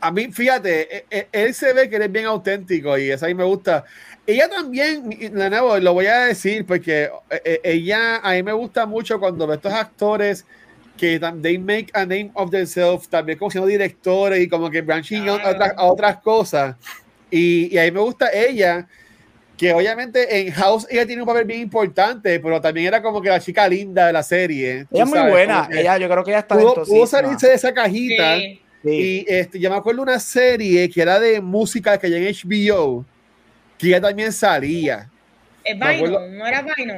A 0.00 0.10
mí, 0.12 0.30
fíjate, 0.32 0.96
e- 0.98 1.04
e- 1.10 1.28
él 1.32 1.54
se 1.54 1.72
ve 1.72 1.88
que 1.88 1.96
él 1.96 2.02
es 2.02 2.12
bien 2.12 2.26
auténtico 2.26 2.96
y 2.98 3.10
eso 3.10 3.24
a 3.26 3.28
mí 3.28 3.34
me 3.34 3.44
gusta. 3.44 3.84
Ella 4.26 4.48
también, 4.48 5.08
de 5.10 5.50
nuevo, 5.50 5.78
lo 5.78 5.94
voy 5.94 6.06
a 6.06 6.26
decir 6.26 6.64
porque 6.66 7.10
eh, 7.30 7.60
ella, 7.64 8.16
a 8.16 8.32
mí 8.32 8.42
me 8.42 8.52
gusta 8.52 8.86
mucho 8.86 9.18
cuando 9.18 9.46
veo 9.46 9.56
estos 9.56 9.72
actores 9.72 10.44
que 10.96 11.18
they 11.42 11.58
make 11.58 11.86
a 11.94 12.00
name 12.00 12.30
of 12.34 12.50
themselves, 12.50 13.08
también 13.08 13.38
como 13.38 13.50
siendo 13.50 13.66
directores 13.66 14.40
y 14.40 14.48
como 14.48 14.70
que 14.70 14.82
branching 14.82 15.28
out 15.28 15.40
a, 15.40 15.50
otras- 15.50 15.72
a 15.76 15.84
otras 15.84 16.16
cosas. 16.18 16.76
Y, 17.30 17.74
y 17.74 17.78
a 17.78 17.84
mí 17.84 17.90
me 17.90 18.00
gusta 18.00 18.30
ella, 18.32 18.86
que 19.56 19.72
obviamente 19.72 20.40
en 20.40 20.52
House 20.52 20.86
ella 20.90 21.06
tiene 21.06 21.22
un 21.22 21.28
papel 21.28 21.44
bien 21.44 21.60
importante, 21.60 22.38
pero 22.40 22.60
también 22.60 22.86
era 22.88 23.02
como 23.02 23.20
que 23.22 23.28
la 23.30 23.40
chica 23.40 23.66
linda 23.68 24.06
de 24.06 24.12
la 24.12 24.22
serie. 24.22 24.86
Ella 24.90 25.02
es 25.04 25.08
muy 25.08 25.18
buena. 25.30 25.68
Ella, 25.80 25.98
yo 25.98 26.08
creo 26.08 26.24
que 26.24 26.30
ella 26.30 26.40
está 26.40 26.54
pudo, 26.56 26.74
pudo 26.88 27.06
salirse 27.06 27.48
de 27.48 27.54
esa 27.54 27.72
cajita. 27.74 28.36
Sí. 28.36 28.62
Y 28.82 29.26
este, 29.28 29.58
yo 29.60 29.68
me 29.70 29.76
acuerdo 29.76 30.02
una 30.02 30.18
serie 30.18 30.88
que 30.88 31.02
era 31.02 31.20
de 31.20 31.40
música 31.40 31.98
que 31.98 32.06
hay 32.06 32.14
en 32.14 32.24
HBO, 32.34 33.04
que 33.78 33.88
ella 33.88 34.00
también 34.00 34.32
salía. 34.32 35.10
Es 35.64 35.76
no 35.76 36.46
era 36.46 36.62
Vinyl. 36.62 36.94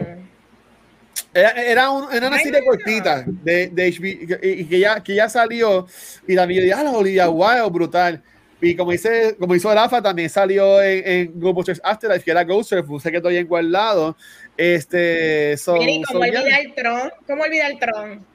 Era, 1.34 1.50
era, 1.50 1.90
un- 1.90 2.12
era 2.12 2.28
una 2.28 2.36
Ay, 2.36 2.44
serie 2.44 2.60
no. 2.60 2.66
cortita 2.66 3.24
de, 3.26 3.68
de 3.68 3.90
HBO 3.90 4.38
y, 4.42 4.48
y 4.60 4.64
que, 4.66 4.78
ya, 4.78 5.02
que 5.02 5.14
ya 5.14 5.28
salió. 5.28 5.86
Y 6.28 6.36
también 6.36 6.60
yo 6.60 6.64
dije, 6.66 6.74
ah, 6.74 6.84
la 6.84 6.90
Olivia 6.92 7.28
Wilde, 7.30 7.70
brutal. 7.70 8.22
Y 8.60 8.76
como, 8.76 8.92
dice, 8.92 9.34
como 9.40 9.54
hizo 9.56 9.74
Rafa, 9.74 10.00
también 10.00 10.30
salió 10.30 10.80
en, 10.82 11.02
en 11.08 11.40
Ghostbusters 11.40 11.80
Afterlife, 11.82 12.24
que 12.24 12.30
era 12.30 12.44
Ghost 12.44 12.72
sé 13.00 13.10
que 13.10 13.16
estoy 13.16 13.36
en 13.38 13.46
guardado. 13.48 14.16
Este, 14.56 15.56
so- 15.56 15.74
Mira, 15.76 15.90
¿y 15.90 16.02
so, 16.04 16.12
¿cómo 16.12 16.24
yeah. 16.26 16.40
olvidar 16.42 16.60
Tron? 16.76 17.10
¿Cómo 17.26 17.42
olvidar 17.42 17.72
Tron? 17.80 18.26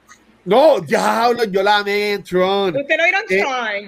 No, 0.48 0.80
diablo, 0.80 1.44
yo 1.44 1.62
la 1.62 1.78
amé 1.78 2.12
en 2.14 2.22
Tron. 2.24 2.74
¿Usted 2.76 2.96
no 2.96 3.04
vieron 3.04 3.22
Eh, 3.28 3.38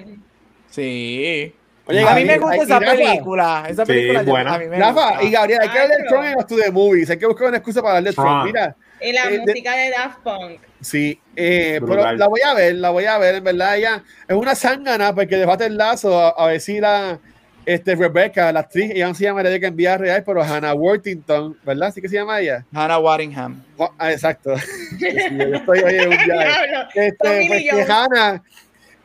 Tron? 0.05 0.23
Sí. 0.69 1.55
Oye, 1.85 2.07
a 2.07 2.15
mí 2.15 2.23
me 2.25 2.37
gusta 2.37 2.55
esa 2.63 2.79
película. 2.79 3.65
Esa 3.67 3.85
Sí, 3.85 3.91
película 3.91 4.21
yo- 4.23 4.29
buena. 4.29 4.53
a 4.53 4.59
mí 4.59 4.67
me 4.67 4.77
Rafa 4.79 5.09
gusta. 5.09 5.23
y 5.23 5.31
Gabriel, 5.31 5.59
hay 5.63 5.69
que 5.69 5.79
hablar 5.79 5.97
de 5.97 6.03
Tron 6.07 6.25
en 6.25 6.33
los 6.35 6.47
to 6.47 6.55
the 6.55 6.71
movies. 6.71 7.09
Hay 7.09 7.17
que 7.17 7.25
buscar 7.25 7.47
una 7.47 7.57
excusa 7.57 7.81
para 7.81 7.97
hablar 7.97 8.13
de 8.13 8.15
Tron. 8.15 8.45
Mira, 8.45 8.75
Y 9.01 9.11
la 9.11 9.23
eh, 9.31 9.39
música 9.39 9.75
de 9.75 9.89
Daft 9.89 10.19
Punk. 10.19 10.59
Sí, 10.79 11.19
eh, 11.35 11.79
pero 11.85 12.11
la 12.15 12.27
voy 12.27 12.41
a 12.41 12.53
ver, 12.53 12.75
la 12.75 12.91
voy 12.91 13.05
a 13.05 13.17
ver, 13.17 13.35
en 13.35 13.43
verdad 13.43 13.77
ella 13.77 14.03
es 14.27 14.35
una 14.35 14.53
zángana 14.55 15.13
porque 15.15 15.37
le 15.37 15.45
falta 15.45 15.65
el 15.65 15.75
lazo 15.75 16.19
a, 16.19 16.29
a 16.29 16.47
ver 16.47 16.61
si 16.61 16.79
la 16.79 17.19
este, 17.65 17.95
Rebecca, 17.95 18.51
la 18.51 18.61
actriz, 18.61 18.91
ella 18.91 19.07
no 19.07 19.13
se 19.13 19.23
llama 19.23 19.43
Rebecca 19.43 19.67
en 19.67 19.75
vida 19.75 19.97
real, 19.97 20.23
pero 20.25 20.41
Hannah 20.41 20.73
Worthington, 20.73 21.57
¿verdad? 21.63 21.89
¿Así 21.89 22.01
que 22.01 22.09
se 22.09 22.15
llama 22.15 22.39
ella? 22.39 22.65
Hannah 22.73 22.99
Waddingham. 22.99 23.63
Oh, 23.77 23.91
ah, 23.97 24.11
exacto. 24.11 24.55
Sí, 24.99 25.07
yo 25.37 25.55
estoy 25.55 25.79
oye, 25.79 26.03
un 26.03 26.09
viaje. 26.09 26.25
Diablo, 26.27 26.89
Este, 26.95 27.45
pues, 27.47 27.63
que. 27.63 27.91
Hannah, 27.91 28.43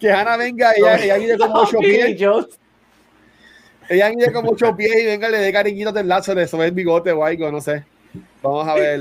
que 0.00 0.10
Hannah 0.10 0.36
venga, 0.36 0.72
ella, 0.76 0.96
ella 0.96 1.16
viene 1.16 1.38
con 1.38 1.50
ocho 1.54 1.78
pies, 1.78 2.20
ella 3.88 4.08
viene 4.08 4.32
con 4.32 4.46
ocho 4.48 4.76
pies 4.76 4.96
y 5.02 5.06
venga, 5.06 5.28
le 5.28 5.38
dé 5.38 5.52
cariñitos 5.52 5.94
del 5.94 6.08
lazo, 6.08 6.34
le 6.34 6.46
sube 6.46 6.66
el 6.66 6.72
bigote 6.72 7.12
o 7.12 7.24
algo, 7.24 7.50
no 7.52 7.60
sé. 7.60 7.84
Vamos 8.42 8.66
a 8.66 8.74
ver 8.74 9.00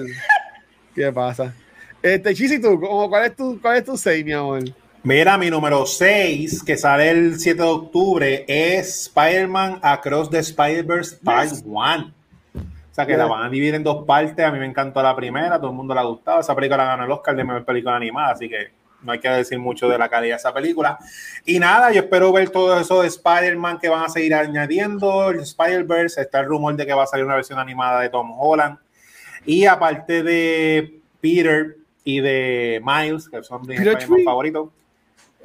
qué 0.95 1.12
pasa. 1.12 1.53
Este, 2.01 2.36
Chisi, 2.36 2.62
tú, 2.62 2.80
¿cómo- 2.80 3.10
¿cuál 3.10 3.26
es 3.26 3.36
tu, 3.36 3.60
cuál 3.60 3.78
es 3.78 3.84
tu 3.84 3.97
seis, 3.97 4.24
mi 4.24 4.32
amor? 4.34 4.64
Mira, 5.06 5.38
mi 5.38 5.51
número 5.51 5.86
6, 5.86 6.64
que 6.64 6.78
sale 6.78 7.12
el 7.12 7.39
7 7.39 7.62
de 7.62 7.70
octubre, 7.70 8.43
es 8.47 9.03
Spider-Man 9.03 9.78
Across 9.84 10.32
the 10.32 10.39
Spider-Verse 10.39 11.18
Part 11.24 11.51
1. 11.64 12.14
O 12.56 12.62
sea 12.91 13.06
que 13.06 13.16
la 13.16 13.28
van 13.28 13.43
a 13.43 13.49
dividir 13.51 13.76
en 13.76 13.84
dos 13.84 14.03
partes. 14.03 14.43
A 14.43 14.51
mí 14.51 14.58
me 14.58 14.66
encantó 14.66 15.03
la 15.03 15.16
primera, 15.16 15.60
todo 15.60 15.70
el 15.70 15.76
mundo 15.76 15.93
le 15.93 15.99
ha 15.99 16.06
gustado. 16.06 16.39
Esa 16.39 16.56
película 16.56 16.86
ganó 16.86 17.06
el 17.06 17.12
Oscar 17.12 17.36
de 17.36 17.43
mejor 17.43 17.64
película 17.64 17.97
animada, 17.97 18.32
así 18.32 18.49
que 18.49 18.72
no 19.03 19.12
hay 19.12 19.20
que 19.20 19.30
decir 19.30 19.60
mucho 19.60 19.88
de 19.88 19.99
la 19.99 20.10
calidad 20.10 20.38
de 20.38 20.39
esa 20.39 20.51
película. 20.51 20.97
Y 21.45 21.60
nada, 21.60 21.91
yo 21.91 22.01
espero 22.01 22.32
ver 22.32 22.49
todo 22.49 22.80
eso 22.80 23.03
de 23.03 23.08
Spider-Man 23.08 23.78
que 23.78 23.89
van 23.89 24.06
a 24.06 24.10
seguir 24.10 24.34
añadiendo. 24.34 25.30
El 25.30 25.41
Spider-Verse, 25.41 26.20
está 26.20 26.39
el 26.39 26.47
rumor 26.47 26.76
de 26.76 26.84
que 26.84 26.95
va 26.95 27.03
a 27.03 27.08
salir 27.08 27.26
una 27.26 27.36
versión 27.36 27.60
animada 27.60 28.01
de 28.01 28.10
Tom 28.10 28.34
Holland. 28.36 28.80
Y 29.45 29.66
aparte 29.66 30.24
de 30.24 30.99
Peter 31.22 31.78
y 32.03 32.22
de 32.22 32.82
Miles, 32.84 33.30
que 33.30 33.43
son 33.43 33.62
mis 33.68 34.26
favoritos, 34.26 34.70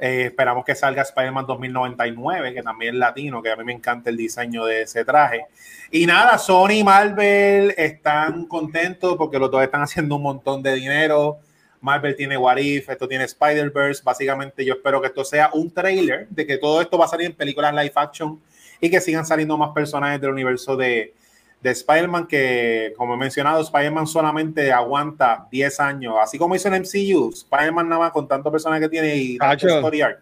eh, 0.03 0.23
esperamos 0.25 0.65
que 0.65 0.73
salga 0.73 1.03
Spider-Man 1.03 1.45
2099, 1.45 2.55
que 2.55 2.63
también 2.63 2.95
es 2.95 2.99
latino, 2.99 3.39
que 3.39 3.51
a 3.51 3.55
mí 3.55 3.63
me 3.63 3.73
encanta 3.73 4.09
el 4.09 4.17
diseño 4.17 4.65
de 4.65 4.81
ese 4.81 5.05
traje. 5.05 5.45
Y 5.91 6.07
nada, 6.07 6.39
Sony 6.39 6.79
y 6.79 6.83
Marvel 6.83 7.75
están 7.77 8.47
contentos 8.47 9.15
porque 9.15 9.37
los 9.37 9.51
dos 9.51 9.61
están 9.61 9.83
haciendo 9.83 10.15
un 10.15 10.23
montón 10.23 10.63
de 10.63 10.73
dinero. 10.73 11.37
Marvel 11.81 12.15
tiene 12.15 12.35
What 12.35 12.57
If, 12.57 12.89
esto 12.89 13.07
tiene 13.07 13.25
Spider-Verse. 13.25 14.01
Básicamente, 14.03 14.65
yo 14.65 14.73
espero 14.73 14.99
que 15.01 15.07
esto 15.07 15.23
sea 15.23 15.51
un 15.53 15.71
trailer 15.71 16.27
de 16.29 16.47
que 16.47 16.57
todo 16.57 16.81
esto 16.81 16.97
va 16.97 17.05
a 17.05 17.07
salir 17.07 17.27
en 17.27 17.33
películas 17.33 17.71
live 17.71 17.93
action 17.93 18.41
y 18.79 18.89
que 18.89 18.99
sigan 18.99 19.23
saliendo 19.23 19.55
más 19.55 19.69
personajes 19.69 20.19
del 20.19 20.31
universo 20.31 20.75
de, 20.75 21.13
de 21.61 21.71
Spider-Man. 21.71 22.27
Que, 22.27 22.93
como 22.97 23.13
he 23.13 23.17
mencionado, 23.17 23.61
Spider-Man 23.61 24.07
solamente 24.07 24.71
aguanta 24.71 25.47
10 25.51 25.79
años, 25.79 26.15
así 26.21 26.37
como 26.37 26.55
hizo 26.55 26.67
el 26.67 26.81
MCU. 26.81 27.31
Spider-Man, 27.33 27.89
nada 27.89 28.01
más 28.01 28.11
con 28.11 28.27
tantos 28.27 28.51
personajes 28.51 28.85
que 28.85 28.89
tiene 28.89 29.15
y 29.15 29.37
story 29.41 30.01
arc. 30.01 30.19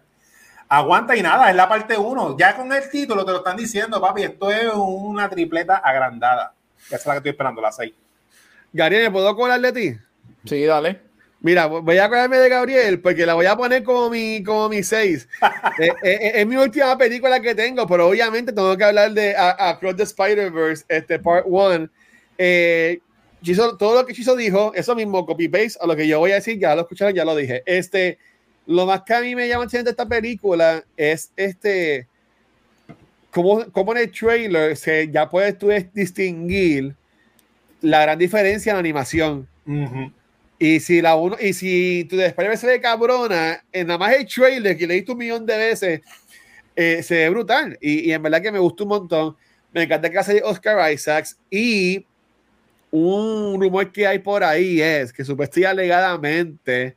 Aguanta 0.68 1.16
y 1.16 1.22
nada, 1.22 1.50
es 1.50 1.56
la 1.56 1.68
parte 1.68 1.96
1. 1.96 2.36
Ya 2.38 2.54
con 2.54 2.72
el 2.72 2.88
título 2.88 3.24
te 3.24 3.32
lo 3.32 3.38
están 3.38 3.56
diciendo, 3.56 4.00
papi. 4.00 4.22
Esto 4.22 4.50
es 4.50 4.70
una 4.72 5.28
tripleta 5.28 5.78
agrandada. 5.78 6.54
Esa 6.86 6.96
es 6.96 7.06
la 7.06 7.12
que 7.14 7.18
estoy 7.18 7.30
esperando, 7.30 7.60
la 7.60 7.72
6. 7.72 7.92
Gabriel, 8.72 9.02
¿me 9.04 9.10
puedo 9.10 9.34
colar 9.34 9.60
de 9.60 9.72
ti? 9.72 9.98
Sí, 10.44 10.64
dale. 10.64 11.09
Mira, 11.42 11.66
voy 11.66 11.96
a 11.96 12.04
acordarme 12.04 12.36
de 12.36 12.48
Gabriel 12.50 13.00
porque 13.00 13.24
la 13.24 13.32
voy 13.34 13.46
a 13.46 13.56
poner 13.56 13.82
como 13.82 14.10
mi, 14.10 14.42
como 14.42 14.68
mi 14.68 14.82
seis. 14.82 15.26
Eh, 15.78 15.86
eh, 16.02 16.18
eh, 16.20 16.32
es 16.34 16.46
mi 16.46 16.56
última 16.56 16.98
película 16.98 17.40
que 17.40 17.54
tengo, 17.54 17.86
pero 17.86 18.08
obviamente 18.08 18.52
tengo 18.52 18.76
que 18.76 18.84
hablar 18.84 19.12
de 19.12 19.34
Across 19.36 19.96
the 19.96 20.02
Spider-Verse, 20.02 20.84
este 20.88 21.18
Part 21.18 21.46
1. 21.48 21.88
Eh, 22.36 22.98
Chizo- 23.42 23.78
todo 23.78 23.94
lo 24.00 24.06
que 24.06 24.12
Chizo 24.12 24.36
dijo, 24.36 24.72
eso 24.74 24.94
mismo, 24.94 25.24
copy-paste 25.24 25.78
a 25.80 25.86
lo 25.86 25.96
que 25.96 26.06
yo 26.06 26.18
voy 26.18 26.32
a 26.32 26.34
decir, 26.34 26.58
ya 26.58 26.74
lo 26.74 26.82
escucharon, 26.82 27.14
ya 27.14 27.24
lo 27.24 27.34
dije. 27.34 27.62
Este, 27.64 28.18
lo 28.66 28.84
más 28.84 29.02
que 29.02 29.14
a 29.14 29.20
mí 29.22 29.34
me 29.34 29.48
llama 29.48 29.60
la 29.60 29.68
atención 29.68 29.84
de 29.84 29.90
esta 29.92 30.06
película 30.06 30.84
es 30.98 31.30
este, 31.36 32.06
cómo, 33.30 33.64
cómo 33.72 33.92
en 33.92 33.98
el 33.98 34.10
trailer 34.10 34.76
se, 34.76 35.08
ya 35.10 35.30
puedes 35.30 35.56
tú 35.58 35.68
distinguir 35.94 36.94
la 37.80 38.02
gran 38.02 38.18
diferencia 38.18 38.70
en 38.70 38.76
la 38.76 38.80
animación. 38.80 39.48
Y 40.62 40.78
si 40.80 41.00
la 41.00 41.16
uno, 41.16 41.36
y 41.40 41.54
si 41.54 42.06
tu 42.08 42.20
Spider-Man 42.20 42.58
se 42.58 42.66
ve 42.66 42.80
cabrona, 42.80 43.64
en 43.72 43.86
nada 43.86 43.98
más 43.98 44.14
el 44.14 44.26
trailer 44.26 44.76
que 44.76 44.86
le 44.86 44.94
diste 44.94 45.10
un 45.10 45.18
millón 45.18 45.46
de 45.46 45.56
veces, 45.56 46.00
eh, 46.76 47.02
se 47.02 47.14
ve 47.14 47.30
brutal. 47.30 47.78
Y, 47.80 48.10
y 48.10 48.12
en 48.12 48.22
verdad 48.22 48.42
que 48.42 48.52
me 48.52 48.58
gustó 48.58 48.84
un 48.84 48.90
montón. 48.90 49.36
Me 49.72 49.84
encanta 49.84 50.10
que 50.10 50.18
hace 50.18 50.42
Oscar 50.44 50.92
Isaacs. 50.92 51.38
Y 51.50 52.04
un 52.90 53.58
rumor 53.58 53.90
que 53.90 54.06
hay 54.06 54.18
por 54.18 54.44
ahí 54.44 54.82
es 54.82 55.12
que 55.12 55.24
supuestamente 55.24 55.66
alegadamente 55.66 56.96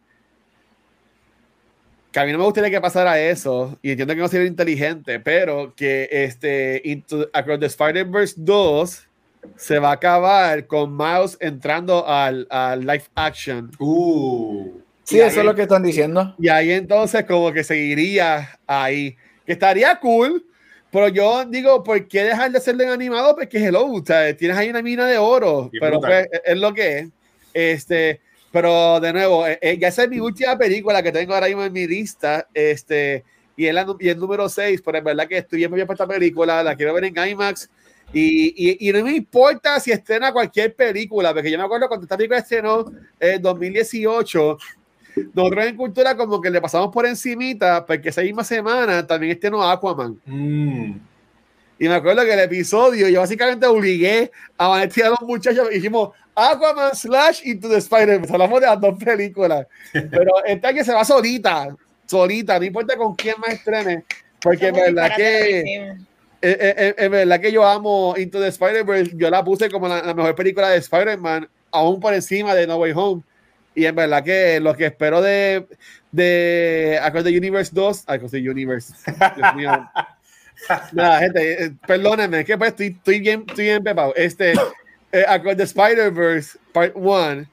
que 2.13 2.19
a 2.19 2.25
mí 2.25 2.31
no 2.31 2.37
me 2.37 2.43
gustaría 2.43 2.69
que 2.69 2.79
pasara 2.79 3.19
eso, 3.19 3.79
y 3.81 3.89
entiendo 3.89 4.13
que 4.13 4.21
no 4.21 4.27
sería 4.27 4.45
inteligente, 4.47 5.19
pero 5.19 5.73
que 5.75 6.07
este 6.11 6.79
Into, 6.85 7.27
Across 7.33 7.59
the 7.59 7.65
Spider-Verse 7.65 8.35
2 8.37 9.07
se 9.55 9.79
va 9.79 9.89
a 9.89 9.93
acabar 9.93 10.67
con 10.67 10.95
Miles 10.95 11.37
entrando 11.39 12.07
al, 12.07 12.47
al 12.49 12.81
live 12.81 13.05
action. 13.15 13.71
Uh. 13.79 14.79
Sí, 15.03 15.19
eso 15.19 15.25
ahí- 15.27 15.39
es 15.39 15.45
lo 15.45 15.55
que 15.55 15.63
están 15.63 15.83
diciendo. 15.83 16.35
Y 16.39 16.49
ahí 16.49 16.71
entonces 16.71 17.25
como 17.25 17.51
que 17.51 17.63
seguiría 17.63 18.59
ahí. 18.67 19.15
Que 19.45 19.53
estaría 19.53 19.99
cool, 19.99 20.45
pero 20.91 21.09
yo 21.09 21.43
digo, 21.45 21.83
¿por 21.83 22.07
qué 22.07 22.23
dejar 22.23 22.51
de 22.51 22.57
hacerlo 22.57 22.83
en 22.83 22.89
animado? 22.89 23.35
Porque 23.35 23.57
hello, 23.57 23.85
o 23.87 24.05
sea, 24.05 24.35
tienes 24.37 24.55
ahí 24.55 24.69
una 24.69 24.81
mina 24.81 25.05
de 25.05 25.17
oro, 25.17 25.69
Bien 25.69 25.81
pero 25.81 25.99
pues, 25.99 26.27
es 26.45 26.57
lo 26.57 26.73
que 26.73 26.99
es. 26.99 27.09
Este, 27.53 28.21
pero 28.51 28.99
de 28.99 29.11
nuevo, 29.11 29.45
eh, 29.45 29.59
eh, 29.61 29.77
ya 29.77 29.89
esa 29.89 30.03
es 30.03 30.09
mi 30.09 30.19
última 30.19 30.57
película 30.57 31.03
que 31.03 31.11
tengo 31.11 31.33
ahora 31.33 31.47
mismo 31.47 31.63
en 31.65 31.73
mi 31.73 31.87
lista. 31.87 32.47
Este, 32.53 33.23
y, 33.57 33.65
es 33.65 33.73
la 33.73 33.85
y 33.99 34.07
el 34.09 34.17
número 34.17 34.47
6, 34.47 34.81
pero 34.85 34.99
es 34.99 35.03
verdad 35.03 35.27
que 35.27 35.39
estoy 35.39 35.59
bien 35.59 35.71
bien 35.73 35.85
por 35.85 35.95
esta 35.95 36.07
película, 36.07 36.63
la 36.63 36.75
quiero 36.75 36.93
ver 36.93 37.05
en 37.05 37.17
IMAX. 37.17 37.69
Y, 38.13 38.53
y, 38.55 38.89
y 38.89 38.93
no 38.93 39.03
me 39.03 39.15
importa 39.15 39.79
si 39.79 39.91
estrena 39.91 40.31
cualquier 40.31 40.75
película, 40.75 41.33
porque 41.33 41.49
yo 41.49 41.57
me 41.57 41.63
acuerdo 41.63 41.87
cuando 41.87 42.05
esta 42.05 42.15
película 42.15 42.39
estrenó 42.39 42.85
en 43.19 43.41
2018, 43.41 44.57
nosotros 45.33 45.65
en 45.65 45.75
Cultura 45.75 46.15
como 46.15 46.39
que 46.39 46.49
le 46.49 46.61
pasamos 46.61 46.91
por 46.91 47.05
encimita, 47.05 47.85
porque 47.85 48.09
esa 48.09 48.21
misma 48.21 48.43
semana 48.43 49.05
también 49.05 49.33
estrenó 49.33 49.67
Aquaman. 49.67 50.19
Mm. 50.25 50.93
Y 51.79 51.87
me 51.87 51.95
acuerdo 51.95 52.23
que 52.23 52.33
el 52.33 52.39
episodio, 52.39 53.09
yo 53.09 53.19
básicamente 53.19 53.65
obligué 53.65 54.31
a 54.57 54.67
Vanetti 54.67 55.01
a 55.01 55.09
los 55.09 55.21
muchachos, 55.21 55.67
y 55.71 55.75
dijimos 55.75 56.09
Aquaman 56.35 56.95
slash 56.95 57.41
Into 57.45 57.69
the 57.69 57.77
Spider-Man. 57.77 58.31
Hablamos 58.31 58.61
de 58.61 58.67
las 58.67 58.79
dos 58.79 59.03
películas. 59.03 59.67
Pero 59.91 60.31
esta 60.45 60.73
que 60.73 60.83
se 60.83 60.93
va 60.93 61.03
solita, 61.03 61.75
solita, 62.05 62.59
no 62.59 62.65
importa 62.65 62.95
con 62.95 63.15
quién 63.15 63.35
más 63.39 63.53
estrene, 63.53 64.03
porque 64.41 64.67
en 64.67 64.75
verdad 64.75 65.15
que, 65.15 65.95
en, 66.43 66.79
en- 66.87 66.95
en 66.97 67.11
verdad 67.11 67.39
que 67.39 67.51
yo 67.51 67.65
amo 67.65 68.13
Into 68.17 68.39
the 68.39 68.47
Spider-Verse, 68.49 69.11
yo 69.15 69.29
la 69.29 69.43
puse 69.43 69.69
como 69.69 69.87
la, 69.87 70.01
la 70.03 70.13
mejor 70.13 70.35
película 70.35 70.69
de 70.69 70.77
Spider-Man, 70.77 71.47
aún 71.71 71.99
por 71.99 72.13
encima 72.13 72.53
de 72.53 72.67
No 72.67 72.77
Way 72.77 72.91
Home. 72.95 73.23
Y 73.75 73.85
en 73.85 73.95
verdad 73.95 74.23
que 74.23 74.59
lo 74.59 74.75
que 74.75 74.85
espero 74.85 75.19
de, 75.21 75.65
de 76.11 76.99
Across 77.01 77.23
the 77.23 77.35
Universe 77.37 77.71
2, 77.73 78.03
Across 78.07 78.31
the 78.31 78.49
Universe, 78.49 78.93
Dios 79.35 79.55
mío. 79.55 79.71
Nada, 80.93 81.19
gente, 81.19 81.63
eh, 81.65 81.71
perdónenme, 81.87 82.41
es 82.41 82.45
que 82.45 82.57
pues 82.57 82.69
estoy, 82.69 82.87
estoy 82.87 83.19
bien, 83.19 83.43
estoy 83.47 83.65
bien 83.65 83.83
pepado. 83.83 84.13
Este, 84.15 84.53
eh, 85.11 85.25
Across 85.27 85.57
the 85.57 85.63
Spider-Verse 85.63 86.59
Part 86.71 86.91
1, 86.95 87.45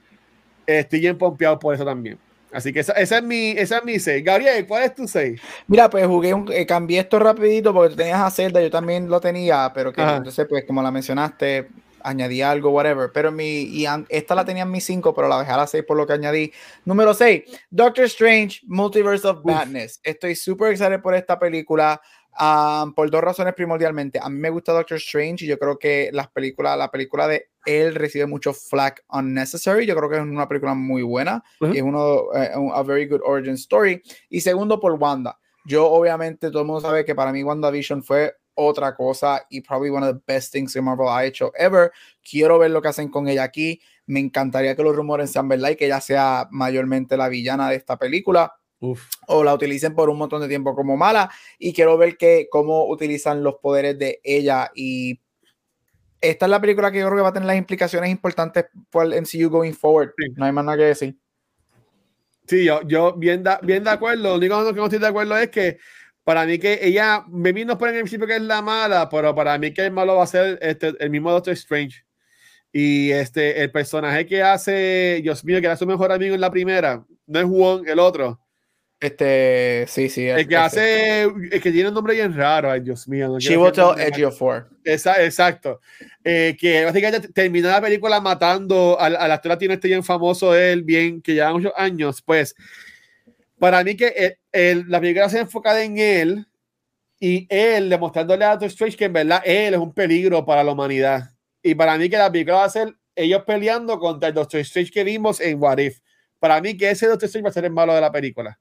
estoy 0.66 1.00
bien 1.00 1.16
pompeado 1.16 1.58
por 1.58 1.74
eso 1.74 1.84
también. 1.84 2.18
Así 2.52 2.72
que 2.72 2.80
esa, 2.80 2.92
esa 2.94 3.18
es 3.18 3.22
mi, 3.22 3.50
esa 3.50 3.78
es 3.78 3.84
mi 3.84 3.98
6. 3.98 4.24
Gabriel, 4.24 4.66
¿cuál 4.66 4.82
es 4.84 4.94
tu 4.94 5.06
6? 5.06 5.40
Mira, 5.68 5.88
pues 5.88 6.06
jugué 6.06 6.34
un, 6.34 6.50
eh, 6.52 6.66
cambié 6.66 7.00
esto 7.00 7.18
rapidito 7.18 7.72
porque 7.72 7.90
tú 7.90 7.96
tenías 7.96 8.20
a 8.20 8.30
Zelda, 8.30 8.60
yo 8.60 8.70
también 8.70 9.08
lo 9.08 9.20
tenía, 9.20 9.70
pero 9.74 9.92
que 9.92 10.02
Ajá. 10.02 10.16
entonces, 10.16 10.46
pues 10.48 10.64
como 10.66 10.82
la 10.82 10.90
mencionaste, 10.90 11.68
añadí 12.02 12.42
algo, 12.42 12.70
whatever. 12.70 13.10
Pero 13.12 13.30
mi, 13.30 13.62
y 13.62 13.86
an- 13.86 14.06
esta 14.08 14.34
la 14.34 14.44
tenía 14.44 14.62
en 14.64 14.70
mi 14.70 14.80
5, 14.80 15.14
pero 15.14 15.28
la 15.28 15.38
dejé 15.38 15.52
a 15.52 15.56
la 15.58 15.66
6 15.66 15.84
por 15.86 15.96
lo 15.96 16.06
que 16.06 16.14
añadí. 16.14 16.52
Número 16.84 17.14
6, 17.14 17.42
Doctor 17.70 18.06
Strange, 18.06 18.60
Multiverse 18.66 19.26
of 19.28 19.44
Madness. 19.44 20.00
Estoy 20.02 20.34
súper 20.34 20.72
excited 20.72 21.00
por 21.00 21.14
esta 21.14 21.38
película. 21.38 22.00
um, 22.40 22.94
por 22.94 23.10
dos 23.10 23.20
razones 23.22 23.52
primordialmente. 23.54 24.18
A 24.22 24.28
mí 24.30 24.38
me 24.38 24.48
gusta 24.50 24.72
Doctor 24.72 24.96
Strange 24.98 25.44
y 25.44 25.48
yo 25.48 25.58
creo 25.58 25.78
que 25.78 26.08
las 26.12 26.28
películas, 26.28 26.78
la 26.78 26.90
película 26.90 27.26
de 27.28 27.49
él 27.66 27.94
recibe 27.94 28.26
mucho 28.26 28.52
flack 28.52 29.04
unnecessary. 29.10 29.86
Yo 29.86 29.94
creo 29.96 30.08
que 30.08 30.16
es 30.16 30.22
una 30.22 30.48
película 30.48 30.74
muy 30.74 31.02
buena 31.02 31.42
y 31.72 31.78
es 31.78 31.82
uno, 31.82 32.24
un- 32.56 32.72
a 32.74 32.82
very 32.82 33.06
good 33.06 33.20
origin 33.24 33.54
story. 33.54 34.02
Y 34.28 34.40
segundo, 34.40 34.80
por 34.80 34.92
Wanda. 34.94 35.38
Yo, 35.66 35.86
obviamente, 35.90 36.50
todo 36.50 36.62
el 36.62 36.66
mundo 36.66 36.80
sabe 36.80 37.04
que 37.04 37.14
para 37.14 37.32
mí 37.32 37.42
WandaVision 37.44 38.02
fue 38.02 38.34
otra 38.54 38.94
cosa 38.94 39.46
y 39.48 39.60
probably 39.60 39.90
one 39.90 40.06
of 40.06 40.16
the 40.16 40.22
best 40.26 40.52
things 40.52 40.72
que 40.72 40.80
Marvel 40.82 41.08
ha 41.08 41.24
hecho 41.24 41.52
ever. 41.54 41.92
Quiero 42.22 42.58
ver 42.58 42.70
lo 42.70 42.82
que 42.82 42.88
hacen 42.88 43.08
con 43.10 43.28
ella 43.28 43.42
aquí. 43.44 43.80
Me 44.06 44.20
encantaría 44.20 44.74
que 44.74 44.82
los 44.82 44.96
rumores 44.96 45.30
sean 45.30 45.48
verdad 45.48 45.70
y 45.70 45.76
que 45.76 45.86
ella 45.86 46.00
sea 46.00 46.48
mayormente 46.50 47.16
la 47.16 47.28
villana 47.28 47.70
de 47.70 47.76
esta 47.76 47.96
película 47.98 48.52
Uf. 48.80 49.06
o 49.28 49.44
la 49.44 49.54
utilicen 49.54 49.94
por 49.94 50.08
un 50.10 50.16
montón 50.18 50.40
de 50.40 50.48
tiempo 50.48 50.74
como 50.74 50.96
mala 50.96 51.30
y 51.58 51.72
quiero 51.74 51.96
ver 51.98 52.16
que 52.16 52.48
cómo 52.50 52.86
utilizan 52.88 53.42
los 53.44 53.56
poderes 53.56 53.98
de 53.98 54.20
ella 54.24 54.70
y 54.74 55.19
esta 56.20 56.46
es 56.46 56.50
la 56.50 56.60
película 56.60 56.90
que 56.90 56.98
yo 56.98 57.06
creo 57.06 57.16
que 57.18 57.22
va 57.22 57.28
a 57.30 57.32
tener 57.32 57.46
las 57.46 57.56
implicaciones 57.56 58.10
importantes 58.10 58.66
por 58.90 59.06
el 59.06 59.14
MCU 59.22 59.48
going 59.48 59.72
forward. 59.72 60.12
Sí. 60.18 60.32
No 60.36 60.44
hay 60.44 60.52
más 60.52 60.64
nada 60.64 60.78
que 60.78 60.84
decir. 60.84 61.16
Sí, 62.46 62.64
yo, 62.64 62.82
yo 62.82 63.14
bien, 63.14 63.42
da- 63.42 63.60
bien 63.62 63.84
de 63.84 63.90
acuerdo. 63.90 64.22
Lo 64.22 64.34
único 64.36 64.64
que 64.66 64.72
no 64.72 64.84
estoy 64.84 64.98
de 64.98 65.06
acuerdo 65.06 65.36
es 65.38 65.48
que 65.50 65.78
para 66.24 66.44
mí 66.46 66.58
que 66.58 66.78
ella, 66.82 67.24
me 67.28 67.52
nos 67.64 67.76
ponen 67.76 67.94
en 67.94 67.98
el 67.98 68.02
principio 68.04 68.26
que 68.26 68.36
es 68.36 68.42
la 68.42 68.60
mala, 68.60 69.08
pero 69.08 69.34
para 69.34 69.56
mí 69.58 69.72
que 69.72 69.86
el 69.86 69.92
malo 69.92 70.16
va 70.16 70.24
a 70.24 70.26
ser 70.26 70.58
este, 70.60 70.94
el 70.98 71.10
mismo 71.10 71.30
Doctor 71.30 71.54
Strange. 71.54 72.04
Y 72.72 73.10
este, 73.10 73.62
el 73.62 73.70
personaje 73.72 74.26
que 74.26 74.42
hace, 74.42 75.20
Dios 75.22 75.44
mío, 75.44 75.60
que 75.60 75.66
era 75.66 75.76
su 75.76 75.86
mejor 75.86 76.12
amigo 76.12 76.34
en 76.34 76.40
la 76.40 76.50
primera, 76.50 77.04
no 77.26 77.40
es 77.40 77.46
Wong, 77.46 77.88
el 77.88 77.98
otro. 77.98 78.40
Este, 79.00 79.86
sí, 79.88 80.10
sí. 80.10 80.28
El 80.28 80.46
que 80.46 80.56
hace, 80.56 81.22
el 81.22 81.60
que 81.62 81.72
tiene 81.72 81.88
un 81.88 81.94
nombre 81.94 82.12
bien 82.14 82.36
raro, 82.36 82.70
ay 82.70 82.80
Dios 82.80 83.08
mío. 83.08 83.28
no 83.28 83.36
el 83.36 83.40
Chivotel 83.42 83.84
nombre. 83.84 84.04
Edge 84.08 84.24
of 84.26 84.36
Four. 84.38 84.68
Esa- 84.84 85.24
exacto. 85.24 85.80
Eh, 86.22 86.54
que 86.60 86.84
básicamente 86.84 87.28
terminó 87.28 87.68
la 87.70 87.80
película 87.80 88.20
matando 88.20 89.00
al, 89.00 89.16
al 89.16 89.32
actor 89.32 89.50
latino 89.52 89.72
este 89.72 89.88
bien 89.88 90.04
famoso, 90.04 90.54
él, 90.54 90.82
bien, 90.82 91.22
que 91.22 91.32
lleva 91.32 91.50
muchos 91.52 91.72
años. 91.76 92.20
Pues, 92.20 92.54
para 93.58 93.82
mí 93.84 93.96
que 93.96 94.08
el- 94.08 94.36
el- 94.52 94.84
la 94.88 95.00
película 95.00 95.30
se 95.30 95.38
enfocada 95.40 95.82
en 95.82 95.96
él 95.98 96.46
y 97.18 97.46
él 97.48 97.88
demostrándole 97.88 98.44
a 98.44 98.50
Doctor 98.50 98.68
Strange 98.68 98.96
que 98.98 99.04
en 99.06 99.12
verdad 99.14 99.42
él 99.46 99.74
es 99.74 99.80
un 99.80 99.94
peligro 99.94 100.44
para 100.44 100.62
la 100.62 100.72
humanidad. 100.72 101.30
Y 101.62 101.74
para 101.74 101.96
mí 101.96 102.10
que 102.10 102.18
la 102.18 102.30
película 102.30 102.56
va 102.58 102.64
a 102.64 102.70
ser 102.70 102.94
ellos 103.16 103.44
peleando 103.46 103.98
contra 103.98 104.28
el 104.28 104.34
Doctor 104.34 104.60
Strange 104.60 104.90
que 104.90 105.04
vimos 105.04 105.40
en 105.40 105.58
What 105.58 105.78
If. 105.78 106.00
Para 106.38 106.60
mí 106.60 106.76
que 106.76 106.90
ese 106.90 107.06
Doctor 107.06 107.26
Strange 107.26 107.44
va 107.44 107.50
a 107.50 107.52
ser 107.54 107.64
el 107.66 107.72
malo 107.72 107.94
de 107.94 108.00
la 108.02 108.12
película. 108.12 108.58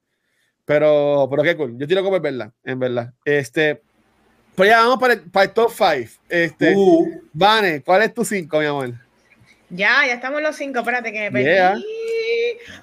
Pero, 0.70 1.26
pero 1.28 1.42
qué 1.42 1.56
cool. 1.56 1.76
Yo 1.76 1.88
tiro 1.88 2.04
como 2.04 2.14
es 2.14 2.22
verdad, 2.22 2.52
en 2.62 2.78
verdad. 2.78 3.12
Este, 3.24 3.82
pues 4.54 4.70
ya 4.70 4.78
vamos 4.82 5.00
para 5.00 5.14
el, 5.14 5.22
para 5.22 5.46
el 5.46 5.50
top 5.52 5.72
5. 5.76 6.20
Este, 6.28 6.74
Uh, 6.76 7.20
Vane, 7.32 7.82
¿cuál 7.82 8.02
es 8.02 8.14
tu 8.14 8.24
5, 8.24 8.60
mi 8.60 8.66
amor? 8.66 8.94
Ya, 9.68 10.06
ya 10.06 10.14
estamos 10.14 10.40
los 10.42 10.54
cinco. 10.54 10.78
Espérate 10.80 11.12
que 11.12 11.20
me 11.22 11.30
perdí. 11.32 11.44
Yeah. 11.44 11.76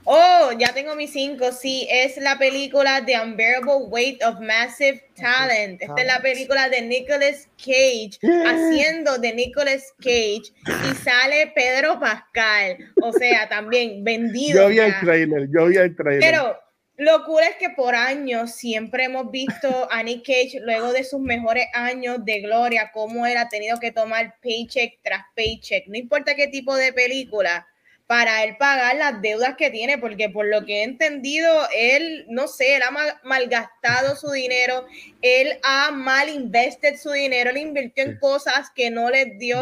Oh, 0.03 0.51
ya 0.57 0.73
tengo 0.73 0.95
mis 0.95 1.11
cinco. 1.11 1.51
Sí, 1.53 1.88
es 1.89 2.17
la 2.17 2.38
película 2.38 3.03
The 3.05 3.21
Unbearable 3.21 3.88
Weight 3.88 4.21
of 4.23 4.39
Massive 4.41 5.03
Talent. 5.15 5.81
Esta 5.81 6.01
es 6.01 6.07
la 6.07 6.21
película 6.21 6.67
de 6.69 6.81
Nicolas 6.81 7.47
Cage, 7.57 8.19
haciendo 8.45 9.17
de 9.17 9.33
Nicolas 9.33 9.93
Cage. 9.99 10.43
Y 10.91 10.95
sale 11.03 11.51
Pedro 11.55 11.99
Pascal. 11.99 12.77
O 13.01 13.13
sea, 13.13 13.47
también 13.47 14.03
vendido. 14.03 14.63
Yo 14.63 14.67
vi 14.69 14.79
el 14.79 14.91
ya. 14.91 14.99
trailer, 14.99 15.47
yo 15.53 15.65
vi 15.67 15.77
el 15.77 15.95
trailer. 15.95 16.21
Pero 16.21 16.66
lo 16.97 17.23
cool 17.25 17.43
es 17.43 17.55
que 17.57 17.69
por 17.69 17.95
años 17.95 18.51
siempre 18.51 19.05
hemos 19.05 19.31
visto 19.31 19.87
a 19.91 20.03
Nick 20.03 20.25
Cage 20.25 20.59
luego 20.61 20.91
de 20.93 21.03
sus 21.03 21.19
mejores 21.21 21.67
años 21.73 22.25
de 22.25 22.41
gloria, 22.41 22.91
cómo 22.93 23.25
él 23.25 23.37
ha 23.37 23.49
tenido 23.49 23.79
que 23.79 23.91
tomar 23.91 24.35
paycheck 24.41 24.99
tras 25.03 25.23
paycheck, 25.35 25.87
no 25.87 25.97
importa 25.97 26.35
qué 26.35 26.47
tipo 26.47 26.75
de 26.75 26.91
película, 26.93 27.67
para 28.07 28.45
él 28.45 28.55
pagar 28.57 28.95
las 28.95 29.21
deudas 29.21 29.55
que 29.57 29.69
tiene, 29.69 29.97
porque 29.97 30.29
por 30.29 30.45
lo 30.45 30.65
que 30.65 30.79
he 30.79 30.83
entendido, 30.83 31.67
él, 31.75 32.25
no 32.29 32.47
sé, 32.47 32.77
él 32.77 32.83
ha 32.83 32.89
mal- 32.89 33.19
malgastado 33.23 34.15
su 34.15 34.31
dinero, 34.31 34.85
él 35.21 35.59
ha 35.63 35.91
mal 35.91 36.29
invested 36.29 36.95
su 36.95 37.11
dinero, 37.11 37.49
él 37.49 37.57
invirtió 37.57 38.05
en 38.05 38.17
cosas 38.17 38.69
que 38.73 38.89
no 38.89 39.09
les 39.09 39.37
dio 39.37 39.59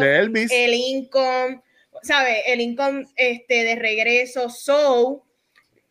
el 0.52 0.74
income, 0.74 1.60
¿sabe? 2.04 2.44
El 2.46 2.60
income 2.60 3.06
este, 3.16 3.64
de 3.64 3.74
regreso. 3.74 4.48
So, 4.48 5.25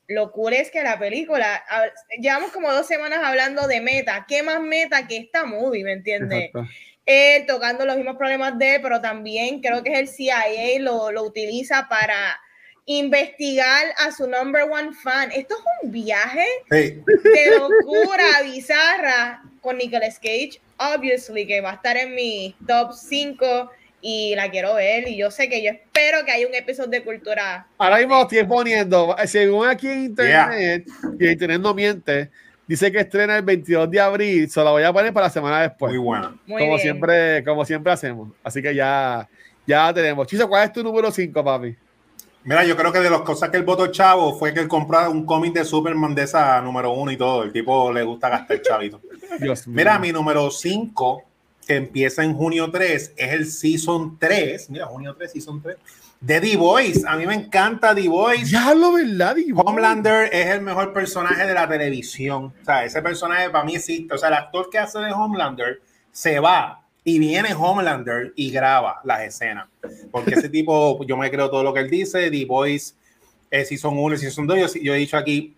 lo 0.08 0.32
cool 0.32 0.54
es 0.54 0.70
que 0.72 0.84
la 0.84 1.00
película, 1.00 1.64
a- 1.68 1.92
llevamos 2.20 2.52
como 2.52 2.72
dos 2.72 2.86
semanas 2.88 3.20
hablando 3.24 3.68
de 3.68 3.82
meta. 3.82 4.26
¿Qué 4.28 4.44
más 4.44 4.62
meta 4.62 5.08
que 5.08 5.18
esta 5.18 5.46
movie, 5.46 5.84
me 5.84 5.94
entiendes? 5.94 6.52
Él 7.06 7.46
tocando 7.46 7.86
los 7.86 7.96
mismos 7.98 8.16
problemas 8.18 8.58
de 8.58 8.76
él, 8.76 8.82
pero 8.82 9.00
también 9.02 9.62
creo 9.62 9.84
que 9.84 9.94
es 9.94 10.00
el 10.00 10.08
CIA 10.08 10.80
lo, 10.80 11.12
lo 11.12 11.24
utiliza 11.24 11.88
para 11.88 12.40
investigar 13.00 13.86
a 14.06 14.12
su 14.12 14.28
number 14.28 14.64
one 14.64 14.92
fan. 15.04 15.32
Esto 15.32 15.56
es 15.56 15.62
un 15.84 15.92
viaje 15.92 16.46
de 17.24 17.58
locura 17.60 18.26
bizarra 18.44 19.44
con 19.62 19.78
Nicolas 19.78 20.20
Cage, 20.20 20.60
obviously, 20.78 21.46
que 21.48 21.62
va 21.62 21.72
a 21.72 21.76
estar 21.76 21.98
en 21.98 22.14
mi 22.16 22.56
top 22.68 22.94
5 22.94 23.72
y 24.08 24.36
la 24.36 24.52
quiero 24.52 24.76
ver. 24.76 25.08
Y 25.08 25.18
yo 25.18 25.32
sé 25.32 25.50
que 25.50 25.64
yo 25.64 25.72
espero 25.72 26.24
que 26.24 26.32
haya 26.32 26.48
un 26.48 26.54
episodio 26.54 26.92
de 26.92 27.04
cultura. 27.04 27.66
Ahora 27.80 27.98
mismo 27.98 28.22
estoy 28.22 28.44
poniendo, 28.44 29.16
según 29.26 29.68
aquí 29.68 29.88
en 29.88 30.04
internet, 30.06 30.86
y 31.20 31.26
el 31.26 31.32
internet 31.32 31.60
no 31.60 31.74
miente, 31.74 32.30
dice 32.68 32.92
que 32.92 33.00
estrena 33.00 33.36
el 33.36 33.42
22 33.42 33.90
de 33.90 34.00
abril, 34.00 34.48
se 34.48 34.64
la 34.64 34.70
voy 34.70 34.84
a 34.84 34.94
poner 34.94 35.12
para 35.12 35.26
la 35.26 35.32
semana 35.32 35.64
después. 35.64 35.92
Muy 35.92 35.98
buena. 35.98 36.36
Muy 36.46 36.62
como 36.62 36.76
bien. 36.76 36.82
siempre, 36.82 37.44
como 37.44 37.66
siempre 37.66 37.92
hacemos. 37.92 38.30
Así 38.44 38.62
que 38.62 38.76
ya, 38.76 39.28
ya 39.66 39.92
tenemos. 39.92 40.28
Chiso, 40.28 40.48
¿cuál 40.48 40.66
es 40.66 40.72
tu 40.72 40.84
número 40.84 41.10
5, 41.10 41.44
papi? 41.44 41.76
Mira, 42.44 42.64
yo 42.64 42.78
creo 42.78 42.92
que 42.92 43.00
de 43.00 43.10
las 43.10 43.22
cosas 43.22 43.50
que 43.50 43.58
él 43.58 43.64
votó 43.64 43.88
chavo 43.88 44.38
fue 44.38 44.54
que 44.54 44.60
él 44.60 44.68
compró 44.68 45.10
un 45.10 45.26
cómic 45.26 45.52
de 45.52 45.66
Superman 45.66 46.14
de 46.14 46.22
esa 46.22 46.62
número 46.62 46.92
uno 46.92 47.10
y 47.12 47.18
todo. 47.18 47.42
El 47.42 47.52
tipo 47.52 47.92
le 47.92 48.04
gusta 48.04 48.30
gastar 48.30 48.62
chavito. 48.62 49.02
Dios 49.40 49.66
mío. 49.66 49.78
Mira, 49.78 49.98
mi 49.98 50.12
número 50.12 50.52
5, 50.52 51.24
que 51.68 51.76
empieza 51.76 52.24
en 52.24 52.34
junio 52.36 52.70
3, 52.72 53.14
es 53.16 53.34
el 53.34 53.46
Season 53.48 54.18
3. 54.20 54.70
Mira, 54.70 54.86
junio 54.86 55.16
3, 55.18 55.32
Season 55.32 55.62
3. 55.62 55.78
De 56.22 56.40
The 56.42 56.58
Voice. 56.58 57.04
A 57.08 57.18
mí 57.18 57.26
me 57.26 57.34
encanta 57.36 57.94
The 57.94 58.08
Voice. 58.08 58.46
Ya 58.46 58.74
lo 58.74 58.94
verdad, 58.94 59.36
Iván? 59.38 59.68
Homelander 59.68 60.30
es 60.34 60.48
el 60.48 60.62
mejor 60.62 60.94
personaje 60.94 61.46
de 61.46 61.54
la 61.54 61.68
televisión. 61.68 62.54
O 62.62 62.66
sea, 62.66 62.86
ese 62.86 63.02
personaje 63.02 63.50
para 63.50 63.64
mí 63.66 63.76
existe. 63.76 64.14
O 64.14 64.18
sea, 64.18 64.30
el 64.30 64.36
actor 64.36 64.70
que 64.70 64.78
hace 64.80 65.00
de 65.00 65.12
Homelander 65.12 65.82
se 66.12 66.40
va 66.40 66.82
y 67.04 67.20
viene 67.20 67.54
Homelander 67.54 68.34
y 68.36 68.50
graba 68.52 69.02
las 69.04 69.22
escenas. 69.22 69.68
Porque 70.12 70.36
ese 70.36 70.50
tipo, 70.50 71.04
yo 71.06 71.18
me 71.18 71.30
creo 71.30 71.50
todo 71.50 71.64
lo 71.64 71.74
que 71.74 71.82
él 71.82 71.90
dice. 71.90 72.32
The 72.32 72.46
Voice 72.46 72.94
es 73.52 73.68
Season 73.68 73.94
1 73.98 74.16
y 74.16 74.18
Season 74.18 74.48
2. 74.48 74.58
Yo, 74.74 74.82
yo 74.82 74.96
he 74.96 74.98
dicho 74.98 75.18
aquí 75.18 75.56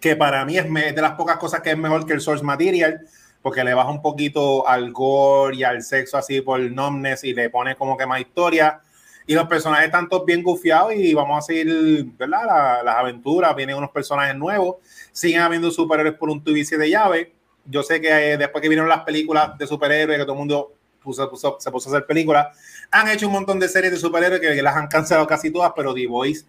que 0.00 0.16
para 0.16 0.44
mí 0.46 0.56
es 0.56 0.68
me- 0.70 0.92
de 0.92 1.02
las 1.02 1.12
pocas 1.12 1.36
cosas 1.36 1.60
que 1.60 1.70
es 1.72 1.76
mejor 1.78 2.06
que 2.06 2.14
el 2.14 2.20
source 2.22 2.42
material, 2.44 3.06
porque 3.42 3.64
le 3.64 3.74
baja 3.74 3.90
un 3.90 4.02
poquito 4.02 4.66
al 4.68 4.92
gore 4.92 5.56
y 5.56 5.64
al 5.64 5.82
sexo 5.82 6.16
así 6.18 6.40
por 6.40 6.60
numbness 6.60 7.24
y 7.24 7.32
le 7.34 7.48
pone 7.50 7.74
como 7.76 7.96
que 7.96 8.06
más 8.06 8.20
historia. 8.20 8.80
Y 9.26 9.34
los 9.34 9.46
personajes 9.46 9.86
están 9.86 10.08
todos 10.08 10.26
bien 10.26 10.42
gufiados 10.42 10.92
y 10.94 11.14
vamos 11.14 11.38
a 11.38 11.42
seguir, 11.42 12.04
¿verdad? 12.18 12.40
La- 12.46 12.82
las 12.82 12.96
aventuras, 12.96 13.54
vienen 13.54 13.76
unos 13.76 13.90
personajes 13.90 14.34
nuevos, 14.34 14.76
siguen 15.12 15.40
habiendo 15.42 15.70
superhéroes 15.70 16.16
por 16.16 16.30
un 16.30 16.42
tubo 16.42 16.56
y 16.56 16.64
siete 16.64 16.90
llaves. 16.90 17.28
Yo 17.64 17.82
sé 17.82 18.00
que 18.00 18.32
eh, 18.32 18.36
después 18.36 18.60
que 18.60 18.68
vinieron 18.68 18.88
las 18.88 19.00
películas 19.04 19.56
de 19.56 19.66
superhéroes, 19.66 20.18
que 20.18 20.24
todo 20.24 20.32
el 20.32 20.38
mundo 20.38 20.72
puso- 21.02 21.30
puso- 21.30 21.56
se 21.60 21.70
puso 21.70 21.88
a 21.90 21.92
hacer 21.96 22.06
películas, 22.06 22.48
han 22.90 23.08
hecho 23.08 23.26
un 23.26 23.32
montón 23.34 23.60
de 23.60 23.68
series 23.68 23.92
de 23.92 23.98
superhéroes 23.98 24.40
que 24.40 24.62
las 24.62 24.74
han 24.74 24.88
cancelado 24.88 25.26
casi 25.26 25.50
todas, 25.52 25.72
pero 25.76 25.94
The 25.94 26.06
Voice 26.08 26.44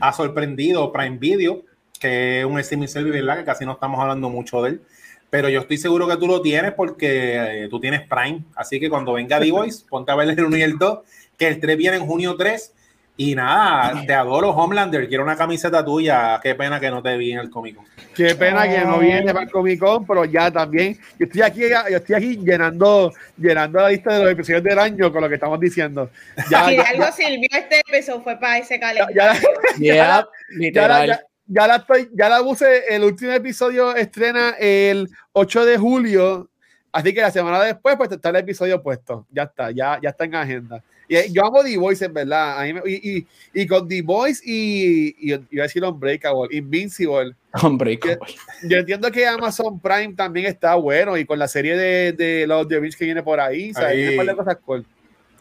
ha 0.00 0.12
sorprendido 0.12 0.92
Prime 0.92 1.16
Video, 1.16 1.62
que 1.98 2.40
es 2.40 2.44
un 2.44 2.58
streaming 2.58 2.88
service, 2.88 3.16
¿verdad? 3.20 3.38
Que 3.38 3.44
casi 3.44 3.64
no 3.64 3.72
estamos 3.72 3.98
hablando 4.00 4.28
mucho 4.28 4.60
de 4.62 4.70
él. 4.70 4.82
Pero 5.30 5.48
yo 5.48 5.60
estoy 5.60 5.76
seguro 5.76 6.08
que 6.08 6.16
tú 6.16 6.26
lo 6.26 6.40
tienes 6.40 6.72
porque 6.72 7.64
eh, 7.64 7.68
tú 7.68 7.80
tienes 7.80 8.02
Prime. 8.08 8.44
Así 8.54 8.80
que 8.80 8.88
cuando 8.88 9.12
venga 9.12 9.38
The 9.40 9.50
Voice, 9.50 9.84
ponte 9.88 10.12
a 10.12 10.16
ver 10.16 10.30
el 10.30 10.44
1 10.44 10.56
y 10.56 10.62
el 10.62 10.78
2, 10.78 10.98
que 11.36 11.48
el 11.48 11.60
3 11.60 11.76
viene 11.76 11.96
en 11.98 12.06
junio 12.06 12.36
3. 12.36 12.74
Y 13.20 13.34
nada, 13.34 14.06
te 14.06 14.14
adoro, 14.14 14.50
Homelander. 14.50 15.08
Quiero 15.08 15.24
una 15.24 15.36
camiseta 15.36 15.84
tuya. 15.84 16.38
Qué 16.40 16.54
pena 16.54 16.78
que 16.78 16.88
no 16.88 17.02
te 17.02 17.16
vi 17.16 17.32
en 17.32 17.40
el 17.40 17.50
Comic 17.50 17.74
Con. 17.74 17.84
Qué 18.14 18.36
pena 18.36 18.68
que 18.68 18.78
no 18.84 19.00
viene 19.00 19.32
para 19.32 19.44
el 19.44 19.50
Comic 19.50 19.80
Con, 19.80 20.06
pero 20.06 20.24
ya 20.24 20.52
también. 20.52 20.96
Yo 21.18 21.26
estoy 21.26 21.42
aquí, 21.42 21.62
yo 21.62 21.96
estoy 21.96 22.14
aquí 22.14 22.36
llenando, 22.36 23.12
llenando 23.36 23.80
la 23.80 23.88
lista 23.88 24.14
de 24.14 24.22
los 24.22 24.32
episodios 24.32 24.62
del 24.62 24.78
año 24.78 25.12
con 25.12 25.20
lo 25.20 25.28
que 25.28 25.34
estamos 25.34 25.58
diciendo. 25.58 26.08
Ya, 26.48 26.68
si 26.68 26.76
ya, 26.76 26.82
algo 26.84 27.10
sirvió 27.10 27.48
este 27.50 27.80
episodio 27.80 28.22
fue 28.22 28.38
para 28.38 28.58
ese 28.58 28.78
calendario. 28.78 29.16
Ya, 29.16 29.34
ya, 29.80 30.24
ya, 31.06 31.20
la 31.48 31.76
estoy, 31.76 32.10
ya 32.14 32.28
la 32.28 32.42
puse. 32.42 32.84
El 32.94 33.04
último 33.04 33.32
episodio 33.32 33.94
estrena 33.94 34.54
el 34.58 35.08
8 35.32 35.64
de 35.64 35.78
julio. 35.78 36.50
Así 36.90 37.12
que 37.12 37.20
la 37.20 37.30
semana 37.30 37.62
después, 37.62 37.96
pues 37.96 38.10
está 38.10 38.30
el 38.30 38.36
episodio 38.36 38.82
puesto. 38.82 39.26
Ya 39.30 39.44
está, 39.44 39.70
ya, 39.70 39.98
ya 40.02 40.10
está 40.10 40.24
en 40.24 40.34
agenda. 40.34 40.82
Y, 41.06 41.32
yo 41.32 41.46
amo 41.46 41.62
The 41.62 41.76
Voice, 41.76 42.04
en 42.04 42.14
verdad. 42.14 42.64
y, 42.84 43.18
y, 43.18 43.26
y, 43.54 43.66
con 43.66 43.86
The 43.88 44.02
Voice 44.02 44.42
y, 44.44 45.14
y, 45.18 45.32
iba 45.50 45.64
a 45.64 45.66
decir 45.66 45.84
Unbreakable, 45.84 46.56
Invincible. 46.56 47.34
Unbreakable. 47.62 48.18
Yo, 48.62 48.68
yo, 48.68 48.78
entiendo 48.78 49.10
que 49.10 49.26
Amazon 49.26 49.80
Prime 49.80 50.14
también 50.14 50.46
está 50.46 50.74
bueno 50.74 51.16
y 51.16 51.24
con 51.24 51.38
la 51.38 51.48
serie 51.48 51.76
de, 51.76 52.12
de 52.12 52.46
los 52.46 52.66
The 52.68 52.80
Rings 52.80 52.96
que 52.96 53.04
viene 53.04 53.22
por 53.22 53.38
ahí, 53.40 53.72
¿sabes? 53.72 53.90
Hay 53.90 54.08
un 54.08 54.16
par 54.16 54.26
de 54.26 54.36
cosas 54.36 54.56
cool, 54.64 54.86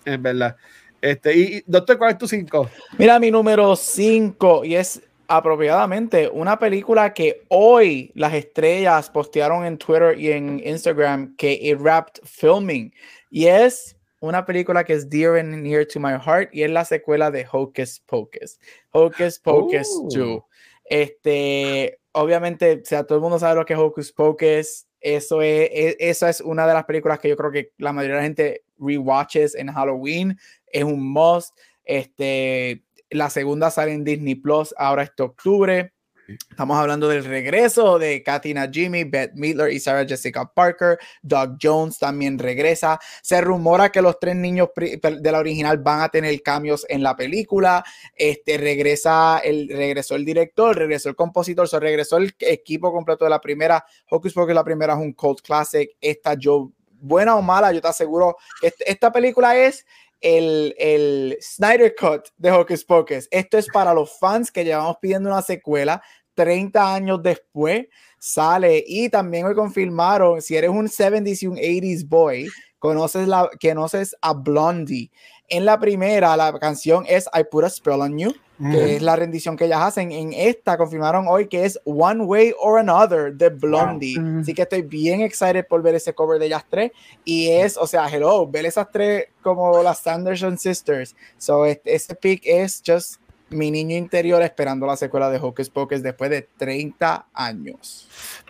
en 0.06 0.24
verdad. 0.24 0.56
Este, 1.02 1.38
y, 1.38 1.64
Doctor, 1.66 1.98
¿cuál 1.98 2.12
es 2.12 2.18
tu 2.18 2.28
5? 2.28 2.70
Mira, 2.98 3.20
mi 3.20 3.32
número 3.32 3.76
5 3.76 4.66
y 4.66 4.76
es 4.76 5.02
apropiadamente 5.28 6.30
una 6.30 6.58
película 6.58 7.14
que 7.14 7.44
hoy 7.50 8.12
las 8.16 8.34
estrellas 8.34 9.10
postearon 9.10 9.66
en 9.66 9.78
Twitter 9.78 10.18
y 10.18 10.32
en 10.32 10.62
Instagram 10.66 11.36
que 11.36 11.54
it 11.54 11.80
wrapped 11.80 12.22
filming 12.24 12.94
y 13.30 13.48
es 13.48 13.98
una 14.20 14.46
película 14.46 14.84
que 14.84 14.94
es 14.94 15.10
dear 15.10 15.38
and 15.38 15.64
near 15.64 15.86
to 15.86 16.00
my 16.00 16.14
heart 16.14 16.50
y 16.54 16.64
es 16.64 16.72
la 16.72 16.86
secuela 16.86 17.30
de 17.30 17.46
Hocus 17.52 18.00
Pocus. 18.06 18.60
Hocus 18.92 19.40
Pocus 19.40 19.88
2. 20.10 20.42
Este, 20.86 22.00
obviamente, 22.14 22.82
o 22.82 22.86
sea, 22.86 23.04
todo 23.04 23.18
el 23.18 23.22
mundo 23.22 23.40
sabe 23.40 23.56
lo 23.56 23.66
que 23.66 23.74
es 23.74 23.80
Hocus 23.80 24.12
Pocus. 24.12 24.88
Eso 25.00 25.42
es, 25.42 25.70
es, 25.72 25.96
esa 26.00 26.30
es 26.30 26.42
una 26.42 26.66
de 26.66 26.74
las 26.74 26.86
películas 26.86 27.20
que 27.20 27.30
yo 27.30 27.38
creo 27.38 27.52
que 27.52 27.74
la 27.78 27.94
mayoría 27.94 28.16
de 28.16 28.22
la 28.22 28.26
gente 28.26 28.64
rewatches 28.80 29.54
en 29.56 29.72
Halloween. 29.72 30.38
Es 30.66 30.84
un 30.84 31.12
must. 31.12 31.58
Este, 31.84 32.84
la 33.10 33.30
segunda 33.30 33.72
sale 33.72 33.94
en 33.94 34.04
Disney 34.04 34.36
Plus 34.36 34.74
ahora 34.78 35.04
este 35.04 35.24
octubre. 35.24 35.94
Estamos 36.28 36.78
hablando 36.78 37.08
del 37.08 37.24
regreso 37.24 37.98
de 37.98 38.22
Katina 38.22 38.70
Jimmy, 38.70 39.06
Beth 39.06 39.32
Midler 39.36 39.72
y 39.72 39.80
Sarah 39.80 40.06
Jessica 40.06 40.52
Parker. 40.54 41.00
Doug 41.22 41.58
Jones 41.62 41.98
también 41.98 42.38
regresa. 42.38 43.00
Se 43.22 43.40
rumora 43.40 43.94
que 43.94 44.02
los 44.02 44.20
tres 44.20 44.36
niños 44.36 44.70
de 44.76 45.32
la 45.32 45.40
original 45.40 45.78
van 45.78 46.02
a 46.02 46.10
tener 46.10 46.42
cambios 46.42 46.86
en 46.90 47.02
la 47.02 47.16
película. 47.16 47.82
Este 48.14 48.58
regresa 48.58 49.40
el 49.40 49.70
regresó 49.70 50.16
el 50.16 50.26
director, 50.26 50.76
regresó 50.76 51.08
el 51.08 51.16
compositor, 51.16 51.70
se 51.70 51.80
regresó 51.80 52.18
el 52.18 52.36
equipo 52.40 52.92
completo 52.92 53.24
de 53.24 53.30
la 53.30 53.40
primera. 53.40 53.86
Hocus 54.10 54.34
Pocus 54.34 54.54
la 54.54 54.66
primera 54.66 54.96
es 54.96 55.00
un 55.00 55.14
cult 55.14 55.40
classic. 55.40 55.92
Esta 56.02 56.34
yo 56.34 56.74
buena 57.00 57.36
o 57.36 57.42
mala, 57.42 57.72
yo 57.72 57.82
te 57.82 57.88
aseguro 57.88 58.38
esta 58.62 59.12
película 59.12 59.56
es 59.58 59.86
el, 60.22 60.76
el 60.78 61.38
Snyder 61.42 61.96
Cut 61.96 62.30
de 62.38 62.52
Hocus 62.52 62.84
Pocus. 62.86 63.28
Esto 63.32 63.58
es 63.58 63.68
para 63.68 63.94
los 63.94 64.18
fans 64.20 64.52
que 64.52 64.64
llevamos 64.64 64.98
pidiendo 65.02 65.30
una 65.30 65.42
secuela. 65.42 66.02
30 66.36 66.94
años 66.94 67.24
después 67.24 67.88
sale 68.20 68.84
y 68.86 69.10
también 69.10 69.48
me 69.48 69.56
confirmaron, 69.56 70.42
si 70.42 70.56
eres 70.56 70.70
un 70.70 70.88
70s 70.88 71.42
y 71.42 71.48
un 71.48 71.58
80s 71.58 72.08
boy, 72.08 72.48
conoces, 72.80 73.28
la, 73.28 73.50
conoces 73.60 74.16
a 74.22 74.34
Blondie. 74.34 75.12
En 75.50 75.66
la 75.66 75.80
primera, 75.80 76.38
la 76.38 76.58
canción 76.60 77.06
es 77.08 77.28
I 77.34 77.44
Put 77.50 77.64
a 77.64 77.70
Spell 77.70 78.02
on 78.02 78.18
You, 78.18 78.34
que 78.60 78.96
es 78.96 79.02
la 79.02 79.16
rendición 79.16 79.56
que 79.56 79.66
ellas 79.66 79.82
hacen. 79.82 80.12
En 80.12 80.34
esta 80.34 80.78
confirmaron 80.78 81.28
hoy 81.28 81.48
que 81.48 81.66
es 81.66 81.80
One 81.86 82.24
Way 82.24 82.54
or 82.60 82.80
Another 82.80 83.34
de 83.34 83.50
Blondie. 83.50 84.18
Así 84.42 84.54
que 84.54 84.64
estoy 84.64 84.82
bien 84.82 85.22
excited 85.22 85.66
por 85.68 85.82
ver 85.82 85.96
ese 85.96 86.14
cover 86.14 86.40
de 86.40 86.48
ellas 86.48 86.66
tres. 86.70 86.92
Y 87.24 87.50
es, 87.50 87.78
o 87.78 87.88
sea, 87.88 88.08
hello, 88.08 88.48
ver 88.48 88.66
esas 88.66 88.92
tres 88.92 89.28
como 89.42 89.82
las 89.84 90.00
Sanderson 90.00 90.58
Sisters. 90.58 91.16
So, 91.38 91.66
este, 91.66 91.96
ese 91.96 92.16
pick 92.16 92.42
es 92.46 92.82
just 92.86 93.22
mi 93.50 93.72
niño 93.72 93.96
interior 93.96 94.42
esperando 94.42 94.86
la 94.86 94.98
secuela 94.98 95.30
de 95.30 95.38
Hocus 95.38 95.70
Pocus 95.70 96.04
después 96.04 96.30
de 96.30 96.42
30 96.58 97.28
años. 97.34 98.08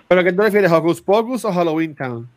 ¿Pero 0.07 0.23
qué 0.23 0.31
tú 0.31 0.38
prefieres, 0.38 0.71
Hocus 0.71 1.01
Pocus 1.01 1.45
o 1.45 1.51
Halloween 1.51 1.95
Town? 1.95 2.29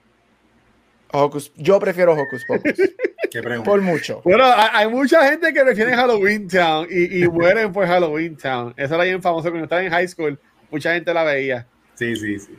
Hocus, 1.12 1.52
yo 1.56 1.78
prefiero 1.80 2.12
Hocus 2.14 2.44
Pocus. 2.46 2.74
por 3.64 3.80
mucho. 3.80 4.20
Bueno, 4.24 4.44
hay, 4.72 4.88
mucha 4.88 5.28
gente 5.28 5.52
que 5.52 5.62
prefiere 5.62 5.94
Halloween 5.94 6.48
Town 6.48 6.86
y, 6.90 7.22
y 7.24 7.28
mueren 7.28 7.72
por 7.72 7.86
Halloween 7.86 8.36
Town. 8.36 8.74
Eso 8.76 8.94
era 8.94 9.04
bien 9.04 9.22
famoso 9.22 9.48
cuando 9.50 9.64
estaba 9.64 9.82
en 9.82 9.90
high 9.90 10.08
school. 10.08 10.38
Mucha 10.70 10.94
gente 10.94 11.12
la 11.14 11.24
veía. 11.24 11.66
Sí, 11.94 12.16
sí, 12.16 12.38
sí. 12.38 12.58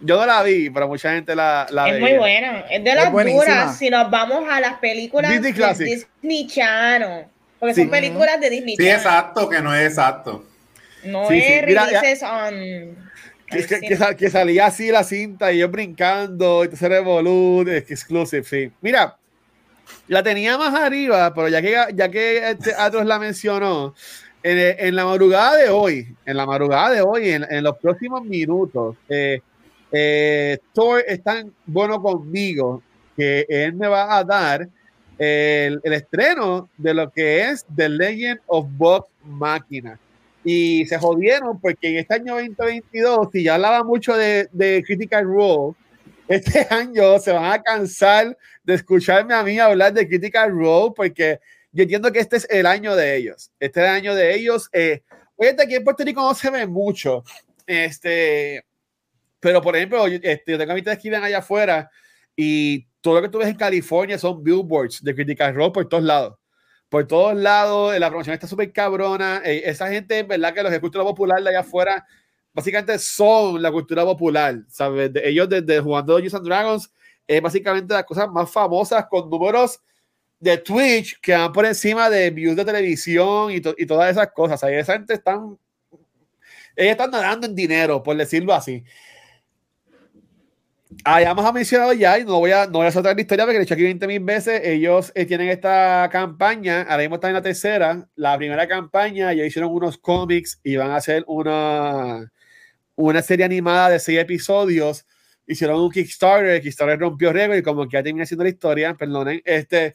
Yo 0.00 0.16
no 0.18 0.26
la 0.26 0.42
vi, 0.42 0.68
pero 0.70 0.88
mucha 0.88 1.12
gente 1.12 1.34
la, 1.34 1.66
la 1.70 1.88
es 1.88 1.94
veía. 1.94 2.08
muy 2.08 2.18
buena. 2.18 2.60
Es 2.70 2.84
de 2.84 2.94
las 2.94 3.12
duras 3.12 3.78
si 3.78 3.88
nos 3.90 4.10
vamos 4.10 4.44
a 4.50 4.60
las 4.60 4.74
películas 4.78 5.30
Disney 5.30 5.52
de. 5.52 5.84
Disney 5.84 6.46
Channel. 6.46 7.26
Porque 7.58 7.74
Sí. 7.74 7.82
son 7.82 7.90
películas 7.90 8.40
de 8.40 8.50
Disney 8.50 8.76
Sí, 8.76 8.82
Channel. 8.82 8.96
exacto, 8.96 9.48
que 9.48 9.60
no 9.62 9.74
es 9.74 9.88
exacto. 9.88 10.44
No 11.04 11.28
Sí, 11.28 11.40
sí. 11.40 11.46
es 11.46 11.66
Mira, 11.66 11.84
on. 12.22 13.10
Que, 13.46 13.66
que- 13.66 13.80
que 13.80 14.16
que 14.16 14.30
salía 14.30 14.66
así 14.66 14.90
la 14.90 15.04
cinta 15.04 15.52
y 15.52 15.58
yo 15.58 15.68
brincando 15.68 16.64
y 16.64 16.68
te 16.68 16.76
que 17.66 17.92
exclusive, 17.92 18.42
sí. 18.44 18.72
Mira, 18.80 19.16
la 20.08 20.22
tenía 20.22 20.56
más 20.58 20.74
arriba, 20.74 21.32
pero 21.34 21.48
ya 21.48 21.60
que, 21.60 21.76
ya 21.94 22.08
que 22.10 22.50
este 22.50 22.74
Atroz 22.74 23.04
la 23.04 23.18
mencionó, 23.18 23.94
en, 24.42 24.58
en 24.86 24.96
la 24.96 25.04
madrugada 25.04 25.56
de 25.56 25.68
hoy, 25.70 26.14
en 26.26 26.36
la 26.36 26.46
madrugada 26.46 26.90
de 26.90 27.00
hoy, 27.02 27.30
en, 27.30 27.46
en 27.50 27.64
los 27.64 27.76
próximos 27.78 28.24
minutos, 28.24 28.96
eh, 29.08 29.40
eh, 29.92 30.58
Thor 30.72 31.04
es 31.06 31.22
tan 31.22 31.52
bueno 31.66 32.02
conmigo 32.02 32.82
que 33.16 33.46
él 33.48 33.74
me 33.74 33.88
va 33.88 34.16
a 34.16 34.24
dar 34.24 34.68
el, 35.18 35.80
el 35.82 35.92
estreno 35.92 36.68
de 36.76 36.92
lo 36.94 37.10
que 37.10 37.48
es 37.48 37.64
The 37.74 37.88
Legend 37.88 38.40
of 38.46 38.66
Bob 38.70 39.06
Máquina. 39.24 39.98
Y 40.44 40.84
se 40.86 40.98
jodieron 40.98 41.60
porque 41.60 41.88
en 41.88 41.96
este 41.98 42.14
año 42.14 42.34
2022, 42.34 43.28
si 43.32 43.42
ya 43.42 43.54
hablaba 43.54 43.82
mucho 43.82 44.16
de, 44.16 44.48
de 44.52 44.82
Critical 44.86 45.24
Role, 45.24 45.74
este 46.28 46.66
año 46.70 47.18
se 47.18 47.32
van 47.32 47.52
a 47.52 47.62
cansar 47.62 48.36
de 48.62 48.74
escucharme 48.74 49.34
a 49.34 49.42
mí 49.42 49.58
hablar 49.58 49.92
de 49.92 50.06
Critical 50.06 50.50
Role 50.50 50.92
porque 50.94 51.40
yo 51.72 51.82
entiendo 51.82 52.12
que 52.12 52.20
este 52.20 52.36
es 52.36 52.46
el 52.50 52.66
año 52.66 52.94
de 52.94 53.16
ellos. 53.16 53.50
Este 53.58 53.80
es 53.80 53.86
el 53.86 53.92
año 53.92 54.14
de 54.14 54.34
ellos. 54.34 54.68
Eh, 54.72 55.02
fíjate, 55.38 55.64
aquí 55.64 55.74
en 55.74 55.84
Puerto 55.84 56.04
Rico 56.04 56.22
no 56.22 56.34
se 56.34 56.50
ve 56.50 56.66
mucho. 56.66 57.24
Este, 57.66 58.64
pero 59.40 59.60
por 59.60 59.74
ejemplo, 59.76 60.06
yo, 60.06 60.18
este, 60.22 60.52
yo 60.52 60.58
tengo 60.58 60.72
a 60.72 60.76
mitad 60.76 60.92
de 60.92 60.96
esquina 60.96 61.24
allá 61.24 61.38
afuera 61.38 61.90
y 62.36 62.86
todo 63.00 63.16
lo 63.16 63.22
que 63.22 63.28
tú 63.28 63.38
ves 63.38 63.48
en 63.48 63.56
California 63.56 64.18
son 64.18 64.42
billboards 64.42 65.02
de 65.02 65.14
Critical 65.14 65.54
Role 65.54 65.72
por 65.72 65.88
todos 65.88 66.04
lados. 66.04 66.36
Por 66.88 67.06
todos 67.06 67.34
lados, 67.36 67.98
la 67.98 68.08
promoción 68.08 68.34
está 68.34 68.46
súper 68.46 68.72
cabrona. 68.72 69.42
eh, 69.44 69.62
esa 69.66 69.88
gente, 69.88 70.18
en 70.18 70.28
verdad, 70.28 70.54
que 70.54 70.62
los 70.62 70.72
de 70.72 70.80
cultura 70.80 71.04
popular 71.04 71.42
de 71.42 71.48
allá 71.50 71.60
afuera, 71.60 72.06
básicamente 72.52 72.98
son 72.98 73.60
la 73.60 73.72
cultura 73.72 74.04
popular, 74.04 74.60
¿sabes? 74.68 75.12
De, 75.12 75.28
ellos 75.28 75.48
desde 75.48 75.80
jugando 75.80 76.12
Dungeons 76.14 76.34
and 76.34 76.46
Dragons, 76.46 76.92
es 77.26 77.40
básicamente 77.42 77.94
las 77.94 78.04
cosas 78.04 78.28
más 78.30 78.50
famosas 78.50 79.06
con 79.10 79.28
números 79.30 79.80
de 80.40 80.58
Twitch 80.58 81.20
que 81.20 81.32
van 81.34 81.52
por 81.52 81.64
encima 81.66 82.10
de 82.10 82.30
views 82.30 82.56
de 82.56 82.64
televisión 82.64 83.50
y, 83.52 83.60
to- 83.60 83.74
y 83.78 83.86
todas 83.86 84.10
esas 84.10 84.30
cosas. 84.32 84.62
O 84.62 84.66
sea, 84.66 84.78
esa 84.78 84.92
gente 84.94 85.14
están, 85.14 85.58
ellos 86.76 86.92
están 86.92 87.10
nadando 87.10 87.46
en 87.46 87.54
dinero, 87.54 88.02
por 88.02 88.16
decirlo 88.16 88.52
así. 88.52 88.84
Ah, 91.02 91.20
ya 91.22 91.30
hemos 91.30 91.52
mencionado 91.52 91.92
ya 91.94 92.18
y 92.18 92.24
no 92.24 92.38
voy 92.38 92.50
a, 92.50 92.66
no 92.66 92.72
voy 92.78 92.86
a 92.86 92.92
soltar 92.92 93.14
la 93.14 93.20
historia 93.20 93.44
porque 93.44 93.56
lo 93.56 93.62
he 93.62 93.64
hecho 93.64 93.74
aquí 93.74 93.82
20 93.82 94.06
mil 94.06 94.20
veces. 94.20 94.60
Ellos 94.64 95.12
eh, 95.14 95.24
tienen 95.24 95.48
esta 95.48 96.08
campaña, 96.12 96.82
ahora 96.82 96.98
mismo 96.98 97.16
están 97.16 97.30
en 97.30 97.34
la 97.36 97.42
tercera. 97.42 98.08
La 98.16 98.36
primera 98.36 98.68
campaña 98.68 99.32
ya 99.32 99.44
hicieron 99.44 99.72
unos 99.72 99.98
cómics 99.98 100.60
y 100.62 100.76
van 100.76 100.90
a 100.90 100.96
hacer 100.96 101.24
una, 101.26 102.30
una 102.96 103.22
serie 103.22 103.44
animada 103.46 103.90
de 103.90 103.98
seis 103.98 104.18
episodios. 104.18 105.06
Hicieron 105.46 105.80
un 105.80 105.90
Kickstarter, 105.90 106.60
Kickstarter 106.62 106.98
rompió 106.98 107.32
récord 107.32 107.58
y 107.58 107.62
como 107.62 107.88
que 107.88 107.96
ya 107.96 108.02
termina 108.02 108.26
siendo 108.26 108.44
la 108.44 108.50
historia, 108.50 108.94
perdonen, 108.94 109.42
este, 109.44 109.94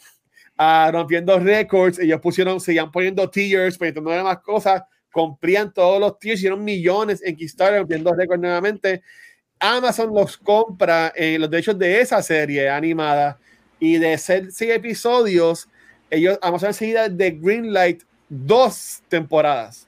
ah, 0.57 0.89
rompiendo 0.91 1.39
récords, 1.39 1.99
ellos 1.99 2.19
pusieron, 2.21 2.59
seguían 2.59 2.91
poniendo 2.91 3.29
tiers, 3.29 3.77
poniendo 3.77 4.01
más 4.01 4.39
cosas, 4.39 4.83
cumplían 5.11 5.73
todos 5.73 5.99
los 5.99 6.19
tiers, 6.19 6.39
hicieron 6.39 6.63
millones 6.63 7.21
en 7.23 7.35
Kickstarter, 7.35 7.79
rompiendo 7.79 8.13
récords 8.13 8.41
nuevamente. 8.41 9.01
Amazon 9.59 10.13
los 10.13 10.37
compra 10.37 11.11
en 11.15 11.41
los 11.41 11.49
derechos 11.49 11.77
de 11.77 11.99
esa 12.01 12.21
serie 12.21 12.69
animada 12.69 13.37
y 13.79 13.97
de 13.97 14.17
ser 14.17 14.51
seis 14.51 14.71
episodios, 14.71 15.67
ellos 16.09 16.37
Amazon 16.41 16.69
enseguida 16.69 17.09
de 17.09 17.31
Greenlight 17.31 18.03
dos 18.29 19.01
temporadas. 19.09 19.87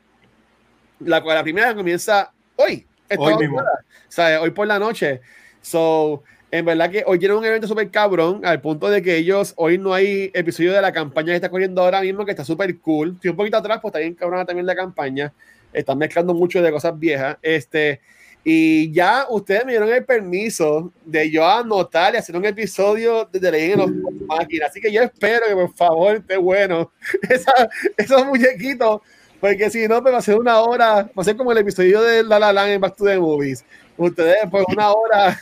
La, 0.99 1.22
cual- 1.22 1.35
la 1.38 1.43
primera 1.43 1.73
comienza 1.73 2.31
hoy, 2.56 2.85
Hoy 3.18 3.35
mismo. 3.35 3.56
madrugada, 3.57 3.80
o 4.07 4.11
sea, 4.11 4.41
hoy 4.41 4.52
por 4.52 4.68
la 4.68 4.80
noche. 4.80 5.22
So, 5.61 6.23
En 6.53 6.65
verdad 6.65 6.91
que 6.91 7.03
hoy 7.07 7.18
tienen 7.18 7.38
un 7.38 7.45
evento 7.45 7.65
súper 7.65 7.89
cabrón, 7.89 8.41
al 8.45 8.60
punto 8.60 8.89
de 8.89 9.02
que 9.02 9.15
ellos, 9.15 9.53
hoy 9.56 9.77
no 9.77 9.93
hay 9.93 10.31
episodio 10.34 10.73
de 10.73 10.81
la 10.81 10.91
campaña 10.91 11.27
que 11.27 11.35
está 11.35 11.49
corriendo 11.49 11.81
ahora 11.81 12.02
mismo, 12.02 12.26
que 12.26 12.31
está 12.31 12.43
súper 12.43 12.77
cool. 12.80 13.14
Estoy 13.15 13.31
un 13.31 13.38
poquito 13.38 13.56
atrás, 13.56 13.80
pues 13.81 13.91
está 13.91 13.99
bien 13.99 14.15
cabrona 14.15 14.43
también 14.45 14.65
la 14.65 14.76
campaña. 14.76 15.31
Están 15.72 15.98
mezclando 15.98 16.34
mucho 16.34 16.61
de 16.61 16.69
cosas 16.69 16.99
viejas. 16.99 17.38
Este, 17.41 18.02
y 18.43 18.91
ya 18.91 19.27
ustedes 19.30 19.65
me 19.65 19.73
dieron 19.73 19.89
el 19.89 20.03
permiso 20.03 20.91
de 21.05 21.30
yo 21.30 21.47
anotar 21.47 22.15
y 22.15 22.18
hacer 22.18 22.35
un 22.35 22.45
episodio 22.45 23.30
de 23.31 23.76
of 23.76 23.91
Máquina. 24.26 24.65
Así 24.65 24.81
que 24.81 24.91
yo 24.91 25.03
espero 25.03 25.45
que 25.47 25.53
por 25.53 25.73
favor 25.76 26.15
esté 26.15 26.38
bueno 26.38 26.91
esa, 27.30 27.69
esos 27.95 28.26
muñequitos, 28.26 29.01
porque 29.39 29.69
si 29.69 29.88
no, 29.88 30.01
me 30.01 30.11
va 30.11 30.18
a 30.18 30.22
ser 30.23 30.39
una 30.39 30.59
hora, 30.59 31.03
va 31.03 31.11
a 31.15 31.23
ser 31.23 31.35
como 31.35 31.51
el 31.51 31.59
episodio 31.59 32.01
de 32.01 32.23
La 32.23 32.39
La 32.39 32.51
Land 32.51 32.72
en 32.72 32.81
Back 32.81 32.95
to 32.95 33.05
the 33.05 33.19
Movies. 33.19 33.63
Ustedes, 33.97 34.38
pues 34.49 34.65
una 34.76 34.91
hora 34.91 35.39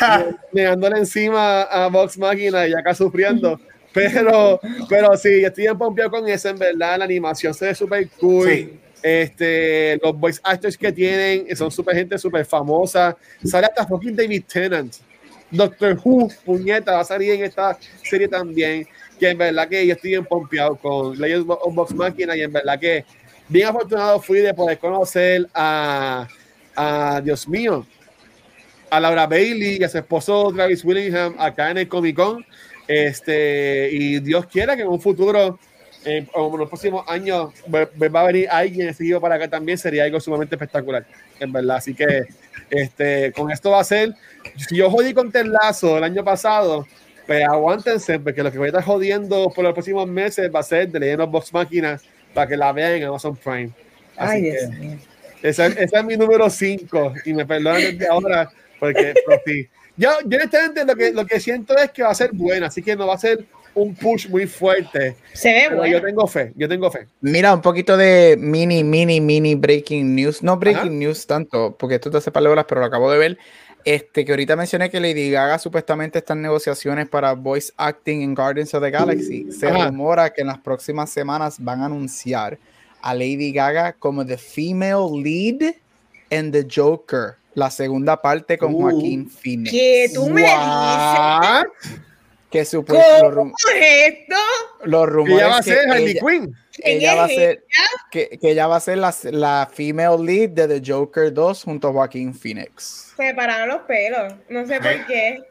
negándole 0.52 0.98
encima 0.98 1.62
a 1.62 1.88
Vox 1.88 2.18
Máquina 2.18 2.66
y 2.66 2.72
acá 2.72 2.94
sufriendo. 2.94 3.60
Pero, 3.92 4.60
pero 4.88 5.16
sí, 5.16 5.44
estoy 5.44 5.66
en 5.66 5.78
pompeado 5.78 6.10
con 6.10 6.28
eso, 6.28 6.48
en 6.48 6.58
verdad. 6.58 6.98
La 6.98 7.04
animación 7.04 7.54
se 7.54 7.66
ve 7.66 7.74
súper 7.74 8.08
cool. 8.20 8.80
Este, 9.02 9.98
los 10.02 10.18
voice 10.18 10.40
actors 10.42 10.76
que 10.76 10.92
tienen 10.92 11.56
son 11.56 11.70
súper 11.70 11.96
gente 11.96 12.18
súper 12.18 12.44
famosa. 12.44 13.16
Sale 13.44 13.66
hasta 13.66 13.86
fucking 13.86 14.14
David 14.14 14.44
Tennant. 14.50 14.94
Doctor 15.50 15.98
Who, 16.04 16.30
puñeta, 16.44 16.92
va 16.92 17.00
a 17.00 17.04
salir 17.04 17.32
en 17.32 17.44
esta 17.44 17.78
serie 18.02 18.28
también. 18.28 18.86
Que 19.18 19.30
en 19.30 19.38
verdad 19.38 19.68
que 19.68 19.86
yo 19.86 19.94
estoy 19.94 20.14
en 20.14 20.24
pompeado 20.24 20.76
con 20.76 21.18
Legends 21.18 21.46
of 21.48 21.74
Vox 21.74 21.94
Máquina 21.94 22.36
y 22.36 22.42
en 22.42 22.52
verdad 22.52 22.78
que 22.78 23.04
bien 23.48 23.68
afortunado 23.68 24.20
fui 24.20 24.38
de 24.38 24.54
poder 24.54 24.78
conocer 24.78 25.48
a, 25.52 26.26
a 26.76 27.20
Dios 27.22 27.48
mío, 27.48 27.86
a 28.88 29.00
Laura 29.00 29.26
Bailey 29.26 29.78
y 29.78 29.84
a 29.84 29.88
su 29.88 29.98
esposo 29.98 30.52
Travis 30.54 30.84
Willingham 30.84 31.34
acá 31.38 31.70
en 31.70 31.78
el 31.78 31.88
Comic 31.88 32.16
Con. 32.16 32.44
Este, 32.86 33.88
y 33.92 34.20
Dios 34.20 34.46
quiera 34.46 34.74
que 34.74 34.82
en 34.82 34.88
un 34.88 35.00
futuro, 35.00 35.58
en, 36.04 36.28
los 36.34 36.68
próximos 36.68 37.04
años, 37.08 37.52
va 37.72 38.20
a 38.20 38.26
venir 38.26 38.48
alguien 38.50 38.94
seguido 38.94 39.20
para 39.20 39.34
acá 39.34 39.48
también, 39.48 39.78
sería 39.78 40.04
algo 40.04 40.20
sumamente 40.20 40.54
espectacular, 40.54 41.04
en 41.38 41.52
verdad. 41.52 41.76
Así 41.76 41.94
que 41.94 42.26
este, 42.70 43.32
con 43.32 43.50
esto 43.50 43.70
va 43.70 43.80
a 43.80 43.84
ser, 43.84 44.14
si 44.56 44.76
yo 44.76 44.90
jodí 44.90 45.12
con 45.12 45.30
Terlazo 45.30 45.98
el 45.98 46.04
año 46.04 46.24
pasado, 46.24 46.86
pues 47.26 47.44
aguántense, 47.46 48.18
porque 48.18 48.42
lo 48.42 48.50
que 48.50 48.58
voy 48.58 48.66
a 48.66 48.68
estar 48.70 48.84
jodiendo 48.84 49.50
por 49.54 49.64
los 49.64 49.72
próximos 49.72 50.08
meses 50.08 50.50
va 50.54 50.60
a 50.60 50.64
ser 50.64 50.88
de 50.88 51.00
Legend 51.00 51.22
of 51.22 51.30
Box 51.30 51.52
Máquina 51.52 52.00
para 52.34 52.46
que 52.46 52.56
la 52.56 52.72
vean 52.72 52.92
en 52.92 53.04
Amazon 53.04 53.36
Prime. 53.36 53.70
Así 54.16 54.36
Ay, 54.36 54.42
que, 54.42 55.48
ese, 55.48 55.66
ese, 55.66 55.96
es 55.96 56.04
mi 56.04 56.16
número 56.16 56.50
5 56.50 57.14
y 57.24 57.34
me 57.34 57.46
perdonan 57.46 57.80
desde 57.80 58.08
ahora 58.08 58.50
porque, 58.78 59.14
sí. 59.46 59.68
Yo, 59.96 60.10
yo 60.24 60.38
honestamente 60.38 60.84
lo 60.84 60.96
que, 60.96 61.12
lo 61.12 61.26
que 61.26 61.38
siento 61.38 61.76
es 61.76 61.90
que 61.90 62.02
va 62.02 62.10
a 62.10 62.14
ser 62.14 62.30
buena, 62.32 62.68
así 62.68 62.82
que 62.82 62.96
no 62.96 63.06
va 63.06 63.14
a 63.14 63.18
ser 63.18 63.44
un 63.74 63.94
push 63.94 64.28
muy 64.28 64.46
fuerte. 64.46 65.16
Se 65.32 65.52
ve 65.52 65.74
bueno. 65.74 65.86
Yo 65.86 66.02
tengo 66.02 66.26
fe, 66.26 66.52
yo 66.56 66.68
tengo 66.68 66.90
fe. 66.90 67.06
Mira, 67.20 67.54
un 67.54 67.62
poquito 67.62 67.96
de 67.96 68.36
mini, 68.38 68.84
mini, 68.84 69.20
mini 69.20 69.54
breaking 69.54 70.14
news. 70.14 70.42
No 70.42 70.56
breaking 70.56 70.98
news 70.98 71.26
tanto, 71.26 71.76
porque 71.78 71.96
esto 71.96 72.10
te 72.10 72.18
hace 72.18 72.30
palabras, 72.30 72.66
pero 72.68 72.80
lo 72.80 72.86
acabo 72.86 73.10
de 73.10 73.18
ver. 73.18 73.38
Este, 73.84 74.26
que 74.26 74.32
ahorita 74.32 74.56
mencioné 74.56 74.90
que 74.90 75.00
Lady 75.00 75.30
Gaga 75.30 75.58
supuestamente 75.58 76.18
está 76.18 76.34
en 76.34 76.42
negociaciones 76.42 77.08
para 77.08 77.32
voice 77.32 77.72
acting 77.78 78.20
en 78.20 78.34
Guardians 78.34 78.74
of 78.74 78.82
the 78.82 78.90
Galaxy. 78.90 79.50
Se 79.52 79.70
rumora 79.70 80.30
que 80.30 80.42
en 80.42 80.48
las 80.48 80.58
próximas 80.58 81.10
semanas 81.10 81.56
van 81.58 81.80
a 81.80 81.86
anunciar 81.86 82.58
a 83.00 83.14
Lady 83.14 83.52
Gaga 83.52 83.94
como 83.94 84.26
the 84.26 84.36
female 84.36 85.08
lead 85.22 85.74
en 86.28 86.52
The 86.52 86.66
Joker 86.70 87.36
la 87.54 87.70
segunda 87.70 88.20
parte 88.20 88.58
con 88.58 88.74
uh, 88.74 88.80
Joaquín 88.80 89.28
Phoenix. 89.28 89.70
¿Qué 89.70 90.10
tú 90.14 90.28
me 90.28 90.42
dices? 90.42 92.00
Que 92.50 92.64
supuestamente 92.64 93.34
¿Cómo 93.34 93.52
es 93.74 94.08
esto? 94.08 94.36
Los 94.84 95.08
rumores 95.08 95.36
ella 95.36 95.48
va 95.48 95.58
a 95.58 95.62
ser 95.62 95.90
Harley 95.90 96.14
Quinn. 96.18 96.54
Ella 96.82 97.14
va 97.14 97.24
a 97.24 97.28
ser 97.28 97.64
que, 98.10 98.38
que, 98.40 98.50
ella 98.50 98.66
va 98.66 98.76
a 98.76 98.80
ser 98.80 98.98
la, 98.98 99.14
la, 99.24 99.70
female 99.72 100.24
lead 100.24 100.50
de 100.50 100.80
The 100.80 100.92
Joker 100.92 101.32
2 101.32 101.64
junto 101.64 101.88
a 101.88 101.92
Joaquín 101.92 102.34
Phoenix. 102.34 103.12
Se 103.16 103.34
pararon 103.34 103.68
los 103.68 103.82
pelos, 103.82 104.34
no 104.48 104.66
sé 104.66 104.80
por 104.80 105.06
qué. 105.06 105.42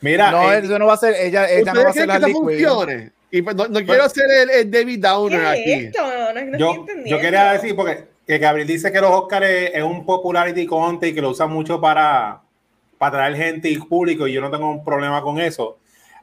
Mira, 0.00 0.30
no, 0.30 0.52
eh, 0.52 0.60
eso 0.62 0.78
no 0.78 0.86
va 0.86 0.94
a 0.94 0.98
ser 0.98 1.14
ella, 1.16 1.50
ella 1.50 1.72
no 1.72 1.82
va 1.82 1.90
a 1.90 1.92
ser 1.92 2.10
Harley 2.10 2.32
Quinn. 2.32 3.12
Y 3.30 3.42
pues, 3.42 3.56
no, 3.56 3.68
no 3.68 3.84
quiero 3.84 4.08
ser 4.08 4.24
el, 4.30 4.50
el, 4.50 4.70
David 4.70 5.00
Downer 5.00 5.46
aquí. 5.46 5.72
Esto? 5.72 6.02
No, 6.02 6.32
no 6.32 6.58
yo, 6.58 6.86
yo 7.04 7.20
quería 7.20 7.52
decir 7.52 7.76
porque 7.76 8.06
que 8.28 8.36
Gabriel 8.36 8.68
dice 8.68 8.92
que 8.92 9.00
los 9.00 9.10
Oscars 9.10 9.46
es, 9.72 9.82
un 9.82 10.04
popularity 10.04 10.66
contest 10.66 11.12
y 11.12 11.14
que 11.14 11.22
lo 11.22 11.30
usan 11.30 11.50
mucho 11.50 11.80
para, 11.80 12.42
para 12.98 13.12
traer 13.12 13.36
gente 13.36 13.70
y 13.70 13.78
público 13.78 14.26
y 14.26 14.34
yo 14.34 14.42
no 14.42 14.50
tengo 14.50 14.70
un 14.70 14.84
problema 14.84 15.22
con 15.22 15.40
eso. 15.40 15.78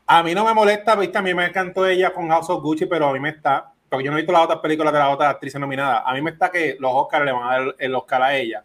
A 0.07 0.21
mí 0.21 0.35
no 0.35 0.45
me 0.45 0.53
molesta, 0.53 0.95
viste, 0.95 1.17
a 1.17 1.21
mí 1.21 1.33
me 1.33 1.45
encantó 1.45 1.85
ella 1.87 2.13
con 2.13 2.29
House 2.29 2.49
of 2.49 2.61
Gucci, 2.61 2.85
pero 2.85 3.07
a 3.07 3.13
mí 3.13 3.19
me 3.19 3.29
está, 3.29 3.71
porque 3.89 4.05
yo 4.05 4.11
no 4.11 4.17
he 4.17 4.21
visto 4.21 4.31
las 4.31 4.43
otras 4.43 4.59
películas 4.59 4.93
de 4.93 4.99
las 4.99 5.13
otras 5.13 5.31
actrices 5.31 5.59
nominadas, 5.59 6.03
a 6.05 6.13
mí 6.13 6.21
me 6.21 6.31
está 6.31 6.51
que 6.51 6.77
los 6.79 6.91
Oscars 6.93 7.25
le 7.25 7.31
van 7.31 7.43
a 7.43 7.57
dar 7.57 7.75
el 7.79 7.95
Oscar 7.95 8.21
a 8.21 8.35
ella, 8.35 8.61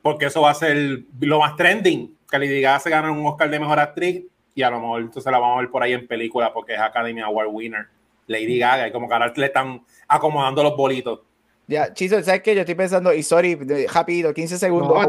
porque 0.00 0.26
eso 0.26 0.40
va 0.40 0.50
a 0.50 0.54
ser 0.54 1.00
lo 1.20 1.38
más 1.38 1.56
trending, 1.56 2.16
que 2.30 2.38
Lady 2.38 2.62
Gaga 2.62 2.80
se 2.80 2.90
gana 2.90 3.10
un 3.10 3.26
Oscar 3.26 3.50
de 3.50 3.60
Mejor 3.60 3.78
Actriz 3.78 4.24
y 4.54 4.62
a 4.62 4.70
lo 4.70 4.80
mejor 4.80 5.02
entonces 5.02 5.30
la 5.30 5.38
vamos 5.38 5.58
a 5.58 5.60
ver 5.60 5.70
por 5.70 5.82
ahí 5.82 5.92
en 5.92 6.06
película 6.06 6.52
porque 6.52 6.74
es 6.74 6.80
Academy 6.80 7.20
Award 7.20 7.48
winner, 7.50 7.86
Lady 8.26 8.58
Gaga, 8.58 8.88
y 8.88 8.92
como 8.92 9.06
que 9.06 9.14
ahora 9.14 9.32
le 9.36 9.46
están 9.46 9.82
acomodando 10.08 10.62
los 10.62 10.76
bolitos. 10.76 11.20
Ya, 11.66 11.92
Chiso, 11.92 12.22
¿sabes 12.22 12.42
qué? 12.42 12.54
Yo 12.54 12.60
estoy 12.60 12.74
pensando, 12.74 13.12
y 13.12 13.22
sorry, 13.22 13.58
rápido, 13.92 14.34
15 14.34 14.58
segundos, 14.58 15.06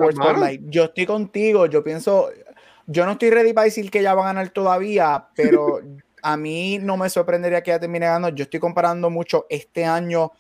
Yo 0.64 0.86
estoy 0.86 1.06
contigo, 1.06 1.66
yo 1.66 1.84
pienso, 1.84 2.30
yo 2.88 3.06
no 3.06 3.14
estoy 3.14 3.30
ready 3.30 3.54
para 3.54 3.66
decir 3.66 3.90
que 3.90 4.00
ella 4.00 4.14
va 4.14 4.24
a 4.24 4.34
ganar 4.34 4.50
todavía, 4.50 5.28
pero 5.36 5.82
a 6.22 6.38
mí 6.38 6.80
no 6.80 6.98
me 6.98 7.10
sorprendería 7.10 7.62
que 7.62 7.72
ella 7.72 7.80
termine 7.80 8.06
ganando. 8.06 8.30
Yo 8.30 8.44
estoy 8.44 8.60
comparando 8.60 9.10
mucho 9.10 9.46
este 9.50 9.86
año 9.86 10.32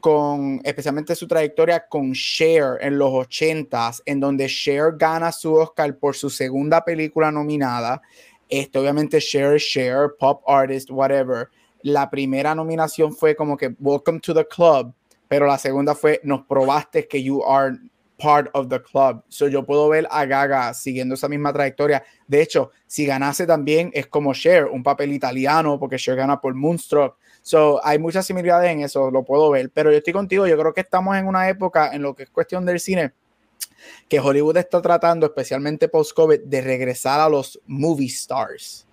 con, 0.00 0.60
especialmente 0.64 1.14
su 1.14 1.26
trayectoria 1.26 1.86
con 1.86 2.12
Cher 2.12 2.78
en 2.80 2.98
los 2.98 3.10
80s, 3.10 4.02
en 4.06 4.20
donde 4.20 4.46
Cher 4.46 4.94
gana 4.96 5.32
su 5.32 5.54
Oscar 5.54 5.96
por 5.98 6.16
su 6.16 6.30
segunda 6.30 6.84
película 6.84 7.30
nominada. 7.30 8.00
Este, 8.48 8.78
obviamente, 8.78 9.20
Cher, 9.20 9.58
Cher, 9.58 10.10
pop 10.18 10.42
artist, 10.46 10.90
whatever. 10.90 11.48
La 11.82 12.10
primera 12.10 12.54
nominación 12.54 13.14
fue 13.14 13.34
como 13.36 13.56
que 13.56 13.74
Welcome 13.78 14.20
to 14.20 14.34
the 14.34 14.46
Club 14.46 14.94
pero 15.30 15.46
la 15.46 15.58
segunda 15.58 15.94
fue, 15.94 16.20
nos 16.24 16.44
probaste 16.44 17.06
que 17.06 17.22
you 17.22 17.40
are 17.44 17.78
part 18.20 18.50
of 18.54 18.68
the 18.68 18.80
club. 18.80 19.22
So 19.28 19.48
yo 19.48 19.64
puedo 19.64 19.88
ver 19.88 20.06
a 20.10 20.24
Gaga 20.26 20.74
siguiendo 20.74 21.14
esa 21.14 21.28
misma 21.28 21.52
trayectoria. 21.52 22.04
De 22.28 22.42
hecho, 22.42 22.70
si 22.86 23.06
ganase 23.06 23.46
también 23.46 23.90
es 23.94 24.06
como 24.06 24.34
Cher, 24.34 24.66
un 24.66 24.82
papel 24.82 25.12
italiano, 25.12 25.78
porque 25.78 25.96
Cher 25.96 26.16
gana 26.16 26.40
por 26.40 26.54
Moonstruck. 26.54 27.16
So 27.42 27.84
hay 27.84 27.98
muchas 27.98 28.26
similitudes 28.26 28.70
en 28.70 28.82
eso, 28.82 29.10
lo 29.10 29.24
puedo 29.24 29.50
ver. 29.50 29.70
Pero 29.70 29.90
yo 29.90 29.98
estoy 29.98 30.12
contigo, 30.12 30.46
yo 30.46 30.58
creo 30.58 30.74
que 30.74 30.82
estamos 30.82 31.16
en 31.16 31.26
una 31.26 31.48
época 31.48 31.90
en 31.92 32.02
lo 32.02 32.14
que 32.14 32.24
es 32.24 32.30
cuestión 32.30 32.66
del 32.66 32.78
cine 32.78 33.12
que 34.08 34.20
Hollywood 34.20 34.58
está 34.58 34.82
tratando, 34.82 35.26
especialmente 35.26 35.88
post-COVID, 35.88 36.40
de 36.40 36.60
regresar 36.60 37.20
a 37.20 37.28
los 37.28 37.60
movie 37.66 38.08
stars. 38.08 38.86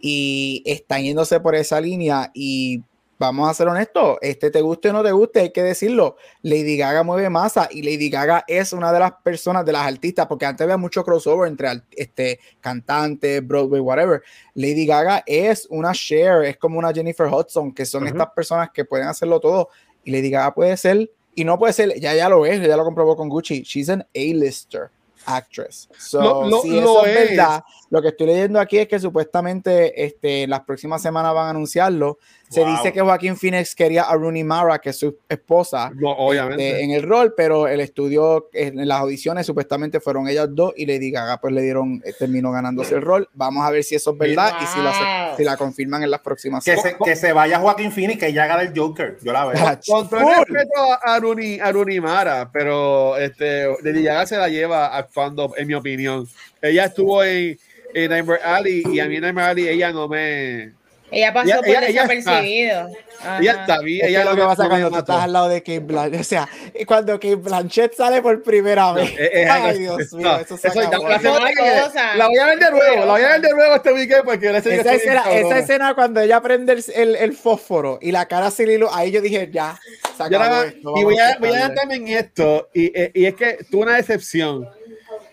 Y 0.00 0.62
están 0.66 1.02
yéndose 1.02 1.40
por 1.40 1.54
esa 1.54 1.80
línea 1.80 2.30
y 2.34 2.82
vamos 3.18 3.48
a 3.48 3.54
ser 3.54 3.68
honestos, 3.68 4.18
este 4.20 4.50
te 4.50 4.60
guste 4.60 4.90
o 4.90 4.92
no 4.92 5.02
te 5.02 5.12
guste, 5.12 5.40
hay 5.40 5.52
que 5.52 5.62
decirlo. 5.62 6.16
Lady 6.42 6.76
Gaga 6.76 7.02
mueve 7.02 7.30
masa 7.30 7.68
y 7.70 7.82
Lady 7.82 8.10
Gaga 8.10 8.44
es 8.46 8.72
una 8.72 8.92
de 8.92 8.98
las 8.98 9.12
personas, 9.22 9.64
de 9.64 9.72
las 9.72 9.86
artistas, 9.86 10.26
porque 10.26 10.46
antes 10.46 10.64
había 10.64 10.76
mucho 10.76 11.04
crossover 11.04 11.48
entre 11.48 11.82
este, 11.92 12.40
cantantes, 12.60 13.46
Broadway, 13.46 13.80
whatever. 13.80 14.22
Lady 14.54 14.86
Gaga 14.86 15.22
es 15.26 15.66
una 15.70 15.92
share, 15.92 16.44
es 16.44 16.56
como 16.56 16.78
una 16.78 16.92
Jennifer 16.92 17.26
Hudson, 17.26 17.72
que 17.72 17.86
son 17.86 18.06
estas 18.06 18.30
personas 18.30 18.70
que 18.72 18.84
pueden 18.84 19.08
hacerlo 19.08 19.40
todo. 19.40 19.68
Y 20.04 20.10
Lady 20.10 20.30
Gaga 20.30 20.54
puede 20.54 20.76
ser, 20.76 21.10
y 21.34 21.44
no 21.44 21.58
puede 21.58 21.72
ser, 21.72 21.98
ya 22.00 22.14
ya 22.14 22.28
lo 22.28 22.46
es, 22.46 22.60
ya 22.60 22.76
lo 22.76 22.84
comprobó 22.84 23.16
con 23.16 23.28
Gucci, 23.28 23.62
she's 23.62 23.88
an 23.88 24.06
A-lister 24.14 24.90
actress. 25.26 25.88
So, 25.98 26.62
si 26.62 26.78
eso 26.78 27.04
es, 27.06 27.30
verdad, 27.30 27.64
lo 27.90 28.02
que 28.02 28.08
estoy 28.08 28.26
leyendo 28.26 28.60
aquí 28.60 28.78
es 28.78 28.88
que 28.88 28.98
supuestamente 28.98 30.04
este, 30.04 30.46
las 30.46 30.60
próximas 30.60 31.02
semanas 31.02 31.34
van 31.34 31.46
a 31.46 31.50
anunciarlo. 31.50 32.18
Se 32.54 32.64
dice 32.64 32.92
que 32.92 33.00
Joaquín 33.00 33.36
Phoenix 33.36 33.74
quería 33.74 34.04
a 34.04 34.14
Rooney 34.14 34.44
Mara, 34.44 34.78
que 34.78 34.90
es 34.90 34.98
su 34.98 35.18
esposa, 35.28 35.92
este, 36.32 36.82
en 36.82 36.90
el 36.90 37.02
rol, 37.02 37.34
pero 37.36 37.66
el 37.66 37.80
estudio, 37.80 38.48
en 38.52 38.86
las 38.86 39.00
audiciones, 39.00 39.46
supuestamente 39.46 40.00
fueron 40.00 40.28
ellas 40.28 40.48
dos 40.50 40.72
y 40.76 40.86
Lady 40.86 41.10
Gaga 41.10 41.40
pues 41.40 41.52
le 41.52 41.62
dieron, 41.62 42.02
eh, 42.04 42.12
terminó 42.18 42.52
ganándose 42.52 42.94
el 42.94 43.02
rol. 43.02 43.28
Vamos 43.34 43.66
a 43.66 43.70
ver 43.70 43.82
si 43.82 43.94
eso 43.94 44.12
es 44.12 44.18
verdad 44.18 44.52
y 44.62 44.66
si 44.66 44.80
la, 44.80 45.34
si 45.36 45.44
la 45.44 45.56
confirman 45.56 46.02
en 46.02 46.10
las 46.10 46.20
próximas 46.20 46.64
que 46.64 46.76
se, 46.76 46.96
que 47.04 47.16
se 47.16 47.32
vaya 47.32 47.58
Joaquín 47.58 47.92
Phoenix, 47.92 48.20
que 48.20 48.32
ya 48.32 48.44
haga 48.44 48.62
el 48.62 48.72
Joker. 48.78 49.18
Yo 49.22 49.32
la 49.32 49.46
veo. 49.46 49.54
Con 49.86 50.08
todo 50.08 50.20
respeto 50.20 50.98
a 51.02 51.18
Rooney, 51.18 51.58
a 51.60 51.72
Rooney 51.72 52.00
Mara, 52.00 52.50
pero 52.52 53.16
este, 53.16 53.66
Lady 53.82 54.02
Gaga 54.02 54.26
se 54.26 54.36
la 54.36 54.48
lleva 54.48 54.96
actuando, 54.96 55.52
en 55.56 55.66
mi 55.66 55.74
opinión. 55.74 56.28
Ella 56.62 56.86
estuvo 56.86 57.22
en, 57.22 57.58
en 57.94 58.10
Nightmare 58.10 58.42
Alley 58.42 58.82
y 58.92 59.00
a 59.00 59.06
mí 59.06 59.16
en 59.16 59.22
Nightmare 59.22 59.48
Alley 59.48 59.68
ella 59.68 59.92
no 59.92 60.08
me 60.08 60.72
Ella 61.14 61.32
pasó 61.32 61.46
Ella- 61.46 61.56
por 61.58 61.66
ella- 61.68 61.78
ella 61.88 62.06
desapercibido. 62.06 62.88
Ajá. 63.20 63.38
Ella 63.40 63.52
está 63.52 63.78
bien. 63.80 64.00
Es 64.00 64.06
que 64.06 64.10
Ella 64.10 64.24
lo 64.24 64.34
que 64.36 64.42
pasa 64.42 64.68
cuando 64.68 64.90
tú 64.90 64.96
estás 64.98 65.22
al 65.22 65.32
lado 65.32 65.48
de 65.48 65.60
Kate 65.62 65.78
Blanchett, 65.80 66.20
o 66.20 66.24
sea, 66.24 66.48
cuando 66.86 67.12
Kate 67.14 67.36
Blanchett 67.36 67.94
sale 67.94 68.20
por 68.20 68.42
primera 68.42 68.92
vez. 68.92 69.10
Eh, 69.12 69.30
eh, 69.32 69.46
Ay, 69.48 69.70
eh, 69.76 69.78
Dios 69.78 70.12
no, 70.12 70.18
mío, 70.18 70.36
eso 70.40 70.56
se 70.56 70.68
eso 70.68 70.80
acabó. 70.80 71.08
la 71.08 71.18
que 71.18 71.28
Poderosa. 71.28 72.16
La 72.16 72.26
voy 72.26 72.38
a 72.38 72.46
ver 72.46 72.58
de 72.58 72.70
nuevo, 72.70 72.96
la 73.06 73.12
voy 73.12 73.22
a 73.22 73.28
ver 73.28 73.40
de 73.40 73.50
nuevo 73.50 73.74
este 73.76 73.92
weekend 73.92 74.24
porque 74.24 74.52
la 74.52 74.58
Esa 74.58 74.68
bien 74.70 74.86
escena, 74.86 75.22
esa 75.32 75.58
escena 75.58 75.94
cuando 75.94 76.20
ella 76.20 76.40
prende 76.42 76.72
el, 76.74 76.84
el, 76.94 77.16
el 77.16 77.32
fósforo 77.32 77.98
y 78.02 78.10
la 78.12 78.26
cara 78.26 78.48
ilu- 78.48 78.90
ahí 78.92 79.10
yo 79.10 79.20
dije, 79.20 79.48
ya, 79.52 79.78
se 80.16 80.22
acabó 80.22 80.62
esto, 80.62 80.94
y 80.96 81.04
voy 81.04 81.18
a, 81.18 81.36
voy 81.38 81.48
a 81.48 81.52
adelantarme 81.52 81.94
en 81.94 82.08
esto, 82.08 82.68
y, 82.74 82.92
y 83.18 83.26
es 83.26 83.34
que 83.34 83.58
tuve 83.70 83.82
una 83.84 83.96
decepción. 83.96 84.68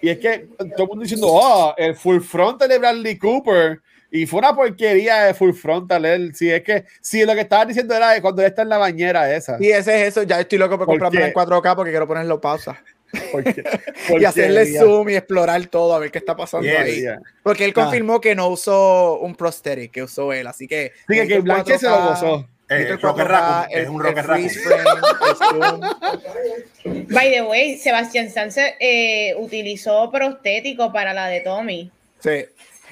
Y 0.03 0.09
es 0.09 0.17
que 0.19 0.47
todo 0.75 0.83
el 0.83 0.87
mundo 0.87 1.03
diciendo, 1.03 1.27
oh, 1.29 1.73
el 1.77 1.95
full 1.95 2.21
frontal 2.21 2.69
de 2.69 2.79
Bradley 2.79 3.17
Cooper. 3.17 3.81
Y 4.11 4.25
fue 4.25 4.39
una 4.39 4.53
porquería 4.53 5.23
de 5.23 5.33
full 5.33 5.53
frontal. 5.53 6.03
Él. 6.05 6.35
Si 6.35 6.51
es 6.51 6.61
que, 6.63 6.83
si 6.99 7.23
lo 7.25 7.33
que 7.33 7.41
estaban 7.41 7.67
diciendo 7.69 7.95
era 7.95 8.11
de 8.11 8.21
cuando 8.21 8.41
él 8.41 8.49
está 8.49 8.61
en 8.63 8.69
la 8.69 8.77
bañera 8.77 9.33
esa. 9.33 9.55
Y 9.59 9.69
ese 9.71 10.01
es 10.01 10.09
eso, 10.09 10.23
ya 10.23 10.39
estoy 10.41 10.57
loco 10.57 10.77
por 10.77 10.85
¿Por 10.85 10.99
comprarme 10.99 11.19
qué? 11.19 11.25
en 11.27 11.33
4K 11.33 11.75
porque 11.75 11.91
quiero 11.91 12.07
ponerlo 12.07 12.39
pausa. 12.41 12.81
Porque, 13.31 13.63
Y 14.19 14.25
hacerle 14.25 14.65
zoom 14.77 15.09
y 15.09 15.15
explorar 15.15 15.65
todo, 15.67 15.93
a 15.93 15.99
ver 15.99 16.11
qué 16.11 16.17
está 16.17 16.35
pasando 16.35 16.67
Yes. 16.67 16.77
ahí. 16.79 17.01
Yeah. 17.01 17.19
Porque 17.43 17.63
él 17.65 17.71
Ah. 17.75 17.83
confirmó 17.83 18.19
que 18.21 18.35
no 18.35 18.47
usó 18.49 19.19
un 19.19 19.35
prosthetic, 19.35 19.91
que 19.91 20.03
usó 20.03 20.31
él, 20.33 20.47
así 20.47 20.67
que... 20.67 20.91
Sí, 21.07 21.15
que, 21.15 21.27
que 21.27 21.35
el 21.35 21.41
Blanche 21.41 21.77
se 21.77 21.87
lo 21.87 21.95
4K, 21.97 22.07
gozó. 22.09 22.47
Eh, 22.69 22.87
el 22.89 23.01
Rocket 23.01 23.25
4K, 23.25 23.27
Raccoon, 23.27 23.71
el- 23.71 23.81
es 23.83 23.89
un 23.89 24.01
zoom. 25.35 25.81
By 27.09 27.31
the 27.31 27.41
way, 27.43 27.77
Sebastián 27.77 28.29
Sánchez 28.29 28.75
eh, 28.79 29.35
utilizó 29.37 30.09
prostético 30.11 30.91
para 30.93 31.13
la 31.13 31.27
de 31.27 31.41
Tommy. 31.41 31.91
Sí. 32.19 32.45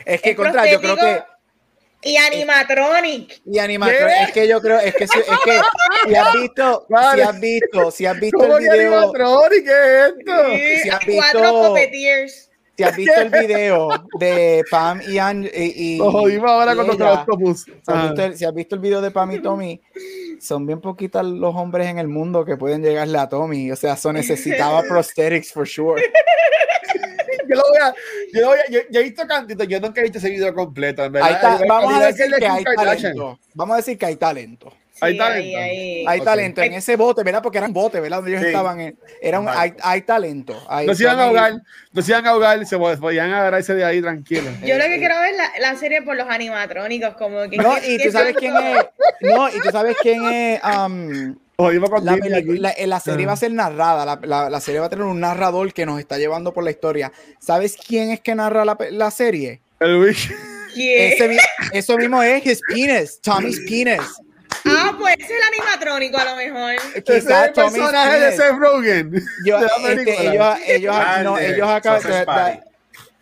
Es 0.06 0.22
que 0.22 0.32
Es 0.32 0.36
contra, 0.36 0.66
yo 0.70 0.80
creo 0.80 0.96
que... 0.96 1.24
Y 2.02 2.16
animatronic. 2.16 3.42
Y 3.46 3.60
animatron, 3.60 4.08
¿Qué? 4.08 4.24
es 4.24 4.32
que 4.32 4.48
yo 4.48 4.62
creo, 4.62 4.80
es 4.80 4.96
que, 4.96 5.06
si- 5.06 5.20
es 5.20 5.26
que 5.44 5.60
si 6.08 6.16
has 6.16 6.34
visto, 6.34 6.86
si 6.88 7.22
has 7.22 7.40
visto, 7.42 7.92
si 7.92 8.06
has 8.06 8.20
visto 8.20 8.38
¿Cómo 8.38 8.58
el 8.58 8.64
video, 8.64 8.98
animatronic? 9.00 9.66
¿Qué 9.66 9.70
es 9.72 10.14
esto? 10.18 10.46
Sí, 10.50 10.78
si 10.84 10.90
has 10.90 11.00
Cuatro 11.14 11.42
visto- 11.42 11.68
puppeteers. 11.68 12.50
si 12.78 12.84
has 12.84 12.96
visto 12.96 13.22
el 13.22 13.30
video 13.30 13.90
de 14.18 14.64
Pam 14.72 15.02
y 15.10 15.18
An 15.18 15.50
y, 15.54 16.00
ahora 16.00 16.74
con 16.78 16.90
octopus. 16.90 17.64
si 17.64 17.72
has, 17.72 17.78
Ah. 17.90 18.06
visto 18.08 18.24
el, 18.24 18.38
si 18.38 18.46
has 18.46 18.54
visto 18.54 18.76
el 18.76 18.82
video 18.82 19.02
de 19.02 19.12
Pam 19.12 19.32
y 19.34 19.42
Tommy, 19.42 19.82
son 20.40 20.66
bien 20.66 20.80
poquitos 20.80 21.26
los 21.26 21.54
hombres 21.54 21.88
en 21.88 22.00
el 22.00 22.08
mundo 22.08 22.46
que 22.46 22.56
pueden 22.56 22.82
llegarle 22.82 23.18
a 23.18 23.28
Tommy. 23.28 23.74
O 23.74 23.76
sea, 23.76 23.96
eso 23.96 24.14
necesitaba 24.14 24.84
prosthetics 24.88 25.52
for 25.52 25.68
sure. 25.68 26.02
Yo 27.50 27.56
lo 27.56 27.64
voy 27.68 27.78
a, 27.82 27.94
yo 28.34 28.42
lo 28.42 28.48
voy 28.48 28.58
a, 28.60 28.72
yo, 28.72 28.80
yo 28.92 29.00
he 29.00 29.04
visto 29.04 29.26
cantitos, 29.28 29.68
yo 29.68 29.80
nunca 29.80 30.00
he 30.02 30.04
visto 30.04 30.20
ese 30.20 30.30
video 30.30 30.54
completo, 30.54 31.04
en 31.04 31.12
verdad. 31.12 31.28
Ahí 31.30 31.34
está, 31.36 31.56
Al 31.56 31.64
igual- 31.66 31.68
vamos 31.84 32.02
a 32.02 32.06
decir 32.08 32.26
que 32.38 32.46
hay 32.46 32.64
Kardashian. 32.64 33.14
talento. 33.16 33.40
Vamos 33.56 33.74
a 33.74 33.78
decir 33.78 33.98
que 33.98 34.06
hay 34.06 34.16
talento. 34.16 34.74
Hay 35.02 35.18
talento. 35.18 35.58
ahí- 35.58 36.06
Hay 36.06 36.20
talento 36.22 36.62
en 36.62 36.74
ese 36.74 36.98
bote, 36.98 37.24
¿verdad? 37.24 37.42
Porque 37.42 37.58
eran 37.58 37.72
botes, 37.72 38.02
¿verdad? 38.02 38.18
Donde 38.18 38.32
ellos 38.32 38.42
Sí. 38.42 38.48
estaban 38.48 38.82
en, 38.82 39.00
era 39.22 39.40
un, 39.40 39.46
Vale. 39.46 39.58
hay, 39.60 39.74
hay 39.82 40.02
talento. 40.02 40.62
Hay- 40.68 40.86
No 40.88 40.94
se 40.94 41.04
iban 41.04 41.18
a 41.20 41.24
ahogar, 41.24 41.54
no 41.94 42.02
se 42.02 42.12
iban 42.12 42.26
a 42.28 42.30
ahogar, 42.32 42.66
se 42.66 42.78
pod- 42.78 43.00
podían 43.00 43.32
agarrarse 43.32 43.74
de 43.76 43.86
ahí 43.86 44.02
tranquilos. 44.02 44.54
Yo 44.62 44.78
lo 44.78 44.84
que 44.84 44.98
quiero 44.98 45.18
ver 45.22 45.36
la, 45.36 45.52
la 45.72 45.76
serie 45.78 46.02
por 46.02 46.18
los 46.18 46.28
animatrónicos, 46.30 47.16
como 47.16 47.50
que. 47.50 47.56
No, 47.56 47.78
y 47.82 47.98
tú 48.04 48.12
sabes 48.12 48.36
quién 48.36 48.54
es. 48.58 48.86
No, 49.22 49.48
y 49.48 49.62
tú 49.62 49.70
sabes 49.72 49.96
quién 50.02 50.22
es. 50.26 50.62
um, 50.66 51.36
la, 52.60 52.70
eh, 52.72 52.88
la 52.88 53.00
serie 53.02 53.26
Ah. 53.26 53.28
va 53.28 53.34
a 53.34 53.38
ser 53.38 53.52
narrada. 53.52 54.06
La, 54.06 54.20
la- 54.24 54.50
la 54.50 54.60
serie 54.62 54.80
va 54.80 54.86
a 54.86 54.90
tener 54.90 55.06
un 55.06 55.20
narrador 55.20 55.74
que 55.74 55.86
nos 55.86 56.00
está 56.00 56.18
llevando 56.18 56.54
por 56.54 56.64
la 56.64 56.72
historia. 56.72 57.12
¿Sabes 57.40 57.76
quién 57.76 58.12
es 58.12 58.22
que 58.22 58.34
narra 58.34 58.64
la, 58.66 59.12
serie? 59.12 59.60
El. 59.80 60.16
Ese 60.76 61.38
eso 61.74 61.98
mismo 61.98 62.22
es 62.24 62.46
his 62.46 62.62
penis, 62.68 63.20
Tommy's 63.22 63.60
penis. 63.68 64.00
Ah, 64.66 64.96
pues 64.98 65.16
ese 65.20 65.34
es 65.34 65.40
el 65.42 65.48
animatrónico 65.62 66.18
a 66.18 66.26
lo 66.26 66.36
mejor. 66.36 66.74
Ese 66.96 67.18
es 67.18 67.24
Quizás 67.26 67.48
el 67.48 67.54
Tommy's 67.54 67.74
personaje 67.74 68.20
de 68.20 68.26
penis. 68.28 68.36
Seth 68.40 68.56
Rogen. 68.58 69.24
Yo- 69.46 69.60
de 69.60 69.94
este, 69.94 70.28
ellos, 70.28 70.58
ellos, 70.68 70.96
Ah, 70.98 71.22
no, 71.24 71.38
el 71.38 71.48
de 71.50 71.56
ellos 71.56 71.70
acaban 71.70 72.02
de. 72.04 72.69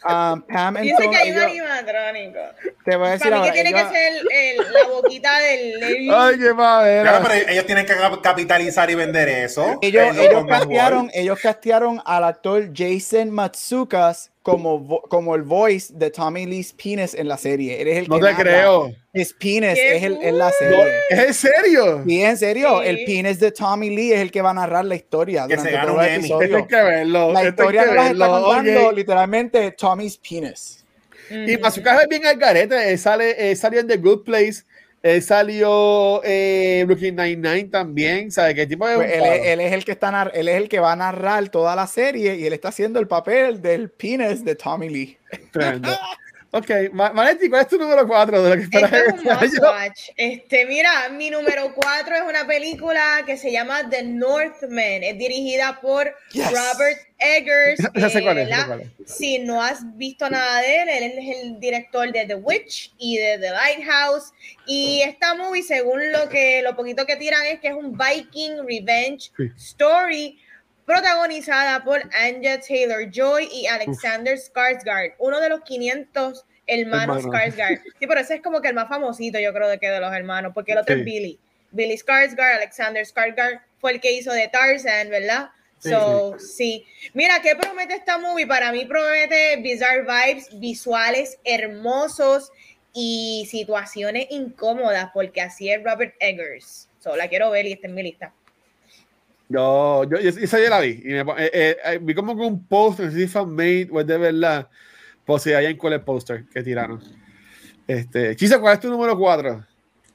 Um, 0.07 0.41
Pam 0.43 0.77
and 0.77 0.83
Dice 0.83 0.95
Tom, 1.03 1.11
que 1.11 1.17
hay 1.17 1.31
un 1.31 1.37
ellos- 1.37 1.45
animatrónico. 1.51 2.39
te 2.85 2.95
voy 2.95 3.07
a 3.07 3.11
decir 3.11 3.23
Para 3.29 3.35
mí 3.41 3.47
ahora, 3.47 3.51
que 3.53 3.61
tiene 3.63 3.69
ellos- 3.79 3.91
que 3.91 3.97
ser 3.97 4.13
el- 4.31 4.73
la 4.73 4.87
boquita 4.89 5.39
del. 5.39 5.79
del- 5.79 6.11
Ay, 6.13 6.39
qué 6.39 6.53
madera. 6.53 7.01
Claro, 7.09 7.25
pero 7.29 7.49
ellos 7.51 7.65
tienen 7.65 7.85
que 7.85 7.95
cap- 7.95 8.21
capitalizar 8.21 8.89
y 8.89 8.95
vender 8.95 9.29
eso. 9.29 9.77
Ellos, 9.81 10.17
ellos, 10.17 10.45
castearon, 10.47 11.09
ellos 11.13 11.39
castearon 11.39 12.01
al 12.05 12.23
actor 12.23 12.69
Jason 12.73 13.31
Matsukas 13.31 14.31
como, 14.51 15.01
como 15.01 15.35
el 15.35 15.41
voice 15.43 15.93
de 15.95 16.09
Tommy 16.09 16.45
Lee's 16.45 16.73
penis 16.73 17.13
en 17.13 17.27
la 17.27 17.37
serie. 17.37 17.81
Él 17.81 17.87
es 17.87 17.97
el 17.97 18.07
No 18.07 18.15
que 18.15 18.21
te 18.25 18.31
narra. 18.31 18.43
creo. 18.43 18.91
His 19.13 19.33
penis 19.33 19.73
¡Qué 19.75 19.97
es 19.97 20.03
el, 20.03 20.17
en 20.21 20.37
la 20.37 20.51
serie. 20.51 20.85
¿Es 21.09 21.19
en 21.19 21.33
serio? 21.33 22.03
Sí, 22.05 22.21
en 22.23 22.37
serio, 22.37 22.81
Sí. 22.81 22.87
el 22.89 23.05
penis 23.05 23.39
de 23.39 23.51
Tommy 23.51 23.89
Lee 23.89 24.13
es 24.13 24.19
el 24.21 24.31
que 24.31 24.41
va 24.41 24.51
a 24.51 24.53
narrar 24.53 24.85
la 24.85 24.95
historia 24.95 25.47
Que 25.47 25.55
durante 25.55 25.69
se 25.69 25.75
gana 25.75 25.87
todo 25.87 25.97
un 25.97 26.03
el 26.03 26.13
Emmy. 26.15 26.31
Hay 26.55 26.65
que 26.67 26.75
verlo. 26.75 27.33
La 27.33 27.47
historia 27.47 27.81
que 27.85 27.93
las 27.95 28.11
está 28.11 28.27
verlo, 28.27 28.43
contando 28.43 28.91
literalmente 28.91 29.71
Tommy's 29.71 30.17
penis. 30.17 30.83
Y 31.29 31.55
Ujú. 31.55 31.61
Mazuka 31.61 32.01
es 32.01 32.07
bien 32.07 32.25
al 32.25 32.37
garete. 32.37 32.89
Él, 32.91 32.97
sale, 32.97 33.51
él 33.51 33.57
salió 33.57 33.81
en 33.81 33.87
The 33.87 33.97
Good 33.97 34.23
Place. 34.23 34.63
Él 35.07 35.21
salió 35.23 36.21
eh, 36.23 36.83
Brooklyn 36.85 37.15
Nine-Nine 37.15 37.65
también. 37.65 38.31
¿Sabes 38.31 38.55
qué 38.55 38.67
tipo 38.67 38.87
de.? 38.87 38.95
Pues 38.95 39.11
él, 39.13 39.23
es, 39.23 39.45
él 39.47 39.59
es 39.61 39.73
el 39.73 39.85
que 39.85 39.91
está 39.93 40.11
nar- 40.11 40.31
él 40.33 40.47
es 40.47 40.55
el 40.55 40.69
que 40.69 40.79
va 40.79 40.91
a 40.91 40.95
narrar 40.95 41.49
toda 41.49 41.75
la 41.75 41.87
serie 41.87 42.35
y 42.35 42.45
él 42.45 42.53
está 42.53 42.69
haciendo 42.69 42.99
el 42.99 43.07
papel 43.07 43.61
del 43.61 43.89
penis 43.89 44.43
de 44.43 44.55
Tommy 44.55 44.89
Lee. 44.89 45.17
Ok, 46.57 46.91
Ma- 46.93 47.11
Manetti, 47.13 47.49
¿cuál 47.49 47.61
es 47.61 47.67
tu 47.67 47.77
número 47.77 48.07
4 48.07 48.41
de 48.41 48.49
lo 48.49 48.55
que 48.55 48.61
esperas 48.63 48.91
Esto 48.91 49.15
es 49.15 49.53
un 49.59 49.83
este. 49.83 50.13
Este, 50.17 50.65
mira, 50.65 51.09
mi 51.09 51.29
número 51.29 51.73
4 51.75 52.15
es 52.15 52.21
una 52.27 52.47
película 52.47 53.21
que 53.25 53.37
se 53.37 53.51
llama 53.51 53.87
The 53.89 54.03
Northman. 54.03 55.03
Es 55.03 55.17
dirigida 55.17 55.79
por 55.81 56.13
Yes. 56.31 56.47
Robert 56.49 56.99
Eggers. 57.19 57.79
Ya 57.95 58.09
sé 58.09 58.21
cuál 58.23 58.39
es, 58.39 58.47
eh, 58.47 58.49
la- 58.51 58.65
cuál 58.65 58.81
es. 58.81 58.87
Si 59.05 59.39
no 59.39 59.61
has 59.61 59.79
visto 59.97 60.29
nada 60.29 60.61
de 60.61 60.81
él, 60.81 60.89
él 60.89 61.03
es 61.19 61.37
el 61.43 61.59
director 61.59 62.11
de 62.11 62.25
The 62.25 62.35
Witch 62.35 62.93
y 62.97 63.17
de 63.17 63.37
The 63.37 63.51
Lighthouse. 63.51 64.31
Y 64.65 65.01
esta 65.03 65.35
movie, 65.35 65.63
según 65.63 66.11
lo 66.11 66.27
que 66.29 66.61
lo 66.63 66.75
poquito 66.75 67.05
que 67.05 67.15
tiran, 67.17 67.45
es 67.45 67.59
que 67.59 67.67
es 67.67 67.73
un 67.75 67.97
Viking 67.97 68.65
revenge 68.67 69.31
Sí. 69.37 69.51
story 69.57 70.39
protagonizada 70.87 71.83
por 71.83 72.01
Anya 72.15 72.61
Taylor 72.61 73.11
Joy 73.11 73.49
y 73.51 73.67
Alexander 73.67 74.37
Skarsgård, 74.37 75.15
uno 75.19 75.41
de 75.41 75.49
los 75.49 75.61
500 75.61 76.45
hermanos 76.65 77.25
Hermano. 77.25 77.37
Skarsgård. 77.37 77.81
Sí, 77.99 78.07
pero 78.07 78.21
ese 78.21 78.35
es 78.35 78.41
como 78.41 78.61
que 78.61 78.69
el 78.69 78.73
más 78.73 78.87
famosito, 78.87 79.37
yo 79.37 79.53
creo, 79.53 79.67
de 79.67 79.77
que 79.79 79.89
de 79.89 79.99
los 79.99 80.13
hermanos, 80.13 80.53
porque 80.55 80.71
el 80.71 80.77
otro 80.79 80.95
Sí. 80.95 81.01
es 81.01 81.05
Billy. 81.05 81.39
Billy 81.71 81.97
Skarsgård, 81.97 82.55
Alexander 82.55 83.05
Skarsgård 83.05 83.61
fue 83.79 83.91
el 83.91 83.99
que 84.01 84.13
hizo 84.13 84.31
de 84.31 84.47
Tarzan, 84.47 85.09
¿verdad? 85.09 85.49
Sí, 85.79 85.89
so, 85.89 86.39
sí. 86.39 86.85
Mira, 87.13 87.41
¿qué 87.41 87.55
promete 87.55 87.93
esta 87.93 88.17
movie? 88.17 88.47
Para 88.47 88.71
mí 88.71 88.85
promete 88.85 89.57
bizarre 89.57 90.03
vibes, 90.03 90.57
visuales 90.57 91.37
hermosos 91.43 92.49
y 92.93 93.45
situaciones 93.51 94.27
incómodas, 94.29 95.09
porque 95.13 95.41
así 95.41 95.69
es 95.69 95.83
Robert 95.83 96.15
Eggers. 96.21 96.87
So, 96.99 97.17
la 97.17 97.27
quiero 97.27 97.51
ver 97.51 97.65
y 97.65 97.73
está 97.73 97.87
en 97.87 97.93
mi 97.93 98.03
lista. 98.03 98.33
Yo, 99.49 100.03
yo, 100.05 100.19
yo- 100.19 100.29
esa 100.29 100.59
ya 100.59 100.69
la 100.69 100.79
vi. 100.81 101.01
Y 101.03 101.09
me 101.09 101.19
eh, 101.21 101.51
eh, 101.53 101.77
eh, 101.85 101.99
vi 102.01 102.13
como 102.13 102.35
que 102.35 102.41
un 102.43 102.65
post, 102.67 102.99
no 102.99 103.11
sé 103.11 103.17
si 103.17 103.27
fan 103.27 103.49
made 103.49 103.87
o 103.91 104.01
es 104.01 104.07
de 104.07 104.17
verdad. 104.17 104.67
Pues 105.25 105.43
si 105.43 105.53
hay 105.53 105.65
en 105.67 105.77
cuál 105.77 105.93
el 105.93 106.01
poster 106.01 106.45
que 106.53 106.63
tiraron. 106.63 107.01
Este, 107.87 108.35
Chisa, 108.35 108.59
¿cuál 108.59 108.73
es 108.75 108.79
tu 108.79 108.89
número 108.89 109.17
4? 109.17 109.65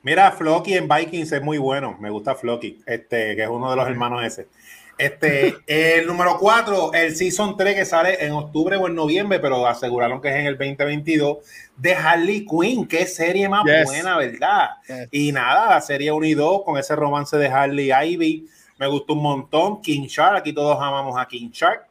Mira, 0.03 0.33
Floki 0.33 0.75
en 0.75 0.89
Vikings 0.89 1.33
es 1.33 1.43
muy 1.43 1.59
bueno. 1.59 1.97
Me 2.01 2.11
gusta 2.11 2.35
Floki, 2.35 2.81
este, 2.87 3.37
que 3.37 3.43
es 3.45 3.49
uno 3.49 3.71
de 3.71 3.77
los 3.77 3.87
hermanos 3.87 4.25
ese. 4.25 4.49
Este, 4.99 5.55
el 5.67 6.07
número 6.07 6.37
4, 6.39 6.93
el 6.93 7.15
Season 7.17 7.57
3 7.57 7.75
que 7.75 7.85
sale 7.85 8.23
en 8.25 8.33
octubre 8.33 8.77
o 8.77 8.87
en 8.89 8.95
noviembre, 8.95 9.39
pero 9.39 9.67
aseguraron 9.67 10.21
que 10.21 10.29
es 10.29 10.35
en 10.37 10.47
el 10.47 10.59
2022, 10.59 11.39
de 11.77 11.95
Harley 11.95 12.45
Quinn. 12.47 12.87
Qué 12.87 13.07
serie 13.07 13.49
más 13.49 13.65
Yes. 13.65 13.85
buena, 13.85 14.19
¿verdad? 14.19 14.69
Yes. 14.87 15.09
Y 15.11 15.33
nada, 15.33 15.71
la 15.71 15.81
serie 15.81 16.13
1 16.13 16.27
y 16.27 16.35
2 16.35 16.63
con 16.65 16.77
ese 16.79 16.95
romance 16.97 17.37
de 17.39 17.49
Harley 17.49 17.91
Ivy. 17.93 18.49
Me 18.83 18.89
gustó 18.89 19.13
un 19.13 19.23
montón. 19.23 19.81
King 19.81 20.09
Shark, 20.09 20.39
aquí 20.39 20.53
todos 20.53 20.77
amamos 20.77 21.17
a 21.17 21.25
King 21.29 21.51
Shark. 21.53 21.87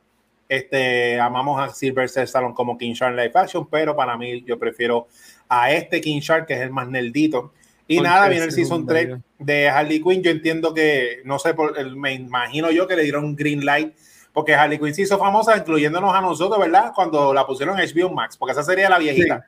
Este, 0.50 1.18
amamos 1.18 1.58
a 1.58 1.70
Sylvester 1.74 2.24
Stallone 2.26 2.54
como 2.54 2.78
King 2.78 2.92
Shark 2.92 3.16
Live 3.16 3.32
Action, 3.34 3.66
pero 3.66 3.96
para 3.96 4.18
mí 4.18 4.44
yo 4.46 4.60
prefiero 4.60 5.08
a 5.48 5.72
este 5.72 6.02
King 6.02 6.20
Shark, 6.20 6.46
que 6.48 6.54
es 6.56 6.60
el 6.60 6.70
más 6.70 6.90
nerdito. 6.90 7.54
Y 7.88 7.96
Porque 7.96 8.10
nada, 8.10 8.28
viene 8.28 8.44
el 8.44 8.52
Season 8.52 8.86
3 8.86 9.04
secundario. 9.04 9.24
de 9.40 9.70
Harley 9.70 10.04
Quinn. 10.04 10.22
Yo 10.22 10.32
entiendo 10.32 10.74
que, 10.74 11.22
no 11.24 11.40
sé, 11.40 11.54
por, 11.54 11.80
el- 11.80 11.96
me 11.96 12.12
imagino 12.14 12.70
yo 12.72 12.86
que 12.90 12.98
le 12.98 13.04
dieron 13.04 13.38
green 13.38 13.64
light, 13.64 13.96
porque 14.34 14.54
Harley 14.54 14.78
Quinn 14.78 14.94
se 14.94 15.04
hizo 15.04 15.18
famosa, 15.18 15.56
incluyéndonos 15.56 16.14
a 16.14 16.20
nosotros, 16.20 16.60
¿verdad? 16.60 16.92
Cuando 16.94 17.34
la 17.34 17.48
pusieron 17.48 17.80
en 17.80 17.88
HBO 17.88 18.10
Max, 18.14 18.36
porque 18.36 18.52
esa 18.52 18.64
sería 18.64 18.90
la 18.90 19.00
viejita. 19.00 19.46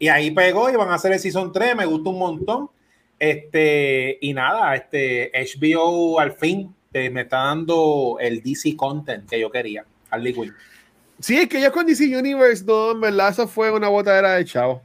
Y 0.00 0.08
ahí 0.08 0.32
pegó 0.32 0.68
y 0.68 0.74
van 0.74 0.90
a 0.90 0.94
hacer 0.94 1.12
el 1.12 1.20
Season 1.20 1.52
3, 1.52 1.76
me 1.76 1.86
gustó 1.86 2.10
un 2.10 2.18
montón. 2.18 2.70
Este, 3.18 4.18
y 4.20 4.34
nada, 4.34 4.74
este 4.76 5.30
HBO 5.34 6.20
al 6.20 6.32
fin 6.32 6.74
me 6.92 7.22
está 7.22 7.38
dando 7.38 8.16
el 8.20 8.42
DC 8.42 8.74
content 8.76 9.28
que 9.28 9.38
yo 9.38 9.50
quería. 9.50 9.84
Harley 10.10 10.32
Quinn. 10.32 10.54
Sí, 11.18 11.36
es 11.38 11.48
que 11.48 11.60
yo 11.60 11.70
con 11.72 11.86
DC 11.86 12.16
Universe, 12.16 12.64
no, 12.64 12.92
en 12.92 13.00
verdad, 13.00 13.30
eso 13.30 13.46
fue 13.48 13.70
una 13.70 13.88
botadera 13.88 14.34
de 14.34 14.44
chavo. 14.44 14.82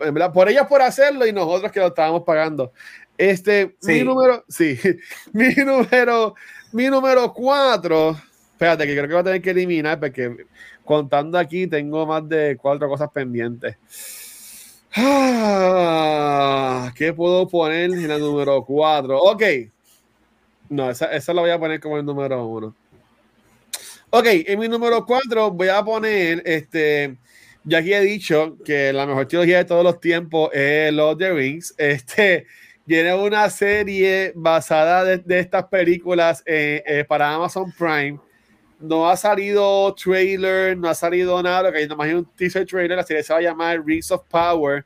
en 0.00 0.14
verdad, 0.14 0.32
por 0.32 0.48
ellas 0.48 0.66
por 0.66 0.80
hacerlo 0.82 1.26
y 1.26 1.32
nosotros 1.32 1.70
que 1.70 1.80
lo 1.80 1.88
estábamos 1.88 2.22
pagando. 2.22 2.72
Este, 3.18 3.76
mi 3.82 3.94
Sí. 3.98 4.04
número, 4.04 4.44
sí, 4.48 4.78
mi 5.32 5.54
número, 5.56 6.34
mi 6.72 6.86
número 6.86 7.32
cuatro, 7.32 8.16
espérate 8.52 8.86
que 8.86 8.92
creo 8.94 9.06
que 9.06 9.12
voy 9.14 9.20
a 9.20 9.24
tener 9.24 9.42
que 9.42 9.50
eliminar 9.50 10.00
porque 10.00 10.46
contando 10.84 11.38
aquí 11.38 11.66
tengo 11.66 12.06
más 12.06 12.28
de 12.28 12.56
cuatro 12.60 12.88
cosas 12.88 13.10
pendientes. 13.10 13.76
Ah, 14.98 16.90
¿Qué 16.96 17.12
puedo 17.12 17.46
poner 17.46 17.90
en 17.90 18.08
la 18.08 18.16
número 18.18 18.64
cuatro? 18.64 19.18
Ok. 19.18 19.42
No, 20.70 20.90
esa, 20.90 21.12
esa 21.12 21.34
la 21.34 21.42
voy 21.42 21.50
a 21.50 21.58
poner 21.58 21.80
como 21.80 21.98
el 21.98 22.04
número 22.04 22.46
uno. 22.46 22.74
Ok, 24.10 24.26
en 24.26 24.58
mi 24.58 24.68
número 24.68 25.04
cuatro 25.04 25.50
voy 25.50 25.68
a 25.68 25.84
poner 25.84 26.42
este. 26.46 27.18
Ya 27.64 27.78
aquí 27.78 27.92
he 27.92 28.00
dicho 28.00 28.56
que 28.64 28.92
la 28.92 29.06
mejor 29.06 29.26
trilogía 29.26 29.58
de 29.58 29.64
todos 29.66 29.84
los 29.84 30.00
tiempos 30.00 30.50
es 30.54 30.92
Lord 30.92 31.14
of 31.14 31.18
the 31.18 31.32
Rings. 31.32 31.74
Este 31.76 32.46
tiene 32.86 33.12
una 33.14 33.50
serie 33.50 34.32
basada 34.34 35.04
de, 35.04 35.18
de 35.18 35.40
estas 35.40 35.64
películas 35.64 36.42
eh, 36.46 36.82
eh, 36.86 37.04
para 37.06 37.34
Amazon 37.34 37.70
Prime. 37.76 38.18
No 38.78 39.08
ha 39.08 39.16
salido 39.16 39.94
trailer, 39.94 40.76
no 40.76 40.88
ha 40.88 40.94
salido 40.94 41.42
nada, 41.42 41.62
lo 41.64 41.72
que 41.72 41.78
hay 41.78 42.12
un 42.12 42.24
teaser 42.36 42.66
trailer. 42.66 42.96
La 42.96 43.02
serie 43.04 43.22
se 43.22 43.32
va 43.32 43.38
a 43.38 43.42
llamar 43.42 43.82
Rings 43.84 44.10
of 44.10 44.22
Power. 44.28 44.84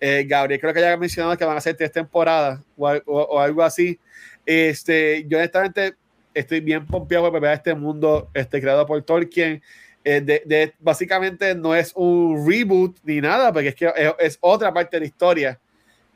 Eh, 0.00 0.24
Gabriel 0.28 0.60
creo 0.60 0.72
que 0.74 0.80
ya 0.80 0.92
ha 0.92 0.96
mencionado 0.96 1.36
que 1.36 1.44
van 1.44 1.56
a 1.56 1.60
ser 1.60 1.76
tres 1.76 1.90
temporadas 1.92 2.60
o, 2.76 2.88
o- 2.88 3.22
o 3.22 3.40
algo 3.40 3.62
así. 3.62 3.98
Este, 4.46 5.24
yo 5.28 5.38
honestamente 5.38 5.94
estoy 6.34 6.60
bien 6.60 6.86
pompeado 6.86 7.30
por 7.30 7.40
ver 7.40 7.52
este 7.54 7.74
mundo 7.74 8.28
este, 8.34 8.60
creado 8.60 8.86
por 8.86 9.02
Tolkien. 9.02 9.62
Eh, 10.04 10.20
de, 10.20 10.42
de- 10.46 10.74
básicamente 10.80 11.54
no 11.54 11.74
es 11.74 11.92
un 11.94 12.44
reboot 12.48 12.96
ni 13.04 13.20
nada, 13.20 13.52
porque 13.52 13.68
es 13.68 13.74
que 13.74 13.86
es, 13.94 14.12
es 14.18 14.38
otra 14.40 14.72
parte 14.72 14.96
de 14.96 15.00
la 15.00 15.06
historia 15.06 15.60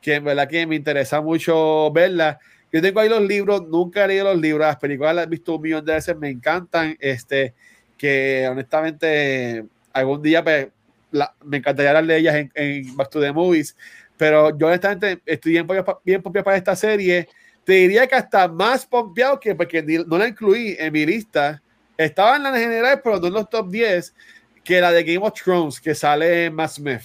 que 0.00 0.14
en 0.14 0.24
verdad 0.24 0.48
que 0.48 0.66
me 0.66 0.76
interesa 0.76 1.20
mucho 1.20 1.90
verla. 1.92 2.38
Yo 2.76 2.82
tengo 2.82 3.00
ahí 3.00 3.08
los 3.08 3.22
libros, 3.22 3.66
nunca 3.66 4.04
he 4.04 4.08
leído 4.08 4.24
los 4.34 4.38
libros, 4.38 4.66
las 4.66 4.76
películas 4.76 5.14
las 5.14 5.26
he 5.26 5.30
visto 5.30 5.56
un 5.56 5.62
millón 5.62 5.82
de 5.82 5.94
veces, 5.94 6.14
me 6.14 6.28
encantan, 6.28 6.94
este, 7.00 7.54
que 7.96 8.46
honestamente 8.50 9.64
algún 9.94 10.20
día 10.20 10.44
pues, 10.44 10.68
la- 11.10 11.34
me 11.42 11.56
encantaría 11.56 11.88
hablar 11.88 12.04
de 12.04 12.18
ellas 12.18 12.34
en, 12.34 12.52
en 12.54 12.94
Back 12.94 13.08
to 13.08 13.18
the 13.18 13.32
Movies, 13.32 13.74
pero 14.18 14.54
yo 14.58 14.66
honestamente 14.66 15.22
estoy 15.24 15.52
bien 15.52 15.66
bien 16.04 16.20
pompeado 16.20 16.44
para 16.44 16.58
esta 16.58 16.76
serie. 16.76 17.26
Te 17.64 17.72
diría 17.72 18.06
que 18.06 18.14
hasta 18.14 18.46
más 18.46 18.84
pompeado 18.84 19.40
que 19.40 19.54
porque 19.54 19.82
no 20.06 20.18
la 20.18 20.28
incluí 20.28 20.76
en 20.78 20.92
mi 20.92 21.06
lista. 21.06 21.62
Estaba 21.96 22.36
en 22.36 22.42
la 22.42 22.54
general, 22.58 23.00
pero 23.02 23.18
no 23.18 23.28
en 23.28 23.32
los 23.32 23.48
top 23.48 23.70
10, 23.70 24.14
que 24.62 24.82
la 24.82 24.92
de 24.92 25.02
Game 25.02 25.26
of 25.26 25.32
Thrones, 25.32 25.80
que 25.80 25.94
sale 25.94 26.50
Matt 26.50 26.72
Smith. 26.72 27.00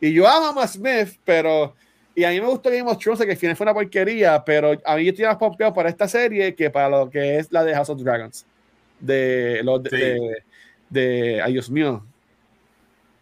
Y 0.00 0.12
yo 0.12 0.28
amo 0.28 0.46
a 0.46 0.52
Matt 0.52 0.68
Smith, 0.68 1.18
pero. 1.24 1.74
Y 2.14 2.24
a 2.24 2.30
mí 2.30 2.40
me 2.40 2.46
gustó 2.46 2.68
Game 2.70 2.82
of 2.90 2.98
Thrones, 2.98 3.24
que 3.24 3.30
al 3.30 3.36
final 3.36 3.56
fue 3.56 3.64
una 3.64 3.72
porquería, 3.74 4.42
pero 4.44 4.72
a 4.84 4.96
mí 4.96 5.04
yo 5.04 5.10
estoy 5.10 5.24
más 5.24 5.36
pompeado 5.36 5.72
para 5.72 5.88
esta 5.88 6.06
serie 6.06 6.54
que 6.54 6.68
para 6.70 6.88
lo 6.88 7.08
que 7.10 7.38
es 7.38 7.50
la 7.50 7.64
de 7.64 7.74
House 7.74 7.88
of 7.88 8.02
Dragons. 8.02 8.44
De 9.00 9.60
los 9.64 9.82
de, 9.82 9.90
Sí. 9.90 9.96
de, 9.96 10.42
de- 10.90 11.42
ay 11.42 11.52
Dios 11.54 11.70
mío, 11.70 12.04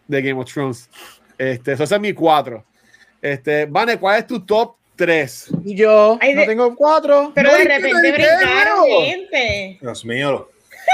de 0.07 0.21
Game 0.21 0.39
of 0.41 0.51
Thrones. 0.51 0.89
Este, 1.37 1.71
eso 1.73 1.83
es 1.83 1.99
mi 1.99 2.13
4. 2.13 2.63
Este, 3.21 3.65
Vane, 3.65 3.97
¿cuál 3.97 4.19
es 4.19 4.27
tu 4.27 4.39
top 4.45 4.75
3? 4.95 5.51
Y 5.63 5.75
yo 5.75 6.17
Ay, 6.21 6.35
no 6.35 6.45
tengo 6.45 6.75
cuatro. 6.75 7.31
Pero 7.33 7.49
No, 7.49 7.55
de 7.57 7.63
¿y 7.63 7.67
qué 7.67 7.77
repente 7.77 8.01
te 8.01 8.11
brincaron, 8.11 8.85
gente. 9.05 9.77
Dios 9.81 10.05
mío, 10.05 10.49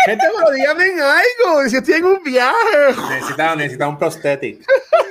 Gente, 0.05 0.25
pero 0.37 0.51
dígame 0.51 0.83
algo, 1.01 1.69
si 1.69 1.77
estoy 1.77 1.95
en 1.95 2.05
un 2.05 2.23
viaje. 2.23 2.55
necesita, 3.09 3.55
necesita 3.55 3.87
un 3.87 3.97
prosthetic. 3.97 4.61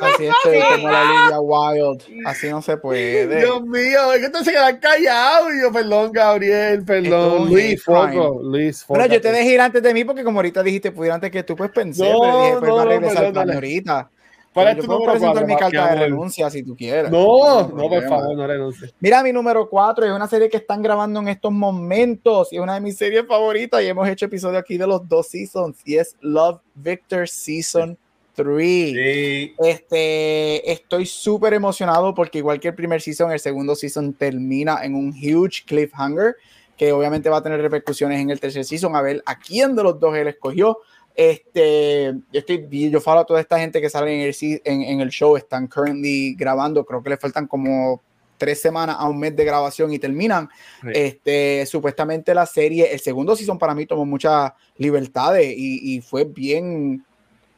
Así 0.01 0.27
estoy 0.27 0.59
como 0.73 0.89
la 0.91 1.03
Olivia 1.03 1.41
Wilde. 1.41 2.05
Así 2.25 2.49
no 2.49 2.63
se 2.63 2.77
puede. 2.77 3.39
Dios 3.39 3.63
mío, 3.63 4.13
es 4.13 4.21
que 4.21 4.27
entonces 4.27 4.53
quedan 4.55 4.79
callados. 4.79 5.49
Y 5.55 5.63
yo, 5.63 5.73
perdón, 5.73 6.13
Gabriel, 6.13 6.79
es 6.79 6.85
perdón. 6.85 7.49
Luis, 7.51 7.83
Foco, 7.83 8.41
Luis, 8.43 8.85
Foco. 8.85 8.99
Bueno, 8.99 9.13
yo 9.15 9.21
te 9.21 9.33
dejé 9.33 9.53
ir 9.55 9.61
antes 9.61 9.83
de 9.83 9.93
mí 9.93 10.05
porque 10.05 10.25
como 10.25 10.39
ahorita 10.39 10.63
dijiste 10.63 10.93
pudiera 10.93 11.15
antes 11.17 11.31
que 11.31 11.43
tú, 11.43 11.57
pues 11.57 11.71
pensé, 11.71 12.11
No, 12.11 12.21
pero 12.21 12.41
dije, 12.43 12.57
pues 12.59 12.69
no, 12.69 12.77
va 12.77 12.83
a 12.83 12.85
no, 12.85 12.91
regresar 12.91 13.33
dale. 13.33 13.55
ahorita. 13.55 14.11
¿Cuál 14.57 14.69
es 14.69 14.79
tu 14.79 14.91
número 14.91 15.13
presentar 15.13 15.33
cuatro, 15.35 15.47
mi 15.47 15.53
mi 15.53 15.61
carta 15.61 15.77
de 15.77 15.91
amor? 15.91 15.99
renuncia 15.99 16.49
si 16.49 16.63
tú 16.63 16.75
quieres. 16.75 17.11
No, 17.11 17.59
hay 17.59 17.67
no, 17.75 17.89
por 17.91 18.09
favor, 18.09 18.35
no 18.35 18.47
renuncies. 18.47 18.95
Mira, 19.01 19.23
mi 19.23 19.31
número 19.31 19.69
4 19.69 20.07
es 20.07 20.13
una 20.13 20.27
serie 20.27 20.49
que 20.49 20.57
están 20.57 20.81
grabando 20.81 21.21
en 21.21 21.29
estos 21.29 21.53
momentos 21.53 22.51
y 22.53 22.57
es 22.57 22.63
una 22.63 22.73
de 22.73 22.81
mis 22.81 22.97
series 22.97 23.27
favoritas 23.27 23.83
y 23.83 23.87
hemos 23.87 24.09
hecho 24.09 24.25
episodio 24.25 24.59
aquí 24.59 24.79
de 24.79 24.87
los 24.87 25.07
dos 25.07 25.29
seasons 25.29 25.83
y 25.85 25.99
es 25.99 26.17
Love 26.23 26.63
Victor 26.75 27.29
Season 27.29 27.99
3. 28.35 28.93
Sí. 28.93 29.55
Este, 29.59 30.73
estoy 30.73 31.05
súper 31.05 31.53
emocionado 31.53 32.15
porque 32.15 32.39
igual 32.39 32.59
que 32.59 32.69
el 32.69 32.75
primer 32.75 33.03
season, 33.03 33.33
el 33.33 33.41
segundo 33.41 33.75
season 33.75 34.15
termina 34.15 34.83
en 34.83 34.95
un 34.95 35.11
huge 35.11 35.65
cliffhanger 35.67 36.35
que 36.79 36.93
obviamente 36.93 37.29
va 37.29 37.39
a 37.39 37.43
tener 37.43 37.61
repercusiones 37.61 38.21
en 38.21 38.31
el 38.31 38.41
tercer 38.41 38.65
season, 38.65 38.97
a 38.97 39.03
ver 39.03 39.23
a 39.27 39.39
quién 39.39 39.77
de 39.77 39.83
los 39.83 39.99
dos 40.01 40.17
él 40.17 40.29
escogió. 40.29 40.79
Este, 41.17 42.13
yo 42.31 42.39
estoy, 42.39 42.91
yo 42.91 43.01
falo 43.01 43.21
a 43.21 43.25
toda 43.25 43.41
esta 43.41 43.59
gente 43.59 43.81
que 43.81 43.89
sale 43.89 44.15
en 44.15 44.21
el, 44.27 44.35
se- 44.35 44.61
en, 44.65 44.83
en 44.83 45.01
el 45.01 45.09
show, 45.09 45.37
están 45.37 45.67
currently 45.67 46.35
grabando, 46.35 46.85
creo 46.85 47.03
que 47.03 47.11
le 47.11 47.17
faltan 47.17 47.47
como 47.47 48.03
tres 48.37 48.61
semanas 48.61 48.97
a 48.99 49.09
un 49.09 49.19
mes 49.19 49.35
de 49.35 49.47
grabación 49.47 49.91
y 49.95 49.99
terminan. 49.99 50.51
Sí. 50.83 50.89
Este, 50.93 51.65
supuestamente 51.65 52.35
la 52.35 52.45
serie, 52.45 52.93
el 52.93 53.01
segundo 53.01 53.35
season 53.35 53.59
para 53.59 53.75
mí 53.75 53.87
tomó 53.87 54.05
muchas 54.05 54.53
libertades 54.77 55.55
y, 55.57 55.97
y 55.97 56.01
fue 56.03 56.25
bien 56.25 57.03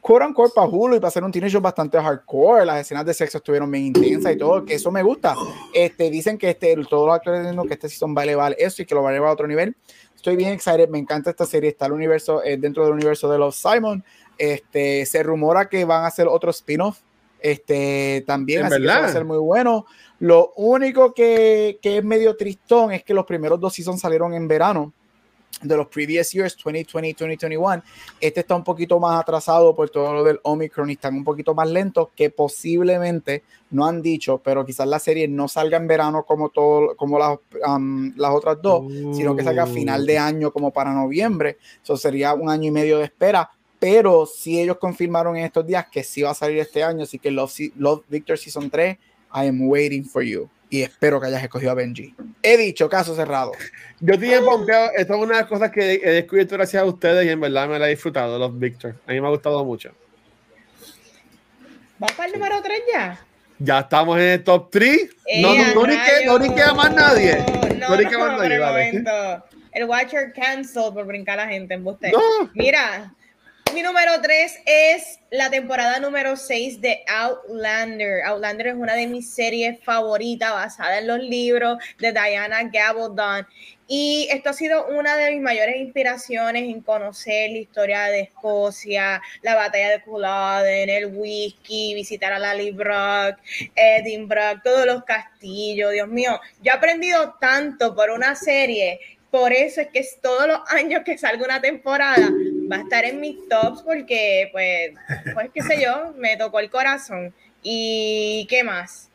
quote 0.01 0.25
unquote 0.25 0.53
para 0.55 0.67
Hulu 0.67 0.95
y 0.95 0.99
para 0.99 1.11
ser 1.11 1.23
un 1.23 1.31
teenager 1.31 1.61
bastante 1.61 1.99
hardcore. 1.99 2.65
Las 2.65 2.81
escenas 2.81 3.05
de 3.05 3.13
sexo 3.13 3.37
estuvieron 3.37 3.69
bien 3.69 3.87
intensas 3.87 4.33
y 4.33 4.37
todo, 4.37 4.65
que 4.65 4.75
eso 4.75 4.91
me 4.91 5.03
gusta. 5.03 5.35
Este, 5.73 6.09
dicen 6.09 6.37
que 6.37 6.49
este, 6.51 6.75
todos 6.89 7.07
los 7.07 7.15
actores 7.15 7.55
que 7.67 7.73
este 7.73 7.89
season 7.89 8.15
va 8.15 8.21
a 8.21 8.23
elevar 8.23 8.55
eso 8.57 8.81
y 8.81 8.85
que 8.85 8.95
lo 8.95 9.03
va 9.03 9.09
a 9.09 9.11
elevar 9.11 9.29
a 9.29 9.33
otro 9.33 9.47
nivel. 9.47 9.75
Estoy 10.15 10.35
bien 10.35 10.51
excited, 10.51 10.89
me 10.89 10.99
encanta 10.99 11.29
esta 11.29 11.45
serie, 11.45 11.69
está 11.69 11.85
el 11.85 11.93
universo, 11.93 12.43
eh, 12.43 12.57
dentro 12.57 12.83
del 12.83 12.93
universo 12.93 13.29
de 13.29 13.37
Love 13.37 13.55
Simon. 13.55 14.03
Este, 14.37 15.05
se 15.05 15.23
rumora 15.23 15.69
que 15.69 15.85
van 15.85 16.03
a 16.03 16.07
hacer 16.07 16.27
otro 16.27 16.51
spin-off. 16.51 16.99
Este, 17.41 18.23
también, 18.27 18.61
¿En 18.61 18.65
así 18.65 18.81
que 18.81 18.87
va 18.87 19.05
a 19.05 19.11
ser 19.11 19.23
muy 19.23 19.37
bueno. 19.37 19.85
Lo 20.19 20.51
único 20.57 21.13
que, 21.13 21.79
que 21.81 21.99
es 21.99 22.03
medio 22.03 22.35
tristón 22.35 22.91
es 22.91 23.03
que 23.03 23.13
los 23.13 23.25
primeros 23.25 23.59
dos 23.61 23.73
seasons 23.73 24.01
salieron 24.01 24.33
en 24.33 24.47
verano 24.49 24.93
de 25.61 25.75
los 25.75 25.87
previous 25.87 26.31
years, 26.31 26.55
2020, 26.55 27.13
2021. 27.13 27.83
Este 28.19 28.39
está 28.41 28.55
un 28.55 28.63
poquito 28.63 28.99
más 28.99 29.19
atrasado 29.19 29.75
por 29.75 29.89
todo 29.89 30.13
lo 30.13 30.23
del 30.23 30.39
Omicron 30.43 30.89
y 30.89 30.93
están 30.93 31.15
un 31.15 31.23
poquito 31.23 31.53
más 31.53 31.69
lentos 31.69 32.09
que 32.15 32.29
posiblemente 32.29 33.43
no 33.71 33.85
han 33.85 34.01
dicho, 34.01 34.39
pero 34.43 34.65
quizás 34.65 34.87
la 34.87 34.99
serie 34.99 35.27
no 35.27 35.47
salga 35.47 35.77
en 35.77 35.87
verano 35.87 36.23
como, 36.23 36.49
todo, 36.49 36.95
como 36.95 37.19
las, 37.19 37.37
um, 37.67 38.13
las 38.15 38.31
otras 38.31 38.61
dos, 38.61 38.91
sino 39.13 39.35
que 39.35 39.43
salga 39.43 39.63
a 39.63 39.67
final 39.67 40.05
de 40.05 40.17
año 40.17 40.51
como 40.51 40.71
para 40.71 40.93
noviembre. 40.93 41.57
Eso 41.83 41.97
sería 41.97 42.33
un 42.33 42.49
año 42.49 42.67
y 42.67 42.71
medio 42.71 42.97
de 42.97 43.05
espera. 43.05 43.49
Pero 43.79 44.25
si 44.25 44.59
ellos 44.59 44.77
confirmaron 44.77 45.37
en 45.37 45.45
estos 45.45 45.65
días 45.65 45.85
que 45.89 46.03
sí 46.03 46.21
va 46.21 46.31
a 46.31 46.33
salir 46.33 46.59
este 46.59 46.83
año, 46.83 47.03
así 47.03 47.17
que 47.17 47.31
Love, 47.31 47.71
Love 47.77 48.03
Victor 48.09 48.37
Season 48.37 48.69
3, 48.69 48.97
I 49.33 49.47
am 49.47 49.67
waiting 49.69 50.03
for 50.03 50.21
you. 50.21 50.49
Y 50.71 50.83
espero 50.83 51.19
que 51.19 51.27
hayas 51.27 51.41
escogido 51.43 51.71
a 51.71 51.73
Benji. 51.75 52.13
He 52.43 52.55
dicho, 52.57 52.87
caso 52.89 53.15
cerrado. 53.15 53.51
Yo 53.99 54.13
estoy 54.13 54.29
bien 54.29 54.45
pompeado. 54.45 54.91
Esto 54.95 55.15
es 55.15 55.19
una 55.19 55.35
de 55.35 55.39
las 55.41 55.49
cosas 55.49 55.71
que 55.71 55.95
he 55.95 56.11
descubierto 56.11 56.55
gracias 56.55 56.83
a 56.83 56.85
ustedes 56.85 57.25
y 57.25 57.29
en 57.29 57.39
verdad 57.39 57.67
me 57.67 57.79
la 57.79 57.87
he 57.87 57.91
disfrutado, 57.91 58.37
los 58.37 58.57
Victor. 58.57 58.95
A 59.07 59.11
mí 59.11 59.19
me 59.19 59.27
ha 59.27 59.31
gustado 59.31 59.65
mucho. 59.65 59.91
¿Vamos 61.97 62.15
para 62.15 62.27
el 62.27 62.33
número 62.33 62.61
3 62.61 62.81
ya? 62.93 63.19
Ya 63.57 63.79
estamos 63.79 64.17
en 64.19 64.23
el 64.23 64.43
top 64.43 64.69
3. 64.71 65.09
No, 65.41 65.53
¡Eh, 65.53 65.57
no, 65.73 65.81
no, 65.81 65.87
ni 65.87 65.97
que- 65.97 66.25
no 66.25 66.39
ni 66.39 66.49
queda 66.53 66.73
más 66.73 66.93
nadie. 66.93 67.37
No, 67.77 67.89
No 67.89 67.97
ni 67.97 68.03
no, 68.05 68.09
queda 68.09 68.19
más 68.19 68.37
nadie, 68.39 68.53
el 68.55 68.59
vale. 68.61 68.85
momento. 68.85 69.45
El 69.71 69.83
Watcher 69.85 70.33
cancel 70.33 70.93
por 70.93 71.05
brincar 71.05 71.39
a 71.39 71.45
la 71.45 71.51
gente 71.51 71.73
en 71.73 71.85
usted. 71.85 72.11
No. 72.11 72.19
Mira, 72.53 73.13
mi 73.73 73.83
número 73.83 74.19
3 74.21 74.61
es 74.65 75.19
la 75.29 75.49
temporada 75.49 75.99
número 75.99 76.35
6 76.35 76.81
de 76.81 77.03
Outlander. 77.07 78.23
Outlander 78.25 78.67
es 78.67 78.75
una 78.75 78.95
de 78.95 79.05
mis 79.05 79.31
series 79.31 79.79
favoritas 79.83 80.51
basada 80.51 80.97
en 80.97 81.07
los 81.07 81.19
libros 81.19 81.77
de 81.99 82.11
Diana 82.11 82.63
Gabaldon. 82.63 83.45
Y 83.87 84.27
esto 84.31 84.49
ha 84.49 84.53
sido 84.53 84.87
una 84.87 85.15
de 85.17 85.31
mis 85.31 85.41
mayores 85.41 85.75
inspiraciones 85.75 86.63
en 86.63 86.81
conocer 86.81 87.51
la 87.51 87.57
historia 87.57 88.05
de 88.05 88.21
Escocia, 88.21 89.21
la 89.43 89.55
batalla 89.55 89.89
de 89.89 90.01
Culloden, 90.01 90.89
el 90.89 91.07
whisky, 91.07 91.93
visitar 91.93 92.33
a 92.33 92.39
Lallybrook, 92.39 93.37
Edinburgh, 93.75 94.61
todos 94.63 94.85
los 94.85 95.03
castillos. 95.03 95.91
Dios 95.91 96.07
mío, 96.07 96.39
yo 96.61 96.71
he 96.71 96.75
aprendido 96.75 97.35
tanto 97.39 97.93
por 97.93 98.09
una 98.09 98.35
serie. 98.35 98.99
Por 99.29 99.53
eso 99.53 99.81
es 99.81 99.89
que 99.89 100.03
todos 100.21 100.47
los 100.47 100.59
años 100.71 101.03
que 101.05 101.17
salga 101.19 101.45
una 101.45 101.61
temporada 101.61 102.29
va 102.71 102.77
a 102.77 102.81
estar 102.81 103.05
en 103.05 103.19
mis 103.19 103.47
tops 103.49 103.81
porque, 103.81 104.49
pues, 104.51 104.91
pues 105.33 105.49
qué 105.53 105.61
sé 105.61 105.81
yo, 105.81 106.13
me 106.17 106.37
tocó 106.37 106.59
el 106.59 106.69
corazón. 106.69 107.33
¿Y 107.63 108.45
qué 108.49 108.63
más? 108.63 109.09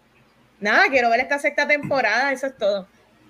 Nada, 0.60 0.84
quiero 0.90 1.10
ver 1.10 1.20
esta 1.20 1.38
sexta 1.38 1.66
temporada, 1.66 2.32
eso 2.32 2.46
es 2.46 2.56
todo. 2.56 2.86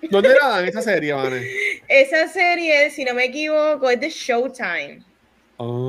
¿Dónde 0.09 0.29
la 0.41 0.49
dan 0.49 0.67
esa 0.67 0.81
serie, 0.81 1.13
Vane? 1.13 1.41
Esa 1.87 2.27
serie, 2.27 2.89
si 2.91 3.03
no 3.03 3.13
me 3.13 3.25
equivoco, 3.25 3.89
es 3.89 3.99
de 3.99 4.09
Showtime. 4.09 5.01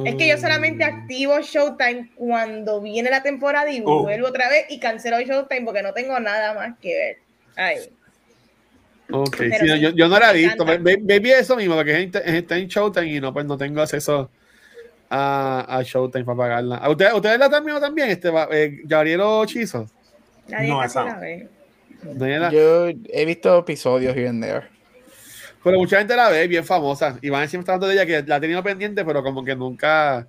Es 0.04 0.14
que 0.14 0.28
yo 0.28 0.38
solamente 0.38 0.84
activo 0.84 1.40
Showtime 1.40 2.10
cuando 2.14 2.80
viene 2.80 3.10
la 3.10 3.22
temporada 3.22 3.70
y 3.70 3.82
Oh. 3.84 4.02
vuelvo 4.04 4.28
otra 4.28 4.48
vez 4.48 4.66
y 4.68 4.78
cancelo 4.78 5.20
Showtime 5.20 5.62
porque 5.64 5.82
no 5.82 5.92
tengo 5.92 6.18
nada 6.20 6.54
más 6.54 6.78
que 6.80 6.94
ver. 6.94 7.18
Ay. 7.56 7.78
Ok, 9.10 9.36
sí, 9.36 9.66
no, 9.66 9.76
yo, 9.76 9.90
yo 9.90 10.08
no 10.08 10.18
la 10.18 10.32
he 10.32 10.36
visto. 10.36 10.64
Me, 10.64 10.78
me- 10.78 10.96
me 10.98 11.18
vi 11.20 11.30
eso 11.30 11.54
mismo, 11.56 11.76
porque 11.76 12.02
está 12.24 12.56
en 12.58 12.66
Showtime 12.66 13.06
y 13.06 13.20
no, 13.20 13.32
pues 13.32 13.46
no 13.46 13.56
tengo 13.56 13.80
acceso 13.80 14.30
a, 15.08 15.64
a 15.68 15.82
Showtime 15.82 16.24
para 16.24 16.36
pagarla. 16.38 16.76
¿A 16.78 16.90
¿Ustedes, 16.90 17.12
¿ustedes 17.14 17.38
la 17.38 17.48
terminó 17.48 17.80
también, 17.80 18.10
este, 18.10 18.30
va- 18.30 18.48
eh, 18.50 18.80
Gabrielo 18.84 19.44
Chizo? 19.46 19.88
Nadie 20.48 20.68
No, 20.70 20.82
esa 20.82 21.04
la 21.04 21.14
no. 21.14 21.20
ve. 21.20 21.48
Daniela. 22.02 22.50
Yo 22.50 22.88
he 22.88 23.24
visto 23.24 23.58
episodios 23.58 24.14
here 24.16 24.28
and 24.28 24.42
there. 24.42 24.66
Pero 25.62 25.78
mucha 25.78 25.98
gente 25.98 26.14
la 26.14 26.28
ve, 26.28 26.46
bien 26.46 26.64
famosa. 26.64 27.18
Y 27.22 27.28
van 27.30 27.42
a 27.42 27.48
siempre 27.48 27.62
está 27.62 27.72
hablando 27.74 27.88
de 27.88 27.94
ella 27.94 28.06
que 28.06 28.28
la 28.28 28.36
he 28.36 28.40
tenido 28.40 28.62
pendiente, 28.62 29.04
pero 29.04 29.22
como 29.22 29.44
que 29.44 29.56
nunca 29.56 30.26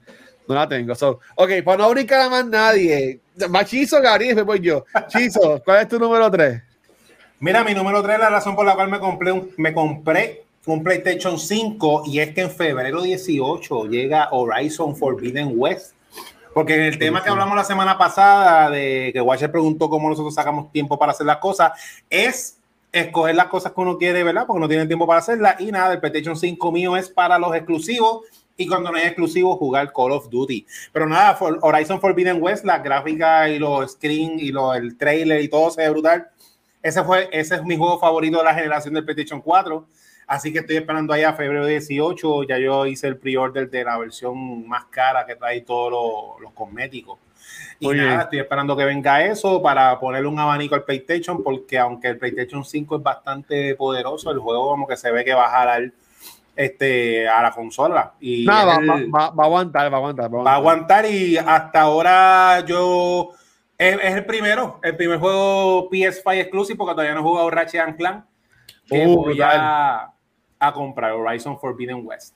no 0.48 0.56
la 0.56 0.68
tengo. 0.68 0.96
So, 0.96 1.20
ok, 1.36 1.50
para 1.64 1.78
no 1.80 1.90
brincar 1.92 2.22
a 2.22 2.30
más 2.30 2.46
nadie. 2.48 3.20
Machizo, 3.50 4.02
Gabriel, 4.02 4.36
después 4.36 4.60
voy 4.60 4.66
yo. 4.68 4.86
Chizo, 5.08 5.62
¿cuál 5.64 5.82
es 5.82 5.88
tu 5.88 6.00
número 6.00 6.32
3? 6.32 6.62
Mira, 7.40 7.64
mi 7.64 7.74
número 7.74 8.02
3 8.02 8.20
la 8.20 8.30
razón 8.30 8.56
por 8.56 8.66
la 8.66 8.74
cual 8.76 8.90
me 8.90 9.00
compré 9.00 9.32
un, 9.32 9.52
me 9.58 9.74
compré 9.74 10.44
un 10.66 10.84
PlayStation 10.84 11.38
5 11.40 12.04
y 12.08 12.20
es 12.20 12.34
que 12.34 12.42
en 12.42 12.52
febrero 12.52 13.02
18 13.02 13.86
llega 13.86 14.30
Horizon 14.32 14.96
Forbidden 14.96 15.52
West. 15.56 15.94
Porque 16.54 16.74
en 16.76 16.82
el 16.82 16.98
tema 16.98 17.24
que 17.24 17.30
hablamos 17.30 17.56
la 17.56 17.64
semana 17.64 17.98
pasada 18.00 18.72
de 18.72 19.12
que 19.14 19.22
Watcher 19.22 19.52
preguntó 19.52 19.90
cómo 19.90 20.10
nosotros 20.10 20.34
sacamos 20.34 20.72
tiempo 20.72 20.98
para 20.98 21.12
hacer 21.12 21.28
las 21.28 21.38
cosas, 21.38 21.72
es 22.10 22.58
escoger 22.92 23.36
las 23.36 23.46
cosas 23.46 23.74
que 23.74 23.82
uno 23.82 23.98
quiere, 24.00 24.24
¿verdad? 24.24 24.46
Porque 24.48 24.60
no 24.62 24.68
tiene 24.68 24.88
tiempo 24.88 25.06
para 25.06 25.20
hacerlas. 25.20 25.62
Y 25.62 25.72
nada, 25.72 25.94
el 25.94 26.00
PlayStation 26.00 26.36
5 26.36 26.72
mío 26.72 26.98
es 26.98 27.10
para 27.10 27.38
los 27.38 27.56
exclusivos 27.56 28.22
y 28.58 28.66
cuando 28.66 28.92
no 28.92 28.98
es 28.98 29.06
exclusivo 29.06 29.56
jugar 29.56 29.94
Call 29.94 30.12
of 30.14 30.30
Duty. 30.32 30.66
Pero 30.92 31.06
nada, 31.06 31.36
for- 31.36 31.60
Horizon 31.62 32.02
Forbidden 32.02 32.42
West, 32.42 32.66
la 32.66 32.80
gráfica 32.80 33.48
y 33.50 33.60
los 33.60 33.92
screen 33.92 34.40
y 34.40 34.52
lo, 34.52 34.74
el 34.74 34.98
trailer 34.98 35.40
y 35.42 35.50
todo 35.50 35.70
se 35.70 35.82
ve 35.84 35.90
brutal. 35.92 36.28
Ese, 36.82 37.04
fue, 37.04 37.30
ese 37.32 37.56
es 37.56 37.64
mi 37.64 37.76
juego 37.78 38.00
favorito 38.00 38.38
de 38.38 38.44
la 38.44 38.54
generación 38.54 38.94
del 38.94 39.04
PlayStation 39.04 39.42
4. 39.42 39.86
Así 40.28 40.52
que 40.52 40.60
estoy 40.60 40.76
esperando 40.78 41.14
allá 41.14 41.34
febrero 41.34 41.66
18. 41.66 42.44
Ya 42.44 42.58
yo 42.58 42.86
hice 42.86 43.08
el 43.08 43.18
pre-order 43.18 43.70
de 43.70 43.84
la 43.84 43.98
versión 43.98 44.68
más 44.68 44.86
cara 44.86 45.26
que 45.26 45.36
trae 45.36 45.62
todos 45.62 45.92
los, 45.92 46.42
los 46.42 46.52
cosméticos. 46.54 47.18
Y 47.80 47.86
Muy 47.88 47.98
nada, 47.98 48.24
estoy 48.24 48.40
esperando 48.40 48.76
que 48.76 48.84
venga 48.84 49.24
eso 49.24 49.62
para 49.62 49.98
ponerle 50.00 50.28
un 50.28 50.38
abanico 50.40 50.76
al 50.76 50.84
PlayStation, 50.84 51.42
porque 51.44 51.78
aunque 51.80 52.10
el 52.10 52.18
PlayStation 52.18 52.66
5 52.66 52.98
es 52.98 53.04
bastante 53.04 53.76
poderoso, 53.76 54.32
el 54.32 54.40
juego 54.40 54.68
como 54.70 54.86
que 54.88 54.98
se 54.98 55.12
ve 55.12 55.24
que 55.24 55.34
va 55.34 55.46
a 55.46 55.50
jalar 55.52 55.92
este, 56.56 57.28
a 57.28 57.42
la 57.44 57.52
consola. 57.52 58.14
Y 58.20 58.46
va, 58.66 58.76
el- 58.96 59.16
va- 59.16 59.30
va 59.30 59.44
a 59.44 59.48
aguantar, 59.48 59.92
va 59.92 59.96
a 59.96 60.00
aguantar. 60.00 60.34
va 60.36 60.52
a 60.52 60.56
aguantar 60.56 61.06
y 61.06 61.38
hasta 61.38 61.82
ahora 61.82 62.64
yo 62.66 63.30
es, 63.78 64.00
es 64.02 64.16
el 64.16 64.26
primero, 64.26 64.80
el 64.84 64.96
primer 64.96 65.20
juego 65.20 65.90
PS5 65.90 66.42
exclusive 66.42 66.78
porque 66.78 66.94
todavía 66.94 67.14
no 67.14 67.22
he 67.22 67.24
jugado 67.24 67.50
Ratchet 67.50 67.82
and 67.82 67.98
Clank 67.98 68.26
que 68.86 69.06
Uh, 69.06 69.16
voy 69.16 69.40
a 69.42 70.14
comprar 70.74 71.12
Horizon 71.12 71.60
Forbidden 71.60 72.06
West. 72.06 72.34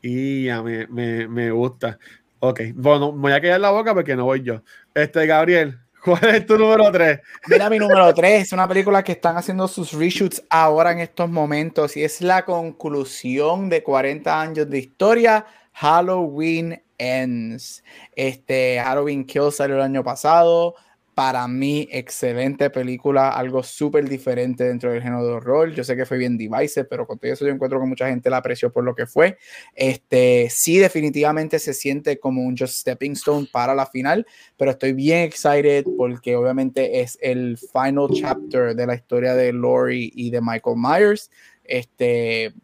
Y 0.00 0.44
ya 0.44 0.62
me, 0.62 0.86
me, 0.86 1.26
me 1.26 1.50
gusta. 1.50 1.98
Ok, 2.38 2.60
bueno, 2.74 3.12
me 3.12 3.22
voy 3.22 3.32
a 3.32 3.40
quedar 3.40 3.60
la 3.60 3.70
boca 3.70 3.94
porque 3.94 4.14
no 4.14 4.24
voy 4.24 4.42
yo. 4.42 4.62
Este, 4.94 5.26
Gabriel, 5.26 5.78
¿cuál 6.04 6.24
es 6.26 6.46
tu 6.46 6.56
número 6.56 6.90
3? 6.92 7.20
Mira 7.48 7.68
mi 7.68 7.78
número 7.78 8.14
3, 8.14 8.42
es 8.42 8.52
una 8.52 8.68
película 8.68 9.02
que 9.02 9.12
están 9.12 9.36
haciendo 9.36 9.66
sus 9.66 9.92
reshoots 9.92 10.44
ahora 10.48 10.92
en 10.92 11.00
estos 11.00 11.28
momentos 11.28 11.96
y 11.96 12.04
es 12.04 12.20
la 12.20 12.44
conclusión 12.44 13.68
de 13.68 13.82
40 13.82 14.40
años 14.40 14.70
de 14.70 14.78
historia, 14.78 15.46
Halloween 15.72 16.80
Ends. 16.98 17.82
Este 18.14 18.80
Halloween 18.82 19.24
Kills 19.24 19.56
salió 19.56 19.76
el 19.76 19.82
año 19.82 20.04
pasado. 20.04 20.74
Para 21.14 21.48
mí, 21.48 21.88
excelente 21.90 22.68
película, 22.68 23.30
algo 23.30 23.62
súper 23.62 24.06
diferente 24.06 24.64
dentro 24.64 24.92
del 24.92 25.00
género 25.00 25.26
de 25.26 25.32
horror. 25.32 25.72
Yo 25.72 25.82
sé 25.82 25.96
que 25.96 26.04
fue 26.04 26.18
bien 26.18 26.36
divisive, 26.36 26.84
pero 26.84 27.06
con 27.06 27.18
todo 27.18 27.32
eso 27.32 27.46
yo 27.46 27.52
encuentro 27.52 27.80
que 27.80 27.86
mucha 27.86 28.06
gente 28.06 28.28
la 28.28 28.36
apreció 28.36 28.70
por 28.70 28.84
lo 28.84 28.94
que 28.94 29.06
fue. 29.06 29.38
Este, 29.74 30.48
sí, 30.50 30.76
definitivamente 30.76 31.58
se 31.58 31.72
siente 31.72 32.20
como 32.20 32.42
un 32.42 32.54
just 32.54 32.74
stepping 32.74 33.12
stone 33.12 33.48
para 33.50 33.74
la 33.74 33.86
final 33.86 34.26
pero 34.56 34.70
estoy 34.70 34.92
bien 34.92 35.22
excited 35.22 35.84
porque 35.96 36.36
obviamente 36.36 37.00
es 37.00 37.18
el 37.20 37.58
final 37.58 38.08
chapter 38.12 38.74
de 38.74 38.86
la 38.86 38.94
historia 38.94 39.34
de 39.34 39.52
Laurie 39.52 40.10
y 40.14 40.30
de 40.30 40.40
Michael 40.40 40.76
Myers, 40.76 41.30
este, 41.64 42.54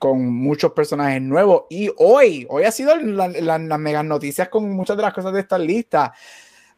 con 0.00 0.34
muchos 0.34 0.72
personajes 0.72 1.20
nuevos. 1.20 1.64
Y 1.68 1.90
hoy, 1.98 2.46
hoy 2.48 2.64
ha 2.64 2.72
sido 2.72 2.96
la- 2.96 3.28
la- 3.28 3.58
las 3.58 3.78
megas 3.78 4.04
noticias 4.04 4.48
con 4.48 4.68
muchas 4.70 4.96
de 4.96 5.02
las 5.02 5.12
cosas 5.12 5.34
de 5.34 5.40
esta 5.40 5.58
lista. 5.58 6.14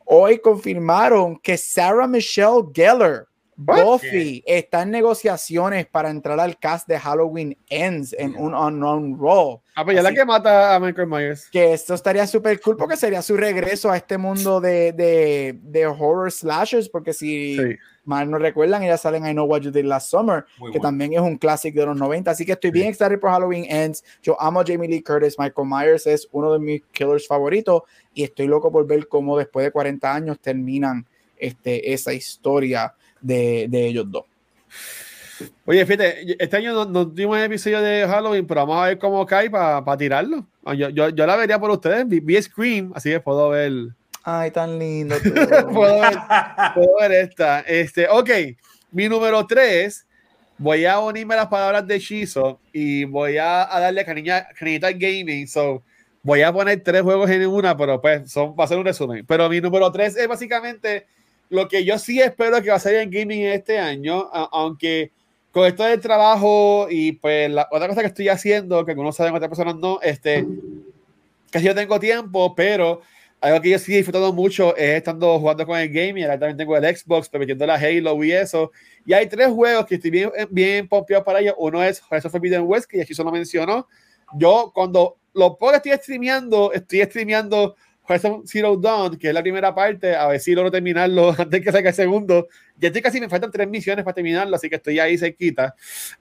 Hoy 0.05 0.41
confirmaron 0.41 1.39
que 1.39 1.57
Sarah 1.57 2.09
Michelle 2.09 2.65
Gellar? 2.75 3.29
Buffy, 3.65 4.43
está 4.47 4.83
en 4.83 4.91
negociaciones 4.91 5.87
para 5.87 6.11
entrar 6.11 6.39
al 6.41 6.59
cast 6.59 6.89
de 6.89 6.99
Halloween 6.99 7.57
Ends 7.69 8.15
en 8.19 8.35
un 8.37 8.55
unknown 8.55 9.19
role. 9.19 9.61
Ah, 9.75 9.85
pues 9.85 9.97
ya 9.97 10.03
la 10.03 10.13
que 10.13 10.25
mata 10.25 10.75
a 10.75 10.81
Michael 10.81 11.09
Myers. 11.09 11.49
que 11.51 11.73
esto 11.73 11.95
estaría 11.95 12.27
súper 12.27 12.61
cool 12.61 12.77
porque 12.77 12.97
sería 12.97 13.23
su 13.23 13.37
regreso 13.37 13.91
a 13.91 13.97
este 13.97 14.19
mundo 14.19 14.61
de, 14.61 14.93
de, 14.93 15.59
de 15.63 15.87
horror 15.87 16.31
slashers, 16.31 16.89
porque 16.89 17.13
si 17.13 17.57
Sí. 17.57 17.77
mal 18.05 18.31
no 18.31 18.39
recuerdan, 18.39 18.83
ellas 18.83 19.01
salen 19.01 19.27
I 19.27 19.33
Know 19.33 19.47
What 19.47 19.61
You 19.63 19.71
Did 19.71 19.85
Last 19.85 20.11
Summer, 20.11 20.45
Muy 20.59 20.73
que 20.73 20.79
bueno. 20.79 20.89
también 20.89 21.13
es 21.15 21.21
un 21.21 21.39
clásico 21.39 21.81
de 21.81 21.87
los 21.87 21.97
90, 21.97 22.31
así 22.31 22.45
que 22.45 22.53
estoy 22.53 22.71
bien 22.71 22.89
excited 22.89 23.19
por 23.21 23.31
Halloween 23.31 23.65
Ends, 23.69 24.05
yo 24.23 24.39
amo 24.41 24.61
a 24.61 24.65
Jamie 24.67 24.89
Lee 24.89 25.03
Curtis, 25.03 25.39
Michael 25.39 25.69
Myers 25.69 26.07
es 26.07 26.29
uno 26.33 26.53
de 26.53 26.59
mis 26.59 26.83
killers 26.93 27.27
favoritos 27.27 27.83
y 28.13 28.25
estoy 28.25 28.47
loco 28.49 28.71
por 28.73 28.87
ver 28.87 29.09
cómo 29.09 29.39
después 29.39 29.65
de 29.65 29.71
40 29.73 30.15
años 30.15 30.39
terminan 30.41 31.07
este, 31.39 31.93
esa 31.93 32.13
historia 32.13 32.95
de, 33.23 33.67
de 33.69 33.87
ellos 33.87 34.11
dos. 34.11 34.25
Oye, 35.65 35.85
fíjate, 35.87 36.37
este 36.43 36.57
año 36.57 36.73
no, 36.73 36.85
no 36.85 37.09
tuvimos 37.09 37.39
episodio 37.39 37.81
de 37.81 38.07
Halloween, 38.07 38.47
pero 38.47 38.61
vamos 38.67 38.83
a 38.83 38.89
ver 38.89 38.99
cómo 38.99 39.25
cae 39.27 39.51
para 39.51 39.97
tirarlo. 39.97 40.47
Ah, 40.65 40.75
Yo, 40.75 40.89
yo, 40.91 41.09
yo 41.09 41.27
la 41.27 41.37
vería 41.37 41.59
por 41.59 41.71
ustedes, 41.71 42.07
vi, 42.07 42.21
vi 42.21 42.41
Scream, 42.41 42.93
así 42.95 43.11
que 43.11 43.21
puedo 43.21 43.49
ver, 43.49 43.73
Ay, 44.25 44.51
tan 44.53 44.79
lindo. 44.79 45.17
puedo 45.73 46.01
ver, 46.01 46.17
puedo 46.75 46.97
ver 47.01 47.13
esta. 47.13 47.61
Este, 47.61 48.09
ok, 48.09 48.31
mi 48.93 49.09
número 49.09 49.45
3, 49.47 50.07
voy 50.59 50.85
a 50.85 51.01
unirme 51.01 51.35
a 51.35 51.39
las 51.39 51.49
palabras 51.49 51.87
de 51.87 51.99
Shizo 51.99 52.61
y 52.73 53.05
voy 53.05 53.39
a, 53.39 53.75
a 53.75 53.81
darle 53.81 54.05
cariña, 54.05 54.47
cariñita 54.57 54.87
al 54.87 54.95
gaming. 54.95 55.49
So, 55.49 55.83
voy 56.23 56.43
a 56.43 56.53
poner 56.53 56.81
tres 56.83 57.03
juegos 57.03 57.29
en 57.31 57.47
una, 57.49 57.77
pero 57.77 58.01
pues 58.01 58.31
son, 58.31 58.55
va 58.59 58.65
a 58.65 58.69
ser 58.69 58.79
un 58.79 58.85
resumen. 58.85 59.27
Pero 59.27 59.49
mi 59.49 59.61
número 59.61 59.91
3 59.91 60.17
es 60.17 60.29
básicamente 60.29 61.07
lo 61.53 61.69
que 61.69 61.85
yo 61.85 61.99
sí 61.99 62.19
espero 62.19 62.63
que 62.63 62.71
va 62.71 62.77
a 62.77 62.81
salir 62.81 63.01
en 63.01 63.11
gaming 63.11 63.43
este 63.43 63.79
año, 63.79 64.27
aunque 64.33 65.13
con 65.51 65.67
esto 65.67 65.85
del 65.85 66.01
trabajo 66.01 66.87
y 66.89 67.13
pues 67.13 67.51
la 67.51 67.69
otra 67.71 67.89
cosa 67.89 68.01
que 68.01 68.07
estoy 68.07 68.31
haciendo, 68.31 68.83
que 68.87 68.93
algunos 68.93 69.15
saben, 69.15 69.35
otras 69.35 69.51
personas 69.51 69.77
no, 69.77 70.01
este, 70.01 70.47
casi 71.51 71.67
yo 71.67 71.75
tengo 71.75 72.01
tiempo, 72.01 72.55
pero 72.55 73.03
algo 73.39 73.61
que 73.61 73.69
yo 73.69 73.79
sí 73.79 73.93
he 73.93 73.97
disfrutado 73.99 74.33
mucho 74.33 74.75
es 74.79 74.97
estando 74.97 75.39
jugando 75.39 75.67
con 75.67 75.79
el 75.79 75.91
gaming, 75.93 76.25
ahora 76.25 76.39
también 76.39 76.57
tengo 76.57 76.75
el 76.75 76.97
Xbox, 76.97 77.29
permitiendo 77.29 77.67
la 77.67 77.75
Halo 77.75 78.25
y 78.25 78.33
eso, 78.33 78.73
y 79.05 79.13
hay 79.13 79.27
tres 79.27 79.49
juegos 79.49 79.85
que 79.85 79.97
estoy 79.97 80.11
bien, 80.11 80.31
bien 80.49 80.89
pompeado 80.89 81.23
para 81.23 81.41
ellos, 81.41 81.55
uno 81.59 81.85
es 81.85 82.03
Horizon 82.11 82.31
Forbidden 82.31 82.63
West, 82.63 82.87
que 82.89 83.03
aquí 83.03 83.13
solo 83.13 83.31
mencionó, 83.31 83.87
yo 84.39 84.73
cuando 84.75 85.19
lo 85.35 85.59
poco 85.59 85.75
estoy 85.75 85.93
streameando, 85.93 86.73
estoy 86.73 87.03
streameando 87.03 87.77
Horizon 88.09 88.47
Zero 88.47 88.77
Dawn, 88.77 89.17
que 89.17 89.29
es 89.29 89.35
la 89.35 89.43
primera 89.43 89.75
parte, 89.75 90.15
a 90.15 90.27
ver 90.29 90.41
si 90.41 90.55
logro 90.55 90.71
terminarlo 90.71 91.35
antes 91.39 91.61
que 91.61 91.73
salga 91.73 91.91
el 91.91 91.95
segundo. 91.95 92.49
Ya 92.79 92.89
estoy 92.89 93.03
casi, 93.03 93.21
me 93.21 93.29
faltan 93.29 93.51
tres 93.51 93.69
misiones 93.69 94.05
para 94.05 94.15
terminarlo, 94.15 94.57
así 94.57 94.69
que 94.69 94.77
estoy 94.77 94.99
ahí 94.99 95.17
cerquita. 95.17 95.75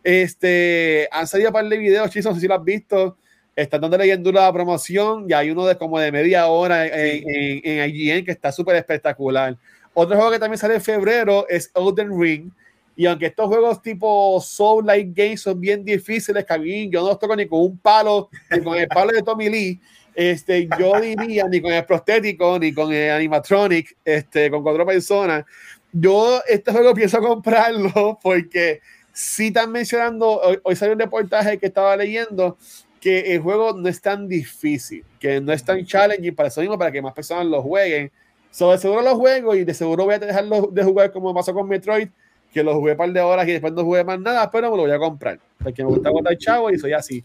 Este, 0.03 1.07
han 1.11 1.27
salido 1.27 1.49
un 1.49 1.53
par 1.53 1.67
de 1.67 1.77
videos, 1.77 2.09
chicos, 2.09 2.25
no 2.25 2.35
sé 2.35 2.41
si 2.41 2.47
lo 2.47 2.55
has 2.55 2.63
visto. 2.63 3.17
Están 3.55 3.81
dándole 3.81 4.05
bien 4.05 4.23
dura 4.23 4.41
la 4.41 4.53
promoción 4.53 5.25
y 5.29 5.33
hay 5.33 5.51
uno 5.51 5.65
de 5.65 5.77
como 5.77 5.99
de 5.99 6.11
media 6.11 6.47
hora 6.47 6.85
en, 6.85 7.23
en, 7.27 7.61
en 7.63 7.95
IGN 7.95 8.25
que 8.25 8.31
está 8.31 8.51
súper 8.51 8.77
espectacular. 8.77 9.57
Otro 9.93 10.15
juego 10.15 10.31
que 10.31 10.39
también 10.39 10.57
sale 10.57 10.75
en 10.75 10.81
febrero 10.81 11.45
es 11.49 11.71
Elden 11.75 12.17
Ring. 12.19 12.51
Y 12.95 13.05
aunque 13.05 13.27
estos 13.27 13.47
juegos 13.47 13.81
tipo 13.81 14.39
Soul 14.41 14.85
Like 14.85 15.11
Games 15.15 15.41
son 15.41 15.59
bien 15.59 15.83
difíciles, 15.83 16.45
mí 16.59 16.89
yo 16.89 17.01
no 17.01 17.07
los 17.07 17.19
toco 17.19 17.35
ni 17.35 17.47
con 17.47 17.61
un 17.61 17.77
palo, 17.77 18.29
ni 18.49 18.61
con 18.61 18.77
el 18.77 18.87
palo 18.87 19.11
de 19.11 19.21
Tommy 19.21 19.49
Lee, 19.49 19.79
este, 20.13 20.67
yo 20.79 20.99
diría 20.99 21.47
ni 21.47 21.61
con 21.61 21.71
el 21.71 21.85
prostético, 21.85 22.59
ni 22.59 22.73
con 22.73 22.91
el 22.91 23.11
animatronic, 23.11 23.97
este, 24.03 24.49
con 24.49 24.63
cuatro 24.63 24.85
personas. 24.85 25.45
Yo 25.91 26.41
este 26.47 26.71
juego 26.71 26.93
pienso 26.93 27.19
comprarlo 27.19 28.19
porque 28.23 28.81
si 29.13 29.47
están 29.47 29.71
mencionando, 29.71 30.39
hoy, 30.39 30.59
hoy 30.63 30.75
salió 30.75 30.93
un 30.93 30.99
reportaje 30.99 31.57
que 31.57 31.67
estaba 31.67 31.95
leyendo 31.95 32.57
que 33.01 33.33
el 33.33 33.41
juego 33.41 33.73
no 33.73 33.89
es 33.89 33.99
tan 33.99 34.27
difícil, 34.27 35.03
que 35.19 35.41
no 35.41 35.51
es 35.51 35.65
tan 35.65 35.83
challenging 35.83 36.35
para 36.35 36.49
eso 36.49 36.61
mismo, 36.61 36.77
para 36.77 36.91
que 36.91 37.01
más 37.01 37.13
personas 37.13 37.47
lo 37.47 37.61
jueguen. 37.61 38.11
So, 38.51 38.71
de 38.71 38.77
seguro 38.77 39.01
lo 39.01 39.15
juego 39.15 39.55
y 39.55 39.63
de 39.63 39.73
seguro 39.73 40.05
voy 40.05 40.15
a 40.15 40.19
dejarlo 40.19 40.69
de 40.71 40.83
jugar 40.83 41.11
como 41.11 41.33
pasó 41.33 41.53
con 41.53 41.67
Metroid, 41.67 42.09
que 42.53 42.63
lo 42.63 42.75
jugué 42.75 42.91
un 42.91 42.97
par 42.97 43.11
de 43.11 43.21
horas 43.21 43.47
y 43.47 43.53
después 43.53 43.73
no 43.73 43.83
jugué 43.83 44.03
más 44.03 44.19
nada, 44.19 44.51
pero 44.51 44.69
me 44.69 44.77
lo 44.77 44.83
voy 44.83 44.91
a 44.91 44.99
comprar, 44.99 45.39
porque 45.63 45.83
me 45.83 45.89
gusta 45.89 46.11
botar 46.11 46.37
chavo 46.37 46.69
y 46.69 46.77
soy 46.77 46.93
así. 46.93 47.23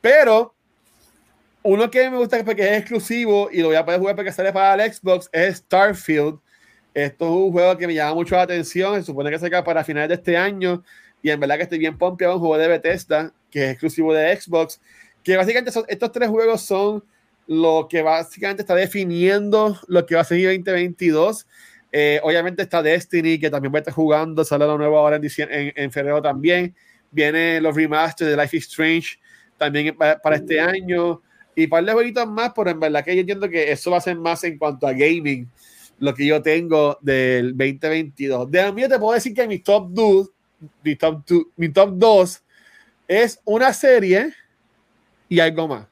Pero 0.00 0.54
uno 1.62 1.90
que 1.90 2.10
me 2.10 2.16
gusta 2.16 2.42
porque 2.44 2.62
es 2.62 2.78
exclusivo 2.78 3.48
y 3.52 3.60
lo 3.60 3.68
voy 3.68 3.76
a 3.76 3.84
poder 3.84 4.00
jugar 4.00 4.16
porque 4.16 4.32
sale 4.32 4.52
para 4.52 4.82
el 4.82 4.92
Xbox 4.92 5.28
es 5.32 5.58
Starfield. 5.58 6.38
Esto 6.94 7.24
es 7.26 7.30
un 7.30 7.52
juego 7.52 7.76
que 7.76 7.86
me 7.86 7.94
llama 7.94 8.14
mucho 8.14 8.36
la 8.36 8.42
atención. 8.42 8.94
Se 8.96 9.04
supone 9.04 9.30
que 9.30 9.38
se 9.38 9.46
acaba 9.46 9.64
para 9.64 9.84
finales 9.84 10.08
de 10.08 10.14
este 10.14 10.36
año. 10.36 10.82
Y 11.22 11.30
en 11.30 11.40
verdad 11.40 11.56
que 11.56 11.64
estoy 11.64 11.78
bien 11.78 11.98
pompeado. 11.98 12.34
Un 12.34 12.40
juego 12.40 12.58
de 12.58 12.68
Bethesda 12.68 13.32
que 13.50 13.64
es 13.64 13.70
exclusivo 13.72 14.14
de 14.14 14.36
Xbox. 14.36 14.80
Que 15.22 15.36
básicamente 15.36 15.70
son, 15.70 15.84
estos 15.88 16.12
tres 16.12 16.28
juegos 16.28 16.62
son 16.62 17.04
lo 17.46 17.86
que 17.88 18.02
básicamente 18.02 18.62
está 18.62 18.74
definiendo 18.74 19.78
lo 19.88 20.06
que 20.06 20.14
va 20.14 20.22
a 20.22 20.24
ser 20.24 20.38
2022. 20.38 21.46
Eh, 21.90 22.20
obviamente 22.22 22.62
está 22.62 22.82
Destiny, 22.82 23.38
que 23.38 23.50
también 23.50 23.72
va 23.72 23.78
a 23.78 23.80
estar 23.80 23.94
jugando. 23.94 24.44
Sale 24.44 24.66
lo 24.66 24.78
nuevo 24.78 24.98
ahora 24.98 25.16
en, 25.16 25.24
en, 25.24 25.72
en 25.74 25.92
febrero 25.92 26.22
también. 26.22 26.74
Vienen 27.10 27.62
los 27.62 27.74
remasters 27.74 28.30
de 28.30 28.36
Life 28.36 28.56
is 28.56 28.66
Strange 28.66 29.18
también 29.56 29.96
para 29.96 30.36
este 30.36 30.60
año 30.60 31.20
y 31.58 31.64
un 31.64 31.70
par 31.70 31.84
de 31.84 31.92
jueguitos 31.92 32.28
más, 32.28 32.52
pero 32.54 32.70
en 32.70 32.78
verdad 32.78 33.04
que 33.04 33.16
yo 33.16 33.20
entiendo 33.20 33.48
que 33.48 33.72
eso 33.72 33.90
va 33.90 33.96
a 33.96 34.00
ser 34.00 34.16
más 34.16 34.44
en 34.44 34.56
cuanto 34.56 34.86
a 34.86 34.92
gaming, 34.92 35.50
lo 35.98 36.14
que 36.14 36.24
yo 36.24 36.40
tengo 36.40 36.96
del 37.00 37.56
2022. 37.56 38.48
De 38.48 38.70
mí 38.70 38.82
te 38.82 38.96
puedo 38.96 39.14
decir 39.14 39.34
que 39.34 39.48
mi 39.48 39.58
top 39.58 39.88
2, 39.90 40.30
mi 40.84 40.94
top, 40.94 41.24
mi 41.56 41.68
top 41.70 41.90
2 41.94 42.42
es 43.08 43.40
una 43.44 43.72
serie 43.72 44.32
y 45.28 45.40
algo 45.40 45.66
más. 45.66 45.86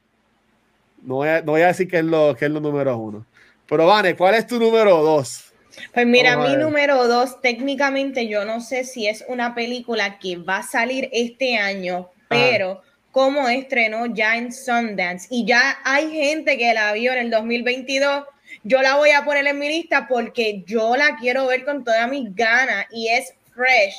No 1.01 1.15
voy 1.15 1.27
a, 1.27 1.41
no 1.41 1.51
voy 1.51 1.61
a 1.63 1.67
decir 1.67 1.89
que 1.89 1.97
es, 1.97 2.05
lo, 2.05 2.33
que 2.33 2.45
es 2.45 2.51
lo 2.51 2.61
número 2.61 2.97
uno. 2.97 3.25
Pero 3.67 3.85
Vane, 3.85 4.15
¿cuál 4.15 4.35
es 4.35 4.47
tu 4.47 4.57
número 4.57 5.03
2? 5.03 5.53
Pues 5.93 6.07
mira, 6.07 6.37
mi 6.37 6.55
número 6.55 7.09
2, 7.09 7.41
técnicamente 7.41 8.29
yo 8.29 8.45
no 8.45 8.61
sé 8.61 8.85
si 8.85 9.05
es 9.05 9.25
una 9.27 9.53
película 9.53 10.17
que 10.17 10.37
va 10.37 10.59
a 10.59 10.63
salir 10.63 11.09
este 11.11 11.57
año, 11.57 12.09
pero 12.29 12.81
como 13.11 13.49
estrenó 13.49 14.05
ya 14.07 14.37
en 14.37 14.51
Sundance 14.51 15.27
y 15.29 15.45
ya 15.45 15.79
hay 15.83 16.11
gente 16.11 16.57
que 16.57 16.73
la 16.73 16.93
vio 16.93 17.13
en 17.13 17.19
el 17.19 17.31
2022. 17.31 18.25
Yo 18.63 18.81
la 18.81 18.95
voy 18.95 19.11
a 19.11 19.25
poner 19.25 19.47
en 19.47 19.59
mi 19.59 19.67
lista 19.67 20.07
porque 20.07 20.63
yo 20.65 20.95
la 20.95 21.17
quiero 21.17 21.47
ver 21.47 21.65
con 21.65 21.83
todas 21.83 22.09
mis 22.09 22.33
ganas 22.35 22.85
y 22.91 23.07
es 23.07 23.33
Fresh. 23.55 23.95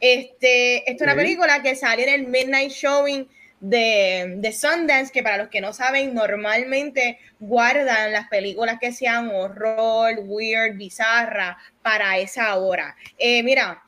Este, 0.00 0.78
esta 0.90 1.04
es 1.04 1.10
una 1.10 1.14
película 1.14 1.62
que 1.62 1.76
sale 1.76 2.04
en 2.04 2.20
el 2.20 2.26
Midnight 2.28 2.70
Showing 2.70 3.28
de, 3.60 4.34
de, 4.36 4.52
Sundance, 4.52 5.10
que 5.10 5.22
para 5.22 5.38
los 5.38 5.48
que 5.48 5.60
no 5.60 5.72
saben, 5.72 6.12
normalmente 6.12 7.18
guardan 7.40 8.12
las 8.12 8.28
películas 8.28 8.78
que 8.78 8.92
sean 8.92 9.30
horror, 9.30 10.20
weird, 10.24 10.76
bizarra 10.76 11.56
para 11.80 12.18
esa 12.18 12.54
hora. 12.56 12.94
Eh, 13.16 13.42
mira, 13.42 13.82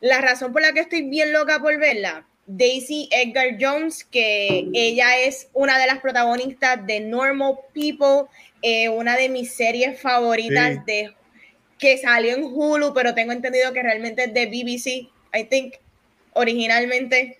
la 0.00 0.20
razón 0.20 0.52
por 0.52 0.60
la 0.60 0.72
que 0.72 0.80
estoy 0.80 1.02
bien 1.08 1.32
loca 1.32 1.60
por 1.60 1.78
verla 1.78 2.26
Daisy 2.46 3.08
Edgar 3.10 3.56
Jones, 3.60 4.04
que 4.04 4.68
ella 4.72 5.18
es 5.18 5.48
una 5.52 5.78
de 5.78 5.86
las 5.86 6.00
protagonistas 6.00 6.84
de 6.86 7.00
Normal 7.00 7.54
People, 7.72 8.28
eh, 8.62 8.88
una 8.88 9.16
de 9.16 9.28
mis 9.28 9.54
series 9.54 10.00
favoritas 10.00 10.84
de 10.86 11.14
que 11.78 11.98
salió 11.98 12.36
en 12.36 12.44
Hulu, 12.44 12.94
pero 12.94 13.14
tengo 13.14 13.32
entendido 13.32 13.72
que 13.72 13.82
realmente 13.82 14.24
es 14.24 14.34
de 14.34 14.46
BBC, 14.46 15.10
I 15.34 15.44
think, 15.48 15.74
originalmente. 16.32 17.38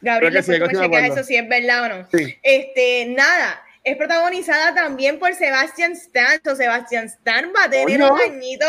Gabriel, 0.00 0.44
sí, 0.44 0.52
eso 0.52 1.24
si 1.24 1.36
es 1.36 1.48
verdad 1.48 1.84
o 1.84 1.88
no. 1.88 2.08
Este, 2.42 3.06
nada, 3.06 3.60
es 3.82 3.96
protagonizada 3.96 4.74
también 4.74 5.18
por 5.18 5.34
Sebastian 5.34 5.92
Stan. 5.92 6.40
O 6.48 6.54
Sebastian 6.54 7.06
Stan 7.06 7.52
va 7.54 7.64
a 7.64 7.70
tener 7.70 8.00
un 8.00 8.20
añito 8.20 8.66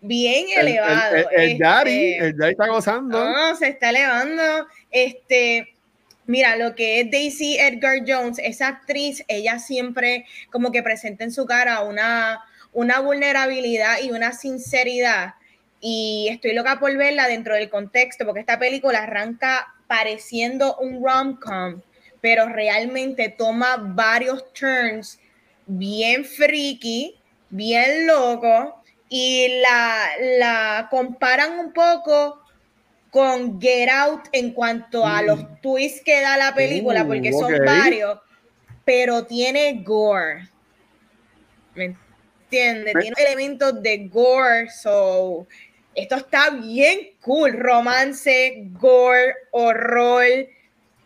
bien 0.00 0.46
elevado. 0.56 1.16
El, 1.16 1.52
el, 1.52 1.58
Daddy, 1.58 2.12
este, 2.12 2.26
el 2.26 2.36
Daddy 2.36 2.52
está 2.52 2.68
gozando. 2.68 3.24
No, 3.24 3.56
se 3.56 3.68
está 3.68 3.90
elevando. 3.90 4.66
Este, 4.92 5.74
mira, 6.26 6.56
lo 6.56 6.74
que 6.74 7.00
es 7.00 7.10
Daisy 7.10 7.58
Edgar 7.58 8.00
Jones, 8.06 8.38
esa 8.38 8.68
actriz, 8.68 9.24
ella 9.26 9.58
siempre 9.58 10.26
como 10.50 10.70
que 10.70 10.82
presenta 10.82 11.24
en 11.24 11.32
su 11.32 11.46
cara 11.46 11.80
una, 11.80 12.40
una 12.72 13.00
vulnerabilidad 13.00 14.00
y 14.02 14.10
una 14.10 14.32
sinceridad. 14.32 15.34
Y 15.80 16.28
estoy 16.30 16.52
loca 16.52 16.78
por 16.78 16.96
verla 16.96 17.26
dentro 17.26 17.54
del 17.54 17.68
contexto, 17.68 18.24
porque 18.24 18.40
esta 18.40 18.58
película 18.58 19.02
arranca 19.02 19.74
pareciendo 19.88 20.76
un 20.76 21.04
rom-com, 21.04 21.82
pero 22.20 22.48
realmente 22.48 23.28
toma 23.30 23.76
varios 23.78 24.52
turns 24.52 25.18
bien 25.66 26.24
freaky, 26.24 27.16
bien 27.50 28.06
loco, 28.06 28.80
y 29.08 29.60
la, 29.60 30.06
la 30.38 30.88
comparan 30.90 31.58
un 31.58 31.72
poco 31.72 32.41
con 33.12 33.60
Get 33.60 33.90
Out 33.90 34.22
en 34.32 34.54
cuanto 34.54 35.06
a 35.06 35.20
los 35.20 35.42
mm. 35.42 35.60
twists 35.60 36.00
que 36.02 36.22
da 36.22 36.38
la 36.38 36.54
película, 36.54 37.04
uh, 37.04 37.06
porque 37.06 37.30
son 37.30 37.52
varios, 37.62 38.18
pero 38.86 39.26
tiene 39.26 39.82
gore. 39.84 40.48
¿Me 41.74 41.84
entiendes? 41.84 42.94
Tiene 42.98 43.14
elementos 43.18 43.82
de 43.82 44.08
gore, 44.08 44.70
so 44.70 45.46
esto 45.94 46.16
está 46.16 46.48
bien 46.48 47.10
cool. 47.20 47.52
Romance, 47.52 48.64
gore, 48.80 49.34
horror, 49.50 50.48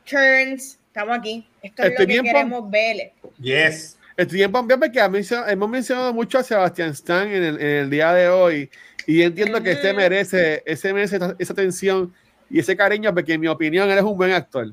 turns. 0.08 0.78
Estamos 0.86 1.18
aquí. 1.18 1.44
Esto 1.60 1.82
es 1.82 1.98
lo 1.98 2.06
que 2.06 2.22
queremos 2.22 2.70
ver. 2.70 3.12
Yes. 3.40 3.98
Estoy 4.16 4.44
en 4.44 4.52
porque 4.52 5.00
hemos 5.48 5.68
mencionado 5.68 6.14
mucho 6.14 6.38
a 6.38 6.44
Sebastián 6.44 6.90
Stan 6.90 7.28
en 7.28 7.42
el, 7.42 7.60
en 7.60 7.66
el 7.66 7.90
día 7.90 8.12
de 8.14 8.28
hoy 8.28 8.70
y 9.06 9.22
entiendo 9.22 9.62
que 9.62 9.72
este 9.72 9.94
merece, 9.94 10.62
ese 10.66 10.92
merece 10.92 11.18
esa 11.38 11.52
atención 11.52 12.12
y 12.50 12.58
ese 12.58 12.76
cariño, 12.76 13.14
porque 13.14 13.34
en 13.34 13.40
mi 13.40 13.48
opinión 13.48 13.88
él 13.90 13.98
es 13.98 14.04
un 14.04 14.16
buen 14.16 14.32
actor. 14.32 14.66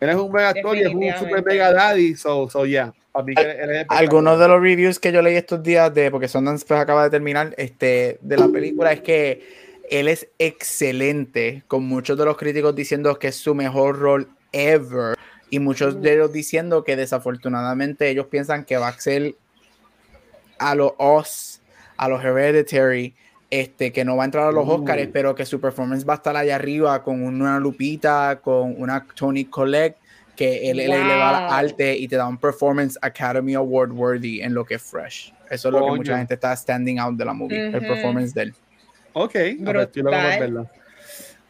Él 0.00 0.08
es 0.08 0.16
un 0.16 0.30
buen 0.30 0.44
actor 0.44 0.76
y 0.76 0.82
es 0.82 0.94
un 0.94 1.12
super 1.18 1.44
mega 1.44 1.72
daddy, 1.72 2.14
so, 2.14 2.48
so 2.48 2.66
yeah. 2.66 2.92
Algunos 3.88 4.38
de 4.38 4.48
los 4.48 4.60
reviews 4.60 4.98
que 4.98 5.12
yo 5.12 5.20
leí 5.20 5.36
estos 5.36 5.62
días 5.62 5.92
de, 5.92 6.10
porque 6.10 6.28
son 6.28 6.44
pues 6.44 6.72
acaba 6.72 7.04
de 7.04 7.10
terminar, 7.10 7.54
este, 7.58 8.18
de 8.20 8.36
la 8.36 8.48
película 8.48 8.92
es 8.92 9.02
que 9.02 9.46
él 9.90 10.08
es 10.08 10.28
excelente, 10.38 11.62
con 11.68 11.84
muchos 11.84 12.16
de 12.16 12.24
los 12.24 12.36
críticos 12.36 12.74
diciendo 12.74 13.18
que 13.18 13.28
es 13.28 13.36
su 13.36 13.54
mejor 13.54 13.98
rol 13.98 14.28
ever, 14.52 15.14
y 15.50 15.58
muchos 15.58 16.00
de 16.00 16.14
ellos 16.14 16.32
diciendo 16.32 16.82
que 16.82 16.96
desafortunadamente 16.96 18.08
ellos 18.08 18.26
piensan 18.26 18.64
que 18.64 18.78
va 18.78 18.88
a 18.88 18.98
ser 18.98 19.34
a 20.58 20.74
los 20.74 20.92
Oz, 20.96 21.60
a 21.98 22.08
los 22.08 22.24
Hereditary, 22.24 23.14
este, 23.52 23.92
que 23.92 24.02
no 24.02 24.16
va 24.16 24.22
a 24.22 24.24
entrar 24.24 24.48
a 24.48 24.50
los 24.50 24.66
Oscars, 24.66 25.06
uh. 25.06 25.10
pero 25.12 25.34
que 25.34 25.44
su 25.44 25.60
performance 25.60 26.08
va 26.08 26.14
a 26.14 26.16
estar 26.16 26.34
allá 26.34 26.56
arriba 26.56 27.02
con 27.02 27.22
una 27.22 27.58
Lupita, 27.58 28.40
con 28.42 28.80
una 28.80 29.06
Tony 29.14 29.44
Collect, 29.44 29.98
que 30.34 30.70
él, 30.70 30.78
le 30.78 30.88
va 30.88 31.58
al 31.58 31.66
arte 31.66 31.94
y 31.94 32.08
te 32.08 32.16
da 32.16 32.26
un 32.26 32.38
Performance 32.38 32.98
Academy 33.02 33.52
Award 33.52 33.92
worthy 33.92 34.40
en 34.40 34.54
lo 34.54 34.64
que 34.64 34.76
es 34.76 34.82
Fresh. 34.82 35.34
Eso 35.50 35.68
es 35.68 35.74
lo 35.74 35.84
que 35.84 35.90
mucha 35.92 36.16
gente 36.16 36.32
está 36.32 36.56
standing 36.56 36.98
out 36.98 37.14
de 37.14 37.26
la 37.26 37.34
movie, 37.34 37.66
el 37.66 37.72
performance 37.72 38.32
de 38.32 38.44
él. 38.44 38.54
Ok, 39.12 39.34
estoy 39.34 40.02
verla. 40.02 40.66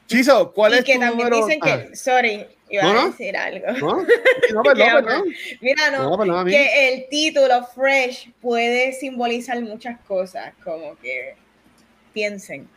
Chiso, 0.09 0.53
¿cuál 0.53 0.75
es 0.75 0.85
que 0.85 0.95
tu 0.95 1.01
también 1.01 1.29
número? 1.29 1.47
dicen 1.47 1.61
que, 1.61 1.71
ah. 1.71 1.87
sorry, 1.95 2.45
iba 2.69 2.83
a 2.83 3.05
decir 3.07 3.37
algo. 3.37 3.67
No, 3.79 4.03
no, 4.55 4.63
perdón, 4.65 5.25
Mira, 5.61 5.91
no, 5.93 6.45
que 6.47 6.89
el 6.89 7.09
título 7.09 7.65
Fresh 7.65 8.33
puede 8.41 8.93
simbolizar 8.93 9.63
muchas 9.63 10.01
cosas, 10.01 10.53
como 10.65 10.97
que 10.97 11.37
piensen, 12.13 12.69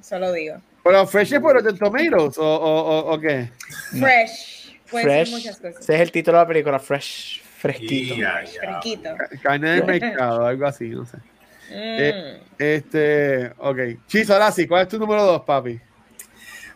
solo 0.00 0.32
digo. 0.32 0.56
¿Pero 0.82 1.06
Fresh 1.06 1.32
es 1.34 1.40
por 1.40 1.62
los 1.62 1.78
Tomatoes 1.78 2.38
o, 2.38 2.44
o, 2.44 3.14
o, 3.14 3.20
qué? 3.20 3.50
Fresh. 3.98 4.78
Fresh. 4.84 5.30
muchas 5.30 5.56
cosas. 5.56 5.80
Ese 5.80 5.94
es 5.94 6.00
el 6.00 6.12
título 6.12 6.38
de 6.38 6.44
la 6.44 6.48
película, 6.48 6.78
Fresh. 6.78 7.42
Fresquito. 7.42 8.16
Fresquito. 8.60 9.10
Carne 9.42 9.70
de 9.70 9.82
mercado, 9.82 10.44
algo 10.46 10.66
así, 10.66 10.90
no 10.90 11.06
sé. 11.06 11.16
Mm. 11.16 11.70
Eh, 11.70 12.40
este, 12.58 13.52
ok. 13.56 13.78
Chis, 14.06 14.28
ahora 14.28 14.52
sí, 14.52 14.66
¿cuál 14.66 14.82
es 14.82 14.88
tu 14.88 14.98
número 14.98 15.24
dos, 15.24 15.42
papi? 15.42 15.80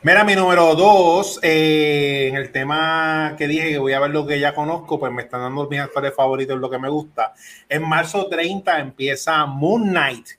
Mira, 0.00 0.24
mi 0.24 0.34
número 0.34 0.74
dos, 0.74 1.38
eh, 1.42 2.28
en 2.28 2.36
el 2.36 2.50
tema 2.52 3.34
que 3.36 3.46
dije 3.46 3.70
que 3.70 3.78
voy 3.78 3.92
a 3.92 4.00
ver 4.00 4.10
lo 4.10 4.26
que 4.26 4.40
ya 4.40 4.54
conozco, 4.54 4.98
pues 4.98 5.12
me 5.12 5.22
están 5.22 5.42
dando 5.42 5.68
mis 5.68 5.80
actores 5.80 6.14
favoritos, 6.14 6.58
lo 6.58 6.70
que 6.70 6.78
me 6.78 6.88
gusta. 6.88 7.34
En 7.68 7.86
marzo 7.86 8.26
30 8.26 8.78
empieza 8.78 9.44
Moon 9.44 9.90
Knight 9.90 10.37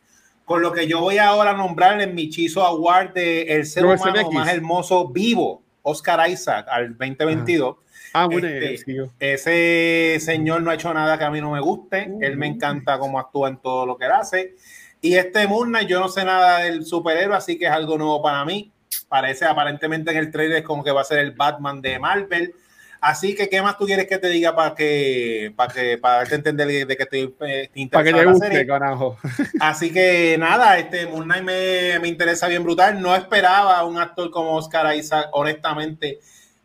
con 0.49 0.63
lo 0.63 0.73
que 0.73 0.87
yo 0.87 0.99
voy 0.99 1.19
ahora 1.19 1.51
a 1.51 1.53
nombrar 1.53 2.01
en 2.01 2.15
mi 2.15 2.27
Chizo 2.27 2.63
Award 2.63 3.13
de 3.13 3.43
El 3.43 3.67
ser 3.67 3.85
humano 3.85 4.31
más 4.31 4.51
hermoso 4.51 5.07
vivo, 5.09 5.61
Oscar 5.83 6.27
Isaac, 6.27 6.65
al 6.71 6.97
2022. 6.97 7.77
Ah, 8.13 8.25
bueno, 8.25 8.47
este, 8.47 8.83
ese 9.19 10.17
señor 10.19 10.63
no 10.63 10.71
ha 10.71 10.73
hecho 10.73 10.91
nada 10.91 11.19
que 11.19 11.23
a 11.23 11.29
mí 11.29 11.39
no 11.39 11.51
me 11.51 11.59
guste. 11.59 12.11
Él 12.19 12.35
me 12.35 12.47
encanta 12.47 12.97
cómo 12.97 13.19
actúa 13.19 13.49
en 13.49 13.57
todo 13.57 13.85
lo 13.85 13.95
que 13.95 14.05
él 14.05 14.11
hace. 14.11 14.55
Y 15.01 15.13
este 15.17 15.45
Moon 15.45 15.71
yo 15.87 15.99
no 15.99 16.09
sé 16.09 16.25
nada 16.25 16.61
del 16.61 16.83
superhéroe, 16.83 17.35
así 17.35 17.59
que 17.59 17.65
es 17.65 17.71
algo 17.71 17.99
nuevo 17.99 18.23
para 18.23 18.43
mí. 18.43 18.71
Parece 19.07 19.45
aparentemente 19.45 20.09
en 20.09 20.17
el 20.17 20.31
trailer 20.31 20.63
como 20.63 20.83
que 20.83 20.91
va 20.91 21.01
a 21.01 21.03
ser 21.03 21.19
el 21.19 21.33
Batman 21.33 21.79
de 21.79 21.99
Marvel. 21.99 22.55
Así 23.01 23.33
que, 23.33 23.47
¿qué 23.47 23.61
más 23.61 23.77
tú 23.77 23.85
quieres 23.85 24.07
que 24.07 24.17
te 24.17 24.27
diga 24.27 24.55
para 24.55 24.75
que, 24.75 25.53
para 25.55 25.73
que, 25.73 25.97
para 25.97 26.15
darte 26.15 26.35
entender 26.35 26.85
de 26.85 26.97
que 26.97 27.03
estoy 27.03 27.33
eh, 27.41 27.69
Para 27.89 28.03
que 28.03 28.13
te 28.13 28.25
guste, 28.25 28.67
carajo. 28.67 29.17
Así 29.59 29.91
que 29.93 30.37
nada, 30.37 30.77
este 30.77 31.07
Moon 31.07 31.23
Knight 31.23 31.43
me, 31.43 31.99
me, 31.99 32.07
interesa 32.09 32.47
bien 32.47 32.63
brutal. 32.63 33.01
No 33.01 33.15
esperaba 33.15 33.83
un 33.85 33.97
actor 33.97 34.29
como 34.31 34.55
Oscar 34.55 34.93
Isaac, 34.95 35.29
honestamente, 35.31 36.19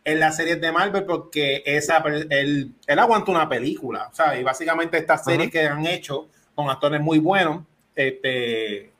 en 0.04 0.20
las 0.20 0.36
series 0.36 0.60
de 0.60 0.72
Marvel 0.72 1.04
porque 1.04 1.62
esa, 1.64 1.98
él, 2.30 2.72
él 2.86 2.98
aguanta 2.98 3.30
una 3.30 3.48
película. 3.48 4.08
O 4.10 4.14
sea, 4.14 4.38
y 4.38 4.42
básicamente 4.42 4.98
estas 4.98 5.24
series 5.24 5.50
que 5.50 5.66
han 5.66 5.86
hecho 5.86 6.28
con 6.54 6.68
actores 6.68 7.00
muy 7.00 7.18
buenos, 7.18 7.62
este, 7.94 8.90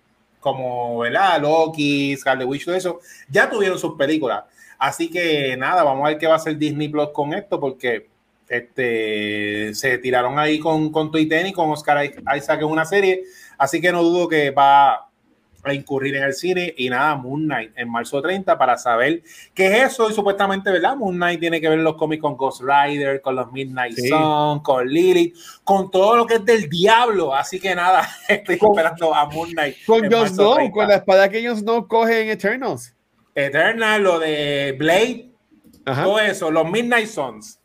como 0.41 0.99
¿verdad? 0.99 1.41
Loki, 1.41 2.17
Scarlet 2.17 2.47
Witch, 2.47 2.65
todo 2.65 2.75
eso, 2.75 3.01
ya 3.29 3.49
tuvieron 3.51 3.79
sus 3.79 3.97
películas. 3.97 4.45
Así 4.79 5.11
que 5.11 5.57
nada, 5.57 5.83
vamos 5.83 6.05
a 6.05 6.11
ver 6.11 6.19
qué 6.19 6.27
va 6.27 6.35
a 6.35 6.37
hacer 6.37 6.57
Disney 6.59 6.89
Plus 6.89 7.11
con 7.13 7.33
esto, 7.33 7.59
porque 7.61 8.09
este, 8.49 9.75
se 9.75 9.99
tiraron 9.99 10.39
ahí 10.39 10.59
con, 10.59 10.91
con 10.91 11.11
Twitter 11.11 11.47
y 11.47 11.53
con 11.53 11.71
Oscar 11.71 12.05
Isaac 12.37 12.61
en 12.61 12.69
una 12.69 12.85
serie. 12.85 13.25
Así 13.59 13.81
que 13.81 13.93
no 13.93 14.03
dudo 14.03 14.29
que 14.29 14.51
va 14.51 15.09
a 15.65 15.75
incurrir 15.75 16.15
en 16.17 16.25
el 16.25 16.35
cine 16.35 16.75
y 16.77 16.91
nada, 16.91 17.17
Moon 17.17 17.45
Knight 17.45 17.73
en 17.77 17.91
marzo 17.91 18.21
30 18.21 18.57
para 18.59 18.77
saber 18.77 19.23
qué 19.55 19.67
es 19.67 19.93
eso 19.93 20.11
y 20.11 20.13
supuestamente, 20.13 20.71
¿verdad? 20.71 20.97
Moon 20.97 21.17
Knight 21.17 21.41
tiene 21.41 21.61
que 21.61 21.69
ver 21.69 21.79
los 21.79 21.97
cómics 21.97 22.21
con 22.21 22.37
Ghost 22.37 22.63
Rider, 22.63 23.21
con 23.23 23.37
los 23.37 23.51
Midnight 23.51 23.97
Sun, 23.97 24.61
con 24.61 24.87
Lilith, 24.87 25.35
con 25.65 25.91
todo 25.91 26.17
lo 26.17 26.27
que 26.27 26.35
es 26.35 26.45
del 26.45 26.69
diablo, 26.69 27.35
así 27.35 27.59
que 27.59 27.75
nada, 27.75 28.07
estoy 28.29 28.57
esperando 28.57 29.15
a 29.15 29.27
Moon 29.27 29.51
Knight. 29.51 29.77
Con 29.87 30.11
Jon 30.11 30.29
Snow, 30.29 30.71
con 30.71 30.89
la 30.89 30.97
espada 30.97 31.29
que 31.29 31.47
Jon 31.47 31.57
Snow 31.57 31.89
coge 31.89 32.23
en 32.23 32.29
Eternals. 32.29 32.95
Eternal, 33.35 34.03
lo 34.03 34.19
de 34.19 34.75
Blade, 34.79 35.31
todo 35.85 36.19
eso, 36.21 36.51
los 36.51 36.71
Midnight 36.71 37.09
Suns. 37.09 37.59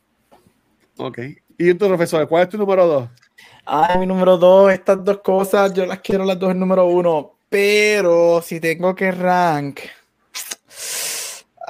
Ok. 0.96 1.18
¿Y 1.58 1.74
tu 1.74 1.86
profesor, 1.88 2.26
cuál 2.28 2.44
es 2.44 2.48
tu 2.48 2.58
número 2.58 2.86
dos? 2.86 3.08
Ay, 3.64 3.98
mi 3.98 4.06
número 4.06 4.36
dos, 4.36 4.72
estas 4.72 5.04
dos 5.04 5.20
cosas, 5.20 5.72
yo 5.74 5.86
las 5.86 6.00
quiero 6.00 6.24
las 6.24 6.38
dos 6.38 6.50
en 6.50 6.58
número 6.58 6.86
uno. 6.86 7.34
Pero 7.48 8.40
si 8.42 8.60
tengo 8.60 8.94
que 8.94 9.10
rank. 9.10 9.80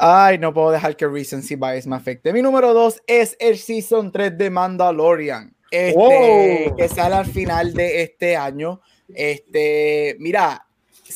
Ay, 0.02 0.38
no 0.38 0.54
puedo 0.54 0.70
dejar 0.70 0.96
que 0.96 1.06
recency 1.06 1.56
bias 1.56 1.86
me 1.86 1.94
afecte. 1.94 2.32
Mi 2.32 2.40
número 2.40 2.72
2 2.72 3.02
es 3.06 3.36
el 3.38 3.58
Season 3.58 4.10
3 4.10 4.38
de 4.38 4.48
Mandalorian. 4.48 5.54
Este, 5.70 5.94
oh. 5.94 6.74
que 6.74 6.88
sale 6.88 7.16
al 7.16 7.26
final 7.26 7.74
de 7.74 8.02
este 8.02 8.34
año. 8.34 8.80
Este, 9.14 10.16
mira, 10.18 10.66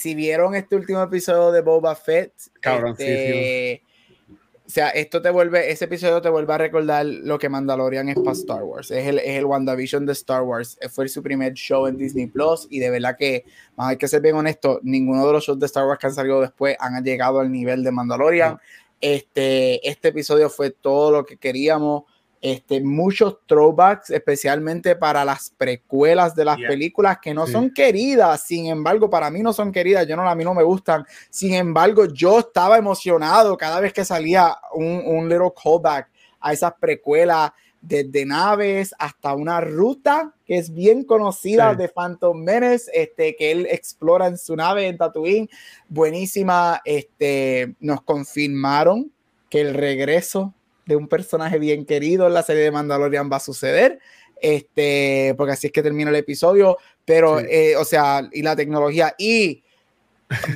si 0.05 0.15
vieron 0.15 0.55
este 0.55 0.77
último 0.77 1.03
episodio 1.03 1.51
de 1.51 1.63
Boba 1.63 1.95
Fett, 1.95 2.35
Cabrón, 2.61 2.91
este, 2.91 3.83
o 4.29 4.69
sea, 4.69 4.91
esto 4.91 5.23
te 5.23 5.31
vuelve, 5.31 5.71
ese 5.73 5.87
episodio 5.87 6.21
te 6.21 6.29
vuelve 6.29 6.53
a 6.53 6.59
recordar 6.59 7.07
lo 7.07 7.39
que 7.39 7.49
Mandalorian 7.49 8.11
es 8.11 8.17
para 8.17 8.33
Star 8.33 8.65
Wars. 8.65 8.91
Es 8.91 9.07
el, 9.07 9.19
es 9.19 9.39
el 9.39 9.47
WandaVision 9.47 10.05
de 10.05 10.13
Star 10.13 10.43
Wars. 10.43 10.79
Fue 10.91 11.09
su 11.09 11.23
primer 11.23 11.55
show 11.55 11.87
en 11.87 11.97
Disney 11.97 12.27
Plus 12.27 12.67
y 12.69 12.81
de 12.81 12.91
verdad 12.91 13.17
que, 13.19 13.47
hay 13.79 13.97
que 13.97 14.07
ser 14.07 14.21
bien 14.21 14.37
honesto, 14.37 14.79
ninguno 14.83 15.27
de 15.27 15.33
los 15.33 15.47
shows 15.47 15.59
de 15.59 15.65
Star 15.65 15.87
Wars 15.87 15.99
que 15.99 16.09
han 16.09 16.15
salido 16.15 16.43
después 16.43 16.77
han 16.81 17.03
llegado 17.03 17.41
al 17.41 17.51
nivel 17.51 17.83
de 17.83 17.91
Mandalorian. 17.91 18.59
Este, 19.01 19.89
este 19.89 20.09
episodio 20.09 20.51
fue 20.51 20.69
todo 20.69 21.13
lo 21.13 21.25
que 21.25 21.39
queríamos 21.39 22.03
este, 22.45 22.83
muchos 22.83 23.39
throwbacks, 23.47 24.11
especialmente 24.11 24.97
para 24.97 25.25
las 25.25 25.49
precuelas 25.49 26.35
de 26.35 26.45
las 26.45 26.59
películas 26.59 27.17
que 27.23 27.33
no 27.33 27.47
son 27.47 27.71
queridas. 27.71 28.43
Sin 28.47 28.67
embargo, 28.67 29.09
para 29.09 29.31
mí 29.31 29.41
no 29.41 29.55
son 29.55 29.73
queridas. 29.73 30.07
Yo 30.07 30.15
no, 30.15 30.29
a 30.29 30.35
mí 30.35 30.45
no 30.45 30.53
me 30.53 30.63
gustan. 30.63 31.07
Sin 31.31 31.55
embargo, 31.55 32.05
yo 32.05 32.41
estaba 32.41 32.77
emocionado 32.77 33.57
cada 33.57 33.81
vez 33.81 33.95
que 33.95 34.05
salía 34.05 34.59
un, 34.75 35.03
un 35.07 35.27
little 35.27 35.53
callback 35.57 36.11
a 36.39 36.53
esas 36.53 36.75
precuelas 36.79 37.51
desde 37.81 38.27
naves 38.27 38.95
hasta 38.99 39.33
una 39.33 39.63
ruta 39.63 40.35
que 40.45 40.59
es 40.59 40.75
bien 40.75 41.03
conocida 41.03 41.75
de 41.75 41.89
Phantom 41.89 42.39
Menace, 42.39 42.91
este, 42.93 43.37
que 43.37 43.53
él 43.53 43.67
explora 43.71 44.27
en 44.27 44.37
su 44.37 44.55
nave 44.55 44.87
en 44.87 44.99
Tatooine. 44.99 45.49
Buenísima. 45.89 46.83
Este, 46.85 47.75
nos 47.81 48.03
confirmaron 48.03 49.11
que 49.49 49.63
el 49.63 49.73
regreso 49.73 50.53
de 50.87 50.97
un 50.97 51.09
personaje 51.09 51.59
bien 51.59 51.85
querido 51.85 52.27
en 52.27 52.35
la 52.35 52.43
serie 52.43 52.63
de 52.63 52.71
Mandalorian 52.71 53.31
va 53.31 53.37
a 53.37 53.41
suceder. 53.41 53.99
Este, 54.41 55.35
porque 55.37 55.53
así 55.53 55.69
es 55.69 55.73
que 55.73 55.83
termina 55.83 56.11
el 56.11 56.17
episodio. 56.17 56.79
Pero, 57.05 57.41
eh, 57.41 57.77
o 57.77 57.85
sea, 57.85 58.29
y 58.33 58.43
la 58.43 58.57
tecnología. 58.57 59.15
Y 59.19 59.63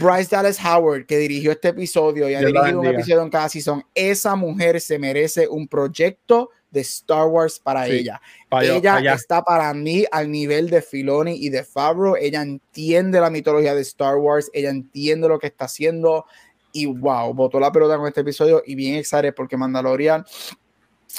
Bryce 0.00 0.34
Dallas 0.34 0.58
Howard, 0.64 1.06
que 1.06 1.18
dirigió 1.18 1.52
este 1.52 1.68
episodio 1.68 2.28
y 2.28 2.34
ha 2.34 2.40
dirigido 2.40 2.80
un 2.80 2.86
episodio 2.86 3.22
en 3.22 3.30
cada 3.30 3.48
season, 3.48 3.84
esa 3.94 4.34
mujer 4.34 4.80
se 4.80 4.98
merece 4.98 5.46
un 5.48 5.68
proyecto 5.68 6.50
de 6.70 6.80
Star 6.80 7.26
Wars 7.26 7.58
para 7.58 7.86
ella. 7.86 8.20
ella 8.60 9.14
está 9.14 9.42
para 9.42 9.72
mí 9.72 10.04
al 10.10 10.30
nivel 10.30 10.68
de 10.68 10.82
Filoni 10.82 11.36
y 11.36 11.48
de 11.48 11.64
Favreau. 11.64 12.16
Ella 12.16 12.42
entiende 12.42 13.20
la 13.20 13.30
mitología 13.30 13.74
de 13.74 13.82
Star 13.82 14.16
Wars, 14.16 14.50
ella 14.52 14.70
entiende 14.70 15.28
lo 15.28 15.38
que 15.38 15.46
está 15.46 15.64
haciendo 15.64 16.26
y 16.72 16.86
wow, 16.86 17.32
botó 17.34 17.58
la 17.58 17.72
pelota 17.72 17.96
con 17.96 18.06
este 18.06 18.20
episodio 18.20 18.62
y 18.66 18.74
bien 18.74 18.96
excited 18.96 19.34
porque 19.34 19.56
Mandalorian 19.56 20.24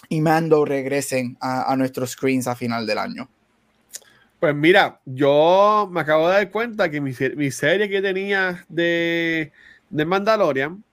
y 0.07 0.21
Mando 0.21 0.65
regresen 0.65 1.37
a, 1.41 1.75
nuestros 1.75 2.11
screens 2.11 2.47
a 2.47 2.55
final 2.55 2.85
del 2.85 2.97
año. 2.97 3.29
Pues 4.39 4.55
mira, 4.55 5.01
yo 5.05 5.89
me 5.91 5.99
acabo 6.01 6.29
de 6.29 6.35
dar 6.35 6.51
cuenta 6.51 6.89
que 6.89 7.01
mi, 7.01 7.13
serie 7.13 7.89
que 7.89 8.01
tenía 8.01 8.63
de, 8.69 9.51
de 9.89 10.05
Mandalorian, 10.05 10.83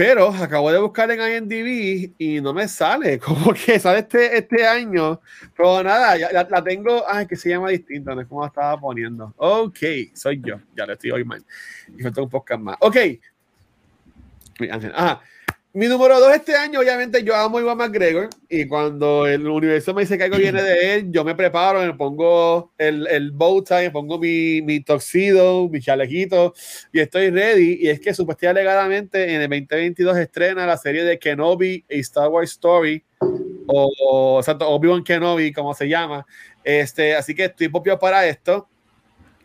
pero 0.00 0.28
acabo 0.30 0.72
de 0.72 0.78
buscar 0.78 1.10
en 1.10 1.20
IMDb 1.20 2.14
y 2.16 2.40
no 2.40 2.54
me 2.54 2.66
sale, 2.66 3.18
como 3.20 3.52
que 3.52 3.78
sale 3.78 3.98
este, 3.98 4.38
este 4.38 4.66
año. 4.66 5.20
Pero 5.54 5.82
nada, 5.82 6.16
ya, 6.16 6.32
la, 6.32 6.64
tengo, 6.64 7.04
ay, 7.06 7.26
que 7.26 7.36
se 7.36 7.50
llama 7.50 7.68
distinto, 7.68 8.14
no 8.14 8.22
es 8.22 8.26
como 8.26 8.46
estaba 8.46 8.80
poniendo. 8.80 9.34
Ok, 9.36 9.78
soy 10.14 10.40
yo, 10.42 10.58
ya 10.74 10.86
le 10.86 10.94
estoy 10.94 11.10
hoy 11.10 11.24
mal. 11.24 11.44
Y 11.96 12.02
falta 12.02 12.22
un 12.22 12.30
podcast 12.30 12.62
más. 12.62 12.76
Ok, 12.80 12.96
mi 15.72 15.86
número 15.86 16.18
dos 16.18 16.34
este 16.34 16.56
año, 16.56 16.80
obviamente, 16.80 17.22
yo 17.22 17.36
amo 17.36 17.58
a 17.58 17.60
Iwan 17.60 17.78
McGregor. 17.78 18.28
Y 18.48 18.66
cuando 18.66 19.24
el 19.28 19.46
universo 19.46 19.94
me 19.94 20.02
dice 20.02 20.18
que 20.18 20.24
algo 20.24 20.36
viene 20.36 20.60
de 20.62 20.94
él, 20.94 21.12
yo 21.12 21.24
me 21.24 21.36
preparo, 21.36 21.80
me 21.80 21.94
pongo 21.94 22.72
el, 22.76 23.06
el 23.06 23.30
bow 23.30 23.62
tie, 23.62 23.82
me 23.82 23.90
pongo 23.92 24.18
mi, 24.18 24.62
mi 24.62 24.80
toxido, 24.80 25.68
mi 25.68 25.80
chalequito 25.80 26.54
y 26.92 26.98
estoy 26.98 27.30
ready. 27.30 27.78
Y 27.82 27.88
es 27.88 28.00
que 28.00 28.12
supuestamente 28.12 28.60
alegadamente 28.60 29.22
en 29.32 29.42
el 29.42 29.48
2022 29.48 30.16
estrena 30.18 30.66
la 30.66 30.76
serie 30.76 31.04
de 31.04 31.20
Kenobi 31.20 31.84
y 31.88 32.00
Star 32.00 32.28
Wars 32.28 32.50
Story. 32.50 33.04
O, 33.68 34.36
o, 34.38 34.42
sea, 34.42 34.54
Obi-Wan 34.54 35.04
Kenobi, 35.04 35.52
como 35.52 35.72
se 35.74 35.88
llama. 35.88 36.26
Este, 36.64 37.14
así 37.14 37.32
que 37.32 37.44
estoy 37.44 37.68
popio 37.68 37.96
para 37.96 38.26
esto. 38.26 38.68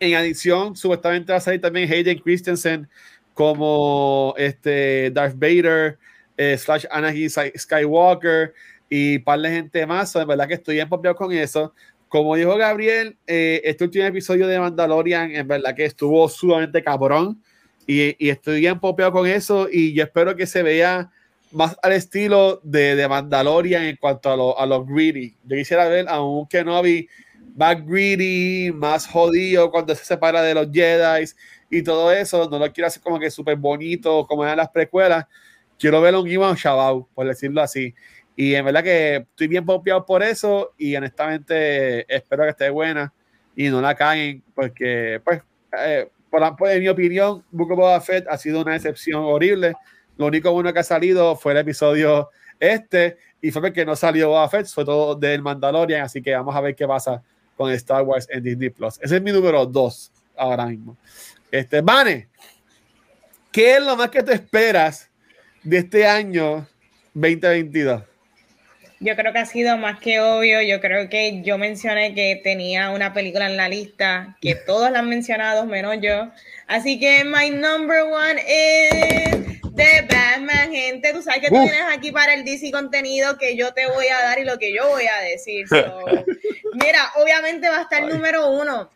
En 0.00 0.14
adición, 0.14 0.74
supuestamente 0.74 1.32
va 1.32 1.38
a 1.38 1.40
salir 1.40 1.60
también 1.60 1.90
Hayden 1.90 2.18
Christensen 2.18 2.88
como 3.36 4.32
este 4.38 5.10
Darth 5.10 5.34
Vader, 5.38 5.98
eh, 6.38 6.56
slash 6.56 6.86
Anakin 6.90 7.28
Skywalker 7.54 8.54
y 8.88 9.18
par 9.18 9.40
de 9.40 9.50
gente 9.50 9.84
más. 9.84 10.14
de 10.14 10.24
verdad 10.24 10.48
que 10.48 10.54
estoy 10.54 10.80
empapado 10.80 11.14
con 11.14 11.30
eso. 11.34 11.74
Como 12.08 12.34
dijo 12.34 12.56
Gabriel, 12.56 13.18
eh, 13.26 13.60
este 13.62 13.84
último 13.84 14.06
episodio 14.06 14.46
de 14.46 14.58
Mandalorian, 14.58 15.32
en 15.32 15.46
verdad 15.46 15.74
que 15.74 15.84
estuvo 15.84 16.26
sumamente 16.30 16.82
cabrón. 16.82 17.42
Y, 17.86 18.16
y 18.24 18.30
estoy 18.30 18.60
bien 18.60 18.80
popeado 18.80 19.12
con 19.12 19.26
eso. 19.26 19.68
Y 19.70 19.92
yo 19.92 20.04
espero 20.04 20.34
que 20.34 20.46
se 20.46 20.62
vea 20.62 21.10
más 21.52 21.76
al 21.82 21.92
estilo 21.92 22.62
de, 22.64 22.96
de 22.96 23.06
Mandalorian 23.06 23.84
en 23.84 23.96
cuanto 23.96 24.30
a, 24.30 24.36
lo, 24.38 24.58
a 24.58 24.64
los 24.64 24.86
greedy. 24.86 25.36
Yo 25.44 25.56
quisiera 25.58 25.86
ver 25.88 26.08
a 26.08 26.22
un 26.22 26.48
Kenobi 26.48 27.06
más 27.54 27.84
greedy, 27.86 28.72
más 28.72 29.06
jodido 29.06 29.70
cuando 29.70 29.94
se 29.94 30.04
separa 30.04 30.42
de 30.42 30.54
los 30.54 30.68
Jedi 30.72 31.24
y 31.70 31.82
todo 31.82 32.12
eso. 32.12 32.48
No 32.50 32.58
lo 32.58 32.72
quiero 32.72 32.88
hacer 32.88 33.02
como 33.02 33.18
que 33.18 33.30
súper 33.30 33.56
bonito, 33.56 34.26
como 34.26 34.44
eran 34.44 34.56
las 34.56 34.70
precuelas. 34.70 35.26
Quiero 35.78 36.00
verlo 36.00 36.22
un 36.22 36.28
Iwan 36.28 36.54
Shabau, 36.54 37.08
por 37.14 37.26
decirlo 37.26 37.62
así. 37.62 37.94
Y 38.34 38.54
en 38.54 38.64
verdad 38.64 38.82
que 38.82 39.16
estoy 39.16 39.48
bien 39.48 39.64
pompeado 39.64 40.04
por 40.04 40.22
eso 40.22 40.74
y 40.76 40.94
honestamente 40.94 42.14
espero 42.14 42.44
que 42.44 42.50
esté 42.50 42.68
buena 42.70 43.12
y 43.54 43.68
no 43.68 43.80
la 43.80 43.94
caguen 43.94 44.42
porque, 44.54 45.20
pues, 45.24 45.42
eh, 45.78 46.08
por, 46.30 46.40
la, 46.40 46.54
pues, 46.54 46.76
en 46.76 46.82
mi 46.82 46.88
opinión, 46.88 47.42
Book 47.50 47.72
of 47.72 47.78
Boba 47.78 48.00
Fett 48.02 48.26
ha 48.28 48.36
sido 48.36 48.60
una 48.60 48.76
excepción 48.76 49.22
horrible. 49.24 49.74
Lo 50.18 50.26
único 50.26 50.52
bueno 50.52 50.72
que 50.72 50.80
ha 50.80 50.84
salido 50.84 51.36
fue 51.36 51.52
el 51.52 51.58
episodio 51.58 52.30
este 52.60 53.16
y 53.40 53.50
fue 53.50 53.62
porque 53.62 53.86
no 53.86 53.96
salió 53.96 54.28
Boba 54.28 54.48
Fett, 54.48 54.66
fue 54.66 54.84
todo 54.84 55.14
del 55.14 55.40
Mandalorian, 55.40 56.02
así 56.02 56.20
que 56.20 56.34
vamos 56.34 56.54
a 56.54 56.60
ver 56.60 56.74
qué 56.74 56.86
pasa 56.86 57.22
con 57.56 57.72
Star 57.72 58.02
Wars 58.02 58.26
en 58.30 58.42
Disney 58.42 58.70
Plus. 58.70 58.98
Ese 59.00 59.16
es 59.16 59.22
mi 59.22 59.32
número 59.32 59.64
dos 59.66 60.12
ahora 60.36 60.66
mismo. 60.66 60.96
Este, 61.50 61.80
Vane, 61.80 62.28
¿qué 63.50 63.76
es 63.76 63.82
lo 63.82 63.96
más 63.96 64.10
que 64.10 64.22
te 64.22 64.34
esperas 64.34 65.08
de 65.62 65.78
este 65.78 66.06
año 66.06 66.66
2022? 67.14 68.02
Yo 68.98 69.14
creo 69.14 69.32
que 69.32 69.38
ha 69.38 69.46
sido 69.46 69.76
más 69.76 70.00
que 70.00 70.20
obvio. 70.20 70.62
Yo 70.62 70.80
creo 70.80 71.08
que 71.08 71.42
yo 71.42 71.58
mencioné 71.58 72.14
que 72.14 72.40
tenía 72.42 72.90
una 72.90 73.12
película 73.12 73.46
en 73.46 73.56
la 73.56 73.68
lista, 73.68 74.36
que 74.40 74.54
todos 74.66 74.90
la 74.90 75.00
han 75.00 75.08
mencionado, 75.08 75.66
menos 75.66 75.96
yo. 76.00 76.30
Así 76.66 76.98
que 76.98 77.24
my 77.24 77.50
number 77.50 78.02
one 78.02 78.40
is 78.40 79.60
The 79.74 80.06
Batman, 80.08 80.72
gente. 80.72 81.12
Tú 81.12 81.22
sabes 81.22 81.42
que 81.42 81.48
tú 81.48 81.60
tienes 81.60 81.82
aquí 81.92 82.10
para 82.10 82.34
el 82.34 82.44
DC 82.44 82.70
contenido 82.70 83.36
que 83.36 83.56
yo 83.56 83.74
te 83.74 83.86
voy 83.86 84.06
a 84.08 84.22
dar 84.22 84.38
y 84.38 84.44
lo 84.44 84.58
que 84.58 84.72
yo 84.74 84.88
voy 84.88 85.04
a 85.06 85.20
decir. 85.22 85.66
mira, 86.72 87.12
obviamente 87.16 87.68
va 87.68 87.78
a 87.78 87.82
estar 87.82 88.02
el 88.02 88.08
número 88.08 88.50
uno. 88.50 88.90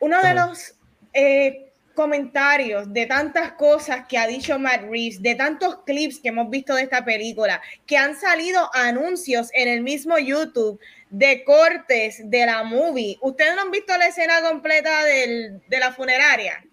Uno 0.00 0.22
de 0.22 0.34
los 0.34 0.74
eh, 1.14 1.63
comentarios, 1.94 2.92
de 2.92 3.06
tantas 3.06 3.52
cosas 3.52 4.06
que 4.08 4.18
ha 4.18 4.26
dicho 4.26 4.58
Matt 4.58 4.82
Reeves, 4.82 5.22
de 5.22 5.34
tantos 5.34 5.78
clips 5.84 6.18
que 6.18 6.28
hemos 6.28 6.50
visto 6.50 6.74
de 6.74 6.82
esta 6.82 7.04
película, 7.04 7.62
que 7.86 7.96
han 7.96 8.14
salido 8.14 8.68
anuncios 8.74 9.48
en 9.54 9.68
el 9.68 9.82
mismo 9.82 10.18
YouTube 10.18 10.78
de 11.10 11.44
cortes 11.44 12.28
de 12.28 12.46
la 12.46 12.64
movie. 12.64 13.16
¿Ustedes 13.22 13.54
no 13.54 13.62
han 13.62 13.70
visto 13.70 13.96
la 13.96 14.08
escena 14.08 14.42
completa 14.42 15.04
del, 15.04 15.62
de 15.68 15.78
la 15.78 15.92
funeraria? 15.92 16.64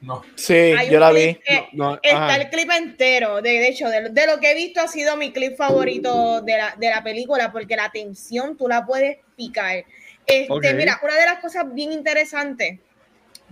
No. 0.00 0.22
Sí, 0.34 0.72
yo 0.90 0.98
la 0.98 1.12
vi. 1.12 1.38
No, 1.72 1.92
no, 1.92 1.94
está 2.02 2.26
ajá. 2.26 2.36
el 2.36 2.50
clip 2.50 2.70
entero. 2.70 3.40
De, 3.40 3.50
de 3.50 3.68
hecho, 3.68 3.88
de, 3.88 4.10
de 4.10 4.26
lo 4.26 4.38
que 4.38 4.50
he 4.50 4.54
visto 4.54 4.80
ha 4.80 4.88
sido 4.88 5.16
mi 5.16 5.32
clip 5.32 5.56
favorito 5.56 6.42
de 6.42 6.58
la, 6.58 6.74
de 6.76 6.90
la 6.90 7.02
película, 7.02 7.50
porque 7.52 7.76
la 7.76 7.90
tensión 7.90 8.56
tú 8.56 8.68
la 8.68 8.84
puedes 8.84 9.18
picar. 9.36 9.84
Este. 10.26 10.74
Mira, 10.74 11.00
una 11.02 11.14
de 11.14 11.24
las 11.24 11.38
cosas 11.38 11.72
bien 11.72 11.92
interesantes 11.92 12.80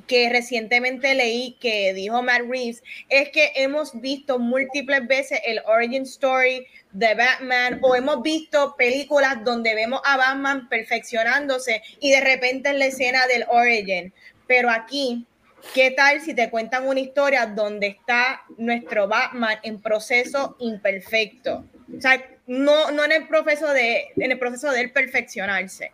que 0.07 0.29
recientemente 0.31 1.15
leí 1.15 1.57
que 1.61 1.93
dijo 1.95 2.23
Matt 2.23 2.43
Reeves 2.49 2.83
es 3.09 3.31
que 3.31 3.53
hemos 3.57 4.01
visto 4.01 4.39
múltiples 4.39 5.07
veces 5.07 5.41
el 5.45 5.61
origin 5.67 6.03
story 6.03 6.67
de 6.93 7.15
Batman 7.15 7.79
o 7.83 7.95
hemos 7.95 8.23
visto 8.23 8.75
películas 8.77 9.45
donde 9.45 9.75
vemos 9.75 10.01
a 10.05 10.17
Batman 10.17 10.69
perfeccionándose 10.69 11.83
y 12.01 12.11
de 12.11 12.21
repente 12.21 12.71
en 12.71 12.79
la 12.79 12.87
escena 12.87 13.27
del 13.27 13.45
origin. 13.49 14.13
Pero 14.47 14.71
aquí, 14.71 15.27
¿qué 15.75 15.91
tal 15.93 16.21
si 16.21 16.35
te 16.35 16.51
cuentan 16.51 16.87
una 16.87 17.01
historia 17.01 17.47
donde 17.47 17.87
está 17.87 18.43
nuestro 18.59 19.09
Batman 19.09 19.59
en 19.63 19.81
proceso 19.81 20.57
imperfecto? 20.59 21.65
O 21.97 22.01
sea, 22.01 22.23
no, 22.47 22.91
no 22.91 23.05
en 23.05 23.13
el 23.13 23.29
proceso 23.29 23.73
de 23.73 24.09
en 24.17 24.33
el 24.33 24.39
proceso 24.39 24.71
de 24.71 24.89
perfeccionarse 24.89 25.93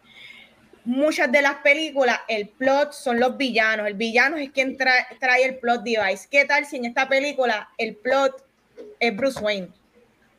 muchas 0.89 1.31
de 1.31 1.43
las 1.43 1.57
películas, 1.57 2.19
el 2.29 2.49
plot 2.49 2.93
son 2.93 3.21
los 3.21 3.37
villanos. 3.37 3.87
El 3.87 3.95
villano 3.95 4.39
es 4.39 4.51
quien 4.51 4.77
trae, 4.77 5.07
trae 5.21 5.45
el 5.45 5.59
plot 5.59 5.83
device. 5.83 6.27
¿Qué 6.31 6.47
tal 6.47 6.65
si 6.65 6.77
en 6.77 6.87
esta 6.87 7.09
película 7.09 7.69
el 7.77 7.95
plot 7.95 8.43
es 8.99 9.15
Bruce 9.15 9.39
Wayne? 9.39 9.69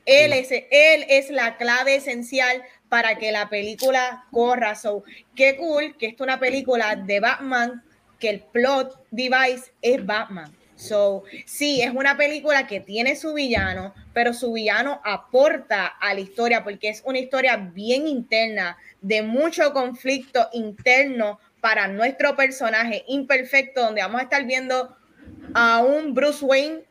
Él 0.06 0.34
es, 0.34 0.52
él 0.52 1.06
es 1.08 1.30
la 1.30 1.56
clave 1.58 1.96
esencial 1.96 2.64
para 2.90 3.16
que 3.20 3.32
la 3.32 3.48
película 3.48 4.26
corra. 4.32 4.74
So, 4.74 5.04
qué 5.36 5.56
cool 5.56 5.96
que 5.98 6.08
es 6.08 6.20
una 6.20 6.40
película 6.40 6.96
de 6.96 7.20
Batman, 7.20 7.84
que 8.20 8.30
el 8.30 8.40
plot 8.40 9.06
device 9.12 9.72
es 9.84 10.04
Batman. 10.04 10.52
So, 10.76 11.26
sí, 11.46 11.82
es 11.82 11.94
una 11.94 12.16
película 12.18 12.66
que 12.66 12.80
tiene 12.80 13.18
su 13.18 13.34
villano, 13.34 13.94
pero 14.14 14.34
su 14.34 14.54
villano 14.54 15.02
aporta 15.04 15.86
a 15.86 16.14
la 16.14 16.22
historia 16.22 16.64
porque 16.64 16.88
es 16.88 17.04
una 17.06 17.20
historia 17.20 17.58
bien 17.58 18.08
interna, 18.08 18.78
de 19.02 19.22
mucho 19.22 19.74
conflicto 19.74 20.50
interno 20.54 21.40
para 21.62 21.88
nuestro 21.88 22.36
personaje 22.36 23.04
imperfecto, 23.08 23.82
donde 23.82 24.02
vamos 24.02 24.22
a 24.22 24.24
estar 24.24 24.46
viendo 24.46 24.96
a 25.54 25.82
un 25.82 26.14
Bruce 26.14 26.44
Wayne 26.44 26.84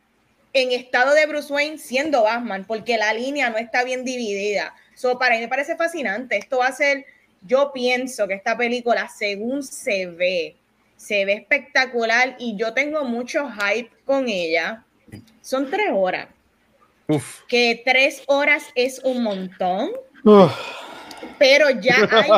en 0.53 0.71
estado 0.71 1.13
de 1.13 1.25
Bruce 1.25 1.51
Wayne 1.51 1.77
siendo 1.77 2.23
Batman, 2.23 2.65
porque 2.65 2.97
la 2.97 3.13
línea 3.13 3.49
no 3.49 3.57
está 3.57 3.83
bien 3.83 4.03
dividida. 4.03 4.73
So, 4.95 5.17
para 5.17 5.35
mí 5.35 5.41
me 5.41 5.47
parece 5.47 5.75
fascinante. 5.75 6.37
Esto 6.37 6.59
va 6.59 6.67
a 6.67 6.71
ser, 6.71 7.05
yo 7.41 7.71
pienso 7.73 8.27
que 8.27 8.33
esta 8.33 8.57
película, 8.57 9.07
según 9.09 9.63
se 9.63 10.07
ve, 10.07 10.55
se 10.97 11.25
ve 11.25 11.33
espectacular 11.33 12.35
y 12.39 12.57
yo 12.57 12.73
tengo 12.73 13.03
mucho 13.05 13.49
hype 13.49 13.91
con 14.05 14.27
ella. 14.27 14.83
Son 15.41 15.69
tres 15.69 15.89
horas, 15.93 16.27
Uf. 17.07 17.41
que 17.47 17.81
tres 17.85 18.23
horas 18.27 18.65
es 18.75 18.99
un 19.03 19.23
montón, 19.23 19.91
Uf. 20.23 20.53
Pero 21.37 21.69
ya 21.69 21.97
hay, 22.11 22.33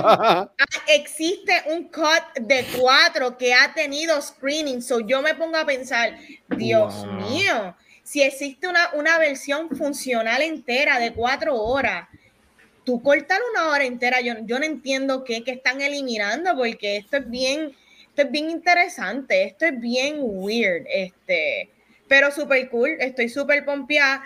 existe 0.88 1.54
un 1.68 1.90
cut 1.90 2.24
de 2.42 2.70
cuatro 2.72 3.38
que 3.38 3.54
ha 3.54 3.74
tenido 3.74 4.22
screening. 4.22 4.82
So 4.82 5.00
yo 5.02 5.22
me 5.22 5.36
pongo 5.36 5.58
a 5.58 5.66
pensar, 5.66 6.16
Dios 6.48 7.06
Wow. 7.06 7.08
mío, 7.08 7.76
si 8.04 8.22
existe 8.22 8.68
una, 8.68 8.92
una 8.94 9.18
versión 9.20 9.72
funcional 9.76 10.42
entera 10.42 11.00
de 11.00 11.14
cuatro 11.14 11.56
horas, 11.58 12.08
tú 12.84 13.02
cortar 13.02 13.40
una 13.54 13.70
hora 13.70 13.86
entera, 13.86 14.22
yo, 14.22 14.36
yo 14.44 14.60
no 14.60 14.66
entiendo 14.66 15.24
qué, 15.24 15.44
qué 15.44 15.52
están 15.52 15.82
eliminando, 15.82 16.56
porque 16.56 16.98
esto 16.98 17.18
es 17.18 17.30
bien, 17.30 17.76
esto 18.10 18.24
es 18.24 18.32
bien 18.32 18.50
interesante, 18.50 19.44
esto 19.44 19.66
es 19.66 19.80
bien 19.80 20.18
weird, 20.22 20.86
este, 20.90 21.72
pero 22.08 22.32
súper 22.32 22.70
cool, 22.70 22.92
estoy 23.00 23.30
súper 23.30 23.66
pompeada. 23.66 24.24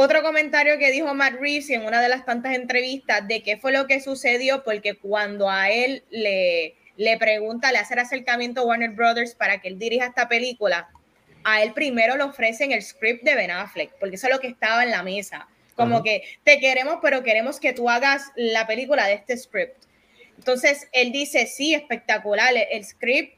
Otro 0.00 0.22
comentario 0.22 0.78
que 0.78 0.92
dijo 0.92 1.12
Matt 1.12 1.40
Reeves 1.40 1.70
en 1.70 1.84
una 1.84 2.00
de 2.00 2.08
las 2.08 2.24
tantas 2.24 2.54
entrevistas 2.54 3.26
de 3.26 3.42
qué 3.42 3.56
fue 3.56 3.72
lo 3.72 3.88
que 3.88 4.00
sucedió, 4.00 4.62
porque 4.62 4.94
cuando 4.94 5.50
a 5.50 5.72
él 5.72 6.04
le, 6.10 6.76
le 6.96 7.18
pregunta, 7.18 7.72
le 7.72 7.78
hace 7.78 7.94
el 7.94 7.98
acercamiento 7.98 8.60
a 8.60 8.64
Warner 8.64 8.90
Brothers 8.90 9.34
para 9.34 9.60
que 9.60 9.66
él 9.66 9.76
dirija 9.76 10.06
esta 10.06 10.28
película, 10.28 10.88
a 11.42 11.64
él 11.64 11.72
primero 11.72 12.16
le 12.16 12.22
ofrecen 12.22 12.70
el 12.70 12.80
script 12.80 13.24
de 13.24 13.34
Ben 13.34 13.50
Affleck, 13.50 13.90
porque 13.98 14.14
eso 14.14 14.28
es 14.28 14.34
lo 14.34 14.38
que 14.38 14.46
estaba 14.46 14.84
en 14.84 14.92
la 14.92 15.02
mesa. 15.02 15.48
Como 15.74 15.96
Ajá. 15.96 16.04
que 16.04 16.22
te 16.44 16.60
queremos, 16.60 16.98
pero 17.02 17.24
queremos 17.24 17.58
que 17.58 17.72
tú 17.72 17.90
hagas 17.90 18.30
la 18.36 18.68
película 18.68 19.04
de 19.04 19.14
este 19.14 19.36
script. 19.36 19.82
Entonces 20.36 20.86
él 20.92 21.10
dice, 21.10 21.46
sí, 21.46 21.74
espectacular, 21.74 22.52
el, 22.54 22.68
el 22.70 22.84
script 22.84 23.36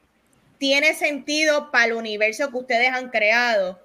tiene 0.59 0.93
sentido 0.93 1.71
para 1.71 1.87
el 1.87 1.93
universo 1.95 2.51
que 2.51 2.59
ustedes 2.59 2.91
han 2.91 3.09
creado, 3.09 3.81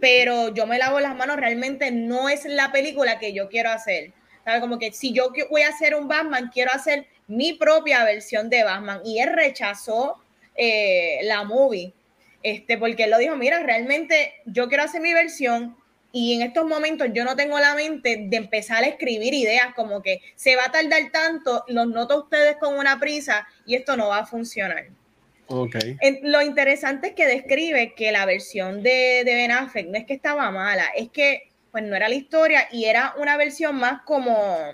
pero 0.00 0.54
yo 0.54 0.66
me 0.66 0.78
lavo 0.78 1.00
las 1.00 1.16
manos, 1.16 1.36
realmente 1.36 1.90
no 1.90 2.28
es 2.28 2.44
la 2.44 2.72
película 2.72 3.18
que 3.18 3.32
yo 3.32 3.48
quiero 3.48 3.70
hacer. 3.70 4.12
¿Sabe? 4.44 4.60
Como 4.60 4.78
que 4.78 4.92
si 4.92 5.12
yo 5.12 5.32
voy 5.50 5.62
a 5.62 5.68
hacer 5.68 5.94
un 5.94 6.06
Batman, 6.06 6.50
quiero 6.52 6.70
hacer 6.72 7.06
mi 7.26 7.54
propia 7.54 8.04
versión 8.04 8.50
de 8.50 8.62
Batman. 8.62 9.00
Y 9.04 9.20
él 9.20 9.32
rechazó 9.32 10.22
eh, 10.54 11.20
la 11.22 11.44
movie, 11.44 11.92
este, 12.42 12.76
porque 12.76 13.04
él 13.04 13.10
lo 13.10 13.18
dijo, 13.18 13.36
mira, 13.36 13.60
realmente 13.60 14.34
yo 14.44 14.68
quiero 14.68 14.84
hacer 14.84 15.00
mi 15.00 15.14
versión 15.14 15.76
y 16.12 16.34
en 16.34 16.42
estos 16.42 16.64
momentos 16.64 17.08
yo 17.12 17.24
no 17.24 17.34
tengo 17.34 17.58
la 17.58 17.74
mente 17.74 18.26
de 18.28 18.36
empezar 18.36 18.84
a 18.84 18.86
escribir 18.86 19.34
ideas 19.34 19.74
como 19.74 20.00
que 20.00 20.20
se 20.36 20.54
va 20.54 20.66
a 20.66 20.70
tardar 20.70 21.10
tanto, 21.10 21.64
los 21.66 21.88
noto 21.88 22.14
a 22.14 22.18
ustedes 22.18 22.56
con 22.58 22.78
una 22.78 23.00
prisa 23.00 23.48
y 23.66 23.74
esto 23.74 23.96
no 23.96 24.08
va 24.08 24.18
a 24.18 24.26
funcionar. 24.26 24.86
Ok. 25.48 25.76
En- 26.00 26.20
lo 26.22 26.40
interesante 26.42 27.08
es 27.08 27.14
que 27.14 27.26
describe 27.26 27.94
que 27.94 28.12
la 28.12 28.24
versión 28.26 28.82
de, 28.82 29.22
de 29.24 29.34
Ben 29.34 29.50
Affleck 29.50 29.88
no 29.88 29.98
es 29.98 30.04
que 30.04 30.14
estaba 30.14 30.50
mala, 30.50 30.86
es 30.96 31.10
que 31.10 31.48
pues 31.70 31.84
no 31.84 31.96
era 31.96 32.08
la 32.08 32.14
historia 32.14 32.68
y 32.70 32.84
era 32.84 33.14
una 33.18 33.36
versión 33.36 33.76
más 33.76 34.02
como, 34.02 34.72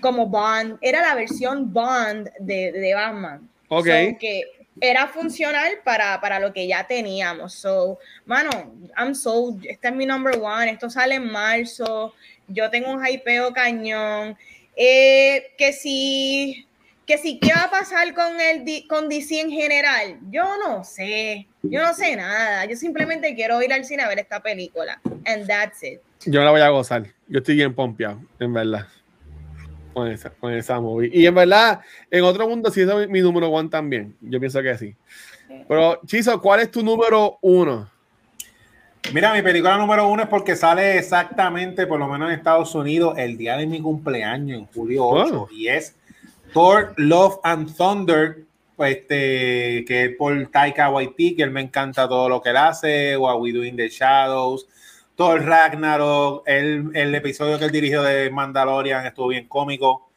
como 0.00 0.26
Bond, 0.26 0.78
era 0.80 1.02
la 1.02 1.14
versión 1.14 1.72
Bond 1.72 2.30
de, 2.38 2.70
de 2.72 2.94
Batman. 2.94 3.48
Ok. 3.68 3.86
So, 3.86 4.18
que 4.20 4.42
era 4.80 5.08
funcional 5.08 5.72
para, 5.84 6.20
para 6.20 6.38
lo 6.38 6.52
que 6.52 6.66
ya 6.66 6.86
teníamos. 6.86 7.54
So, 7.54 7.98
mano, 8.26 8.50
I'm 8.96 9.14
so, 9.14 9.56
esta 9.68 9.88
es 9.88 9.94
mi 9.94 10.06
number 10.06 10.38
one, 10.40 10.70
esto 10.70 10.88
sale 10.88 11.16
en 11.16 11.30
marzo, 11.30 12.14
yo 12.48 12.70
tengo 12.70 12.90
un 12.90 13.04
hypeo 13.04 13.52
cañón. 13.52 14.36
Eh, 14.76 15.52
que 15.56 15.72
si, 15.72 16.66
que 17.06 17.18
si, 17.18 17.38
¿qué 17.38 17.52
va 17.52 17.64
a 17.64 17.70
pasar 17.70 18.14
con, 18.14 18.40
el, 18.40 18.64
D- 18.64 18.84
con 18.88 19.08
DC 19.08 19.40
en 19.40 19.50
general? 19.50 20.18
Yo 20.30 20.44
no 20.66 20.84
sé, 20.84 21.46
yo 21.62 21.82
no 21.82 21.92
sé 21.94 22.16
nada, 22.16 22.64
yo 22.64 22.76
simplemente 22.76 23.34
quiero 23.34 23.60
ir 23.62 23.72
al 23.72 23.84
cine 23.84 24.02
a 24.02 24.08
ver 24.08 24.18
esta 24.18 24.40
película. 24.42 25.00
And 25.26 25.46
that's 25.46 25.82
it. 25.82 26.00
Yo 26.26 26.42
la 26.42 26.50
voy 26.50 26.60
a 26.62 26.68
gozar. 26.70 27.04
Yo 27.28 27.38
estoy 27.38 27.56
bien 27.56 27.74
pompeado, 27.74 28.20
en 28.38 28.52
verdad. 28.52 28.86
Con 29.92 30.10
esa, 30.10 30.30
con 30.30 30.52
esa 30.52 30.80
movie. 30.80 31.10
Y 31.12 31.26
en 31.26 31.34
verdad, 31.34 31.80
en 32.10 32.24
otro 32.24 32.48
mundo 32.48 32.70
sí 32.70 32.80
es 32.80 33.08
mi 33.08 33.20
número 33.20 33.48
one 33.48 33.68
también. 33.68 34.16
Yo 34.20 34.40
pienso 34.40 34.60
que 34.62 34.76
sí. 34.76 34.94
Pero, 35.68 36.00
Chizo, 36.06 36.40
¿cuál 36.40 36.60
es 36.60 36.70
tu 36.70 36.82
número 36.82 37.38
uno? 37.42 37.88
Mira, 39.12 39.34
mi 39.34 39.42
película 39.42 39.76
número 39.76 40.08
uno 40.08 40.22
es 40.22 40.28
porque 40.28 40.56
sale 40.56 40.96
exactamente, 40.98 41.86
por 41.86 41.98
lo 41.98 42.08
menos 42.08 42.30
en 42.30 42.36
Estados 42.38 42.74
Unidos, 42.74 43.16
el 43.18 43.36
día 43.36 43.56
de 43.58 43.66
mi 43.66 43.80
cumpleaños, 43.80 44.58
en 44.58 44.66
julio 44.66 45.06
8, 45.06 45.32
Wow. 45.40 45.48
y 45.52 45.68
es 45.68 45.94
Thor, 46.54 46.94
Love 46.98 47.40
and 47.42 47.76
Thunder, 47.76 48.44
pues, 48.76 48.98
este, 48.98 49.84
que 49.84 50.04
es 50.04 50.16
por 50.16 50.46
Taika 50.52 50.88
Waititi, 50.88 51.34
que 51.34 51.42
él 51.42 51.50
me 51.50 51.60
encanta 51.60 52.08
todo 52.08 52.28
lo 52.28 52.40
que 52.40 52.50
él 52.50 52.56
hace, 52.56 53.16
What 53.16 53.40
We 53.40 53.52
Do 53.52 53.64
in 53.64 53.76
the 53.76 53.88
Shadows, 53.88 54.68
Thor 55.16 55.44
Ragnarok, 55.44 56.44
el, 56.46 56.92
el 56.94 57.12
episodio 57.12 57.58
que 57.58 57.64
él 57.64 57.72
dirigió 57.72 58.04
de 58.04 58.30
Mandalorian 58.30 59.04
estuvo 59.04 59.28
bien 59.28 59.48
cómico. 59.48 60.08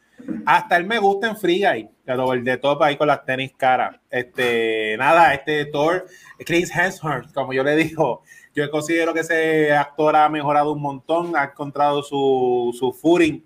Hasta 0.46 0.76
él 0.76 0.86
me 0.86 1.00
gusta 1.00 1.28
en 1.28 1.36
Free 1.36 1.60
Guy, 1.60 1.88
pero 2.04 2.32
el 2.32 2.44
de 2.44 2.56
top 2.56 2.84
ahí 2.84 2.96
con 2.96 3.08
las 3.08 3.24
tenis 3.24 3.52
caras. 3.56 3.96
Este, 4.08 4.96
nada, 4.96 5.34
este 5.34 5.64
Thor, 5.64 6.06
Chris 6.46 6.70
Hemsworth, 6.72 7.32
como 7.32 7.52
yo 7.52 7.64
le 7.64 7.74
digo, 7.74 8.22
yo 8.54 8.70
considero 8.70 9.12
que 9.12 9.20
ese 9.20 9.72
actor 9.72 10.14
ha 10.14 10.28
mejorado 10.28 10.72
un 10.72 10.82
montón, 10.82 11.34
ha 11.34 11.46
encontrado 11.46 12.04
su, 12.04 12.72
su 12.78 12.92
footing 12.92 13.44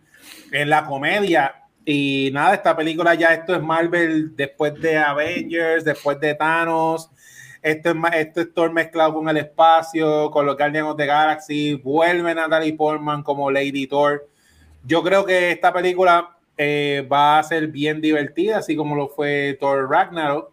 en 0.50 0.68
la 0.68 0.84
comedia. 0.84 1.54
Y 1.84 2.30
nada, 2.32 2.54
esta 2.54 2.76
película 2.76 3.14
ya 3.14 3.34
esto 3.34 3.54
es 3.54 3.62
Marvel 3.62 4.36
después 4.36 4.74
de 4.80 4.98
Avengers, 4.98 5.84
después 5.84 6.18
de 6.20 6.34
Thanos. 6.34 7.10
Esto 7.60 7.90
es, 7.90 7.96
esto 8.14 8.40
es 8.40 8.54
Thor 8.54 8.72
mezclado 8.72 9.14
con 9.14 9.28
el 9.28 9.36
espacio, 9.36 10.30
con 10.30 10.46
los 10.46 10.56
Guardians 10.56 10.88
of 10.88 10.96
the 10.96 11.06
Galaxy. 11.06 11.74
Vuelve 11.74 12.34
Natalie 12.34 12.74
Portman 12.74 13.22
como 13.22 13.50
Lady 13.50 13.86
Thor. 13.86 14.28
Yo 14.84 15.02
creo 15.02 15.24
que 15.24 15.50
esta 15.52 15.72
película 15.72 16.36
eh, 16.56 17.06
va 17.10 17.38
a 17.38 17.42
ser 17.42 17.68
bien 17.68 18.00
divertida, 18.00 18.58
así 18.58 18.74
como 18.76 18.94
lo 18.96 19.08
fue 19.08 19.56
Thor 19.60 19.88
Ragnarok. 19.90 20.50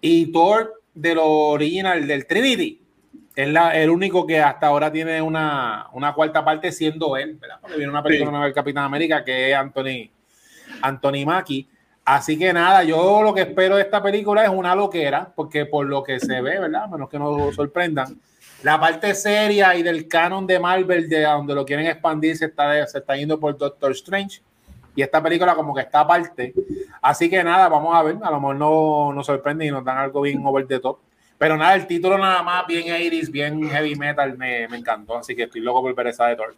Y 0.00 0.30
Thor 0.32 0.82
de 0.94 1.14
lo 1.14 1.26
original 1.28 2.06
del 2.06 2.26
Trinity. 2.26 2.80
Es 3.34 3.48
la, 3.48 3.76
el 3.76 3.90
único 3.90 4.26
que 4.26 4.40
hasta 4.40 4.68
ahora 4.68 4.90
tiene 4.90 5.20
una, 5.20 5.88
una 5.92 6.14
cuarta 6.14 6.44
parte 6.44 6.72
siendo 6.72 7.16
él, 7.16 7.36
¿verdad? 7.40 7.58
Porque 7.60 7.76
viene 7.76 7.90
una 7.90 8.02
película 8.02 8.28
Sí. 8.28 8.30
nueva 8.30 8.44
del 8.46 8.54
Capitán 8.54 8.84
América 8.84 9.22
que 9.24 9.50
es 9.50 9.56
Anthony, 9.56 10.08
Anthony 10.82 11.24
Mackie. 11.24 11.68
Así 12.04 12.38
que 12.38 12.52
nada, 12.52 12.84
yo 12.84 13.22
lo 13.22 13.34
que 13.34 13.42
espero 13.42 13.76
de 13.76 13.82
esta 13.82 14.02
película 14.02 14.44
es 14.44 14.48
una 14.48 14.74
loquera, 14.74 15.32
porque 15.34 15.66
por 15.66 15.86
lo 15.86 16.04
que 16.04 16.20
se 16.20 16.40
ve, 16.40 16.60
¿verdad? 16.60 16.88
Menos 16.88 17.08
que 17.08 17.18
nos 17.18 17.54
sorprendan, 17.54 18.16
la 18.62 18.80
parte 18.80 19.14
seria 19.14 19.74
y 19.74 19.82
del 19.82 20.08
canon 20.08 20.46
de 20.46 20.58
Marvel, 20.58 21.08
de 21.08 21.22
donde 21.22 21.54
lo 21.54 21.64
quieren 21.64 21.86
expandir, 21.86 22.36
se 22.36 22.46
está, 22.46 22.86
se 22.86 22.98
está 22.98 23.16
yendo 23.16 23.38
por 23.38 23.56
Doctor 23.56 23.92
Strange. 23.92 24.40
Y 24.94 25.02
esta 25.02 25.22
película 25.22 25.54
como 25.54 25.74
que 25.74 25.82
está 25.82 26.00
aparte. 26.00 26.54
Así 27.02 27.28
que 27.28 27.44
nada, 27.44 27.68
vamos 27.68 27.94
a 27.94 28.02
ver. 28.02 28.16
A 28.22 28.30
lo 28.30 28.40
mejor 28.40 28.56
no 28.56 29.12
nos 29.12 29.26
sorprende 29.26 29.66
y 29.66 29.70
nos 29.70 29.84
dan 29.84 29.98
algo 29.98 30.22
bien 30.22 30.40
over 30.44 30.66
the 30.66 30.80
top. 30.80 30.98
Pero 31.36 31.56
nada, 31.58 31.74
el 31.74 31.86
título 31.86 32.16
nada 32.16 32.42
más, 32.42 32.66
bien 32.66 32.86
80s, 32.86 33.30
bien 33.30 33.68
heavy 33.68 33.94
metal, 33.94 34.38
me, 34.38 34.66
me 34.68 34.78
encantó. 34.78 35.18
Así 35.18 35.36
que 35.36 35.42
estoy 35.42 35.60
loco 35.60 35.82
por 35.82 35.94
ver 35.94 36.06
esa 36.06 36.28
de 36.28 36.36
Thor. 36.36 36.56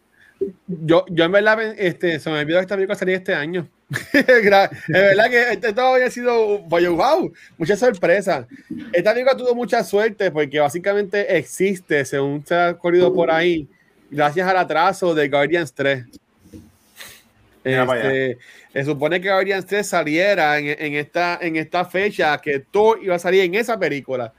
Yo, 0.66 1.04
yo 1.08 1.24
en 1.24 1.32
verdad, 1.32 1.60
este, 1.76 2.20
se 2.20 2.30
me 2.30 2.40
olvidó 2.40 2.58
que 2.58 2.62
esta 2.62 2.76
película 2.76 2.96
salía 2.96 3.16
este 3.16 3.34
año. 3.34 3.68
Es 4.12 4.26
verdad 4.26 5.30
que 5.30 5.52
este, 5.52 5.72
todo 5.72 5.94
había 5.94 6.10
sido, 6.10 6.58
wow, 6.60 7.32
mucha 7.56 7.76
sorpresa. 7.76 8.46
Esta 8.92 9.12
película 9.12 9.36
tuvo 9.36 9.54
mucha 9.54 9.82
suerte 9.82 10.30
porque 10.30 10.60
básicamente 10.60 11.36
existe, 11.36 12.04
según 12.04 12.44
se 12.44 12.54
ha 12.54 12.74
corrido 12.74 13.12
por 13.12 13.30
ahí, 13.30 13.66
gracias 14.10 14.46
al 14.46 14.58
atraso 14.58 15.14
de 15.14 15.28
Guardians 15.28 15.72
3. 15.72 16.04
Mira 17.64 17.86
para 17.86 18.00
Este, 18.12 18.38
se 18.72 18.84
supone 18.84 19.20
que 19.20 19.30
Guardians 19.30 19.66
3 19.66 19.86
saliera 19.86 20.58
en, 20.58 20.66
en 20.78 20.94
esta, 20.94 21.38
en 21.40 21.56
esta 21.56 21.84
fecha, 21.84 22.38
que 22.38 22.60
Thor 22.60 23.00
iba 23.02 23.16
a 23.16 23.18
salir 23.18 23.42
en 23.42 23.54
esa 23.54 23.78
película. 23.78 24.32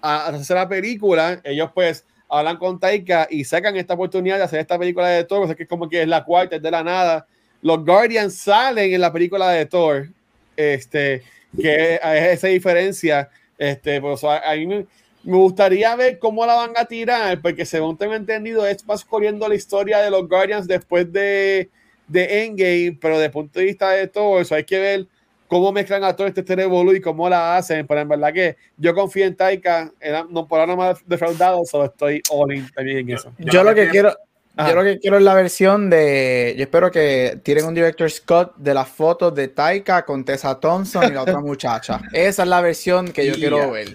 A, 0.00 0.26
a 0.26 0.28
hacer 0.28 0.56
la 0.56 0.68
película, 0.68 1.40
ellos 1.44 1.70
pues 1.74 2.04
hablan 2.32 2.56
con 2.56 2.80
Taika 2.80 3.28
y 3.30 3.44
sacan 3.44 3.76
esta 3.76 3.92
oportunidad 3.92 4.38
de 4.38 4.44
hacer 4.44 4.60
esta 4.60 4.78
película 4.78 5.06
de 5.08 5.22
Thor, 5.24 5.42
o 5.42 5.46
sea 5.46 5.54
que 5.54 5.64
es 5.64 5.68
como 5.68 5.86
que 5.86 6.00
es 6.00 6.08
la 6.08 6.24
cuarta, 6.24 6.56
es 6.56 6.62
de 6.62 6.70
la 6.70 6.82
nada. 6.82 7.26
Los 7.60 7.84
Guardians 7.84 8.34
salen 8.34 8.94
en 8.94 9.02
la 9.02 9.12
película 9.12 9.50
de 9.50 9.66
Thor, 9.66 10.08
este, 10.56 11.22
que 11.60 11.94
es 11.96 12.00
esa 12.02 12.48
diferencia. 12.48 13.28
Este, 13.58 14.00
pues, 14.00 14.24
a, 14.24 14.40
mí 14.56 14.66
me, 14.66 14.86
gustaría 15.24 15.94
ver 15.94 16.18
cómo 16.18 16.46
la 16.46 16.54
van 16.54 16.72
a 16.74 16.86
tirar, 16.86 17.38
porque 17.42 17.66
según 17.66 17.98
tengo 17.98 18.14
entendido, 18.14 18.66
es 18.66 18.84
más 18.86 19.04
corriendo 19.04 19.46
la 19.46 19.54
historia 19.54 19.98
de 19.98 20.10
los 20.10 20.26
Guardians 20.26 20.66
después 20.66 21.12
de, 21.12 21.68
de 22.08 22.44
Endgame, 22.44 22.98
pero 22.98 23.16
desde 23.16 23.26
el 23.26 23.32
punto 23.32 23.58
de 23.60 23.66
vista 23.66 23.90
de 23.90 24.08
todo 24.08 24.40
eso, 24.40 24.54
hay 24.54 24.64
que 24.64 24.78
ver 24.78 25.06
cómo 25.52 25.70
mezclan 25.70 26.02
a 26.02 26.16
todo 26.16 26.26
este 26.26 26.42
Terebolu 26.42 26.94
y 26.94 27.00
cómo 27.02 27.28
la 27.28 27.58
hacen, 27.58 27.86
pero 27.86 28.00
en 28.00 28.08
verdad 28.08 28.32
que 28.32 28.56
yo 28.78 28.94
confío 28.94 29.26
en 29.26 29.36
Taika, 29.36 29.92
era- 30.00 30.24
no 30.30 30.48
por 30.48 30.58
ahora 30.60 30.74
más 30.74 31.06
defraudado, 31.06 31.62
solo 31.66 31.84
estoy 31.84 32.22
all 32.30 32.54
in 32.54 32.66
también 32.74 33.00
en 33.00 33.10
eso. 33.10 33.30
Yo 33.36 33.62
lo 33.62 33.74
que 33.74 33.88
quiero, 33.90 34.16
Ajá. 34.56 34.70
yo 34.70 34.76
lo 34.76 34.82
que 34.82 34.98
quiero 34.98 35.18
es 35.18 35.22
la 35.22 35.34
versión 35.34 35.90
de. 35.90 36.54
Yo 36.56 36.62
espero 36.62 36.90
que 36.90 37.38
tiren 37.42 37.66
un 37.66 37.74
director 37.74 38.10
Scott 38.10 38.56
de 38.56 38.72
las 38.72 38.88
fotos 38.88 39.34
de 39.34 39.48
Taika 39.48 40.06
con 40.06 40.24
Tessa 40.24 40.58
Thompson 40.58 41.04
y 41.04 41.10
la 41.14 41.20
otra 41.20 41.38
muchacha. 41.40 42.00
Esa 42.14 42.44
es 42.44 42.48
la 42.48 42.62
versión 42.62 43.08
que 43.12 43.26
yo 43.26 43.34
Yeah. 43.34 43.50
quiero 43.50 43.70
ver. 43.72 43.88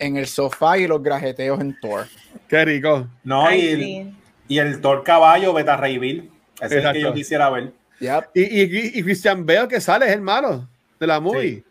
En 0.00 0.16
el 0.16 0.26
sofá 0.26 0.78
y 0.78 0.88
los 0.88 1.00
grajeteos 1.00 1.60
en 1.60 1.78
Thor. 1.80 2.06
Qué 2.48 2.64
rico. 2.64 3.06
No, 3.22 3.46
Ay, 3.46 3.60
y, 3.60 3.68
el, 3.68 3.80
sí. 3.80 4.14
y 4.48 4.58
el 4.58 4.80
Thor 4.80 5.04
caballo, 5.04 5.52
Beta 5.54 5.76
Ray 5.76 5.96
Bill. 5.98 6.28
Ese 6.60 6.64
es 6.64 6.70
el 6.70 6.70
que 6.70 6.76
Exacto. 6.78 6.98
yo 6.98 7.14
quisiera 7.14 7.50
ver. 7.50 7.70
Yep. 8.00 8.24
Y, 8.34 8.42
y, 8.42 8.98
y 8.98 9.02
Christian 9.04 9.46
Bale 9.46 9.68
que 9.68 9.80
sale 9.80 10.06
es 10.06 10.12
el 10.12 10.20
malo 10.20 10.68
de 10.98 11.06
la 11.06 11.20
movie. 11.20 11.56
Sí. 11.56 11.64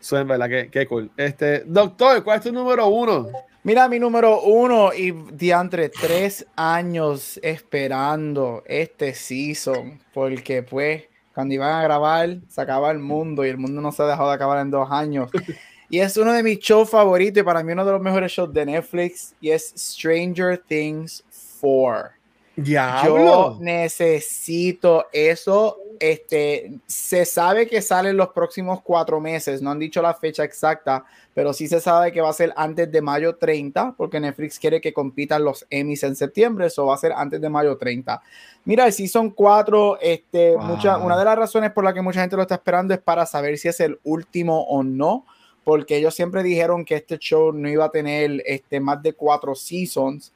Eso 0.00 0.18
es 0.18 0.26
verdad, 0.26 0.48
que, 0.48 0.70
qué 0.70 0.86
cool. 0.86 1.10
Este, 1.16 1.60
doctor, 1.64 2.22
¿cuál 2.22 2.38
es 2.38 2.44
tu 2.44 2.52
número 2.52 2.86
uno? 2.88 3.28
Mira, 3.62 3.88
mi 3.88 3.98
número 3.98 4.42
uno 4.42 4.92
y 4.92 5.12
diantre, 5.32 5.88
tres 5.88 6.46
años 6.54 7.40
esperando 7.42 8.62
este 8.66 9.14
season, 9.14 9.98
porque 10.12 10.62
pues 10.62 11.04
cuando 11.34 11.54
iban 11.54 11.72
a 11.72 11.82
grabar 11.82 12.36
se 12.48 12.60
acaba 12.60 12.90
el 12.90 12.98
mundo 12.98 13.44
y 13.44 13.48
el 13.48 13.56
mundo 13.56 13.80
no 13.80 13.90
se 13.90 14.02
ha 14.02 14.06
dejado 14.06 14.28
de 14.28 14.34
acabar 14.34 14.60
en 14.60 14.70
dos 14.70 14.90
años. 14.90 15.30
Y 15.90 16.00
es 16.00 16.16
uno 16.16 16.32
de 16.32 16.42
mis 16.42 16.58
shows 16.58 16.90
favoritos 16.90 17.40
y 17.40 17.44
para 17.44 17.62
mí 17.62 17.72
uno 17.72 17.84
de 17.84 17.92
los 17.92 18.00
mejores 18.00 18.32
shows 18.32 18.52
de 18.52 18.66
Netflix 18.66 19.34
y 19.40 19.50
es 19.50 19.72
Stranger 19.76 20.58
Things 20.58 21.22
4. 21.60 22.10
Yo 22.56 22.64
Diablo. 22.64 23.58
necesito 23.60 25.06
eso. 25.12 25.78
Este, 26.06 26.70
se 26.86 27.24
sabe 27.24 27.66
que 27.66 27.80
sale 27.80 28.10
en 28.10 28.18
los 28.18 28.28
próximos 28.28 28.82
cuatro 28.82 29.20
meses. 29.20 29.62
No 29.62 29.70
han 29.70 29.78
dicho 29.78 30.02
la 30.02 30.12
fecha 30.12 30.44
exacta, 30.44 31.02
pero 31.32 31.54
sí 31.54 31.66
se 31.66 31.80
sabe 31.80 32.12
que 32.12 32.20
va 32.20 32.28
a 32.28 32.34
ser 32.34 32.52
antes 32.56 32.92
de 32.92 33.00
mayo 33.00 33.36
30, 33.36 33.94
porque 33.96 34.20
Netflix 34.20 34.58
quiere 34.58 34.82
que 34.82 34.92
compitan 34.92 35.42
los 35.42 35.66
Emmys 35.70 36.02
en 36.02 36.14
septiembre. 36.14 36.66
Eso 36.66 36.84
va 36.84 36.94
a 36.94 36.98
ser 36.98 37.12
antes 37.16 37.40
de 37.40 37.48
mayo 37.48 37.78
30. 37.78 38.20
Mira, 38.66 38.84
el 38.84 38.92
Season 38.92 39.30
4, 39.30 39.98
este, 40.02 40.54
Wow. 40.54 40.64
mucha, 40.66 40.98
una 40.98 41.16
de 41.16 41.24
las 41.24 41.38
razones 41.38 41.72
por 41.72 41.84
la 41.84 41.94
que 41.94 42.02
mucha 42.02 42.20
gente 42.20 42.36
lo 42.36 42.42
está 42.42 42.56
esperando 42.56 42.92
es 42.92 43.00
para 43.00 43.24
saber 43.24 43.56
si 43.56 43.68
es 43.68 43.80
el 43.80 43.98
último 44.02 44.60
o 44.64 44.82
no, 44.82 45.24
porque 45.64 45.96
ellos 45.96 46.14
siempre 46.14 46.42
dijeron 46.42 46.84
que 46.84 46.96
este 46.96 47.16
show 47.16 47.50
no 47.50 47.66
iba 47.66 47.86
a 47.86 47.90
tener 47.90 48.42
este, 48.44 48.78
más 48.78 49.02
de 49.02 49.14
cuatro 49.14 49.54
seasons. 49.54 50.34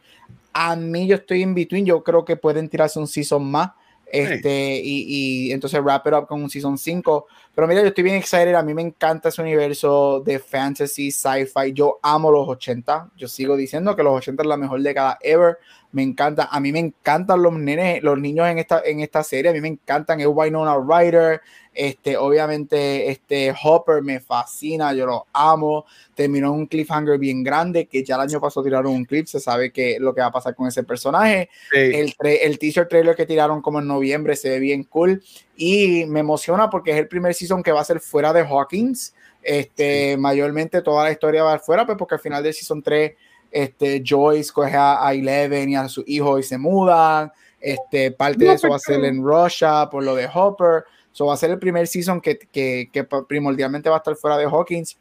A 0.55 0.77
mí 0.77 1.07
yo 1.07 1.16
estoy 1.16 1.43
in 1.43 1.55
between, 1.55 1.85
yo 1.85 2.03
creo 2.03 2.24
que 2.24 2.36
pueden 2.36 2.70
tirarse 2.70 2.99
un 2.99 3.07
season 3.07 3.45
más. 3.45 3.73
Este, 4.10 4.80
y, 4.82 5.48
y 5.48 5.52
entonces 5.52 5.80
wrap 5.82 6.06
it 6.06 6.14
up 6.14 6.26
con 6.26 6.43
un 6.43 6.51
season 6.51 6.78
5. 6.78 7.26
Pero 7.55 7.66
mira, 7.66 7.82
yo 7.82 7.89
estoy 7.89 8.05
bien 8.05 8.16
excited. 8.16 8.55
A 8.55 8.62
mí 8.62 8.74
me 8.74 8.82
encanta 8.82 9.28
ese 9.28 9.43
universo 9.43 10.22
de 10.24 10.39
fantasy, 10.39 11.10
sci-fi. 11.10 11.72
Yo 11.72 11.98
amo 12.02 12.30
los 12.30 12.48
80. 12.48 13.10
Yo 13.16 13.28
sigo 13.28 13.56
diciendo 13.56 13.97
que 13.97 14.02
los 14.02 14.14
80 14.16 14.43
es 14.43 14.48
la 14.48 14.56
mejor 14.56 14.82
década 14.82 15.18
ever. 15.22 15.59
Me 15.90 16.02
encanta. 16.02 16.48
A 16.51 16.60
mí 16.60 16.70
me 16.70 16.81
encantan 16.81 17.43
los 17.43 17.55
nenes, 17.55 18.02
los 18.02 18.19
niños 18.19 18.47
en 18.48 18.59
esta, 18.59 18.82
en 18.85 19.01
esta 19.01 19.23
serie. 19.23 19.51
A 19.51 19.55
mí 19.55 19.60
me 19.60 19.69
encantan. 19.69 20.20
Es 20.20 20.27
Winona 20.27 20.77
Ryder. 20.77 21.40
Este, 21.73 22.16
obviamente, 22.16 23.10
este 23.10 23.55
Hopper 23.62 24.02
me 24.02 24.20
fascina. 24.20 24.93
Yo 24.93 25.06
lo 25.06 25.27
amo. 25.32 25.86
Terminó 26.15 26.52
un 26.52 26.66
cliffhanger 26.66 27.19
bien 27.19 27.43
grande 27.43 27.86
que 27.86 28.05
ya 28.05 28.16
el 28.16 28.23
año 28.23 28.40
pasado 28.40 28.65
tiraron 28.65 28.93
un 28.93 29.05
clip. 29.05 29.27
Se 29.27 29.40
sabe 29.40 29.73
que 29.73 29.98
lo 29.98 30.15
que 30.15 30.20
va 30.20 30.27
a 30.27 30.32
pasar 30.32 30.55
con 30.55 30.69
ese 30.69 30.82
personaje. 30.82 31.48
Sí. 31.73 31.78
El, 31.78 32.15
el 32.20 32.59
teaser 32.59 32.86
trailer 32.86 33.16
que 33.16 33.27
tiraron 33.27 33.62
como 33.62 33.78
en 33.81 33.86
noviembre 33.86 34.36
se 34.36 34.51
ve 34.51 34.59
bien 34.59 34.85
cool 34.85 35.23
y 35.56 36.05
me 36.06 36.20
emociona 36.20 36.69
porque 36.69 36.90
es 36.90 36.98
el 36.98 37.09
primer 37.09 37.35
season 37.35 37.62
que 37.62 37.73
va 37.73 37.81
a 37.81 37.85
ser 37.85 38.01
fuera 38.01 38.32
de 38.32 38.43
Hawkins. 38.43 39.15
Este, 39.43 40.16
mayormente 40.19 40.82
toda 40.82 41.05
la 41.05 41.12
historia 41.12 41.43
va 41.43 41.59
fuera, 41.59 41.86
pues 41.86 41.97
porque 41.97 42.16
al 42.16 42.20
final 42.20 42.43
del 42.43 42.52
season 42.52 42.82
3, 42.82 43.12
este, 43.51 44.03
Joyce 44.05 44.53
coge 44.53 44.77
a, 44.77 45.12
Eleven 45.12 45.70
y 45.70 45.77
a 45.77 45.89
su 45.89 46.05
hijo 46.07 46.39
y 46.39 46.43
se 46.43 46.59
mudan. 46.59 47.33
Este, 47.61 48.12
parte 48.12 48.45
de 48.45 48.53
eso 48.53 48.69
va 48.69 48.77
a 48.77 48.81
ser 48.81 49.05
en 49.05 49.23
Russia 49.23 49.89
por 49.91 50.05
lo 50.05 50.15
de 50.15 50.29
Hopper. 50.33 50.85
Eso 51.12 51.27
va 51.27 51.35
a 51.35 51.37
ser 51.37 51.51
el 51.51 51.59
primer 51.59 51.87
season 51.87 52.20
que, 52.20 52.39
que, 52.39 52.91
que 52.93 53.05
primordialmente 53.05 53.89
va 53.89 53.97
a 53.97 53.99
estar 53.99 54.15
fuera 54.16 54.37
de 54.37 54.45
Hawkins. 54.45 54.97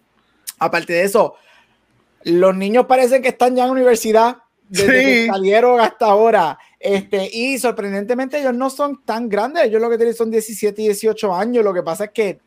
Aparte 0.59 0.93
de 0.93 1.03
eso, 1.03 1.35
los 2.23 2.55
niños 2.55 2.85
parecen 2.85 3.21
que 3.21 3.29
están 3.29 3.55
ya 3.55 3.65
en 3.65 3.71
universidad 3.71 4.37
desde 4.69 4.87
que 4.87 5.21
Sí. 5.23 5.27
salieron 5.27 5.79
hasta 5.79 6.07
ahora. 6.07 6.57
Este, 6.79 7.29
y 7.31 7.57
sorprendentemente 7.57 8.39
ellos 8.39 8.53
no 8.53 8.69
son 8.69 9.03
tan 9.03 9.29
grandes, 9.29 9.65
ellos 9.65 9.81
lo 9.81 9.89
que 9.89 9.97
tienen 9.97 10.15
son 10.15 10.31
17 10.31 10.81
y 10.81 10.85
18 10.85 11.33
años. 11.33 11.63
Lo 11.63 11.73
que 11.73 11.83
pasa 11.83 12.05
es 12.05 12.11
que 12.11 12.39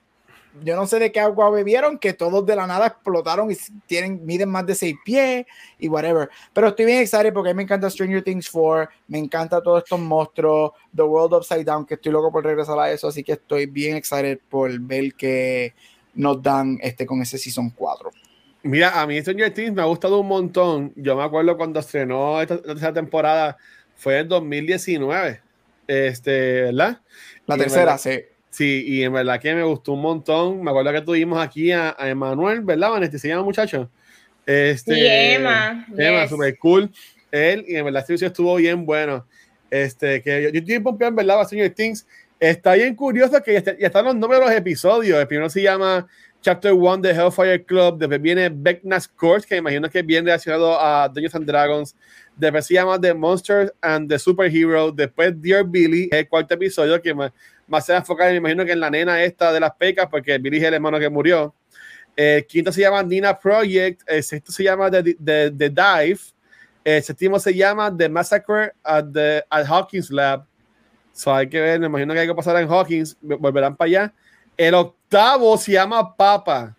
yo 0.62 0.76
no 0.76 0.86
sé 0.86 0.98
de 0.98 1.12
qué 1.12 1.20
agua 1.20 1.50
bebieron, 1.50 1.98
que 1.98 2.12
todos 2.12 2.44
de 2.44 2.56
la 2.56 2.66
nada 2.66 2.88
explotaron 2.88 3.50
y 3.50 3.56
tienen, 3.86 4.24
miden 4.24 4.48
más 4.48 4.66
de 4.66 4.74
6 4.74 4.96
pies 5.04 5.46
y 5.78 5.88
whatever. 5.88 6.28
Pero 6.52 6.68
estoy 6.68 6.86
bien 6.86 7.02
excited 7.02 7.32
porque 7.32 7.50
a 7.50 7.52
mí 7.52 7.58
me 7.58 7.62
encanta 7.62 7.88
Stranger 7.88 8.22
Things 8.22 8.50
4, 8.50 8.90
me 9.08 9.18
encanta 9.18 9.62
todos 9.62 9.84
estos 9.84 10.00
monstruos, 10.00 10.72
The 10.94 11.02
World 11.02 11.34
Upside 11.34 11.64
Down, 11.64 11.86
que 11.86 11.94
estoy 11.94 12.12
loco 12.12 12.32
por 12.32 12.44
regresar 12.44 12.78
a 12.78 12.90
eso, 12.90 13.08
así 13.08 13.22
que 13.22 13.32
estoy 13.32 13.66
bien 13.66 13.96
excited 13.96 14.38
por 14.48 14.78
ver 14.80 15.14
que 15.14 15.74
nos 16.14 16.42
dan 16.42 16.78
este 16.82 17.06
con 17.06 17.22
ese 17.22 17.38
Season 17.38 17.70
4. 17.70 18.10
Mira, 18.62 19.00
a 19.00 19.06
mí 19.06 19.20
Stranger 19.20 19.54
Things 19.54 19.72
me 19.72 19.82
ha 19.82 19.86
gustado 19.86 20.20
un 20.20 20.28
montón. 20.28 20.92
Yo 20.96 21.16
me 21.16 21.22
acuerdo 21.22 21.56
cuando 21.56 21.80
estrenó 21.80 22.40
esta, 22.42 22.54
esta 22.54 22.68
tercera 22.68 22.92
temporada, 22.92 23.56
fue 23.96 24.18
en 24.18 24.28
2019, 24.28 25.40
este, 25.86 26.62
¿verdad? 26.62 27.00
La 27.46 27.56
Y 27.56 27.58
tercera, 27.58 27.98
sí. 27.98 28.20
Sí, 28.50 28.84
y 28.86 29.02
en 29.04 29.12
verdad 29.12 29.40
que 29.40 29.54
me 29.54 29.62
gustó 29.62 29.92
un 29.92 30.02
montón. 30.02 30.62
Me 30.62 30.70
acuerdo 30.70 30.92
que 30.92 31.00
tuvimos 31.02 31.40
aquí 31.40 31.70
a, 31.72 31.94
a 31.98 32.08
Emanuel, 32.08 32.60
¿verdad, 32.62 32.90
Vanessa? 32.90 33.18
¿Se 33.18 33.28
llama 33.28 33.44
muchacho? 33.44 33.88
Este, 34.44 34.94
Sí, 34.94 35.00
Emma, 35.04 35.86
Emma, 35.96 36.22
yes. 36.22 36.30
super 36.30 36.58
cool. 36.58 36.90
Él, 37.30 37.64
y 37.68 37.76
en 37.76 37.84
verdad, 37.84 38.04
este 38.08 38.26
estuvo 38.26 38.56
bien 38.56 38.84
bueno. 38.84 39.24
Este, 39.70 40.20
que 40.20 40.42
yo, 40.42 40.48
yo 40.50 40.58
estoy 40.58 40.80
pompeado, 40.80 41.10
en 41.10 41.16
verdad, 41.16 41.44
Stranger 41.44 41.70
Things. 41.72 42.06
Está 42.40 42.74
bien 42.74 42.94
curioso 42.96 43.40
que 43.42 43.52
ya, 43.52 43.58
está- 43.58 43.78
ya 43.78 43.86
están 43.86 44.04
los 44.06 44.16
nombres 44.16 44.40
de 44.40 44.46
los 44.46 44.54
episodios. 44.54 45.20
El 45.20 45.26
primero 45.28 45.48
se 45.48 45.62
llama 45.62 46.08
Chapter 46.42 46.72
1 46.72 47.02
de 47.02 47.10
Hellfire 47.10 47.62
Club. 47.64 47.98
Después 47.98 48.20
viene 48.20 48.48
Becknas 48.48 49.06
Court, 49.06 49.44
que 49.44 49.56
imagino 49.56 49.90
que 49.90 50.00
bien 50.00 50.24
relacionado 50.24 50.80
a 50.80 51.06
Dungeons 51.08 51.34
and 51.34 51.46
Dragons. 51.46 51.96
Después 52.34 52.66
se 52.66 52.74
llama 52.74 52.98
The 52.98 53.12
Monsters 53.12 53.72
and 53.82 54.08
the 54.08 54.18
Superhero. 54.18 54.90
Después 54.90 55.34
Dear 55.40 55.64
Billy, 55.64 56.08
el 56.10 56.26
cuarto 56.28 56.54
episodio 56.54 57.00
que 57.02 57.12
más, 57.14 57.32
se 57.84 57.92
va 57.92 57.98
a 57.98 58.00
enfocar, 58.00 58.30
me 58.30 58.36
imagino 58.36 58.64
que 58.64 58.72
en 58.72 58.80
la 58.80 58.88
nena 58.88 59.22
esta 59.22 59.52
de 59.52 59.60
las 59.60 59.72
pecas, 59.74 60.08
porque 60.10 60.38
Billy 60.38 60.56
es 60.56 60.64
el 60.64 60.74
hermano 60.74 60.98
que 60.98 61.10
murió. 61.10 61.54
El 62.16 62.46
quinto 62.46 62.72
se 62.72 62.80
llama 62.80 63.02
Nina 63.02 63.38
Project. 63.38 64.02
El 64.06 64.22
sexto 64.22 64.50
se 64.50 64.64
llama 64.64 64.90
The, 64.90 65.14
The, 65.14 65.70
Dive. 65.70 66.20
El 66.82 67.02
séptimo 67.02 67.38
se 67.38 67.54
llama 67.54 67.94
The 67.94 68.08
Massacre 68.08 68.72
at, 68.82 69.04
the, 69.12 69.44
at 69.50 69.66
Hawkins 69.66 70.10
Lab. 70.10 70.46
So 71.12 71.34
hay 71.34 71.48
que 71.48 71.60
ver, 71.60 71.78
me 71.78 71.86
imagino 71.86 72.14
que 72.14 72.20
algo 72.20 72.34
pasará 72.34 72.62
en 72.62 72.68
Hawkins, 72.68 73.18
volverán 73.20 73.76
para 73.76 73.86
allá. 73.86 74.14
El 74.60 74.74
octavo 74.74 75.56
se 75.56 75.72
llama 75.72 76.14
Papa. 76.14 76.76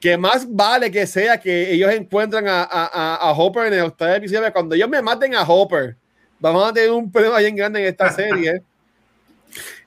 Que 0.00 0.16
más 0.16 0.46
vale 0.50 0.90
que 0.90 1.06
sea 1.06 1.38
que 1.38 1.70
ellos 1.70 1.92
encuentran 1.92 2.48
a, 2.48 2.62
a, 2.62 3.16
a 3.16 3.32
Hopper 3.32 3.66
en 3.66 3.74
el 3.74 3.80
octavo 3.82 4.14
episodio. 4.14 4.50
Cuando 4.50 4.74
ellos 4.74 4.88
me 4.88 5.02
maten 5.02 5.34
a 5.34 5.42
Hopper, 5.42 5.94
vamos 6.38 6.66
a 6.66 6.72
tener 6.72 6.90
un 6.90 7.12
problema 7.12 7.38
bien 7.38 7.54
grande 7.54 7.80
en 7.80 7.86
esta 7.88 8.10
serie. 8.10 8.62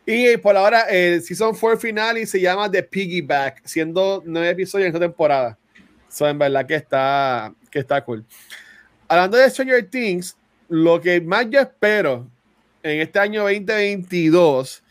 Y 0.06 0.38
por 0.38 0.56
ahora, 0.56 0.82
el 0.82 1.24
Season 1.24 1.56
4 1.60 1.80
final 1.80 2.20
y 2.20 2.28
se 2.28 2.40
llama 2.40 2.70
The 2.70 2.84
Piggyback, 2.84 3.66
siendo 3.66 4.22
nueve 4.24 4.52
episodios 4.52 4.86
en 4.86 4.94
esta 4.94 5.00
temporada. 5.00 5.58
So, 6.10 6.28
en 6.28 6.38
verdad 6.38 6.64
que 6.68 6.76
está, 6.76 7.52
que 7.72 7.80
está 7.80 8.06
cool. 8.06 8.24
Hablando 9.08 9.38
de 9.38 9.50
Stranger 9.50 9.90
Things, 9.90 10.38
lo 10.70 11.02
que 11.02 11.20
más 11.22 11.50
yo 11.50 11.60
espero 11.60 12.28
en 12.84 13.00
este 13.00 13.18
año 13.18 13.42
2022, 13.42 14.83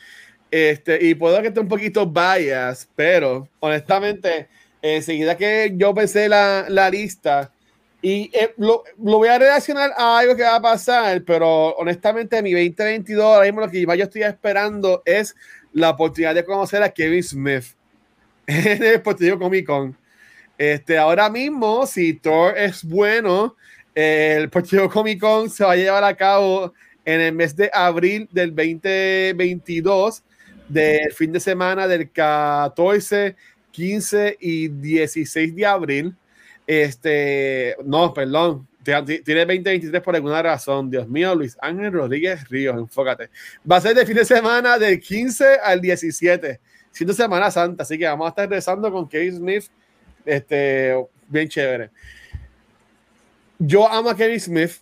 este, 0.53 1.03
y 1.03 1.15
puedo 1.15 1.41
que 1.41 1.49
esté 1.49 1.61
un 1.61 1.69
poquito 1.69 2.07
bias, 2.07 2.87
pero 2.95 3.49
honestamente, 3.59 4.49
enseguida 4.83 5.35
que 5.35 5.73
yo 5.75 5.95
pensé 5.95 6.29
la, 6.29 6.67
la 6.69 6.91
lista, 6.91 7.51
y 8.03 8.31
eh, 8.35 8.53
lo, 8.59 8.85
lo, 9.03 9.19
voy 9.19 9.29
a 9.29 9.39
relacionar 9.39 9.93
a 9.97 10.19
algo 10.19 10.37
que 10.37 10.43
va 10.43 10.57
a 10.57 10.61
pasar, 10.61 11.23
pero 11.25 11.75
honestamente, 11.77 12.43
mi 12.43 12.53
2022, 12.53 13.25
ahora 13.25 13.47
mismo 13.47 13.61
lo 13.63 13.71
que 13.71 13.81
yo 13.81 14.05
estoy 14.05 14.25
esperando 14.25 15.03
es 15.07 15.35
la 15.73 15.91
oportunidad 15.91 16.35
de 16.35 16.45
conocer 16.45 16.83
a 16.83 16.91
Kevin 16.91 17.23
Smith 17.23 17.65
en 18.47 18.83
el 18.83 19.01
Portillo 19.01 19.39
Comic 19.39 19.65
Con. 19.65 19.97
Este, 20.59 20.99
ahora 20.99 21.31
mismo, 21.31 21.87
si 21.87 22.13
Thor 22.13 22.59
es 22.59 22.85
bueno, 22.85 23.57
el 23.95 24.51
Portillo 24.51 24.91
Comic 24.91 25.19
Con 25.19 25.49
se 25.49 25.65
va 25.65 25.73
a 25.73 25.77
llevar 25.77 26.05
a 26.05 26.15
cabo 26.15 26.75
en 27.07 27.21
el 27.23 27.33
mes 27.33 27.57
de 27.57 27.71
abril 27.73 28.29
del 28.33 28.55
2022, 28.55 30.23
del 30.69 31.13
fin 31.13 31.33
de 31.33 31.41
semana 31.41 31.87
del 31.87 32.11
14, 32.11 33.37
15 33.71 34.37
y 34.41 34.69
16 34.69 35.55
de 35.55 35.67
abril. 35.67 36.17
Este, 36.67 37.77
no, 37.85 38.15
perdón, 38.15 38.67
tiene 38.83 39.41
2023 39.41 40.03
por 40.03 40.15
alguna 40.15 40.43
razón. 40.43 40.91
Dios 40.91 41.09
mío, 41.09 41.35
Luis 41.35 41.57
Ángel 41.61 41.93
Rodríguez 41.93 42.49
Ríos, 42.49 42.77
enfócate. 42.77 43.31
Va 43.71 43.77
a 43.77 43.81
ser 43.81 43.95
de 43.95 44.07
fin 44.07 44.17
de 44.17 44.25
semana 44.25 44.79
del 44.79 45.01
15 45.01 45.59
al 45.63 45.81
17, 45.81 46.61
siendo 46.91 47.15
Semana 47.15 47.51
Santa, 47.51 47.83
así 47.83 47.99
que 47.99 48.07
vamos 48.07 48.27
a 48.27 48.31
estar 48.31 48.49
rezando 48.49 48.91
con 48.91 49.09
Kevin 49.09 49.37
Smith, 49.37 49.65
este, 50.25 50.95
bien 51.29 51.49
chévere. 51.49 51.91
Yo 53.59 53.89
amo 53.89 54.11
a 54.11 54.17
Kevin 54.17 54.41
Smith, 54.41 54.73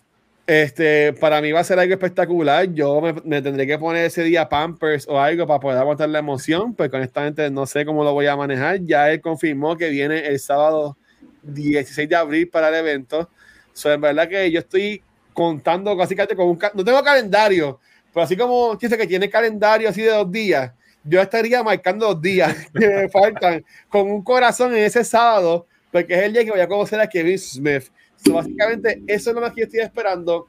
este, 0.47 1.13
para 1.13 1.41
mí 1.41 1.51
va 1.51 1.61
a 1.61 1.63
ser 1.63 1.79
algo 1.79 1.93
espectacular. 1.93 2.73
Yo 2.73 2.99
me, 3.01 3.13
me, 3.23 3.41
tendré 3.41 3.67
que 3.67 3.77
poner 3.77 4.05
ese 4.05 4.23
día 4.23 4.49
Pampers 4.49 5.07
o 5.07 5.19
algo 5.19 5.47
para 5.47 5.59
poder 5.59 5.77
aguantar 5.77 6.09
la 6.09 6.19
emoción, 6.19 6.73
porque 6.73 6.97
honestamente 6.97 7.49
no 7.49 7.65
sé 7.65 7.85
cómo 7.85 8.03
lo 8.03 8.13
voy 8.13 8.27
a 8.27 8.35
manejar. 8.35 8.79
Ya 8.83 9.11
él 9.11 9.21
confirmó 9.21 9.77
que 9.77 9.89
viene 9.89 10.27
el 10.27 10.39
sábado 10.39 10.97
16 11.43 12.09
de 12.09 12.15
abril 12.15 12.49
para 12.49 12.69
el 12.69 12.75
evento. 12.75 13.29
So, 13.73 13.91
en 13.91 14.01
verdad 14.01 14.27
que 14.27 14.51
yo 14.51 14.59
estoy 14.59 15.01
contando 15.33 15.95
básicamente 15.95 16.35
con 16.35 16.49
un... 16.49 16.59
No 16.73 16.83
tengo 16.83 17.03
calendario, 17.03 17.79
pero 18.13 18.23
así 18.23 18.35
como 18.35 18.75
dice 18.75 18.97
que 18.97 19.07
tiene 19.07 19.29
calendario 19.29 19.89
así 19.89 20.01
de 20.01 20.11
dos 20.11 20.31
días, 20.31 20.71
yo 21.03 21.21
estaría 21.21 21.63
marcando 21.63 22.07
dos 22.07 22.21
días 22.21 22.55
que 22.77 22.87
me 22.87 23.09
faltan 23.09 23.63
con 23.89 24.11
un 24.11 24.23
corazón 24.23 24.73
en 24.73 24.83
ese 24.83 25.03
sábado, 25.03 25.67
porque 25.91 26.13
es 26.13 26.23
el 26.23 26.33
día 26.33 26.45
que 26.45 26.51
voy 26.51 26.59
a 26.59 26.67
conocer 26.67 26.99
a 26.99 27.07
Kevin 27.07 27.39
Smith. 27.39 27.85
So, 28.23 28.33
básicamente, 28.33 29.01
eso 29.07 29.29
es 29.31 29.35
lo 29.35 29.41
más 29.41 29.53
que 29.53 29.61
yo 29.61 29.65
estoy 29.65 29.79
esperando. 29.79 30.47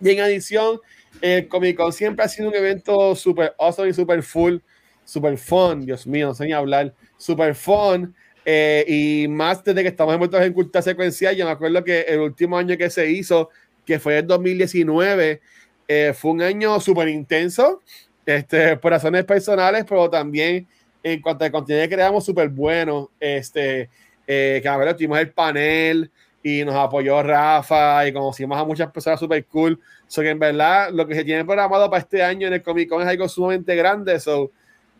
Y 0.00 0.10
en 0.10 0.20
adición, 0.20 0.80
el 1.20 1.48
Comic 1.48 1.76
Con 1.76 1.92
siempre 1.92 2.24
ha 2.24 2.28
sido 2.28 2.48
un 2.48 2.54
evento 2.54 3.14
súper 3.16 3.54
awesome 3.58 3.88
y 3.88 3.94
súper 3.94 4.22
full, 4.22 4.58
súper 5.04 5.38
fun. 5.38 5.84
Dios 5.84 6.06
mío, 6.06 6.28
no 6.28 6.34
sé 6.34 6.46
ni 6.46 6.52
hablar. 6.52 6.94
Súper 7.16 7.54
fun. 7.54 8.14
Eh, 8.44 8.84
y 8.86 9.28
más 9.28 9.62
desde 9.64 9.82
que 9.82 9.88
estamos 9.88 10.12
envueltos 10.14 10.42
en 10.42 10.52
cultura 10.52 10.82
secuencial, 10.82 11.36
yo 11.36 11.44
me 11.44 11.50
acuerdo 11.50 11.84
que 11.84 12.00
el 12.02 12.20
último 12.20 12.56
año 12.56 12.76
que 12.76 12.90
se 12.90 13.10
hizo, 13.10 13.50
que 13.84 13.98
fue 13.98 14.18
el 14.18 14.26
2019, 14.26 15.40
eh, 15.88 16.14
fue 16.14 16.30
un 16.30 16.42
año 16.42 16.80
súper 16.80 17.08
intenso, 17.08 17.82
este, 18.24 18.76
por 18.76 18.92
razones 18.92 19.24
personales, 19.24 19.84
pero 19.88 20.08
también 20.08 20.66
en 21.02 21.20
cuanto 21.20 21.44
al 21.44 21.50
contenido 21.52 21.84
que 21.88 21.94
creamos, 21.94 22.24
súper 22.24 22.48
bueno. 22.48 23.10
Este, 23.18 23.88
eh, 24.26 24.60
que 24.62 24.68
a 24.68 24.76
ver, 24.76 24.94
tuvimos 24.94 25.18
el 25.18 25.32
panel 25.32 26.10
y 26.42 26.64
nos 26.64 26.74
apoyó 26.74 27.22
Rafa 27.22 28.06
y 28.06 28.12
conocimos 28.12 28.58
a 28.58 28.64
muchas 28.64 28.90
personas 28.90 29.20
súper 29.20 29.44
cool. 29.46 29.78
So 30.06 30.22
que 30.22 30.30
en 30.30 30.38
verdad 30.38 30.90
lo 30.92 31.06
que 31.06 31.14
se 31.14 31.24
tiene 31.24 31.44
programado 31.44 31.90
para 31.90 32.02
este 32.02 32.22
año 32.22 32.46
en 32.46 32.54
el 32.54 32.62
Comic 32.62 32.88
Con 32.88 33.02
es 33.02 33.08
algo 33.08 33.28
sumamente 33.28 33.74
grande. 33.76 34.18
So, 34.18 34.50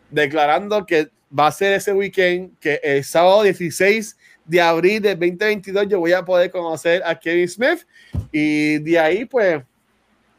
declarando 0.09 0.85
que 0.85 1.09
va 1.37 1.47
a 1.47 1.51
ser 1.51 1.73
ese 1.73 1.93
weekend 1.93 2.57
que 2.59 2.79
el 2.83 3.03
sábado 3.03 3.43
16 3.43 4.17
de 4.45 4.61
abril 4.61 5.01
del 5.01 5.17
2022 5.17 5.87
yo 5.87 5.99
voy 5.99 6.13
a 6.13 6.25
poder 6.25 6.51
conocer 6.51 7.01
a 7.05 7.17
Kevin 7.17 7.47
Smith 7.47 7.87
y 8.31 8.79
de 8.79 8.99
ahí 8.99 9.25
pues 9.25 9.63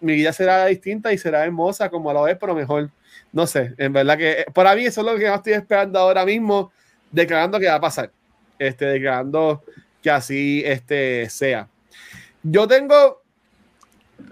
mi 0.00 0.14
vida 0.14 0.32
será 0.32 0.66
distinta 0.66 1.12
y 1.12 1.18
será 1.18 1.44
hermosa 1.44 1.88
como 1.88 2.12
lo 2.12 2.26
es, 2.26 2.36
pero 2.36 2.54
mejor. 2.54 2.90
No 3.32 3.46
sé, 3.46 3.74
en 3.78 3.92
verdad 3.92 4.18
que 4.18 4.30
eh, 4.32 4.46
para 4.52 4.74
mí 4.74 4.84
eso 4.84 5.00
es 5.00 5.06
lo 5.06 5.16
que 5.16 5.32
estoy 5.32 5.54
esperando 5.54 5.98
ahora 5.98 6.24
mismo, 6.26 6.72
declarando 7.10 7.58
que 7.58 7.66
va 7.66 7.76
a 7.76 7.80
pasar, 7.80 8.10
este, 8.58 8.84
declarando 8.84 9.62
que 10.02 10.10
así 10.10 10.62
este, 10.64 11.30
sea. 11.30 11.68
Yo 12.42 12.66
tengo 12.66 13.22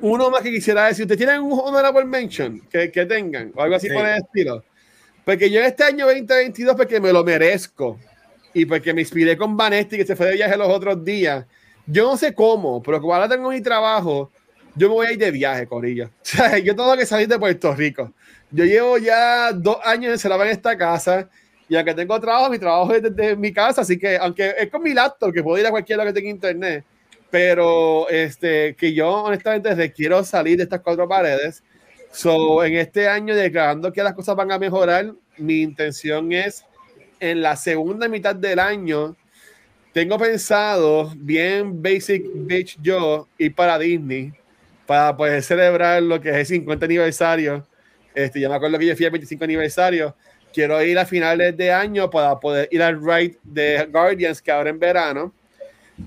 uno 0.01 0.31
más 0.31 0.43
que 0.43 0.51
quisiera 0.51 0.87
decir. 0.87 1.05
¿Ustedes 1.05 1.19
tienen 1.19 1.41
un 1.41 1.59
honorable 1.59 2.05
mention 2.05 2.61
que, 2.71 2.91
que 2.91 3.07
tengan 3.07 3.53
o 3.55 3.63
algo 3.63 3.77
así 3.77 3.89
sí. 3.89 3.95
por 3.95 4.07
el 4.07 4.17
estilo? 4.17 4.65
Porque 5.25 5.51
yo 5.51 5.61
este 5.61 5.85
año 5.85 6.07
2022, 6.07 6.75
porque 6.75 7.01
me 7.01 7.13
lo 7.13 7.23
merezco 7.23 7.99
y 8.53 8.65
porque 8.65 8.93
me 8.93 9.03
inspiré 9.03 9.37
con 9.37 9.57
Vanesti, 9.57 9.97
que 9.97 10.07
se 10.07 10.17
fue 10.17 10.27
de 10.27 10.35
viaje 10.35 10.57
los 10.57 10.69
otros 10.69 11.05
días. 11.05 11.45
Yo 11.87 12.05
no 12.11 12.17
sé 12.17 12.35
cómo, 12.35 12.83
pero 12.83 13.01
como 13.01 13.15
ahora 13.15 13.29
tengo 13.29 13.51
mi 13.51 13.61
trabajo, 13.61 14.31
yo 14.75 14.89
me 14.89 14.95
voy 14.95 15.07
a 15.07 15.13
ir 15.13 15.19
de 15.19 15.31
viaje, 15.31 15.67
Corilla. 15.67 16.11
O 16.21 16.25
sea, 16.25 16.59
yo 16.59 16.75
tengo 16.75 16.97
que 16.97 17.07
salir 17.07 17.29
de 17.29 17.39
Puerto 17.39 17.75
Rico. 17.75 18.13
Yo 18.51 18.65
llevo 18.65 18.99
ya 18.99 19.53
dos 19.53 19.79
años 19.85 20.13
encerrado 20.13 20.43
en 20.45 20.51
esta 20.51 20.77
casa 20.77 21.29
y 21.71 21.77
aunque 21.77 21.95
tengo 21.95 22.21
trabajo, 22.21 22.51
mi 22.51 22.59
trabajo 22.59 22.93
es 22.93 23.03
desde 23.03 23.35
mi 23.37 23.53
casa, 23.53 23.81
así 23.81 23.99
que 23.99 24.19
aunque 24.19 24.55
es 24.59 24.69
con 24.69 24.83
mi 24.83 24.93
laptop, 24.93 25.33
que 25.33 25.43
puedo 25.43 25.59
ir 25.59 25.67
a 25.67 25.71
cualquier 25.71 25.97
lado 25.97 26.11
que 26.13 26.21
tenga 26.21 26.31
internet, 26.31 26.85
pero 27.31 28.09
este, 28.11 28.75
que 28.75 28.93
yo 28.93 29.23
honestamente 29.23 29.75
requiero 29.75 30.23
salir 30.25 30.59
de 30.59 30.65
estas 30.65 30.81
cuatro 30.81 31.09
paredes 31.09 31.63
So, 32.13 32.65
en 32.65 32.75
este 32.75 33.09
año, 33.09 33.35
declarando 33.37 33.93
que 33.93 34.03
las 34.03 34.15
cosas 34.15 34.35
van 34.35 34.51
a 34.51 34.59
mejorar, 34.59 35.15
mi 35.39 35.63
intención 35.63 36.33
es 36.33 36.65
en 37.21 37.41
la 37.41 37.57
segunda 37.57 38.09
mitad 38.09 38.35
del 38.35 38.59
año. 38.59 39.17
Tengo 39.93 40.19
pensado, 40.19 41.13
bien 41.17 41.81
basic 41.81 42.25
bitch 42.35 42.79
yo, 42.83 43.29
ir 43.39 43.55
para 43.55 43.79
Disney 43.79 44.33
para 44.87 45.17
poder 45.17 45.41
celebrar 45.43 46.03
lo 46.03 46.21
que 46.21 46.31
es 46.31 46.37
el 46.37 46.47
50 46.47 46.85
aniversario. 46.85 47.65
Este, 48.13 48.41
ya 48.41 48.49
me 48.49 48.57
acuerdo 48.57 48.77
que 48.77 48.87
yo 48.87 48.97
fui 48.97 49.05
al 49.07 49.13
25 49.13 49.45
aniversario. 49.45 50.17
Quiero 50.53 50.83
ir 50.83 50.99
a 50.99 51.07
finales 51.07 51.57
de 51.57 51.73
año 51.73 52.11
para 52.11 52.39
poder 52.39 52.69
ir 52.71 52.83
al 52.83 53.01
ride 53.01 53.39
de 53.45 53.87
Guardians 53.91 54.43
que 54.43 54.51
ahora 54.51 54.71
en 54.71 54.79
verano. 54.79 55.33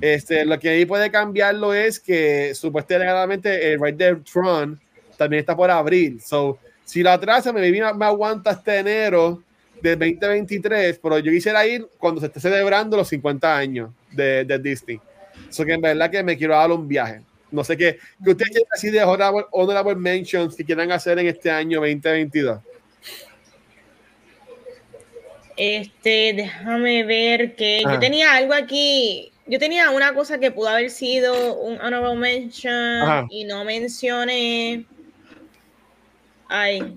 Este, 0.01 0.43
lo 0.45 0.59
que 0.59 0.69
ahí 0.69 0.85
puede 0.85 1.11
cambiarlo 1.11 1.73
es 1.73 1.99
que 1.99 2.53
supuestamente 2.55 3.73
el 3.73 3.79
ride 3.79 4.15
de 4.15 4.15
Tron 4.17 4.79
también 5.17 5.41
está 5.41 5.55
por 5.55 5.69
abril. 5.69 6.19
So, 6.21 6.57
si 6.83 7.03
la 7.03 7.13
atrasa, 7.13 7.53
me, 7.53 7.71
me 7.71 8.05
aguanta 8.05 8.51
este 8.51 8.79
enero 8.79 9.41
del 9.81 9.99
2023, 9.99 10.99
pero 11.01 11.19
yo 11.19 11.31
quisiera 11.31 11.65
ir 11.65 11.87
cuando 11.97 12.21
se 12.21 12.27
esté 12.27 12.39
celebrando 12.39 12.97
los 12.97 13.07
50 13.09 13.57
años 13.57 13.91
de, 14.11 14.45
de 14.45 14.59
Disney. 14.59 14.99
So 15.49 15.65
que 15.65 15.73
en 15.73 15.81
verdad 15.81 16.09
que 16.09 16.23
me 16.23 16.37
quiero 16.37 16.55
dar 16.55 16.71
un 16.71 16.87
viaje. 16.87 17.21
No 17.51 17.63
sé 17.63 17.77
qué, 17.77 17.99
que 18.23 18.31
ustedes 18.31 18.49
quieren 18.49 18.67
así 18.71 18.89
de 18.89 19.03
honorable, 19.03 19.45
honorable 19.51 19.95
mentions 19.95 20.55
que 20.55 20.65
quieran 20.65 20.91
hacer 20.91 21.19
en 21.19 21.27
este 21.27 21.51
año 21.51 21.81
2022. 21.81 22.59
Este, 25.55 26.33
déjame 26.35 27.03
ver 27.03 27.55
que 27.55 27.81
yo 27.83 27.99
tenía 27.99 28.33
algo 28.33 28.53
aquí. 28.53 29.31
Yo 29.45 29.59
tenía 29.59 29.89
una 29.89 30.13
cosa 30.13 30.39
que 30.39 30.51
pudo 30.51 30.69
haber 30.69 30.89
sido 30.89 31.59
un 31.59 31.79
honorable 31.81 32.15
mention 32.15 32.73
Ajá. 32.73 33.27
y 33.29 33.43
no 33.43 33.65
mencioné. 33.65 34.85
Ay, 36.47 36.95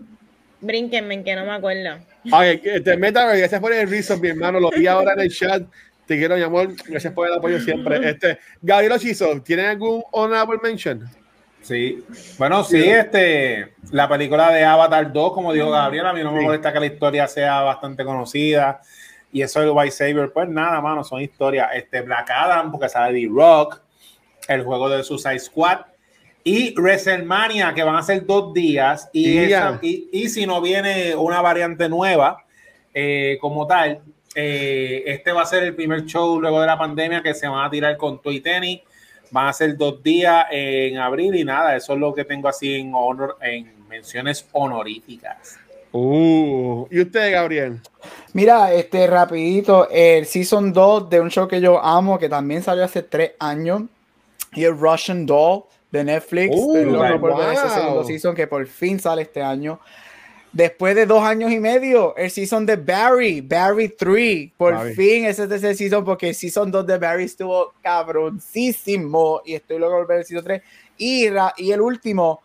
brínquenme 0.60 1.24
que 1.24 1.34
no 1.34 1.44
me 1.44 1.52
acuerdo. 1.52 1.98
Ay, 2.32 2.58
te 2.58 2.96
meta, 2.96 3.34
gracias 3.34 3.60
por 3.60 3.72
el 3.72 3.88
reason, 3.88 4.20
mi 4.20 4.28
hermano. 4.28 4.60
Lo 4.60 4.70
vi 4.70 4.86
ahora 4.86 5.12
en 5.14 5.20
el 5.20 5.30
chat. 5.30 5.62
Te 6.06 6.16
quiero, 6.16 6.36
mi 6.36 6.42
amor. 6.42 6.72
Gracias 6.86 7.12
por 7.12 7.26
el 7.26 7.34
apoyo 7.34 7.60
siempre. 7.60 7.96
Este, 8.10 8.38
Gabriel 8.62 8.92
Ochizo, 8.92 9.42
¿tienen 9.42 9.66
algún 9.66 10.02
honorable 10.12 10.58
mention? 10.62 11.04
Sí. 11.66 12.04
Bueno, 12.38 12.62
sí, 12.62 12.82
este, 12.84 13.74
la 13.90 14.08
película 14.08 14.52
de 14.52 14.64
Avatar 14.64 15.12
2, 15.12 15.32
como 15.32 15.52
dijo 15.52 15.70
Gabriel, 15.70 16.06
a 16.06 16.12
mí 16.12 16.22
no 16.22 16.30
me 16.30 16.42
molesta 16.42 16.72
que 16.72 16.78
la 16.78 16.86
historia 16.86 17.26
sea 17.26 17.62
bastante 17.62 18.04
conocida 18.04 18.80
Y 19.32 19.42
eso 19.42 19.60
de 19.60 19.70
White 19.70 19.90
Saber, 19.90 20.32
pues 20.32 20.48
nada, 20.48 20.80
mano, 20.80 21.02
son 21.02 21.20
historias. 21.20 21.70
Este 21.74 22.02
Black 22.02 22.30
Adam, 22.30 22.70
porque 22.70 22.88
sale 22.88 23.18
de 23.18 23.28
Rock, 23.28 23.80
el 24.46 24.62
juego 24.62 24.88
de 24.88 25.02
Suicide 25.02 25.40
Squad 25.40 25.80
y 26.44 26.72
WrestleMania, 26.74 27.74
que 27.74 27.82
van 27.82 27.96
a 27.96 28.02
ser 28.02 28.24
dos 28.24 28.54
días. 28.54 29.10
Y, 29.12 29.36
esa, 29.36 29.80
y, 29.82 30.08
y, 30.12 30.28
si 30.28 30.46
no 30.46 30.60
viene 30.60 31.16
una 31.16 31.42
variante 31.42 31.88
nueva, 31.88 32.44
eh, 32.94 33.36
como 33.40 33.66
tal, 33.66 34.00
eh, 34.36 35.02
este 35.06 35.32
va 35.32 35.42
a 35.42 35.46
ser 35.46 35.64
el 35.64 35.74
primer 35.74 36.04
show 36.04 36.40
luego 36.40 36.60
de 36.60 36.66
la 36.68 36.78
pandemia 36.78 37.20
que 37.20 37.34
se 37.34 37.48
van 37.48 37.64
a 37.64 37.70
tirar 37.70 37.96
con 37.96 38.22
Toy 38.22 38.40
Tennis. 38.40 38.82
Van 39.30 39.48
a 39.48 39.52
ser 39.52 39.76
dos 39.76 40.02
días 40.02 40.46
en 40.50 40.98
abril 40.98 41.34
y 41.34 41.44
nada, 41.44 41.76
eso 41.76 41.94
es 41.94 41.98
lo 41.98 42.14
que 42.14 42.24
tengo 42.24 42.48
así 42.48 42.74
en 42.74 42.92
honor, 42.94 43.36
en 43.40 43.72
menciones 43.88 44.46
honoríficas. 44.52 45.58
Uh, 45.92 46.86
¿y 46.90 47.00
usted, 47.00 47.32
Gabriel? 47.32 47.80
Mira, 48.32 48.72
este 48.72 49.06
rapidito, 49.06 49.88
el 49.90 50.26
Season 50.26 50.72
2 50.72 51.08
de 51.08 51.20
un 51.20 51.30
show 51.30 51.48
que 51.48 51.60
yo 51.60 51.82
amo, 51.82 52.18
que 52.18 52.28
también 52.28 52.62
salió 52.62 52.84
hace 52.84 53.02
tres 53.02 53.32
años, 53.38 53.82
y 54.52 54.64
el 54.64 54.76
Russian 54.76 55.24
Doll 55.24 55.64
de 55.90 56.04
Netflix. 56.04 56.54
Uh, 56.56 56.84
wow. 57.18 57.52
ese 57.52 57.68
segundo 57.70 58.04
season 58.04 58.34
que 58.34 58.46
por 58.46 58.66
fin 58.66 58.98
sale 58.98 59.22
este 59.22 59.42
año. 59.42 59.78
Después 60.52 60.94
de 60.94 61.04
dos 61.04 61.22
años 61.22 61.52
y 61.52 61.60
medio, 61.60 62.16
el 62.16 62.30
season 62.30 62.64
de 62.64 62.76
Barry, 62.76 63.42
Barry 63.42 63.90
3, 63.90 64.52
por 64.56 64.72
Barry. 64.72 64.94
fin 64.94 65.24
ese 65.26 65.44
es 65.44 65.50
ese 65.50 65.74
season 65.74 66.04
porque 66.04 66.30
el 66.30 66.34
season 66.34 66.70
2 66.70 66.86
de 66.86 66.98
Barry 66.98 67.24
estuvo 67.24 67.74
cabroncísimo 67.82 69.42
y 69.44 69.54
estoy 69.54 69.78
loco 69.78 69.96
por 69.96 70.06
ver 70.06 70.18
el 70.20 70.24
season 70.24 70.44
3. 70.44 70.62
Y, 70.96 71.26
y 71.58 71.72
el 71.72 71.80
último, 71.82 72.40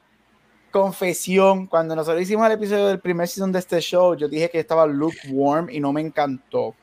confesión, 0.72 1.68
cuando 1.68 1.96
nosotros 1.96 2.24
hicimos 2.24 2.46
el 2.48 2.54
episodio 2.54 2.88
del 2.88 3.00
primer 3.00 3.28
season 3.28 3.52
de 3.52 3.60
este 3.60 3.80
show, 3.80 4.16
yo 4.16 4.28
dije 4.28 4.50
que 4.50 4.60
estaba 4.60 4.88
lukewarm 4.88 5.70
y 5.70 5.80
no 5.80 5.94
me 5.94 6.02
encantó. 6.02 6.74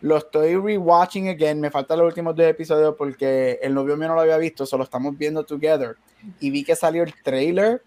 Lo 0.00 0.18
estoy 0.18 0.56
rewatching 0.56 1.28
again, 1.28 1.60
me 1.60 1.70
faltan 1.70 1.98
los 1.98 2.08
últimos 2.08 2.36
dos 2.36 2.46
episodios 2.46 2.94
porque 2.96 3.58
el 3.62 3.74
novio 3.74 3.96
mío 3.96 4.08
no 4.08 4.14
lo 4.14 4.20
había 4.20 4.36
visto, 4.36 4.66
solo 4.66 4.84
estamos 4.84 5.16
viendo 5.16 5.44
together. 5.44 5.96
Y 6.40 6.50
vi 6.50 6.62
que 6.62 6.76
salió 6.76 7.02
el 7.02 7.14
trailer 7.22 7.82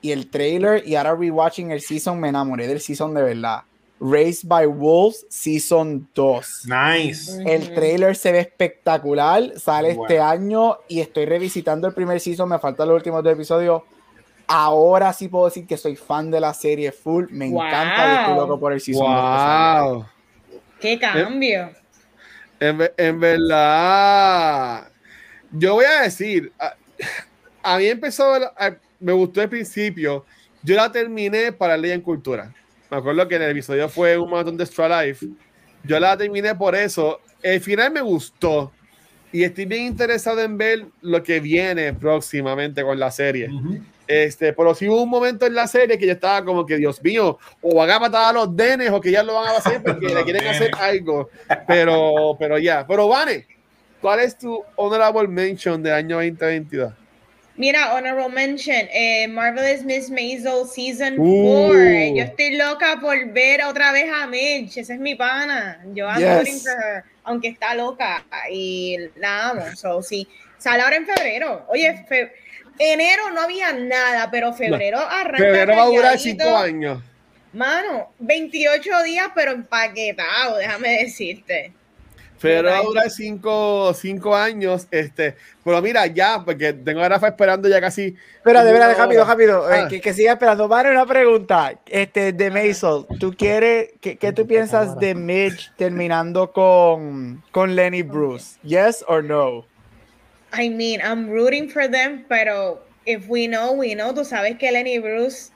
y 0.00 0.12
el 0.12 0.30
trailer 0.30 0.86
y 0.86 0.96
ahora 0.96 1.14
rewatching 1.14 1.70
el 1.70 1.80
season 1.80 2.20
me 2.20 2.28
enamoré 2.28 2.66
del 2.66 2.80
season 2.80 3.14
de 3.14 3.22
verdad. 3.22 3.62
Raised 4.00 4.48
by 4.48 4.66
Wolves 4.66 5.26
Season 5.28 6.08
2. 6.14 6.66
Nice. 6.66 7.42
El 7.44 7.74
trailer 7.74 8.16
se 8.16 8.32
ve 8.32 8.40
espectacular, 8.40 9.58
sale 9.58 9.94
bueno. 9.94 10.02
este 10.04 10.18
año 10.18 10.78
y 10.88 11.00
estoy 11.00 11.26
revisitando 11.26 11.86
el 11.86 11.92
primer 11.92 12.18
season, 12.18 12.48
me 12.48 12.58
faltan 12.58 12.88
los 12.88 12.96
últimos 12.96 13.22
dos 13.22 13.34
episodios. 13.34 13.82
Ahora 14.46 15.12
sí 15.12 15.28
puedo 15.28 15.44
decir 15.44 15.66
que 15.66 15.76
soy 15.76 15.96
fan 15.96 16.30
de 16.30 16.40
la 16.40 16.54
serie 16.54 16.92
full, 16.92 17.26
me 17.30 17.50
wow. 17.50 17.62
encanta 17.62 18.08
y 18.08 18.18
estoy 18.20 18.34
loco 18.36 18.58
por 18.58 18.72
el 18.72 18.80
season 18.80 19.06
wow. 19.06 19.94
2. 19.94 20.06
¡Qué 20.80 20.98
cambio! 20.98 21.70
En, 22.58 22.78
en, 22.96 23.20
verdad, 23.20 24.88
yo 25.52 25.74
voy 25.74 25.84
a 25.84 26.02
decir, 26.02 26.52
a, 26.58 26.74
a 27.62 27.78
mí 27.78 27.86
empezó, 27.86 28.34
a, 28.34 28.76
me 29.00 29.12
gustó 29.12 29.42
el 29.42 29.48
principio. 29.48 30.24
Yo 30.62 30.76
la 30.76 30.92
terminé 30.92 31.52
para 31.52 31.76
Ley 31.76 31.92
en 31.92 32.00
Cultura. 32.00 32.54
Me 32.90 32.96
acuerdo 32.96 33.26
que 33.26 33.36
en 33.36 33.42
el 33.42 33.50
episodio 33.50 33.88
fue 33.88 34.18
un 34.18 34.30
maratón 34.30 34.56
de 34.56 34.64
Extra 34.64 35.02
Life. 35.04 35.26
Yo 35.84 35.98
la 35.98 36.16
terminé 36.16 36.54
por 36.54 36.74
eso. 36.74 37.20
El 37.42 37.60
final 37.60 37.90
me 37.92 38.00
gustó. 38.00 38.72
Y 39.32 39.44
estoy 39.44 39.64
bien 39.64 39.84
interesado 39.86 40.40
en 40.40 40.58
ver 40.58 40.86
lo 41.02 41.22
que 41.22 41.40
viene 41.40 41.94
próximamente 41.94 42.82
con 42.82 42.98
la 42.98 43.10
serie. 43.10 43.48
Uh 43.48 43.60
-huh. 43.60 43.82
Este, 44.10 44.52
pero 44.52 44.74
sí 44.74 44.88
hubo 44.88 45.04
un 45.04 45.08
momento 45.08 45.46
en 45.46 45.54
la 45.54 45.68
serie 45.68 45.96
que 45.96 46.04
yo 46.04 46.12
estaba 46.12 46.44
como 46.44 46.66
que, 46.66 46.76
Dios 46.76 47.00
mío, 47.00 47.38
o 47.60 47.76
van 47.76 47.90
a 47.90 48.00
matar 48.00 48.24
a 48.24 48.32
los 48.32 48.56
denes 48.56 48.90
o 48.90 49.00
que 49.00 49.12
ya 49.12 49.22
lo 49.22 49.34
van 49.34 49.46
a 49.46 49.58
hacer 49.58 49.80
porque 49.80 50.08
le 50.14 50.24
quieren 50.24 50.48
hacer 50.48 50.72
algo. 50.80 51.30
Pero, 51.68 52.36
pero 52.36 52.58
ya. 52.58 52.84
Pero, 52.88 53.06
Vane, 53.06 53.46
¿cuál 54.00 54.18
es 54.18 54.36
tu 54.36 54.64
honorable 54.74 55.28
mention 55.28 55.80
del 55.80 55.92
año 55.92 56.16
2022? 56.16 56.92
Mira, 57.60 57.94
honorable 57.94 58.30
mention, 58.30 58.88
eh, 58.90 59.28
Marvelous 59.28 59.84
Miss 59.84 60.08
Maisel 60.08 60.66
Season 60.66 61.14
4. 61.16 61.26
Uh. 61.26 62.16
Yo 62.16 62.24
estoy 62.24 62.56
loca 62.56 62.98
por 62.98 63.32
ver 63.34 63.62
otra 63.64 63.92
vez 63.92 64.10
a 64.10 64.26
Midge. 64.26 64.80
Esa 64.80 64.94
es 64.94 64.98
mi 64.98 65.14
pana. 65.14 65.78
Yo 65.92 66.08
ando 66.08 66.20
yes. 66.20 66.38
rooting 66.38 66.58
for 66.58 66.82
her, 66.82 67.04
aunque 67.22 67.48
está 67.48 67.74
loca 67.74 68.24
y 68.50 68.96
la 69.16 69.50
amo. 69.50 69.76
So, 69.76 70.00
sí, 70.00 70.26
sale 70.56 70.82
ahora 70.82 70.96
en 70.96 71.04
febrero. 71.04 71.66
Oye, 71.68 72.02
fe 72.08 72.32
enero 72.78 73.28
no 73.30 73.42
había 73.42 73.74
nada, 73.74 74.30
pero 74.30 74.54
febrero 74.54 74.96
no. 74.96 75.04
arranca. 75.04 75.36
Febrero 75.36 75.76
va 75.76 75.82
a 75.82 75.86
durar 75.86 76.18
cinco 76.18 76.56
años. 76.56 77.02
Mano, 77.52 78.10
28 78.20 79.02
días, 79.02 79.28
pero 79.34 79.52
empaquetado, 79.52 80.56
déjame 80.56 81.02
decirte. 81.02 81.74
Febrero 82.40 82.70
va 82.70 82.78
a 82.78 82.82
durar 82.82 83.10
cinco, 83.10 83.92
cinco 83.92 84.34
años. 84.34 84.86
Este, 84.90 85.36
pero 85.62 85.82
mira, 85.82 86.06
ya, 86.06 86.42
porque 86.42 86.72
tengo 86.72 87.02
a 87.02 87.08
Rafa 87.10 87.28
esperando 87.28 87.68
ya 87.68 87.82
casi. 87.82 88.16
Espera, 88.36 88.64
de 88.64 88.72
verdad, 88.72 88.96
rápido, 88.96 89.26
rápido. 89.26 89.66
Ah. 89.66 89.80
Eh, 89.80 89.88
que, 89.90 90.00
que, 90.00 90.14
siga 90.14 90.32
esperando. 90.32 90.66
Vale, 90.66 90.90
una 90.90 91.04
pregunta. 91.04 91.74
Este, 91.84 92.32
de 92.32 92.50
Maisel, 92.50 93.04
¿tú 93.18 93.34
quieres, 93.36 93.90
qué, 94.00 94.16
qué 94.16 94.32
tú 94.32 94.46
piensas 94.46 94.98
de 94.98 95.14
Midge 95.14 95.70
terminando 95.76 96.50
con, 96.50 97.44
con 97.50 97.76
Lenny 97.76 98.00
Bruce? 98.00 98.58
¿Yes 98.62 99.04
or 99.06 99.22
no? 99.22 99.66
I 100.54 100.70
mean, 100.70 101.02
I'm 101.02 101.28
rooting 101.28 101.68
for 101.68 101.90
them, 101.90 102.24
pero 102.26 102.80
if 103.04 103.28
we 103.28 103.48
know, 103.48 103.72
we 103.72 103.94
know. 103.94 104.14
Tú 104.14 104.24
sabes 104.24 104.56
que 104.58 104.72
Lenny 104.72 104.98
Bruce, 104.98 105.50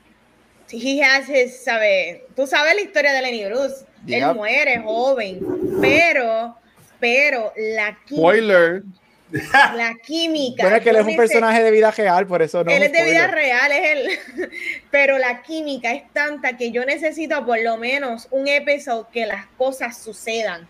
he 0.71 1.03
has 1.03 1.31
his, 1.31 1.65
sabe, 1.65 2.27
tú 2.37 2.47
sabes 2.47 2.75
la 2.75 2.83
historia 2.83 3.15
de 3.15 3.23
Lenny 3.23 3.47
Bruce. 3.47 3.87
Yep. 4.05 4.23
Él 4.23 4.35
muere 4.35 4.83
joven, 4.83 5.41
pero, 5.81 6.59
pero 7.05 7.53
la 7.55 7.99
química, 8.07 8.23
Spoiler. 8.23 8.83
La 9.77 9.95
química. 10.03 10.63
Bueno, 10.63 10.79
es 10.79 10.83
que 10.83 10.89
él 10.89 10.97
es 10.97 11.07
un 11.07 11.17
personaje 11.17 11.63
de 11.63 11.71
vida 11.71 11.91
real, 11.91 12.27
por 12.27 12.41
eso 12.41 12.65
no. 12.65 12.71
Él 12.71 12.83
es 12.83 12.93
de 12.93 13.05
vida 13.05 13.27
real, 13.27 13.73
es 13.73 13.91
él. 13.91 14.51
Pero 14.91 15.19
la 15.19 15.43
química 15.43 15.93
es 15.93 16.05
tanta 16.15 16.57
que 16.57 16.71
yo 16.71 16.87
necesito 16.87 17.45
por 17.45 17.61
lo 17.61 17.77
menos 17.77 18.27
un 18.31 18.49
episodio 18.49 19.09
que 19.13 19.27
las 19.27 19.45
cosas 19.59 19.99
sucedan. 19.99 20.67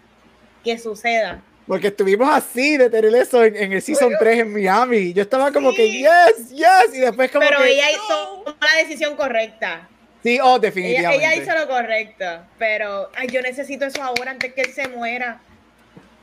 Que 0.65 0.77
sucedan. 0.77 1.41
Porque 1.69 1.89
estuvimos 1.89 2.29
así 2.35 2.79
de 2.79 2.91
tener 2.91 3.15
eso 3.15 3.45
en, 3.45 3.55
en 3.55 3.73
el 3.75 3.83
Season 3.83 4.13
3 4.19 4.41
en 4.41 4.53
Miami. 4.55 5.13
Yo 5.13 5.23
estaba 5.23 5.53
como 5.53 5.71
sí. 5.71 5.77
que, 5.77 5.93
yes, 5.99 6.51
yes. 6.51 6.95
Y 6.95 6.99
después 6.99 7.31
como 7.31 7.47
Pero 7.47 7.61
que, 7.61 7.75
ella 7.75 7.91
hizo 7.93 8.45
no. 8.45 8.57
la 8.61 8.83
decisión 8.83 9.15
correcta. 9.15 9.89
Sí, 10.23 10.41
oh, 10.43 10.59
definitivamente. 10.59 11.25
Ella, 11.25 11.35
ella, 11.35 11.43
hizo 11.45 11.55
lo 11.55 11.69
correcto. 11.69 12.25
Pero 12.59 13.11
ay, 13.15 13.29
yo 13.29 13.41
necesito 13.41 13.85
eso 13.85 14.03
ahora 14.03 14.33
antes 14.33 14.53
que 14.53 14.63
él 14.63 14.73
se 14.73 14.89
muera. 14.89 15.41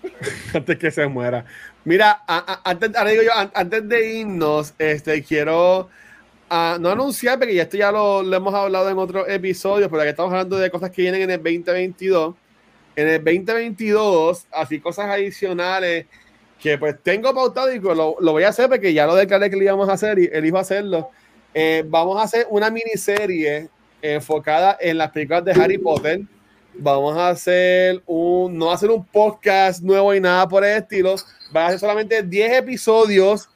antes 0.54 0.78
que 0.78 0.92
se 0.92 1.08
muera. 1.08 1.46
Mira, 1.84 2.24
a, 2.28 2.62
a, 2.64 2.70
antes, 2.70 2.92
digo 2.92 3.24
yo, 3.24 3.32
antes 3.54 3.90
de 3.90 4.14
irnos, 4.20 4.74
este, 4.78 5.24
quiero 5.24 5.90
no 6.50 6.90
anunciar, 6.90 7.40
porque 7.40 7.56
ya 7.56 7.64
esto 7.64 7.78
ya 7.78 7.92
lo, 7.92 8.22
lo 8.22 8.36
hemos 8.36 8.54
hablado 8.54 8.90
en 8.90 8.98
otros 8.98 9.26
episodios, 9.30 9.90
pero 9.90 10.02
aquí 10.02 10.10
estamos 10.10 10.34
hablando 10.34 10.58
de 10.58 10.70
cosas 10.70 10.92
que 10.92 11.02
vienen 11.02 11.22
en 11.22 11.32
el 11.32 11.38
2022 11.38 12.36
en 12.96 13.08
el 13.08 13.24
2022, 13.24 14.48
así 14.52 14.80
cosas 14.80 15.08
adicionales 15.08 16.06
que 16.60 16.78
pues 16.78 16.96
tengo 17.02 17.34
pautado 17.34 17.74
y 17.74 17.80
lo, 17.80 18.18
lo, 18.20 18.32
voy 18.32 18.44
a 18.44 18.50
hacer 18.50 18.70
porque 18.70 18.94
ya 18.94 19.08
lo 19.08 19.16
declaré 19.16 19.50
que 19.50 19.56
lo 19.56 19.64
íbamos 19.64 19.90
a 19.90 19.94
hacer 19.94 20.20
y 20.20 20.30
elijo 20.32 20.58
hacerlo. 20.58 21.10
Eh, 21.54 21.84
vamos 21.88 22.20
a 22.20 22.24
hacer 22.24 22.46
una 22.50 22.70
miniserie 22.70 23.70
enfocada 24.02 24.78
en 24.80 24.98
las 24.98 25.12
películas 25.12 25.44
de 25.44 25.54
Harry 25.54 25.78
Potter. 25.80 26.22
Vamos 26.74 27.18
a 27.18 27.30
hacer 27.30 28.02
un, 28.06 28.58
no 28.58 28.72
hacer 28.72 28.90
un 28.90 29.06
podcast 29.06 29.82
nuevo 29.82 30.14
y 30.16 30.20
nada 30.20 30.48
por 30.48 30.64
el 30.64 30.78
estilo. 30.78 31.16
Va 31.56 31.68
a 31.68 31.70
ser 31.72 31.80
solamente 31.80 32.24
10 32.24 32.54
episodios 32.54 33.50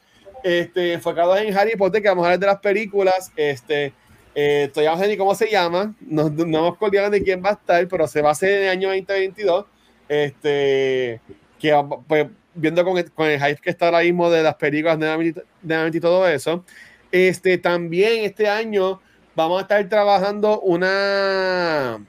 este, 0.44 0.94
enfocados 0.94 1.40
en 1.40 1.58
Harry 1.58 1.76
Potter 1.76 2.02
que 2.02 2.10
vamos 2.10 2.26
a 2.26 2.32
ver 2.32 2.40
de 2.40 2.48
las 2.48 2.60
películas. 2.60 3.32
Este, 3.36 3.94
eh, 4.36 4.70
todavía 4.74 4.96
no 4.96 5.02
sé 5.02 5.08
ni 5.08 5.18
cómo 5.18 5.34
se 5.34 5.50
llama, 5.50 5.96
no, 6.02 6.30
no 6.30 6.58
hemos 6.60 6.78
colgado 6.78 7.10
ni 7.10 7.22
quién 7.22 7.44
va 7.44 7.52
a 7.52 7.54
estar, 7.54 7.88
pero 7.88 8.06
se 8.08 8.22
va 8.22 8.30
a 8.30 8.32
hacer 8.34 8.52
en 8.52 8.64
el 8.64 8.70
año 8.70 8.90
2022. 8.90 9.66
Este, 10.08 11.22
que 11.58 11.84
pues, 12.08 12.28
viendo 12.54 12.84
con 12.84 12.98
el, 12.98 13.12
con 13.12 13.28
el, 13.28 13.40
hype 13.40 13.62
que 13.62 13.70
está 13.70 13.86
ahora 13.88 14.02
mismo 14.02 14.30
de 14.30 14.44
las 14.44 14.56
películas 14.56 15.00
de 15.00 15.92
y 15.94 16.00
todo 16.00 16.28
eso. 16.28 16.64
Este, 17.12 17.58
también 17.58 18.24
este 18.24 18.50
año 18.50 19.02
vamos 19.36 19.60
a 19.60 19.62
estar 19.62 19.90
trabajando 19.90 20.60
una, 20.60 22.06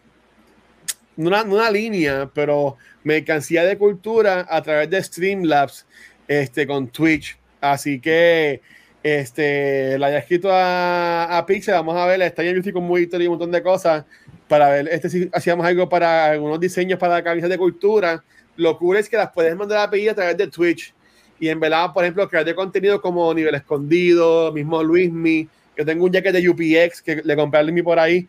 una, 1.17 1.43
una 1.43 1.71
línea, 1.71 2.31
pero 2.33 2.77
mercancía 3.05 3.65
de 3.65 3.79
cultura 3.79 4.47
a 4.49 4.63
través 4.63 4.91
de 4.91 5.03
Streamlabs 5.03 5.87
este, 6.29 6.67
con 6.67 6.89
Twitch. 6.89 7.39
Así 7.61 8.01
que 8.01 8.61
este, 9.03 9.99
la 9.99 10.09
haya 10.09 10.19
escrito 10.19 10.51
a, 10.51 11.39
a 11.39 11.47
Pixel, 11.47 11.75
vamos 11.75 11.97
a 11.97 12.07
ver, 12.07 12.21
está 12.23 12.43
en 12.43 12.57
YouTube 12.57 12.73
con 12.73 12.85
muy 12.85 13.09
y 13.11 13.17
un 13.23 13.29
montón 13.29 13.53
de 13.53 13.63
cosas 13.63 14.05
para 14.49 14.69
ver, 14.71 14.89
este 14.89 15.09
si 15.09 15.29
hacíamos 15.33 15.67
algo 15.67 15.89
para 15.89 16.27
algunos 16.27 16.61
diseños 16.61 16.99
para 16.99 17.23
camisas 17.23 17.51
de 17.51 17.59
cultura. 17.59 18.23
Lo 18.57 18.79
cool 18.79 18.97
es 18.97 19.09
que 19.09 19.17
las 19.17 19.31
puedes 19.33 19.55
mandar 19.57 19.79
a 19.79 19.91
pedir 19.91 20.11
a 20.11 20.15
través 20.15 20.37
de 20.37 20.47
Twitch. 20.49 20.95
Y 21.39 21.49
en 21.49 21.61
verdad, 21.61 21.93
por 21.93 22.05
ejemplo, 22.05 22.29
crear 22.29 22.45
de 22.45 22.55
contenido 22.55 23.01
como 23.01 23.33
Nivel 23.35 23.55
Escondido, 23.55 24.51
mismo 24.53 24.83
Luismi, 24.83 25.49
que 25.75 25.85
tengo 25.85 26.05
un 26.07 26.13
jacket 26.13 26.33
de 26.33 26.49
UPX 26.49 27.03
que 27.03 27.23
le 27.23 27.37
compré 27.37 27.61
a 27.61 27.63
Luismi 27.63 27.83
por 27.83 27.99
ahí, 27.99 28.27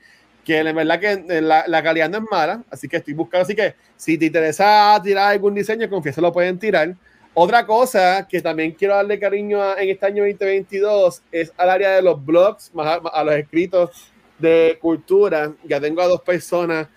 que 0.47 0.59
en 0.59 0.73
verdad 0.73 0.97
que 0.97 1.41
la, 1.41 1.65
la, 1.67 1.83
calidad 1.83 2.09
no 2.09 2.19
es 2.19 2.23
mala, 2.31 2.63
así 2.71 2.87
que 2.87 2.95
estoy 2.95 3.13
buscando, 3.13 3.43
así 3.43 3.53
que 3.53 3.75
si 3.97 4.17
te 4.17 4.27
interesa 4.27 4.97
tirar 5.03 5.33
algún 5.33 5.53
diseño, 5.53 5.89
confieso 5.89 6.21
lo 6.21 6.31
pueden 6.31 6.57
tirar. 6.57 6.95
Otra 7.33 7.65
cosa 7.65 8.25
que 8.29 8.39
también 8.39 8.71
quiero 8.71 8.95
darle 8.95 9.19
cariño 9.19 9.77
en 9.77 9.89
este 9.89 10.05
año 10.05 10.23
2022 10.23 11.21
es 11.33 11.51
al 11.57 11.69
área 11.69 11.91
de 11.91 12.01
los 12.01 12.25
blogs, 12.25 12.73
más 12.73 12.97
a, 13.11 13.23
los 13.25 13.35
escritos 13.35 14.09
de 14.39 14.77
cultura. 14.79 15.51
Ya 15.65 15.81
tengo 15.81 16.01
a 16.01 16.07
dos 16.07 16.21
personas 16.21 16.87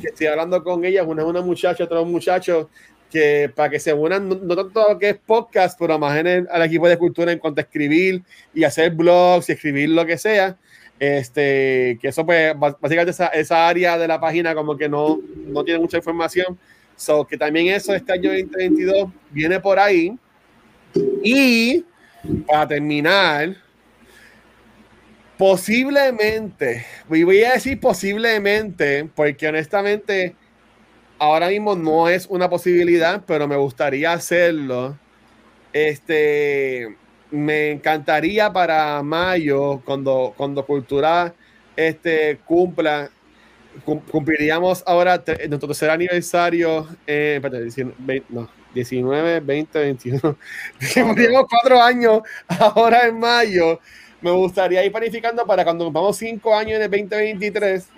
que 0.00 0.06
estoy 0.06 0.28
hablando 0.28 0.62
con 0.62 0.84
ellas, 0.84 1.04
una 1.04 1.22
es 1.22 1.28
una 1.28 1.40
muchacha, 1.40 1.82
otra 1.82 2.00
un 2.00 2.12
muchacho, 2.12 2.70
que 3.10 3.50
para 3.52 3.70
que 3.70 3.80
se 3.80 3.92
unan, 3.92 4.28
no, 4.28 4.54
tanto 4.54 4.88
lo 4.88 5.00
que 5.00 5.08
es 5.08 5.16
podcast, 5.18 5.76
pero 5.76 5.98
más 5.98 6.16
en 6.16 6.28
el, 6.28 6.48
al 6.48 6.62
equipo 6.62 6.88
de 6.88 6.96
cultura 6.96 7.32
en 7.32 7.40
cuanto 7.40 7.60
a 7.60 7.64
escribir 7.64 8.22
y 8.54 8.62
hacer 8.62 8.92
blogs 8.92 9.48
y 9.48 9.52
escribir 9.54 9.88
lo 9.88 10.06
que 10.06 10.16
sea. 10.16 10.56
Este, 11.00 11.98
que 12.00 12.08
eso 12.08 12.26
pues 12.26 12.54
básicamente 12.58 13.10
esa, 13.10 13.28
esa 13.28 13.66
área 13.66 13.96
de 13.96 14.06
la 14.06 14.20
página 14.20 14.54
como 14.54 14.76
que 14.76 14.86
no, 14.86 15.18
no 15.46 15.64
tiene 15.64 15.80
mucha 15.80 15.96
información. 15.96 16.58
So, 16.94 17.26
que 17.26 17.38
también 17.38 17.68
eso 17.68 17.94
este 17.94 18.12
año 18.12 18.30
2022 18.30 19.08
viene 19.30 19.58
por 19.58 19.78
ahí. 19.78 20.16
Y 21.24 21.86
para 22.46 22.68
terminar, 22.68 23.56
posiblemente, 25.38 26.84
voy 27.08 27.42
a 27.44 27.54
decir 27.54 27.80
posiblemente, 27.80 29.08
porque 29.14 29.48
honestamente 29.48 30.36
ahora 31.18 31.48
mismo 31.48 31.76
no 31.76 32.10
es 32.10 32.26
una 32.26 32.50
posibilidad, 32.50 33.22
pero 33.26 33.48
me 33.48 33.56
gustaría 33.56 34.12
hacerlo. 34.12 34.98
Este, 35.72 36.96
me 37.30 37.70
encantaría 37.72 38.52
para 38.52 39.02
mayo, 39.02 39.80
cuando, 39.84 40.34
cuando 40.36 40.64
Cultura 40.64 41.34
este, 41.76 42.38
cumpla, 42.44 43.10
cumpliríamos 43.84 44.82
ahora 44.86 45.22
nuestro 45.48 45.68
tercer 45.68 45.90
aniversario, 45.90 46.88
eh, 47.06 47.40
19, 47.42 48.24
no, 48.28 48.48
19, 48.74 49.40
20, 49.40 49.78
21, 49.78 50.20
cumplimos 50.94 51.44
cuatro 51.48 51.80
años 51.82 52.22
ahora 52.48 53.06
en 53.06 53.18
mayo. 53.18 53.80
Me 54.20 54.30
gustaría 54.32 54.84
ir 54.84 54.92
planificando 54.92 55.46
para 55.46 55.64
cuando 55.64 55.84
cumplamos 55.84 56.16
cinco 56.16 56.54
años 56.54 56.76
en 56.76 56.82
el 56.82 56.90
2023 56.90 57.88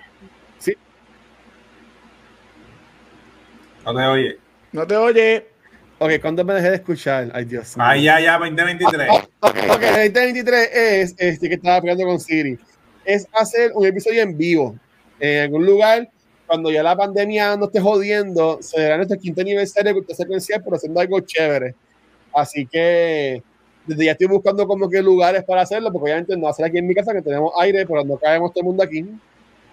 No 3.85 3.93
te 3.93 4.05
oye. 4.05 4.39
No 4.71 4.87
te 4.87 4.95
oye. 4.95 5.52
Ok, 6.03 6.19
¿cuándo 6.19 6.43
me 6.43 6.53
dejé 6.55 6.69
de 6.71 6.75
escuchar? 6.75 7.31
Ay, 7.33 7.45
Dios 7.45 7.77
mío. 7.77 7.85
Ah, 7.87 7.95
ya, 7.95 8.19
ya, 8.19 8.37
2023. 8.37 9.09
ok, 9.09 9.25
okay 9.39 10.09
2023 10.09 10.69
es 10.73 11.15
este 11.17 11.47
que 11.47 11.55
estaba 11.55 11.79
peleando 11.79 12.03
con 12.03 12.19
Siri. 12.19 12.59
Es 13.05 13.25
hacer 13.31 13.71
un 13.73 13.85
episodio 13.85 14.21
en 14.21 14.37
vivo 14.37 14.75
en 15.17 15.43
algún 15.43 15.65
lugar 15.65 16.09
cuando 16.45 16.69
ya 16.71 16.83
la 16.83 16.97
pandemia 16.97 17.55
no 17.55 17.67
esté 17.67 17.79
jodiendo. 17.79 18.61
Será 18.61 18.97
nuestro 18.97 19.17
quinto 19.17 19.39
aniversario 19.39 19.93
de 19.93 20.13
secuencial, 20.13 20.61
pero 20.61 20.75
haciendo 20.75 20.99
algo 20.99 21.21
chévere. 21.21 21.73
Así 22.33 22.65
que 22.65 23.41
desde 23.85 24.03
ya 24.03 24.11
estoy 24.11 24.27
buscando 24.27 24.67
como 24.67 24.89
que 24.89 25.01
lugares 25.01 25.45
para 25.45 25.61
hacerlo, 25.61 25.89
porque 25.89 26.11
obviamente 26.11 26.35
no 26.35 26.43
va 26.43 26.49
a 26.49 26.53
ser 26.53 26.65
aquí 26.65 26.79
en 26.79 26.87
mi 26.87 26.95
casa 26.95 27.13
que 27.13 27.21
tenemos 27.21 27.53
aire, 27.61 27.85
pero 27.85 28.03
no 28.03 28.17
caemos 28.17 28.51
todo 28.51 28.59
el 28.59 28.65
mundo 28.65 28.83
aquí. 28.83 29.05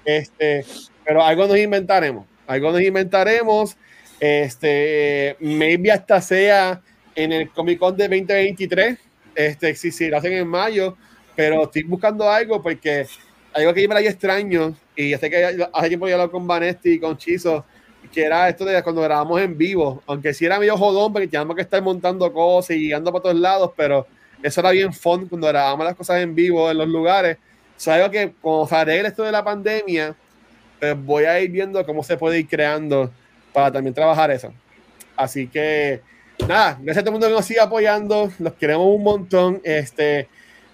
Este, 0.05 0.65
pero 1.05 1.25
algo 1.25 1.49
nos 1.49 1.59
inventaremos. 1.59 2.25
Algo 2.47 2.71
nos 2.71 2.83
inventaremos. 2.83 3.77
Este, 4.21 5.37
maybe 5.41 5.91
hasta 5.91 6.21
sea 6.21 6.83
en 7.15 7.33
el 7.33 7.51
Comic 7.51 7.79
Con 7.79 7.97
de 7.97 8.05
2023, 8.05 8.99
este, 9.35 9.75
si, 9.75 9.91
si 9.91 10.09
lo 10.09 10.19
hacen 10.19 10.35
en 10.35 10.47
mayo, 10.47 10.97
pero 11.35 11.65
estoy 11.65 11.85
buscando 11.85 12.31
algo 12.31 12.63
porque 12.63 13.07
algo 13.53 13.75
que 13.75 13.83
yo 13.83 13.89
me 13.89 13.95
la 13.95 14.03
extraño, 14.03 14.77
y 14.95 15.17
sé 15.17 15.31
que 15.31 15.67
hace 15.73 15.89
tiempo 15.89 16.07
yo 16.07 16.15
hablado 16.15 16.31
con 16.31 16.47
Vanesti 16.47 16.93
y 16.93 17.01
con 17.01 17.17
Chizo, 17.17 17.65
que 18.13 18.25
era 18.25 18.49
esto 18.49 18.65
de 18.65 18.83
cuando 18.83 19.03
grabamos 19.03 19.41
en 19.41 19.57
vivo, 19.57 20.03
aunque 20.07 20.35
sí 20.35 20.45
era 20.45 20.59
medio 20.59 20.77
jodón, 20.77 21.13
porque 21.13 21.29
teníamos 21.29 21.57
que 21.57 21.63
estar 21.63 21.83
montando 21.83 22.33
cosas 22.33 22.77
y 22.77 22.93
andando 22.93 23.13
para 23.13 23.23
todos 23.23 23.37
lados, 23.37 23.73
pero 23.77 24.07
eso 24.43 24.61
era 24.61 24.71
bien 24.71 24.93
fun 24.93 25.29
cuando 25.29 25.49
grabamos 25.49 25.85
las 25.85 25.95
cosas 25.95 26.21
en 26.21 26.35
vivo 26.35 26.71
en 26.71 26.79
los 26.79 26.89
lugares. 26.89 27.37
O 27.87 27.91
algo 27.91 28.11
que 28.11 28.33
como 28.41 28.67
se 28.67 29.01
esto 29.01 29.23
de 29.23 29.33
la 29.33 29.45
pandemia, 29.45 30.15
pues 30.79 31.05
voy 31.05 31.25
a 31.25 31.41
ir 31.41 31.51
viendo 31.51 31.85
cómo 31.85 32.03
se 32.03 32.17
puede 32.17 32.41
ir 32.41 32.49
creando 32.49 33.11
para 33.53 33.71
también 33.73 33.95
trabajar 33.95 34.31
eso. 34.31 34.53
Así 35.17 35.49
que, 35.49 36.01
nada, 36.47 36.79
gracias 36.81 36.99
a 36.99 37.03
todo 37.03 37.11
el 37.11 37.13
mundo 37.13 37.29
que 37.29 37.35
nos 37.35 37.45
sigue 37.45 37.61
apoyando, 37.61 38.31
los 38.39 38.55
queremos 38.55 38.87
un 38.87 39.03
montón. 39.03 39.61
Este, 39.65 40.29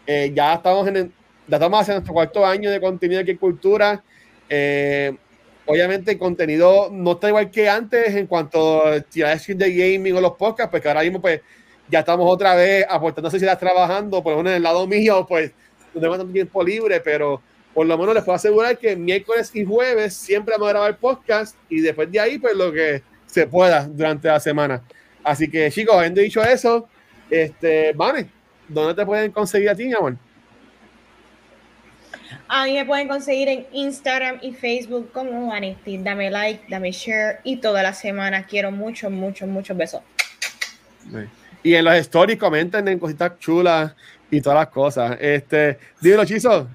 eh, 0.07 0.33
ya 0.35 0.55
estamos 0.55 0.87
en 0.89 1.13
ya 1.49 1.57
estamos 1.57 1.81
haciendo 1.81 2.01
nuestro 2.01 2.15
cuarto 2.15 2.45
año 2.45 2.71
de 2.71 2.81
contenido 2.81 3.21
aquí 3.21 3.33
en 3.33 3.37
Cultura. 3.37 4.03
Eh, 4.49 5.17
obviamente 5.65 6.13
el 6.13 6.19
contenido 6.19 6.89
no 6.91 7.13
está 7.13 7.29
igual 7.29 7.51
que 7.51 7.69
antes 7.69 8.15
en 8.15 8.27
cuanto 8.27 8.87
a 8.87 9.01
de 9.01 9.05
gaming 9.13 10.15
o 10.17 10.21
los 10.21 10.33
podcasts, 10.33 10.71
porque 10.71 10.89
ahora 10.89 11.03
mismo 11.03 11.21
pues 11.21 11.41
ya 11.89 12.01
estamos 12.01 12.27
otra 12.29 12.55
vez 12.55 12.85
aportando 12.89 13.29
estás 13.29 13.59
trabajando, 13.59 14.23
por 14.23 14.33
lo 14.33 14.39
menos 14.39 14.53
en 14.53 14.57
el 14.57 14.63
lado 14.63 14.87
mío, 14.87 15.25
pues 15.29 15.53
no 15.95 16.01
tengo 16.01 16.17
tanto 16.17 16.33
tiempo 16.33 16.63
libre, 16.65 17.01
pero 17.01 17.41
por 17.77 17.87
lo 17.87 17.99
menos 17.99 18.15
les 18.15 18.25
puedo 18.25 18.37
asegurar 18.37 18.79
que 18.79 18.97
miércoles 18.97 19.51
y 19.53 19.63
jueves 19.63 20.15
siempre 20.15 20.55
vamos 20.55 20.69
a 20.69 20.73
grabar 20.73 20.97
podcast 20.97 21.55
y 21.69 21.83
después 21.83 22.11
de 22.11 22.19
ahí, 22.19 22.39
pues 22.39 22.57
lo 22.57 22.73
que 22.73 23.03
se 23.27 23.47
pueda 23.47 23.85
durante 23.87 24.29
la 24.29 24.41
semana. 24.41 24.83
Así 25.23 25.51
que, 25.51 25.71
chicos, 25.71 25.95
habiendo 25.95 26.23
dicho 26.23 26.43
eso, 26.43 26.89
este, 27.29 27.93
Vane, 27.93 28.31
¿dónde 28.67 28.95
te 28.95 29.05
pueden 29.05 29.31
conseguir 29.31 29.69
a 29.69 29.75
ti, 29.75 29.85
mi 29.85 29.93
amor? 29.93 30.17
A 32.49 32.65
mí 32.65 32.73
me 32.73 32.87
pueden 32.87 33.09
conseguir 33.09 33.49
en 33.49 33.67
Instagram 33.73 34.39
y 34.41 34.55
Facebook 34.55 35.13
como 35.13 35.49
Vanesti. 35.49 35.99
Dame 35.99 36.31
like, 36.31 36.65
dame 36.71 36.93
share 36.93 37.41
y 37.45 37.59
toda 37.59 37.83
la 37.83 37.93
semana 37.93 38.47
quiero 38.47 38.71
muchos, 38.71 39.13
muchos, 39.13 39.47
muchos 39.51 39.77
besos. 39.77 40.01
Y 41.63 41.75
en 41.75 41.85
los 41.85 41.95
stories 41.97 42.39
comenten 42.39 42.89
en 42.89 42.99
cositas 42.99 43.39
chulas 43.39 43.95
y 44.31 44.41
todas 44.41 44.61
las 44.61 44.69
cosas. 44.69 45.19
Este, 45.21 45.79
dímelo, 46.01 46.25
Chizo. 46.25 46.71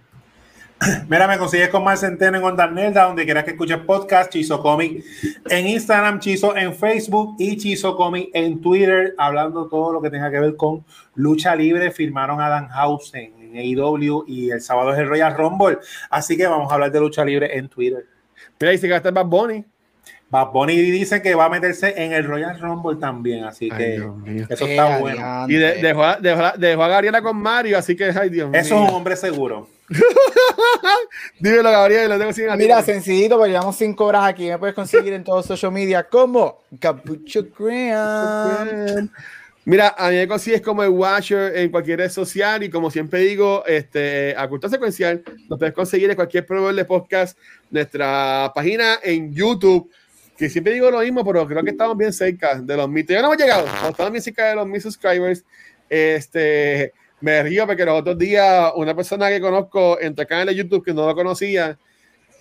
Mira, 1.10 1.28
me 1.28 1.38
consigues 1.38 1.70
con 1.70 1.84
más 1.84 2.00
Centeno 2.00 2.38
en 2.38 2.44
Onda 2.44 3.06
donde 3.06 3.24
quieras 3.26 3.44
que 3.44 3.52
escuches 3.52 3.78
podcast, 3.80 4.32
Chizo 4.32 4.62
Comic 4.62 5.04
en 5.50 5.68
Instagram, 5.68 6.20
Chizo 6.20 6.56
en 6.56 6.74
Facebook 6.74 7.36
y 7.38 7.58
Chizo 7.58 7.96
Comic 7.96 8.30
en 8.34 8.62
Twitter, 8.62 9.14
hablando 9.18 9.68
todo 9.68 9.94
lo 9.94 10.02
que 10.02 10.10
tenga 10.10 10.32
que 10.32 10.40
ver 10.40 10.56
con 10.56 10.84
lucha 11.14 11.56
libre. 11.56 11.92
Firmaron 11.92 12.42
a 12.42 12.50
Dan 12.50 12.68
Hausen 12.72 13.34
en 13.40 13.58
AEW 13.58 14.26
y 14.28 14.50
el 14.50 14.62
sábado 14.62 14.94
es 14.94 15.00
el 15.00 15.08
Royal 15.08 15.38
Rumble. 15.38 15.78
Así 16.10 16.36
que 16.36 16.48
vamos 16.48 16.72
a 16.72 16.76
hablar 16.76 16.92
de 16.92 17.00
lucha 17.00 17.24
libre 17.24 17.56
en 17.56 17.70
Twitter. 17.70 18.06
Mira, 18.60 18.72
dice 18.72 18.88
que 18.88 18.96
está 18.96 19.12
Bad 19.12 19.26
Bunny. 19.26 19.64
Bad 20.32 20.52
Bunny 20.52 20.78
dice 20.78 21.22
que 21.22 21.36
va 21.36 21.46
a 21.46 21.50
meterse 21.50 21.94
en 21.96 22.14
el 22.14 22.24
Royal 22.24 22.60
Rumble 22.60 22.98
también, 23.00 23.44
así 23.44 23.70
que 23.70 24.02
eso 24.50 24.66
está 24.66 24.98
bueno. 24.98 25.46
Y 25.48 25.56
dejó, 25.56 26.04
a 26.04 26.88
Gabriela 26.88 27.22
con 27.22 27.38
Mario, 27.38 27.78
así 27.78 27.96
que, 27.96 28.06
ay 28.06 28.30
Dios 28.30 28.50
mío. 28.50 28.60
Eso 28.60 28.82
es 28.82 28.90
un 28.90 28.96
hombre 28.96 29.16
seguro. 29.16 29.68
Dímelo, 31.40 31.72
Gabriel, 31.72 32.10
lo 32.10 32.18
tengo 32.18 32.34
sin 32.34 32.46
Mira, 32.58 32.82
sencillito, 32.82 33.38
porque 33.38 33.52
llevamos 33.52 33.76
cinco 33.76 34.06
horas 34.06 34.26
aquí. 34.26 34.48
Me 34.48 34.58
puedes 34.58 34.76
conseguir 34.76 35.14
en 35.14 35.24
todos 35.24 35.40
los 35.40 35.46
social 35.48 35.72
media 35.72 36.04
como 36.08 36.64
Capucho 36.80 37.46
Graham. 37.58 39.10
Mira, 39.64 39.94
a 39.96 40.10
mí 40.10 40.16
me 40.16 40.28
consigues 40.28 40.62
como 40.62 40.82
el 40.82 40.90
Watcher 40.90 41.56
en 41.56 41.70
cualquier 41.70 42.00
red 42.00 42.10
social 42.10 42.64
y 42.64 42.70
como 42.70 42.90
siempre 42.90 43.20
digo, 43.20 43.64
este, 43.68 44.34
a 44.36 44.48
Cultura 44.48 44.72
Secuencial, 44.72 45.24
nos 45.48 45.60
puedes 45.60 45.74
conseguir 45.74 46.10
en 46.10 46.16
cualquier 46.16 46.48
proveedor 46.48 46.74
de 46.74 46.86
podcast, 46.86 47.38
nuestra 47.70 48.52
página 48.56 49.00
en 49.04 49.32
YouTube, 49.32 49.92
que 50.36 50.50
siempre 50.50 50.74
digo 50.74 50.90
lo 50.90 51.02
mismo, 51.02 51.24
pero 51.24 51.46
creo 51.46 51.64
que 51.64 51.70
estamos 51.70 51.96
bien 51.96 52.12
cerca 52.12 52.56
de 52.56 52.76
los 52.76 52.90
mil. 52.90 53.06
Ya 53.06 53.22
no 53.22 53.28
hemos 53.28 53.38
llegado, 53.38 53.68
estamos 53.88 54.12
bien 54.12 54.24
cerca 54.24 54.50
de 54.50 54.56
los 54.56 54.68
mil 54.68 54.82
subscribers. 54.82 55.46
Este, 55.88 56.94
me 57.22 57.44
río 57.44 57.66
porque 57.66 57.86
los 57.86 58.00
otros 58.00 58.18
días 58.18 58.72
una 58.76 58.96
persona 58.96 59.30
que 59.30 59.40
conozco 59.40 60.00
entre 60.00 60.26
canal 60.26 60.48
de 60.48 60.56
YouTube 60.56 60.84
que 60.84 60.94
no 60.94 61.06
lo 61.06 61.16
conocía 61.16 61.78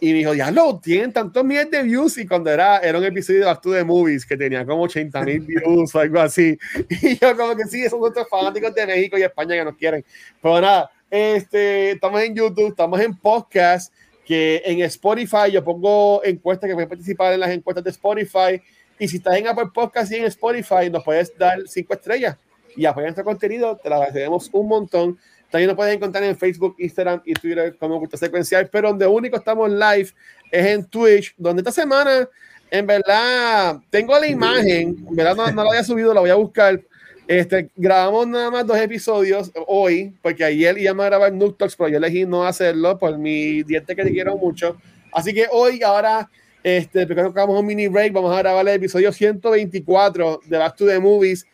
y 0.01 0.13
me 0.13 0.19
dijo, 0.21 0.35
ya 0.35 0.51
lo 0.51 0.81
tienen 0.81 1.13
tantos 1.13 1.45
miles 1.45 1.71
de 1.71 1.83
views 1.83 2.17
y 2.17 2.27
cuando 2.27 2.51
era, 2.51 2.79
era 2.79 2.99
un 2.99 3.05
episodio 3.05 3.47
de 3.47 3.55
to 3.57 3.73
the 3.73 3.85
Movies 3.85 4.25
que 4.25 4.35
tenía 4.35 4.65
como 4.65 4.85
80 4.85 5.23
mil 5.23 5.41
views 5.41 5.95
o 5.95 6.01
algo 6.01 6.21
así. 6.21 6.59
Y 7.03 7.19
yo 7.19 7.37
como 7.37 7.55
que 7.55 7.65
sí, 7.65 7.87
son 7.89 8.01
nuestros 8.01 8.27
fanáticos 8.29 8.75
de 8.75 8.87
México 8.87 9.19
y 9.19 9.23
España 9.23 9.57
que 9.57 9.65
nos 9.65 9.77
quieren. 9.77 10.03
Pero 10.41 10.61
nada, 10.61 10.91
este, 11.11 11.91
estamos 11.91 12.23
en 12.23 12.35
YouTube, 12.35 12.69
estamos 12.69 12.99
en 12.99 13.15
podcast, 13.15 13.93
que 14.25 14.63
en 14.65 14.81
Spotify 14.83 15.51
yo 15.53 15.63
pongo 15.63 16.25
encuestas 16.25 16.69
que 16.69 16.75
pueden 16.75 16.89
participar 16.89 17.35
en 17.35 17.41
las 17.41 17.51
encuestas 17.51 17.85
de 17.85 17.91
Spotify. 17.91 18.63
Y 18.99 19.07
si 19.07 19.19
estás 19.19 19.37
en 19.37 19.49
Apple 19.49 19.69
Podcast 19.75 20.11
y 20.13 20.17
en 20.17 20.25
Spotify, 20.25 20.89
nos 20.91 21.05
puedes 21.05 21.37
dar 21.37 21.59
cinco 21.67 21.93
estrellas 21.93 22.39
y 22.77 22.85
apoyar 22.87 23.09
nuestro 23.09 23.25
contenido, 23.25 23.77
te 23.77 23.89
lo 23.89 23.97
agradecemos 23.97 24.49
un 24.53 24.69
montón. 24.69 25.19
También 25.51 25.69
nos 25.69 25.77
pueden 25.77 25.97
encontrar 25.97 26.23
en 26.25 26.37
Facebook, 26.37 26.77
Instagram 26.79 27.23
y 27.25 27.35
Twitter 27.35 27.77
como 27.77 27.99
Cultura 27.99 28.19
Secuencial, 28.19 28.69
pero 28.71 28.91
donde 28.91 29.07
único 29.07 29.37
estamos 29.37 29.69
live 29.71 30.11
es 30.51 30.67
en 30.67 30.85
Twitch, 30.85 31.35
donde 31.37 31.61
esta 31.61 31.73
semana, 31.73 32.29
en 32.71 32.87
verdad, 32.87 33.81
tengo 33.91 34.19
la 34.19 34.29
imagen, 34.29 35.05
en 35.09 35.17
verdad 35.17 35.35
no, 35.35 35.51
no 35.51 35.65
la 35.65 35.71
había 35.71 35.85
subido, 35.85 36.15
la 36.15 36.21
voy 36.21 36.31
a 36.31 36.37
buscar. 36.37 36.81
Este, 37.27 37.71
grabamos 37.77 38.27
nada 38.27 38.51
más 38.51 38.67
dos 38.67 38.77
episodios 38.77 39.53
hoy, 39.69 40.13
porque 40.21 40.43
ayer 40.43 40.77
íbamos 40.79 41.05
a 41.05 41.11
grabar 41.11 41.33
Talks, 41.57 41.77
pero 41.77 41.89
yo 41.89 41.99
elegí 41.99 42.27
no 42.27 42.45
hacerlo 42.45 42.99
por 42.99 43.17
mi 43.19 43.63
diente 43.63 43.95
que 43.95 44.03
te 44.03 44.11
quiero 44.11 44.37
mucho. 44.37 44.77
Así 45.13 45.33
que 45.33 45.47
hoy, 45.51 45.83
ahora, 45.83 46.29
este, 46.63 47.07
porque 47.07 47.23
hagamos 47.23 47.61
un 47.61 47.67
mini 47.67 47.87
break, 47.87 48.13
vamos 48.13 48.35
a 48.35 48.39
grabar 48.39 48.67
el 48.67 48.75
episodio 48.75 49.13
124 49.13 50.41
de 50.45 50.59
Back 50.59 50.77
to 50.77 50.87
the 50.87 50.99
Movies. 50.99 51.47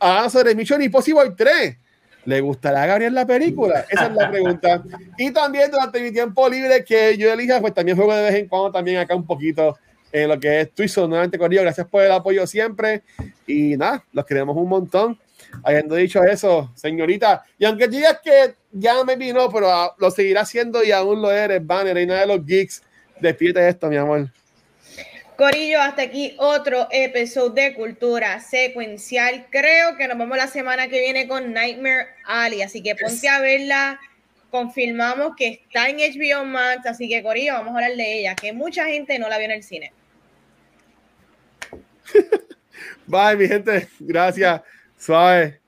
Hablando 0.00 0.30
sobre 0.30 0.54
Mission 0.54 0.82
Impossible 0.82 1.32
3. 1.36 1.76
¿Le 2.24 2.40
gustará 2.40 2.82
a 2.82 2.86
Gabriel 2.86 3.14
la 3.14 3.26
película? 3.26 3.84
Esa 3.88 4.06
es 4.06 4.14
la 4.14 4.30
pregunta. 4.30 4.82
Y 5.18 5.30
también 5.30 5.70
durante 5.70 6.00
mi 6.00 6.10
tiempo 6.10 6.48
libre 6.48 6.84
que 6.84 7.16
yo 7.16 7.32
elija, 7.32 7.60
pues 7.60 7.74
también 7.74 7.96
juego 7.96 8.14
de 8.14 8.22
vez 8.22 8.34
en 8.34 8.48
cuando 8.48 8.72
también 8.72 8.98
acá 8.98 9.14
un 9.14 9.26
poquito 9.26 9.78
en 10.10 10.28
lo 10.28 10.40
que 10.40 10.62
es 10.62 10.70
Twitch. 10.72 10.96
Nuevamente, 10.96 11.38
Corillo, 11.38 11.62
gracias 11.62 11.86
por 11.86 12.02
el 12.02 12.12
apoyo 12.12 12.46
siempre. 12.46 13.02
Y 13.46 13.76
nada, 13.76 14.04
los 14.12 14.24
queremos 14.24 14.56
un 14.56 14.68
montón. 14.68 15.18
Habiendo 15.64 15.96
dicho 15.96 16.22
eso, 16.22 16.70
señorita, 16.76 17.42
y 17.58 17.64
aunque 17.64 17.88
digas 17.88 18.20
que 18.22 18.54
ya 18.70 19.02
me 19.02 19.16
vino, 19.16 19.50
pero 19.50 19.68
lo 19.98 20.10
seguirá 20.10 20.42
haciendo 20.42 20.84
y 20.84 20.92
aún 20.92 21.20
lo 21.20 21.32
eres, 21.32 21.66
Banner, 21.66 21.94
reina 21.94 22.20
de 22.20 22.26
los 22.26 22.46
geeks, 22.46 22.82
despídete 23.20 23.68
esto, 23.68 23.88
mi 23.88 23.96
amor. 23.96 24.28
Corillo, 25.40 25.80
hasta 25.80 26.02
aquí 26.02 26.34
otro 26.36 26.86
episodio 26.90 27.48
de 27.48 27.72
Cultura 27.72 28.40
Secuencial. 28.40 29.46
Creo 29.48 29.96
que 29.96 30.06
nos 30.06 30.18
vemos 30.18 30.36
la 30.36 30.46
semana 30.46 30.88
que 30.88 31.00
viene 31.00 31.26
con 31.26 31.54
Nightmare 31.54 32.08
Alley, 32.26 32.60
así 32.60 32.82
que 32.82 32.94
ponte 32.94 33.26
a 33.26 33.40
verla. 33.40 33.98
Confirmamos 34.50 35.34
que 35.38 35.62
está 35.66 35.88
en 35.88 35.96
HBO 35.96 36.44
Max, 36.44 36.84
así 36.84 37.08
que 37.08 37.22
Corillo, 37.22 37.54
vamos 37.54 37.72
a 37.72 37.76
hablar 37.76 37.96
de 37.96 38.18
ella, 38.18 38.34
que 38.34 38.52
mucha 38.52 38.84
gente 38.84 39.18
no 39.18 39.30
la 39.30 39.38
vio 39.38 39.46
en 39.46 39.52
el 39.52 39.62
cine. 39.62 39.94
Bye, 43.06 43.36
mi 43.36 43.48
gente. 43.48 43.88
Gracias. 43.98 44.60
Suave. 44.98 45.58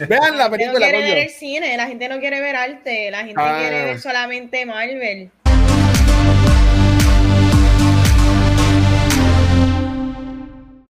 Vean 0.00 0.36
la 0.36 0.50
película. 0.50 0.80
La 0.80 0.86
gente 0.86 0.98
no 0.98 1.00
quiere 1.00 1.02
ver 1.02 1.18
el 1.18 1.30
cine, 1.30 1.76
la 1.78 1.86
gente 1.86 2.08
no 2.10 2.18
quiere 2.20 2.40
ver 2.42 2.56
arte, 2.56 3.10
la 3.10 3.24
gente 3.24 3.42
quiere 3.58 3.84
ver 3.84 4.00
solamente 4.00 4.66
Marvel. 4.66 5.30